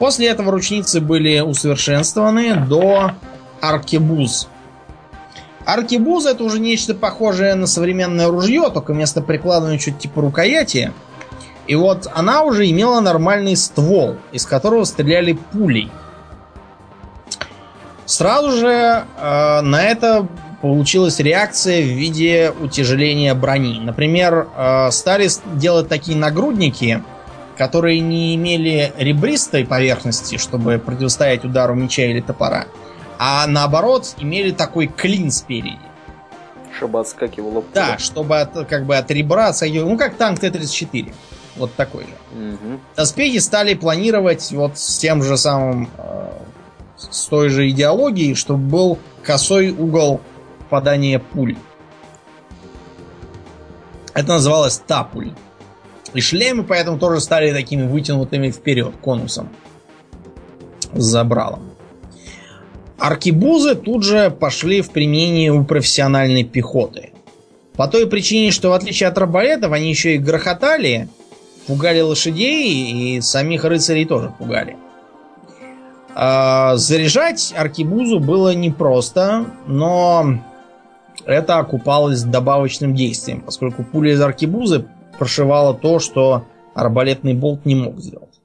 После 0.00 0.28
этого 0.28 0.50
ручницы 0.50 1.02
были 1.02 1.40
усовершенствованы 1.40 2.56
до 2.56 3.12
аркебуз. 3.60 4.48
Аркебуз 5.66 6.24
это 6.24 6.42
уже 6.42 6.58
нечто 6.58 6.94
похожее 6.94 7.54
на 7.54 7.66
современное 7.66 8.28
ружье, 8.28 8.70
только 8.72 8.94
вместо 8.94 9.20
прикладывания 9.20 9.78
чуть 9.78 9.98
типа 9.98 10.22
рукояти. 10.22 10.94
И 11.66 11.74
вот 11.74 12.08
она 12.14 12.44
уже 12.44 12.68
имела 12.70 13.00
нормальный 13.00 13.54
ствол, 13.56 14.16
из 14.32 14.46
которого 14.46 14.84
стреляли 14.84 15.34
пулей. 15.52 15.92
Сразу 18.06 18.52
же 18.52 19.04
э, 19.18 19.60
на 19.60 19.82
это 19.82 20.26
получилась 20.62 21.20
реакция 21.20 21.82
в 21.82 21.88
виде 21.88 22.54
утяжеления 22.58 23.34
брони. 23.34 23.78
Например, 23.80 24.48
э, 24.56 24.90
стали 24.92 25.28
делать 25.56 25.88
такие 25.88 26.16
нагрудники, 26.16 27.04
которые 27.60 28.00
не 28.00 28.34
имели 28.36 28.90
ребристой 28.96 29.66
поверхности, 29.66 30.38
чтобы 30.38 30.78
противостоять 30.78 31.44
удару 31.44 31.74
меча 31.74 32.04
или 32.04 32.22
топора, 32.22 32.64
а 33.18 33.46
наоборот 33.46 34.14
имели 34.16 34.50
такой 34.50 34.86
клин 34.86 35.30
спереди. 35.30 35.76
Чтобы 36.74 37.00
отскакивало 37.00 37.60
пуля. 37.60 37.74
Да, 37.74 37.98
чтобы 37.98 38.40
от, 38.40 38.66
как 38.66 38.86
бы 38.86 38.96
от 38.96 39.10
ребра 39.10 39.48
отскакивало. 39.48 39.90
Ну, 39.90 39.98
как 39.98 40.14
танк 40.14 40.40
Т-34. 40.40 41.12
Вот 41.56 41.74
такой 41.74 42.04
же. 42.04 42.14
Угу. 42.32 42.80
Доспехи 42.96 43.36
стали 43.40 43.74
планировать 43.74 44.50
вот 44.52 44.78
с 44.78 44.96
тем 44.96 45.22
же 45.22 45.36
самым, 45.36 45.90
э, 45.98 46.30
с 46.96 47.26
той 47.26 47.50
же 47.50 47.68
идеологией, 47.68 48.36
чтобы 48.36 48.62
был 48.62 48.98
косой 49.22 49.70
угол 49.70 50.22
попадания 50.60 51.18
пуль. 51.18 51.58
Это 54.14 54.28
называлось 54.28 54.78
тапуль. 54.78 55.32
И 56.14 56.20
шлемы 56.20 56.64
поэтому 56.64 56.98
тоже 56.98 57.20
стали 57.20 57.52
такими 57.52 57.86
вытянутыми 57.86 58.50
вперед, 58.50 58.94
конусом. 59.00 59.48
С 60.92 61.04
забралом. 61.04 61.70
Аркибузы 62.98 63.76
тут 63.76 64.04
же 64.04 64.30
пошли 64.30 64.82
в 64.82 64.90
применение 64.90 65.52
у 65.52 65.64
профессиональной 65.64 66.44
пехоты. 66.44 67.12
По 67.74 67.88
той 67.88 68.06
причине, 68.06 68.50
что 68.50 68.70
в 68.70 68.72
отличие 68.72 69.08
от 69.08 69.16
арбалетов, 69.16 69.72
они 69.72 69.88
еще 69.88 70.16
и 70.16 70.18
грохотали, 70.18 71.08
пугали 71.66 72.00
лошадей 72.00 73.16
и 73.16 73.20
самих 73.20 73.64
рыцарей 73.64 74.04
тоже 74.04 74.34
пугали. 74.36 74.76
А 76.14 76.76
заряжать 76.76 77.54
аркибузу 77.56 78.18
было 78.18 78.54
непросто, 78.54 79.46
но 79.66 80.40
это 81.24 81.58
окупалось 81.58 82.22
добавочным 82.22 82.94
действием, 82.94 83.40
поскольку 83.40 83.84
пуля 83.84 84.12
из 84.12 84.20
аркибузы 84.20 84.86
прошивала 85.20 85.74
то, 85.74 85.98
что 85.98 86.46
арбалетный 86.74 87.34
болт 87.34 87.66
не 87.66 87.74
мог 87.74 88.00
сделать. 88.00 88.40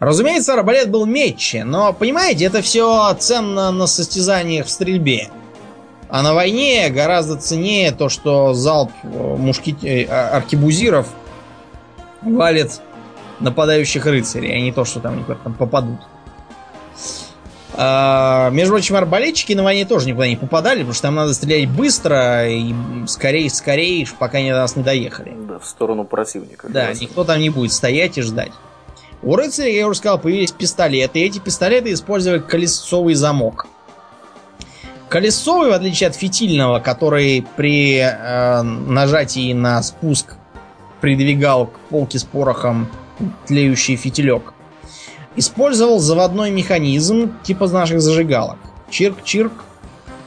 Разумеется, 0.00 0.54
арбалет 0.54 0.90
был 0.90 1.06
метче, 1.06 1.62
но, 1.62 1.92
понимаете, 1.92 2.46
это 2.46 2.62
все 2.62 3.14
ценно 3.14 3.70
на 3.70 3.86
состязаниях 3.86 4.66
в 4.66 4.70
стрельбе. 4.70 5.30
А 6.08 6.22
на 6.22 6.34
войне 6.34 6.90
гораздо 6.90 7.36
ценнее 7.36 7.92
то, 7.92 8.08
что 8.08 8.54
залп 8.54 8.90
э, 9.04 9.36
мушкет... 9.36 9.84
Э, 9.84 10.06
а, 10.08 10.36
аркебузиров 10.36 11.06
валит 12.22 12.80
нападающих 13.38 14.04
рыцарей, 14.04 14.52
а 14.52 14.60
не 14.60 14.72
то, 14.72 14.84
что 14.84 14.98
там, 14.98 15.24
там 15.44 15.54
попадут. 15.54 16.00
А, 17.78 18.48
между 18.50 18.72
прочим, 18.72 18.96
арбалетчики 18.96 19.52
на 19.52 19.62
войне 19.62 19.84
тоже 19.84 20.06
никуда 20.06 20.28
не 20.28 20.36
попадали, 20.36 20.78
потому 20.78 20.94
что 20.94 21.02
там 21.02 21.14
надо 21.14 21.34
стрелять 21.34 21.68
быстро 21.68 22.48
и 22.48 22.74
скорее, 23.06 23.50
скорее, 23.50 24.06
пока 24.18 24.38
они 24.38 24.50
до 24.50 24.56
нас 24.56 24.76
не 24.76 24.82
доехали. 24.82 25.34
Да, 25.46 25.58
в 25.58 25.66
сторону 25.66 26.04
противника. 26.04 26.68
Да, 26.70 26.88
раз. 26.88 27.00
никто 27.00 27.24
там 27.24 27.38
не 27.38 27.50
будет 27.50 27.72
стоять 27.72 28.16
и 28.16 28.22
ждать. 28.22 28.52
У 29.22 29.36
рыцаря, 29.36 29.70
я 29.70 29.88
уже 29.88 29.98
сказал, 29.98 30.18
появились 30.18 30.52
пистолеты, 30.52 31.20
и 31.20 31.24
эти 31.24 31.38
пистолеты 31.38 31.92
использовали 31.92 32.38
колесовый 32.38 33.14
замок. 33.14 33.66
Колесовый, 35.08 35.70
в 35.70 35.72
отличие 35.72 36.08
от 36.08 36.16
фитильного, 36.16 36.80
который 36.80 37.46
при 37.56 37.98
э, 37.98 38.62
нажатии 38.62 39.52
на 39.52 39.82
спуск 39.82 40.34
придвигал 41.00 41.66
к 41.66 41.78
полке 41.90 42.18
с 42.18 42.24
порохом 42.24 42.88
тлеющий 43.46 43.96
фитилек, 43.96 44.52
Использовал 45.36 45.98
заводной 45.98 46.50
механизм 46.50 47.32
типа 47.42 47.68
наших 47.68 48.00
зажигалок. 48.00 48.58
Чирк-чирк. 48.90 49.52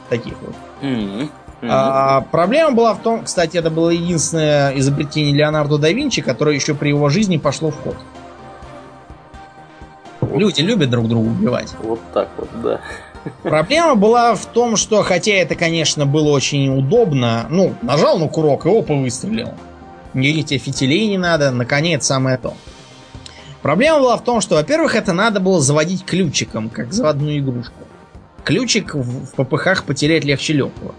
Таких 0.08 0.34
вот. 0.40 0.54
Mm-hmm. 0.82 1.30
Mm-hmm. 1.62 1.68
А, 1.68 2.22
проблема 2.22 2.72
была 2.72 2.94
в 2.94 3.02
том, 3.02 3.24
кстати, 3.24 3.58
это 3.58 3.70
было 3.70 3.90
единственное 3.90 4.76
изобретение 4.78 5.34
Леонардо 5.34 5.78
да 5.78 5.90
Винчи, 5.90 6.22
которое 6.22 6.54
еще 6.54 6.74
при 6.74 6.88
его 6.88 7.08
жизни 7.10 7.36
пошло 7.36 7.70
в 7.70 7.82
ход. 7.82 7.96
Вот. 10.20 10.38
Люди 10.38 10.62
любят 10.62 10.90
друг 10.90 11.08
друга 11.08 11.28
убивать. 11.28 11.74
Вот 11.82 12.00
так 12.14 12.28
вот, 12.36 12.48
да. 12.62 12.80
Проблема 13.42 13.94
была 13.96 14.34
в 14.34 14.46
том, 14.46 14.76
что 14.76 15.02
хотя 15.02 15.32
это, 15.32 15.54
конечно, 15.54 16.06
было 16.06 16.30
очень 16.30 16.78
удобно, 16.78 17.46
ну, 17.50 17.74
нажал 17.82 18.18
на 18.18 18.28
курок 18.28 18.64
и 18.64 18.70
опа, 18.70 18.94
выстрелил. 18.94 19.52
Никаких 20.14 20.46
тебе 20.46 20.58
фитилей 20.58 21.08
не 21.08 21.18
надо, 21.18 21.50
наконец, 21.50 22.06
самое 22.06 22.38
то. 22.38 22.54
Проблема 23.62 24.00
была 24.00 24.16
в 24.16 24.24
том, 24.24 24.40
что, 24.40 24.54
во-первых, 24.54 24.94
это 24.94 25.12
надо 25.12 25.40
было 25.40 25.60
заводить 25.60 26.04
ключиком, 26.04 26.70
как 26.70 26.92
заводную 26.92 27.38
игрушку. 27.38 27.74
Ключик 28.44 28.94
в 28.94 29.32
ППХ 29.36 29.84
потерять 29.84 30.24
легче 30.24 30.54
легкого. 30.54 30.94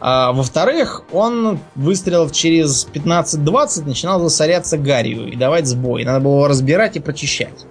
А, 0.00 0.32
во-вторых, 0.32 1.04
он, 1.12 1.58
выстрелов 1.74 2.32
через 2.32 2.86
15-20, 2.92 3.86
начинал 3.86 4.20
засоряться 4.20 4.76
гарью 4.76 5.28
и 5.30 5.36
давать 5.36 5.66
сбой. 5.66 6.04
Надо 6.04 6.20
было 6.20 6.34
его 6.34 6.48
разбирать 6.48 6.96
и 6.96 7.00
прочищать. 7.00 7.66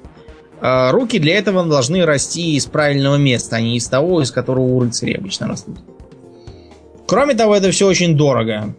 А, 0.60 0.92
руки 0.92 1.20
для 1.20 1.38
этого 1.38 1.66
должны 1.66 2.06
расти 2.06 2.56
из 2.56 2.66
правильного 2.66 3.16
места, 3.16 3.58
а 3.58 3.62
не 3.62 3.78
из 3.78 3.88
того, 3.88 4.22
из 4.22 4.32
которого 4.32 4.64
у 4.64 4.80
рыцарей 4.80 5.16
обычно 5.16 5.48
растут. 5.48 5.78
Кроме 7.06 7.36
того, 7.36 7.56
это 7.56 7.72
все 7.72 7.88
очень 7.88 8.18
дорого. 8.18 8.76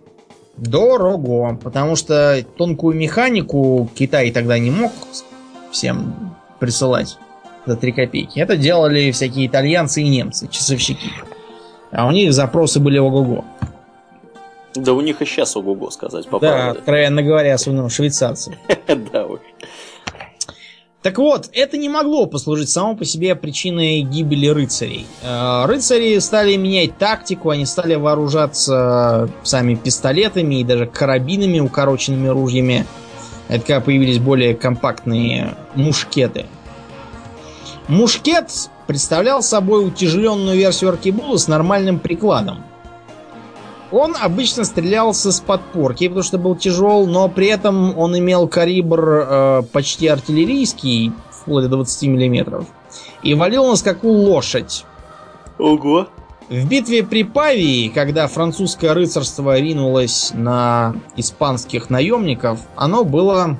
Дорого, 0.58 1.56
потому 1.62 1.96
что 1.96 2.44
тонкую 2.56 2.96
механику 2.96 3.88
Китай 3.94 4.30
тогда 4.30 4.58
не 4.58 4.70
мог 4.70 4.92
всем 5.70 6.34
присылать 6.58 7.18
за 7.66 7.76
3 7.76 7.92
копейки. 7.92 8.40
Это 8.40 8.56
делали 8.56 9.10
всякие 9.10 9.46
итальянцы 9.46 10.02
и 10.02 10.08
немцы, 10.08 10.48
часовщики. 10.48 11.10
А 11.90 12.06
у 12.06 12.10
них 12.10 12.32
запросы 12.32 12.80
были 12.80 12.98
ого-го. 12.98 13.44
Да 14.74 14.92
у 14.92 15.00
них 15.00 15.22
и 15.22 15.24
сейчас 15.24 15.56
ого-го 15.56 15.90
сказать 15.90 16.28
по 16.28 16.38
Да, 16.38 16.52
правде. 16.52 16.78
откровенно 16.80 17.22
говоря, 17.22 17.54
особенно 17.54 17.88
швейцарцы. 17.88 18.56
Да 19.12 19.26
уж. 19.26 19.40
Так 21.02 21.18
вот, 21.18 21.48
это 21.52 21.76
не 21.76 21.88
могло 21.88 22.26
послужить 22.26 22.70
само 22.70 22.96
по 22.96 23.04
себе 23.04 23.36
причиной 23.36 24.00
гибели 24.00 24.48
рыцарей. 24.48 25.06
Э, 25.22 25.64
рыцари 25.66 26.18
стали 26.18 26.56
менять 26.56 26.98
тактику, 26.98 27.50
они 27.50 27.66
стали 27.66 27.94
вооружаться 27.94 29.30
сами 29.44 29.76
пистолетами 29.76 30.56
и 30.56 30.64
даже 30.64 30.86
карабинами, 30.86 31.60
укороченными 31.60 32.28
ружьями. 32.28 32.84
Это 33.46 33.60
когда 33.60 33.80
появились 33.80 34.18
более 34.18 34.54
компактные 34.54 35.54
мушкеты. 35.76 36.46
Мушкет 37.86 38.50
представлял 38.88 39.42
собой 39.42 39.86
утяжеленную 39.86 40.56
версию 40.56 40.90
аркебула 40.90 41.36
с 41.36 41.46
нормальным 41.46 42.00
прикладом. 42.00 42.64
Он 43.90 44.14
обычно 44.20 44.64
стрелялся 44.64 45.32
с 45.32 45.40
подпорки, 45.40 46.08
потому 46.08 46.22
что 46.22 46.38
был 46.38 46.56
тяжел, 46.56 47.06
но 47.06 47.28
при 47.28 47.46
этом 47.46 47.96
он 47.96 48.18
имел 48.18 48.46
калибр 48.46 49.00
э, 49.00 49.62
почти 49.72 50.08
артиллерийский, 50.08 51.12
вплоть 51.30 51.64
до 51.64 51.70
20 51.70 52.08
мм, 52.08 52.66
и 53.22 53.34
валил 53.34 53.66
на 53.66 53.76
скаку 53.76 54.08
лошадь. 54.08 54.84
Ого! 55.58 56.08
В 56.48 56.66
битве 56.66 57.02
при 57.02 57.24
Павии, 57.24 57.88
когда 57.88 58.26
французское 58.26 58.94
рыцарство 58.94 59.58
ринулось 59.58 60.32
на 60.34 60.94
испанских 61.16 61.90
наемников, 61.90 62.60
оно 62.74 63.04
было 63.04 63.58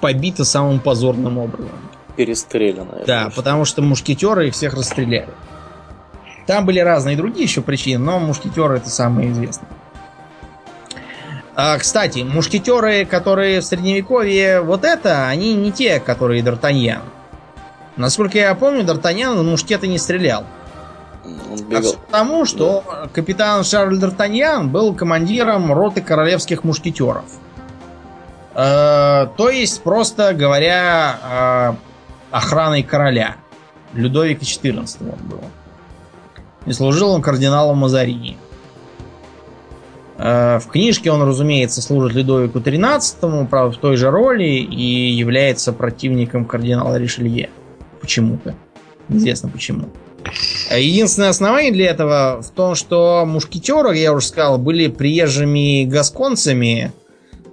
побито 0.00 0.44
самым 0.44 0.80
позорным 0.80 1.38
образом. 1.38 1.78
Перестреляно. 2.16 3.02
Да, 3.06 3.30
потому 3.36 3.64
что 3.64 3.82
мушкетеры 3.82 4.48
их 4.48 4.54
всех 4.54 4.74
расстреляли. 4.74 5.28
Там 6.48 6.64
были 6.64 6.80
разные 6.80 7.14
другие 7.14 7.44
еще 7.44 7.60
причины, 7.60 8.02
но 8.02 8.18
мушкетеры 8.18 8.78
это 8.78 8.88
самые 8.88 9.32
известные. 9.32 9.68
А, 11.54 11.76
кстати, 11.76 12.20
мушкетеры, 12.20 13.04
которые 13.04 13.60
в 13.60 13.66
средневековье 13.66 14.62
вот 14.62 14.82
это, 14.82 15.28
они 15.28 15.52
не 15.52 15.72
те, 15.72 16.00
которые 16.00 16.42
Д'Артаньян. 16.42 17.02
Насколько 17.96 18.38
я 18.38 18.54
помню, 18.54 18.82
Д'Артаньян 18.82 19.42
мушкеты 19.42 19.88
не 19.88 19.98
стрелял. 19.98 20.46
Он 21.52 21.62
бегал. 21.64 21.92
А 21.92 22.06
потому, 22.06 22.46
что 22.46 22.82
да. 22.86 23.08
капитан 23.12 23.62
Шарль 23.62 23.98
Д'Артаньян 23.98 24.68
был 24.68 24.94
командиром 24.94 25.70
роты 25.70 26.00
королевских 26.00 26.64
мушкетеров. 26.64 27.26
Э, 28.54 29.26
то 29.36 29.50
есть, 29.50 29.82
просто 29.82 30.32
говоря, 30.32 31.18
э, 31.22 31.72
охраной 32.30 32.84
короля. 32.84 33.36
Людовика 33.92 34.46
XIV 34.46 35.12
он 35.12 35.28
был. 35.28 35.40
И 36.68 36.72
служил 36.72 37.10
он 37.10 37.22
кардиналом 37.22 37.78
Мазарини. 37.78 38.36
Э, 40.18 40.58
в 40.58 40.66
книжке 40.66 41.10
он, 41.10 41.22
разумеется, 41.22 41.80
служит 41.80 42.14
Людовику 42.14 42.58
XIII, 42.58 43.46
правда, 43.46 43.74
в 43.74 43.80
той 43.80 43.96
же 43.96 44.10
роли 44.10 44.44
и 44.44 45.10
является 45.12 45.72
противником 45.72 46.44
кардинала 46.44 46.96
Ришелье. 46.96 47.48
Почему-то. 48.00 48.54
Неизвестно 49.08 49.48
почему. 49.48 49.88
Единственное 50.76 51.30
основание 51.30 51.72
для 51.72 51.88
этого 51.88 52.42
в 52.42 52.50
том, 52.50 52.74
что 52.74 53.24
мушкетеры, 53.26 53.96
я 53.96 54.12
уже 54.12 54.26
сказал, 54.26 54.58
были 54.58 54.88
приезжими 54.88 55.84
гасконцами, 55.84 56.92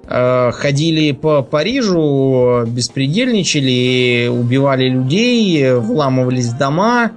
э, 0.10 0.52
ходили 0.52 1.14
по 1.14 1.42
Парижу, 1.42 2.66
беспредельничали, 2.68 4.28
убивали 4.28 4.90
людей, 4.90 5.72
вламывались 5.76 6.48
в 6.48 6.58
дома, 6.58 7.12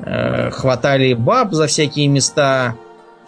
э, 0.00 0.50
хватали 0.50 1.14
баб 1.14 1.52
за 1.52 1.66
всякие 1.66 2.08
места, 2.08 2.74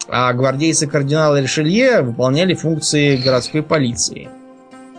а 0.07 0.33
гвардейцы 0.33 0.87
кардинала 0.87 1.39
Ришелье 1.39 2.01
выполняли 2.01 2.53
функции 2.53 3.17
городской 3.17 3.63
полиции. 3.63 4.29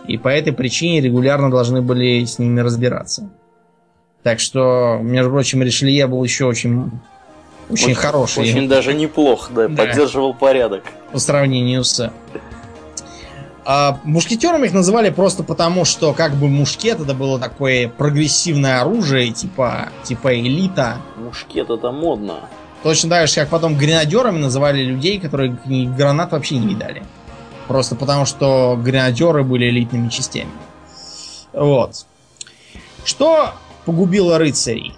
И 0.07 0.17
по 0.17 0.27
этой 0.27 0.53
причине 0.53 1.01
регулярно 1.01 1.49
должны 1.49 1.81
были 1.81 2.25
с 2.25 2.39
ними 2.39 2.59
разбираться. 2.59 3.29
Так 4.23 4.39
что, 4.39 4.99
между 5.01 5.31
прочим, 5.31 5.61
Ришелье 5.61 6.07
был 6.07 6.23
еще 6.23 6.45
очень, 6.45 6.91
очень, 7.69 7.85
очень 7.85 7.95
хороший. 7.95 8.43
Очень 8.43 8.67
даже 8.69 8.93
неплох, 8.93 9.51
да, 9.53 9.67
да, 9.67 9.75
поддерживал 9.75 10.33
порядок. 10.33 10.83
По 11.11 11.19
сравнению 11.19 11.83
с... 11.83 12.11
А 13.65 13.99
мушкетерами 14.03 14.67
их 14.67 14.73
называли 14.73 15.09
просто 15.09 15.43
потому, 15.43 15.85
что 15.85 16.13
как 16.13 16.33
бы 16.35 16.49
мушкет 16.49 16.99
это 16.99 17.13
было 17.13 17.39
такое 17.39 17.87
прогрессивное 17.87 18.81
оружие, 18.81 19.31
типа, 19.31 19.89
типа 20.03 20.37
элита. 20.37 20.97
Мушкет 21.17 21.69
это 21.69 21.91
модно. 21.91 22.41
Точно 22.83 23.09
так 23.09 23.27
же, 23.29 23.35
как 23.35 23.49
потом 23.49 23.77
гренадерами 23.77 24.39
называли 24.39 24.83
людей, 24.83 25.19
которые 25.19 25.57
гранат 25.97 26.33
вообще 26.33 26.57
не 26.57 26.67
видали. 26.67 27.03
Просто 27.69 27.95
потому, 27.95 28.25
что 28.25 28.77
гренадеры 28.81 29.43
были 29.43 29.69
элитными 29.69 30.09
частями. 30.09 30.51
Вот. 31.53 32.05
Что 33.05 33.51
погубило 33.85 34.37
рыцарей? 34.37 34.93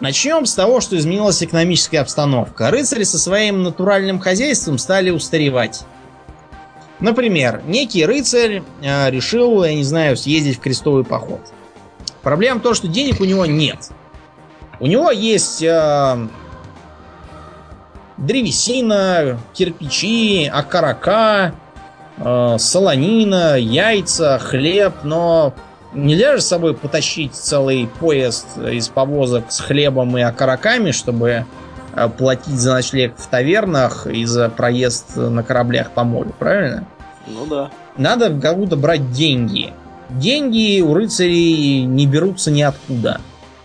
Начнем 0.00 0.44
с 0.44 0.54
того, 0.54 0.82
что 0.82 0.98
изменилась 0.98 1.42
экономическая 1.42 2.00
обстановка. 2.00 2.70
Рыцари 2.70 3.04
со 3.04 3.18
своим 3.18 3.62
натуральным 3.62 4.18
хозяйством 4.20 4.76
стали 4.76 5.08
устаревать. 5.08 5.84
Например, 7.00 7.62
некий 7.66 8.06
рыцарь 8.06 8.62
э, 8.82 9.10
решил, 9.10 9.64
я 9.64 9.74
не 9.74 9.84
знаю, 9.84 10.16
съездить 10.16 10.58
в 10.58 10.60
крестовый 10.60 11.04
поход. 11.04 11.40
Проблема 12.22 12.60
в 12.60 12.62
том, 12.62 12.74
что 12.74 12.88
денег 12.88 13.20
у 13.20 13.24
него 13.24 13.46
нет. 13.46 13.90
У 14.80 14.86
него 14.86 15.10
есть 15.10 15.62
э, 15.62 16.28
древесина, 18.16 19.38
кирпичи, 19.52 20.50
окорока, 20.52 21.54
э, 22.16 22.56
солонина, 22.58 23.56
яйца, 23.58 24.38
хлеб, 24.38 24.94
но 25.02 25.52
нельзя 25.92 26.36
же 26.36 26.42
с 26.42 26.46
собой 26.46 26.74
потащить 26.74 27.34
целый 27.34 27.88
поезд 28.00 28.46
из 28.56 28.88
повозок 28.88 29.50
с 29.50 29.60
хлебом 29.60 30.16
и 30.16 30.22
окороками, 30.22 30.92
чтобы 30.92 31.44
платить 32.18 32.58
за 32.58 32.74
ночлег 32.74 33.16
в 33.16 33.26
тавернах 33.26 34.06
и 34.06 34.24
за 34.24 34.48
проезд 34.48 35.16
на 35.16 35.42
кораблях 35.42 35.90
по 35.90 36.04
морю, 36.04 36.34
правильно? 36.38 36.86
Ну 37.26 37.46
да. 37.46 37.70
Надо 37.96 38.38
как 38.40 38.58
будто 38.58 38.76
брать 38.76 39.12
деньги. 39.12 39.72
Деньги 40.10 40.80
у 40.80 40.94
рыцарей 40.94 41.84
не 41.84 42.06
берутся 42.06 42.50
ниоткуда. 42.50 43.20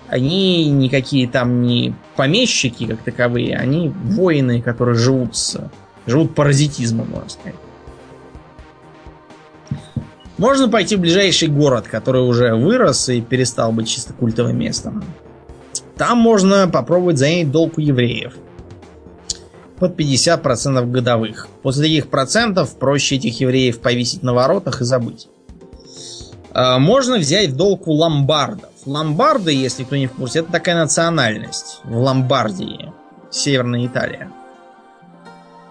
Они 0.07 0.69
никакие 0.69 1.27
там 1.27 1.61
не 1.61 1.93
помещики, 2.15 2.87
как 2.87 3.01
таковые, 3.03 3.55
они 3.57 3.89
воины, 3.89 4.61
которые 4.61 4.95
живут 4.95 5.35
с 5.35 5.59
живут 6.07 6.33
паразитизмом, 6.33 7.09
можно 7.11 7.29
сказать. 7.29 7.55
Можно 10.37 10.69
пойти 10.69 10.95
в 10.95 11.01
ближайший 11.01 11.49
город, 11.49 11.87
который 11.87 12.21
уже 12.21 12.55
вырос 12.55 13.09
и 13.09 13.21
перестал 13.21 13.71
быть 13.71 13.89
чисто 13.89 14.13
культовым 14.13 14.57
местом. 14.57 15.03
Там 15.99 16.17
можно 16.17 16.69
попробовать 16.69 17.17
занять 17.17 17.51
долг 17.51 17.77
у 17.77 17.81
евреев. 17.81 18.33
Под 19.79 19.99
50% 19.99 20.89
годовых. 20.89 21.49
После 21.61 21.83
таких 21.83 22.09
процентов 22.09 22.77
проще 22.77 23.17
этих 23.17 23.41
евреев 23.41 23.81
повесить 23.81 24.23
на 24.23 24.33
воротах 24.33 24.79
и 24.79 24.85
забыть. 24.85 25.27
А, 26.51 26.79
можно 26.79 27.17
взять 27.17 27.49
в 27.49 27.57
долг 27.57 27.85
у 27.89 27.91
ломбардов. 27.91 28.69
Ломбарды, 28.85 29.51
если 29.51 29.83
кто 29.83 29.97
не 29.97 30.07
в 30.07 30.13
курсе, 30.13 30.39
это 30.39 30.53
такая 30.53 30.77
национальность 30.77 31.81
в 31.83 31.97
Ломбардии, 31.97 32.93
Северная 33.29 33.85
Италия. 33.85 34.31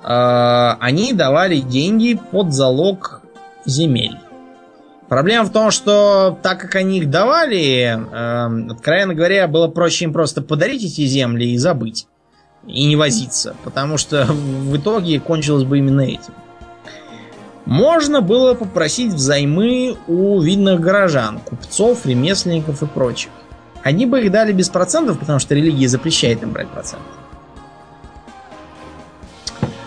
А, 0.02 0.76
они 0.78 1.14
давали 1.14 1.60
деньги 1.60 2.20
под 2.30 2.52
залог 2.52 3.22
земель. 3.64 4.18
Проблема 5.08 5.46
в 5.46 5.52
том, 5.52 5.70
что 5.70 6.38
так 6.42 6.60
как 6.60 6.74
они 6.74 6.98
их 6.98 7.08
давали, 7.08 7.98
э, 7.98 8.72
откровенно 8.72 9.14
говоря, 9.14 9.48
было 9.48 9.68
проще 9.68 10.04
им 10.04 10.12
просто 10.12 10.42
подарить 10.42 10.84
эти 10.84 11.06
земли 11.06 11.50
и 11.50 11.56
забыть. 11.56 12.06
И 12.66 12.84
не 12.84 12.96
возиться. 12.96 13.56
Потому 13.64 13.96
что 13.96 14.26
в 14.26 14.76
итоге 14.76 15.18
кончилось 15.18 15.64
бы 15.64 15.78
именно 15.78 16.02
этим. 16.02 16.34
Можно 17.64 18.20
было 18.20 18.54
попросить 18.54 19.12
взаймы 19.14 19.96
у 20.06 20.40
видных 20.40 20.80
горожан, 20.80 21.38
купцов, 21.38 22.04
ремесленников 22.04 22.82
и 22.82 22.86
прочих. 22.86 23.30
Они 23.82 24.04
бы 24.04 24.20
их 24.20 24.30
дали 24.30 24.52
без 24.52 24.68
процентов, 24.68 25.18
потому 25.18 25.38
что 25.38 25.54
религия 25.54 25.88
запрещает 25.88 26.42
им 26.42 26.52
брать 26.52 26.68
проценты. 26.68 27.04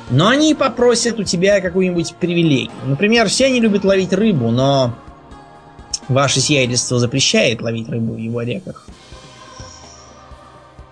Но 0.10 0.28
они 0.28 0.56
попросят 0.56 1.20
у 1.20 1.24
тебя 1.24 1.62
какую-нибудь 1.62 2.16
привилегию. 2.16 2.72
Например, 2.86 3.28
все 3.28 3.46
они 3.46 3.60
любят 3.60 3.86
ловить 3.86 4.14
рыбу, 4.14 4.52
но 4.52 4.94
Ваше 6.12 6.42
сиятельство 6.42 7.00
запрещает 7.00 7.62
ловить 7.62 7.88
рыбу 7.90 8.14
в 8.14 8.18
его 8.18 8.42
реках. 8.42 8.86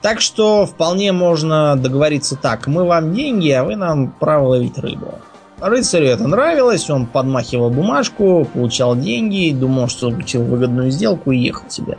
Так 0.02 0.22
что 0.22 0.66
вполне 0.66 1.12
можно 1.12 1.76
договориться 1.76 2.38
так. 2.38 2.68
Мы 2.68 2.86
вам 2.86 3.14
деньги, 3.14 3.50
а 3.50 3.66
вы 3.66 3.76
нам 3.76 4.12
право 4.12 4.48
ловить 4.48 4.78
рыбу. 4.78 5.16
Рыцарю 5.60 6.08
это 6.08 6.26
нравилось, 6.26 6.90
он 6.90 7.06
подмахивал 7.06 7.70
бумажку, 7.70 8.48
получал 8.54 8.96
деньги, 8.96 9.52
думал, 9.52 9.90
что 9.90 10.10
заключил 10.10 10.44
выгодную 10.44 10.90
сделку 10.90 11.32
и 11.32 11.38
ехал 11.38 11.70
себе. 11.70 11.98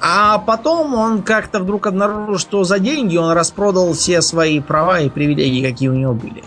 А 0.00 0.38
потом 0.38 0.94
он 0.94 1.22
как-то 1.22 1.60
вдруг 1.60 1.86
обнаружил, 1.86 2.38
что 2.38 2.64
за 2.64 2.78
деньги 2.78 3.18
он 3.18 3.32
распродал 3.32 3.92
все 3.92 4.22
свои 4.22 4.58
права 4.60 5.00
и 5.00 5.10
привилегии, 5.10 5.62
какие 5.62 5.90
у 5.90 5.94
него 5.94 6.14
были. 6.14 6.42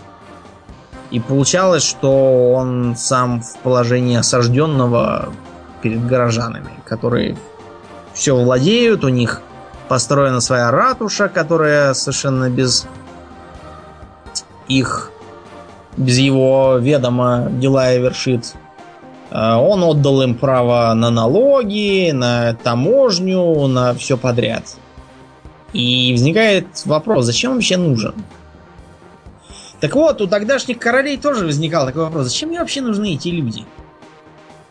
И 1.10 1.20
получалось, 1.20 1.84
что 1.84 2.52
он 2.52 2.94
сам 2.96 3.40
в 3.40 3.58
положении 3.58 4.16
осажденного 4.16 5.32
перед 5.82 6.04
горожанами, 6.04 6.70
которые 6.84 7.36
все 8.12 8.34
владеют, 8.34 9.04
у 9.04 9.08
них 9.08 9.42
построена 9.88 10.40
своя 10.40 10.70
ратуша, 10.70 11.28
которая 11.28 11.94
совершенно 11.94 12.50
без 12.50 12.86
их, 14.68 15.10
без 15.96 16.18
его 16.18 16.78
ведома 16.78 17.48
дела 17.50 17.92
и 17.92 18.00
вершит. 18.00 18.54
А, 19.30 19.60
он 19.60 19.82
отдал 19.84 20.22
им 20.22 20.34
право 20.34 20.92
на 20.94 21.10
налоги, 21.10 22.10
на 22.10 22.54
таможню, 22.54 23.66
на 23.66 23.94
все 23.94 24.16
подряд. 24.16 24.64
И 25.72 26.12
возникает 26.12 26.66
вопрос, 26.84 27.26
зачем 27.26 27.54
вообще 27.54 27.76
нужен? 27.76 28.14
Так 29.80 29.94
вот, 29.94 30.20
у 30.22 30.26
тогдашних 30.26 30.78
королей 30.78 31.18
тоже 31.18 31.44
возникал 31.44 31.86
такой 31.86 32.04
вопрос. 32.04 32.26
Зачем 32.26 32.48
мне 32.48 32.60
вообще 32.60 32.80
нужны 32.80 33.14
эти 33.14 33.28
люди? 33.28 33.64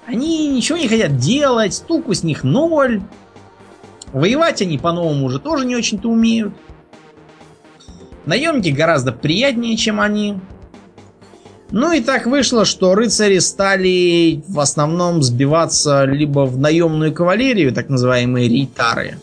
Они 0.07 0.47
ничего 0.47 0.77
не 0.77 0.87
хотят 0.87 1.17
делать, 1.17 1.83
толку 1.87 2.13
с 2.13 2.23
них 2.23 2.43
ноль. 2.43 3.01
Воевать 4.13 4.61
они 4.61 4.77
по-новому 4.77 5.25
уже 5.25 5.39
тоже 5.39 5.65
не 5.65 5.75
очень-то 5.75 6.09
умеют. 6.09 6.53
Наемники 8.25 8.69
гораздо 8.69 9.11
приятнее, 9.11 9.77
чем 9.77 9.99
они. 9.99 10.39
Ну 11.71 11.91
и 11.91 12.01
так 12.01 12.25
вышло, 12.25 12.63
что 12.65 12.95
рыцари 12.95 13.39
стали 13.39 14.43
в 14.47 14.59
основном 14.59 15.21
сбиваться 15.23 16.05
либо 16.05 16.45
в 16.45 16.57
наемную 16.57 17.13
кавалерию, 17.13 17.73
так 17.73 17.89
называемые 17.89 18.47
рейтары, 18.47 19.19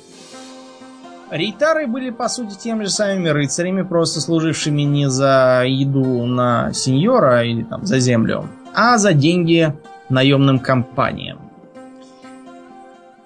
Рейтары 1.32 1.86
были, 1.86 2.10
по 2.10 2.28
сути, 2.28 2.58
теми 2.58 2.84
же 2.84 2.90
самыми 2.90 3.30
рыцарями, 3.30 3.80
просто 3.80 4.20
служившими 4.20 4.82
не 4.82 5.08
за 5.08 5.62
еду 5.66 6.26
на 6.26 6.74
сеньора 6.74 7.42
или 7.42 7.62
там 7.62 7.86
за 7.86 8.00
землю, 8.00 8.50
а 8.74 8.98
за 8.98 9.14
деньги 9.14 9.72
наемным 10.10 10.58
компаниям. 10.58 11.38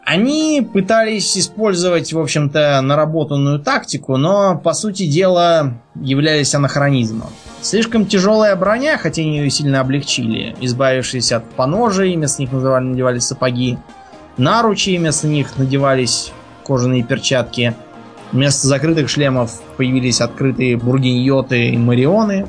Они 0.05 0.65
пытались 0.73 1.37
использовать, 1.37 2.13
в 2.13 2.21
общем-то, 2.21 2.81
наработанную 2.81 3.59
тактику, 3.59 4.17
но, 4.19 4.57
по 4.57 4.73
сути 4.73 5.05
дела, 5.09 5.75
являлись 5.97 6.55
анахронизмом. 6.55 7.31
Слишком 7.61 8.07
тяжелая 8.07 8.55
броня, 8.55 8.99
хотя 8.99 9.21
ее 9.23 9.51
сильно 9.51 9.81
облегчили, 9.81 10.55
избавившись 10.61 11.33
от 11.33 11.43
поножей, 11.43 12.15
вместо 12.15 12.41
них 12.41 12.53
называли, 12.53 12.85
надевали 12.85 13.19
сапоги, 13.19 13.79
наручи, 14.37 14.97
вместо 14.97 15.27
них 15.27 15.59
надевались 15.59 16.33
кожаные 16.63 17.03
перчатки– 17.03 17.75
Вместо 18.33 18.67
закрытых 18.67 19.09
шлемов 19.09 19.61
появились 19.77 20.21
открытые 20.21 20.77
бургиньоты 20.77 21.69
и 21.69 21.77
марионы. 21.77 22.49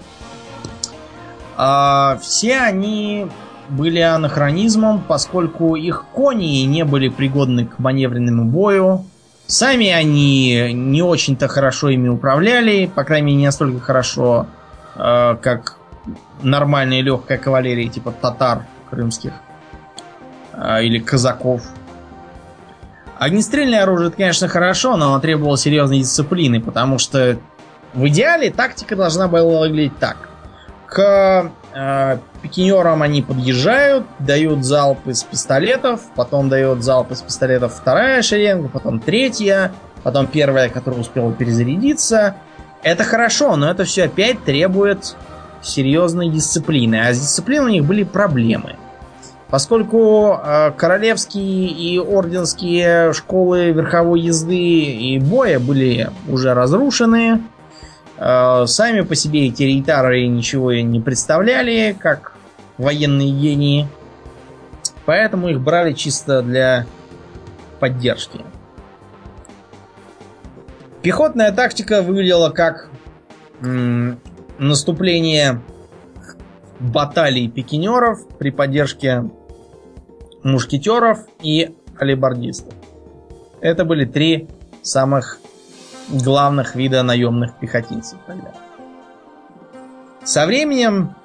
А, 1.55 2.19
все 2.21 2.57
они 2.57 3.27
были 3.69 3.99
анахронизмом, 3.99 5.01
поскольку 5.07 5.75
их 5.75 6.05
кони 6.13 6.63
не 6.63 6.85
были 6.85 7.09
пригодны 7.09 7.65
к 7.65 7.79
маневренному 7.79 8.45
бою. 8.45 9.05
Сами 9.45 9.89
они 9.89 10.73
не 10.73 11.01
очень-то 11.01 11.47
хорошо 11.47 11.89
ими 11.89 12.09
управляли, 12.09 12.91
по 12.93 13.03
крайней 13.03 13.27
мере, 13.27 13.37
не 13.37 13.45
настолько 13.45 13.79
хорошо, 13.79 14.47
э, 14.95 15.37
как 15.41 15.77
нормальная 16.41 17.01
легкая 17.01 17.37
кавалерия, 17.37 17.87
типа 17.87 18.11
татар 18.11 18.65
крымских 18.89 19.33
э, 20.53 20.83
или 20.83 20.99
казаков. 20.99 21.61
Огнестрельное 23.19 23.83
оружие, 23.83 24.09
это, 24.09 24.17
конечно, 24.17 24.47
хорошо, 24.47 24.95
но 24.97 25.07
оно 25.07 25.19
требовало 25.19 25.57
серьезной 25.57 25.99
дисциплины, 25.99 26.61
потому 26.61 26.99
что 26.99 27.39
в 27.93 28.07
идеале 28.07 28.51
тактика 28.51 28.95
должна 28.95 29.27
была 29.27 29.61
выглядеть 29.61 29.97
так. 29.97 30.29
К 30.87 31.51
э, 31.73 32.17
пикинерам 32.41 33.01
они 33.01 33.21
подъезжают, 33.21 34.05
дают 34.19 34.63
залп 34.63 35.07
из 35.07 35.23
пистолетов, 35.23 36.01
потом 36.15 36.49
дает 36.49 36.83
залп 36.83 37.11
из 37.11 37.21
пистолетов 37.21 37.73
вторая 37.73 38.21
шеренга, 38.21 38.69
потом 38.69 38.99
третья, 38.99 39.71
потом 40.03 40.27
первая, 40.27 40.69
которая 40.69 41.01
успела 41.01 41.33
перезарядиться. 41.33 42.35
Это 42.83 43.03
хорошо, 43.03 43.55
но 43.55 43.69
это 43.69 43.83
все 43.83 44.05
опять 44.05 44.43
требует 44.43 45.15
серьезной 45.61 46.29
дисциплины. 46.29 47.07
А 47.07 47.13
с 47.13 47.19
дисциплиной 47.19 47.65
у 47.65 47.73
них 47.73 47.85
были 47.85 48.03
проблемы. 48.03 48.75
Поскольку 49.49 50.33
э, 50.33 50.71
королевские 50.71 51.69
и 51.69 51.97
орденские 51.97 53.13
школы 53.13 53.71
верховой 53.71 54.19
езды 54.19 54.55
и 54.55 55.19
боя 55.19 55.57
были 55.59 56.09
уже 56.27 56.53
разрушены, 56.53 57.41
э, 58.17 58.65
сами 58.65 59.01
по 59.01 59.15
себе 59.15 59.47
эти 59.47 59.63
рейтары 59.63 60.27
ничего 60.27 60.73
не 60.73 60.99
представляли, 60.99 61.95
как 61.97 62.33
военные 62.77 63.31
гении. 63.31 63.87
Поэтому 65.05 65.47
их 65.47 65.61
брали 65.61 65.93
чисто 65.93 66.41
для 66.41 66.85
поддержки. 67.79 68.41
Пехотная 71.01 71.53
тактика 71.53 72.01
выглядела 72.01 72.49
как 72.49 72.89
м- 73.61 74.19
наступление 74.57 75.61
баталий 76.81 77.47
пикинеров 77.47 78.27
при 78.37 78.51
поддержке 78.51 79.23
мушкетеров 80.47 81.19
и 81.41 81.75
алибардистов. 81.99 82.73
Это 83.59 83.83
были 83.83 84.05
три 84.05 84.47
самых 84.81 85.39
главных 86.09 86.75
вида 86.75 87.03
наемных 87.03 87.59
пехотинцев 87.59 88.17
тогда. 88.25 88.53
Со 90.23 90.45
временем 90.45 91.15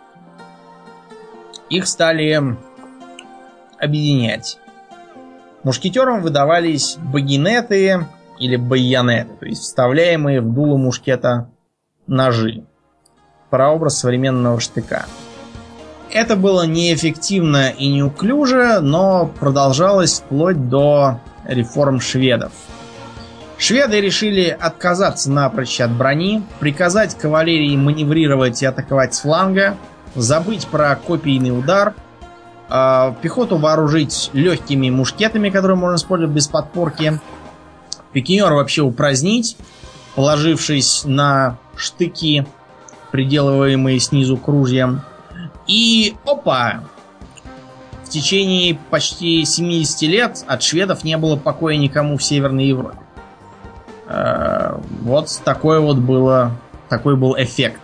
их 1.71 1.87
стали 1.87 2.57
объединять. 3.79 4.59
Мушкетерам 5.63 6.21
выдавались 6.23 6.97
багинеты 6.97 8.07
или 8.41 8.57
байонеты, 8.57 9.31
то 9.39 9.47
есть 9.47 9.63
вставляемые 9.63 10.41
в 10.41 10.53
дуло 10.53 10.77
мушкета 10.77 11.49
ножи. 12.09 12.65
Прообраз 13.51 13.99
современного 13.99 14.59
штыка. 14.59 15.07
Это 16.13 16.37
было 16.37 16.67
неэффективно 16.67 17.71
и 17.71 17.89
неуклюже, 17.89 18.81
но 18.81 19.33
продолжалось 19.41 20.21
вплоть 20.21 20.69
до 20.69 21.21
реформ 21.47 22.01
шведов. 22.01 22.53
Шведы 23.57 23.99
решили 23.99 24.49
отказаться 24.49 25.31
напрочь 25.31 25.81
от 25.81 25.91
брони, 25.91 26.43
приказать 26.61 27.17
кавалерии 27.17 27.77
маневрировать 27.77 28.63
и 28.63 28.67
атаковать 28.67 29.15
с 29.15 29.21
фланга, 29.21 29.79
забыть 30.15 30.67
про 30.67 30.97
копийный 30.97 31.57
удар, 31.57 31.95
э, 32.69 33.15
пехоту 33.23 33.57
вооружить 33.57 34.29
легкими 34.35 34.91
мушкетами, 34.91 35.49
которые 35.49 35.79
можно 35.79 35.97
использовать 35.97 36.35
без 36.35 36.47
подпорки, 36.47 37.21
пикинер 38.13 38.53
вообще 38.53 38.83
упразднить, 38.83 39.57
положившись 40.15 41.05
на 41.07 41.57
штыки, 41.75 42.47
приделываемые 43.13 43.99
снизу 43.99 44.37
кружьем, 44.37 45.03
и 45.67 46.17
опа! 46.27 46.85
В 48.05 48.09
течение 48.09 48.79
почти 48.91 49.45
70 49.45 50.03
лет 50.03 50.45
от 50.47 50.63
шведов 50.63 51.05
не 51.05 51.17
было 51.17 51.37
покоя 51.37 51.77
никому 51.77 52.19
в 52.19 52.23
Северной 52.23 52.67
Европе. 52.67 52.99
Э, 54.07 54.79
вот 55.01 55.41
такой 55.45 55.81
вот 55.81 55.97
было, 55.97 56.53
такой 56.89 57.17
был 57.17 57.35
эффект. 57.39 57.81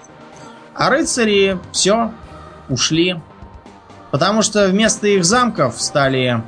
А 0.75 0.91
рыцари 0.91 1.59
все, 1.73 2.13
ушли. 2.69 3.21
Потому 4.11 4.43
что 4.43 4.69
вместо 4.69 5.07
их 5.07 5.25
замков 5.25 5.81
стали 5.81 6.43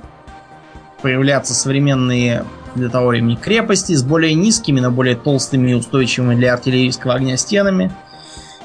появляться 1.02 1.54
современные 1.54 2.44
для 2.74 2.88
того 2.88 3.08
времени 3.08 3.34
крепости 3.34 3.94
с 3.94 4.02
более 4.02 4.34
низкими, 4.34 4.80
но 4.80 4.90
более 4.90 5.16
толстыми 5.16 5.70
и 5.70 5.74
устойчивыми 5.74 6.34
для 6.34 6.52
артиллерийского 6.52 7.14
огня 7.14 7.36
стенами– 7.36 7.90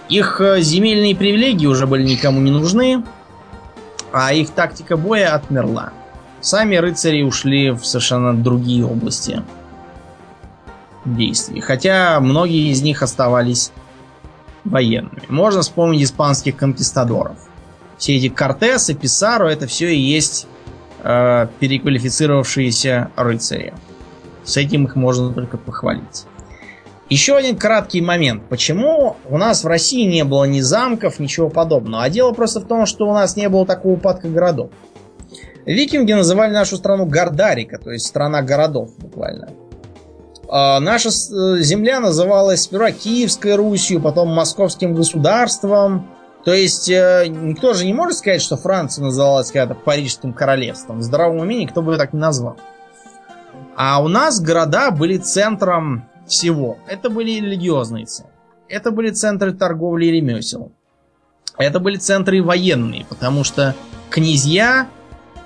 их 0.10 0.40
э, 0.42 0.62
земельные 0.62 1.16
привилегии 1.16 1.66
уже 1.66 1.88
были 1.88 2.04
никому 2.04 2.40
не 2.42 2.52
нужны, 2.52 3.04
а 4.12 4.34
их 4.34 4.52
тактика 4.52 4.98
боя 4.98 5.34
отмерла. 5.34 5.92
Сами 6.42 6.76
рыцари 6.76 7.24
ушли 7.24 7.72
в 7.72 7.84
совершенно 7.86 8.34
другие 8.34 8.86
области 8.86 9.42
действий. 11.06 11.62
Хотя 11.62 12.20
многие 12.20 12.72
из 12.72 12.82
них 12.82 13.02
оставались 13.02 13.72
военными. 14.64 15.24
Можно 15.30 15.62
вспомнить 15.62 16.04
испанских 16.04 16.56
конкистадоров. 16.56 17.38
Все 17.98 18.18
эти 18.18 18.30
Кортес 18.30 18.90
и 18.90 18.94
Писаро 18.94 19.48
это 19.48 19.68
все 19.68 19.94
и 19.94 20.00
есть 20.00 20.48
э, 21.04 21.48
переквалифицировавшиеся 21.60 23.12
рыцари. 23.16 23.74
С 24.44 24.58
этим 24.58 24.86
их 24.86 24.96
можно 24.96 25.34
только 25.34 25.58
похвалить. 25.58 26.26
Еще 27.10 27.36
один 27.36 27.56
краткий 27.56 28.02
момент. 28.02 28.44
Почему 28.50 29.18
у 29.30 29.38
нас 29.38 29.64
в 29.64 29.68
России 29.68 30.06
не 30.06 30.24
было 30.24 30.46
ни 30.46 30.60
замков, 30.62 31.20
ничего 31.20 31.50
подобного? 31.50 32.04
А 32.04 32.10
дело 32.10 32.32
просто 32.32 32.62
в 32.62 32.68
том, 32.68 32.88
что 32.88 33.08
у 33.08 33.14
нас 33.14 33.36
не 33.36 33.48
было 33.48 33.66
такого 33.66 33.94
упадка 33.94 34.28
городов. 34.28 34.72
Викинги 35.66 36.14
называли 36.14 36.52
нашу 36.52 36.78
страну 36.78 37.06
Гордарика, 37.06 37.78
то 37.78 37.92
есть 37.92 38.08
страна 38.08 38.42
городов 38.42 38.92
буквально. 38.98 39.50
А 40.48 40.80
наша 40.80 41.10
э, 41.10 41.12
земля 41.62 42.00
называлась 42.00 42.64
сперва 42.64 42.92
Киевской 42.92 43.56
Русью, 43.56 44.02
потом 44.02 44.30
Московским 44.30 44.94
государством. 44.94 46.08
То 46.44 46.54
есть 46.54 46.90
э, 46.90 47.26
никто 47.28 47.74
же 47.74 47.86
не 47.86 47.94
может 47.94 48.18
сказать, 48.18 48.42
что 48.42 48.58
Франция 48.58 49.04
называлась 49.04 49.52
когда-то 49.52 49.80
Парижским 49.80 50.34
королевством. 50.34 51.00
В 51.00 51.04
здравом 51.04 51.38
уме 51.38 51.58
никто 51.58 51.82
бы 51.82 51.94
ее 51.94 51.98
так 51.98 52.14
не 52.14 52.20
назвал. 52.20 52.58
А 53.76 54.02
у 54.04 54.08
нас 54.08 54.40
города 54.40 54.92
были 54.92 55.18
центром 55.18 56.08
всего. 56.28 56.78
Это 56.88 57.10
были 57.10 57.32
религиозные 57.32 58.06
центры. 58.06 58.34
Это 58.68 58.92
были 58.92 59.12
центры 59.12 59.54
торговли 59.54 60.06
и 60.08 60.12
ремесел. 60.12 60.72
Это 61.58 61.80
были 61.80 61.98
центры 61.98 62.44
военные, 62.44 63.06
потому 63.08 63.44
что 63.44 63.76
князья 64.10 64.88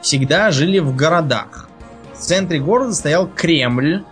всегда 0.02 0.52
жили 0.52 0.80
в 0.80 0.96
городах. 0.96 1.70
В 2.14 2.18
центре 2.18 2.60
города 2.60 2.94
стоял 2.94 3.28
Кремль, 3.28 4.04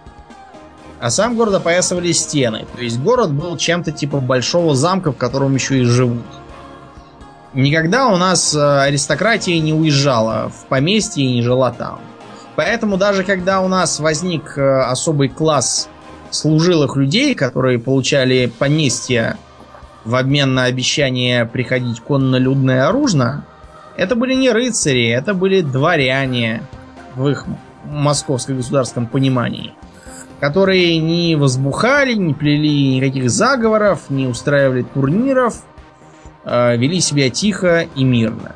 а 0.99 1.09
сам 1.09 1.35
город 1.35 1.55
опоясывали 1.55 2.11
стены. 2.11 2.65
То 2.75 2.81
есть 2.81 2.99
город 2.99 3.31
был 3.33 3.57
чем-то 3.57 3.91
типа 3.91 4.19
большого 4.19 4.75
замка, 4.75 5.11
в 5.11 5.17
котором 5.17 5.55
еще 5.55 5.79
и 5.79 5.83
живут. 5.83 6.25
Никогда 7.53 8.07
у 8.07 8.17
нас 8.17 8.53
э, 8.53 8.81
аристократия 8.81 9.59
не 9.59 9.73
уезжала 9.73 10.49
в 10.49 10.65
поместье 10.65 11.23
и 11.23 11.35
не 11.35 11.41
жила 11.41 11.71
там. 11.71 12.01
Поэтому 12.55 12.97
даже 12.97 13.23
когда 13.23 13.61
у 13.61 13.67
нас 13.67 13.99
возник 13.99 14.57
э, 14.57 14.81
особый 14.81 15.29
класс 15.29 15.89
служилых 16.31 16.95
людей, 16.95 17.35
которые 17.35 17.79
получали 17.79 18.51
поместья 18.59 19.37
в 20.05 20.15
обмен 20.15 20.53
на 20.53 20.65
обещание 20.65 21.45
приходить 21.45 21.99
конно-людно 21.99 22.71
и 22.71 22.75
оружно, 22.75 23.45
это 23.97 24.15
были 24.15 24.33
не 24.35 24.51
рыцари, 24.51 25.09
это 25.09 25.33
были 25.33 25.61
дворяне 25.61 26.63
в 27.15 27.27
их 27.27 27.45
московском 27.83 28.57
государственном 28.57 29.07
понимании, 29.07 29.73
которые 30.39 30.99
не 30.99 31.35
возбухали, 31.35 32.13
не 32.13 32.33
плели 32.33 32.95
никаких 32.95 33.29
заговоров, 33.29 34.09
не 34.09 34.27
устраивали 34.27 34.83
турниров, 34.83 35.63
а 36.45 36.75
вели 36.75 37.01
себя 37.01 37.29
тихо 37.29 37.87
и 37.95 38.03
мирно. 38.03 38.55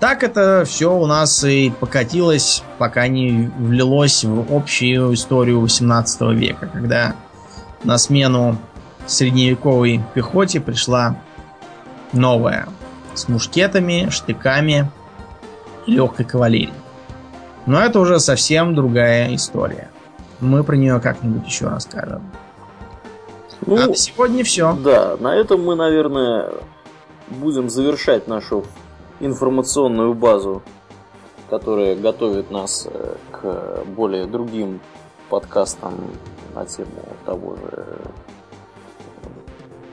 Так 0.00 0.22
это 0.22 0.64
все 0.66 0.94
у 0.94 1.06
нас 1.06 1.42
и 1.44 1.70
покатилось, 1.70 2.62
пока 2.78 3.08
не 3.08 3.50
влилось 3.58 4.24
в 4.24 4.54
общую 4.54 5.14
историю 5.14 5.60
18 5.60 6.20
века, 6.32 6.68
когда 6.70 7.16
на 7.82 7.96
смену 7.96 8.58
средневековой 9.06 10.02
пехоте 10.14 10.60
пришла 10.60 11.16
новая 12.12 12.68
с 13.14 13.28
мушкетами, 13.28 14.08
штыками 14.10 14.90
и 15.86 15.92
легкой 15.92 16.26
кавалерией. 16.26 16.74
Но 17.64 17.80
это 17.80 17.98
уже 17.98 18.20
совсем 18.20 18.74
другая 18.74 19.34
история. 19.34 19.90
Мы 20.40 20.62
про 20.62 20.76
нее 20.76 21.00
как-нибудь 21.00 21.46
еще 21.46 21.68
расскажем. 21.68 22.22
Ну, 23.64 23.82
а 23.82 23.86
на 23.86 23.94
сегодня 23.94 24.44
все. 24.44 24.74
Да, 24.74 25.16
на 25.18 25.34
этом 25.34 25.64
мы, 25.64 25.74
наверное, 25.74 26.50
будем 27.28 27.70
завершать 27.70 28.28
нашу 28.28 28.64
информационную 29.20 30.14
базу, 30.14 30.62
которая 31.48 31.96
готовит 31.96 32.50
нас 32.50 32.88
э, 32.90 33.14
к 33.30 33.84
более 33.86 34.26
другим 34.26 34.80
подкастам 35.28 35.94
на 36.54 36.64
тему 36.66 37.02
того 37.24 37.56
же 37.56 37.86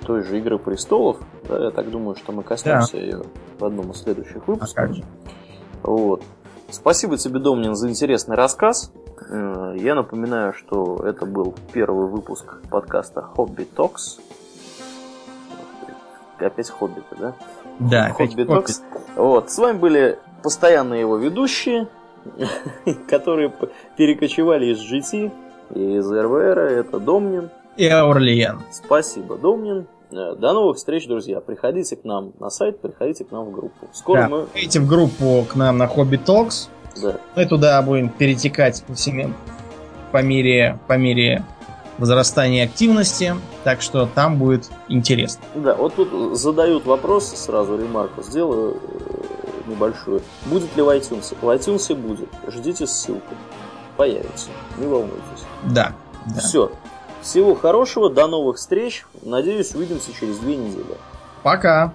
той 0.06 0.24
же 0.24 0.38
Игры 0.38 0.60
престолов. 0.60 1.18
Да, 1.48 1.64
я 1.64 1.72
так 1.72 1.90
думаю, 1.90 2.16
что 2.16 2.32
мы 2.32 2.44
коснемся 2.44 2.94
да. 2.94 3.00
ее 3.00 3.24
в 3.58 3.66
одном 3.66 3.92
из 3.92 4.02
следующих 4.02 4.48
выпусков. 4.48 4.78
А 4.78 4.88
как 4.88 4.96
же? 4.96 5.04
Вот. 5.82 6.24
Спасибо 6.70 7.18
тебе, 7.18 7.40
Домнин, 7.40 7.76
за 7.76 7.90
интересный 7.90 8.36
рассказ. 8.36 8.92
Э, 9.30 9.76
я 9.78 9.96
напоминаю, 9.96 10.54
что 10.54 10.98
это 11.06 11.26
был 11.26 11.56
первый 11.72 12.08
выпуск 12.08 12.60
подкаста 12.70 13.22
Хобби 13.22 13.64
Токс. 13.64 14.20
Опять 16.40 16.70
Хоббиты, 16.70 17.16
да? 17.18 17.36
Да, 17.80 18.10
Хобби 18.10 18.44
Токс. 18.44 18.82
Вот, 19.16 19.52
с 19.52 19.58
вами 19.58 19.78
были 19.78 20.20
постоянные 20.42 21.02
его 21.02 21.18
ведущие, 21.18 21.88
которые 23.10 23.52
перекочевали 23.98 24.68
из 24.68 24.80
GT 24.80 25.32
и 25.76 25.98
из 25.98 26.12
РВР. 26.12 26.60
Это 26.60 27.00
Домнин. 27.00 27.50
И 27.78 27.88
Аурлиен. 27.88 28.62
Спасибо, 28.72 29.38
Домнин. 29.38 29.88
Э, 30.12 30.36
до 30.36 30.54
новых 30.54 30.78
встреч, 30.78 31.08
друзья. 31.08 31.40
Приходите 31.42 31.96
к 31.96 32.04
нам 32.04 32.34
на 32.40 32.50
сайт, 32.50 32.80
приходите 32.80 33.26
к 33.26 33.32
нам 33.32 33.46
в 33.46 33.52
группу. 33.52 33.88
Скоро 33.94 34.22
да, 34.22 34.30
мы... 34.30 34.44
Приходите 34.44 34.80
в 34.80 34.88
группу 34.88 35.46
к 35.50 35.56
нам 35.56 35.78
на 35.78 35.88
Хобби 35.88 36.18
Talks. 36.18 36.70
Да. 37.02 37.18
Мы 37.36 37.46
туда 37.46 37.82
будем 37.82 38.10
перетекать 38.10 38.84
всеми 38.94 39.34
по 40.12 40.22
мере, 40.22 40.78
по 40.88 40.94
мере 40.94 41.44
возрастания 41.98 42.66
активности, 42.66 43.36
так 43.64 43.82
что 43.82 44.06
там 44.06 44.38
будет 44.38 44.70
интересно. 44.88 45.44
Да, 45.56 45.76
вот 45.76 45.96
тут 45.96 46.38
задают 46.38 46.86
вопрос, 46.86 47.28
сразу 47.36 47.78
ремарку 47.78 48.24
сделаю 48.24 48.78
э, 48.82 49.70
небольшую. 49.70 50.22
Будет 50.46 50.76
ли 50.76 50.82
в 50.82 50.90
iTunes? 50.90 51.36
В 51.40 51.50
iTunes 51.50 51.96
будет. 51.96 52.30
Ждите 52.48 52.88
ссылку. 52.88 53.34
Появится. 53.98 54.48
Не 54.78 54.88
волнуйтесь. 54.88 55.44
Да. 55.64 55.94
да. 56.26 56.40
Все. 56.42 56.72
Всего 57.22 57.56
хорошего, 57.56 58.10
до 58.10 58.28
новых 58.28 58.58
встреч. 58.58 59.06
Надеюсь, 59.22 59.74
увидимся 59.76 60.12
через 60.20 60.40
две 60.40 60.58
недели. 60.58 60.98
Пока. 61.44 61.94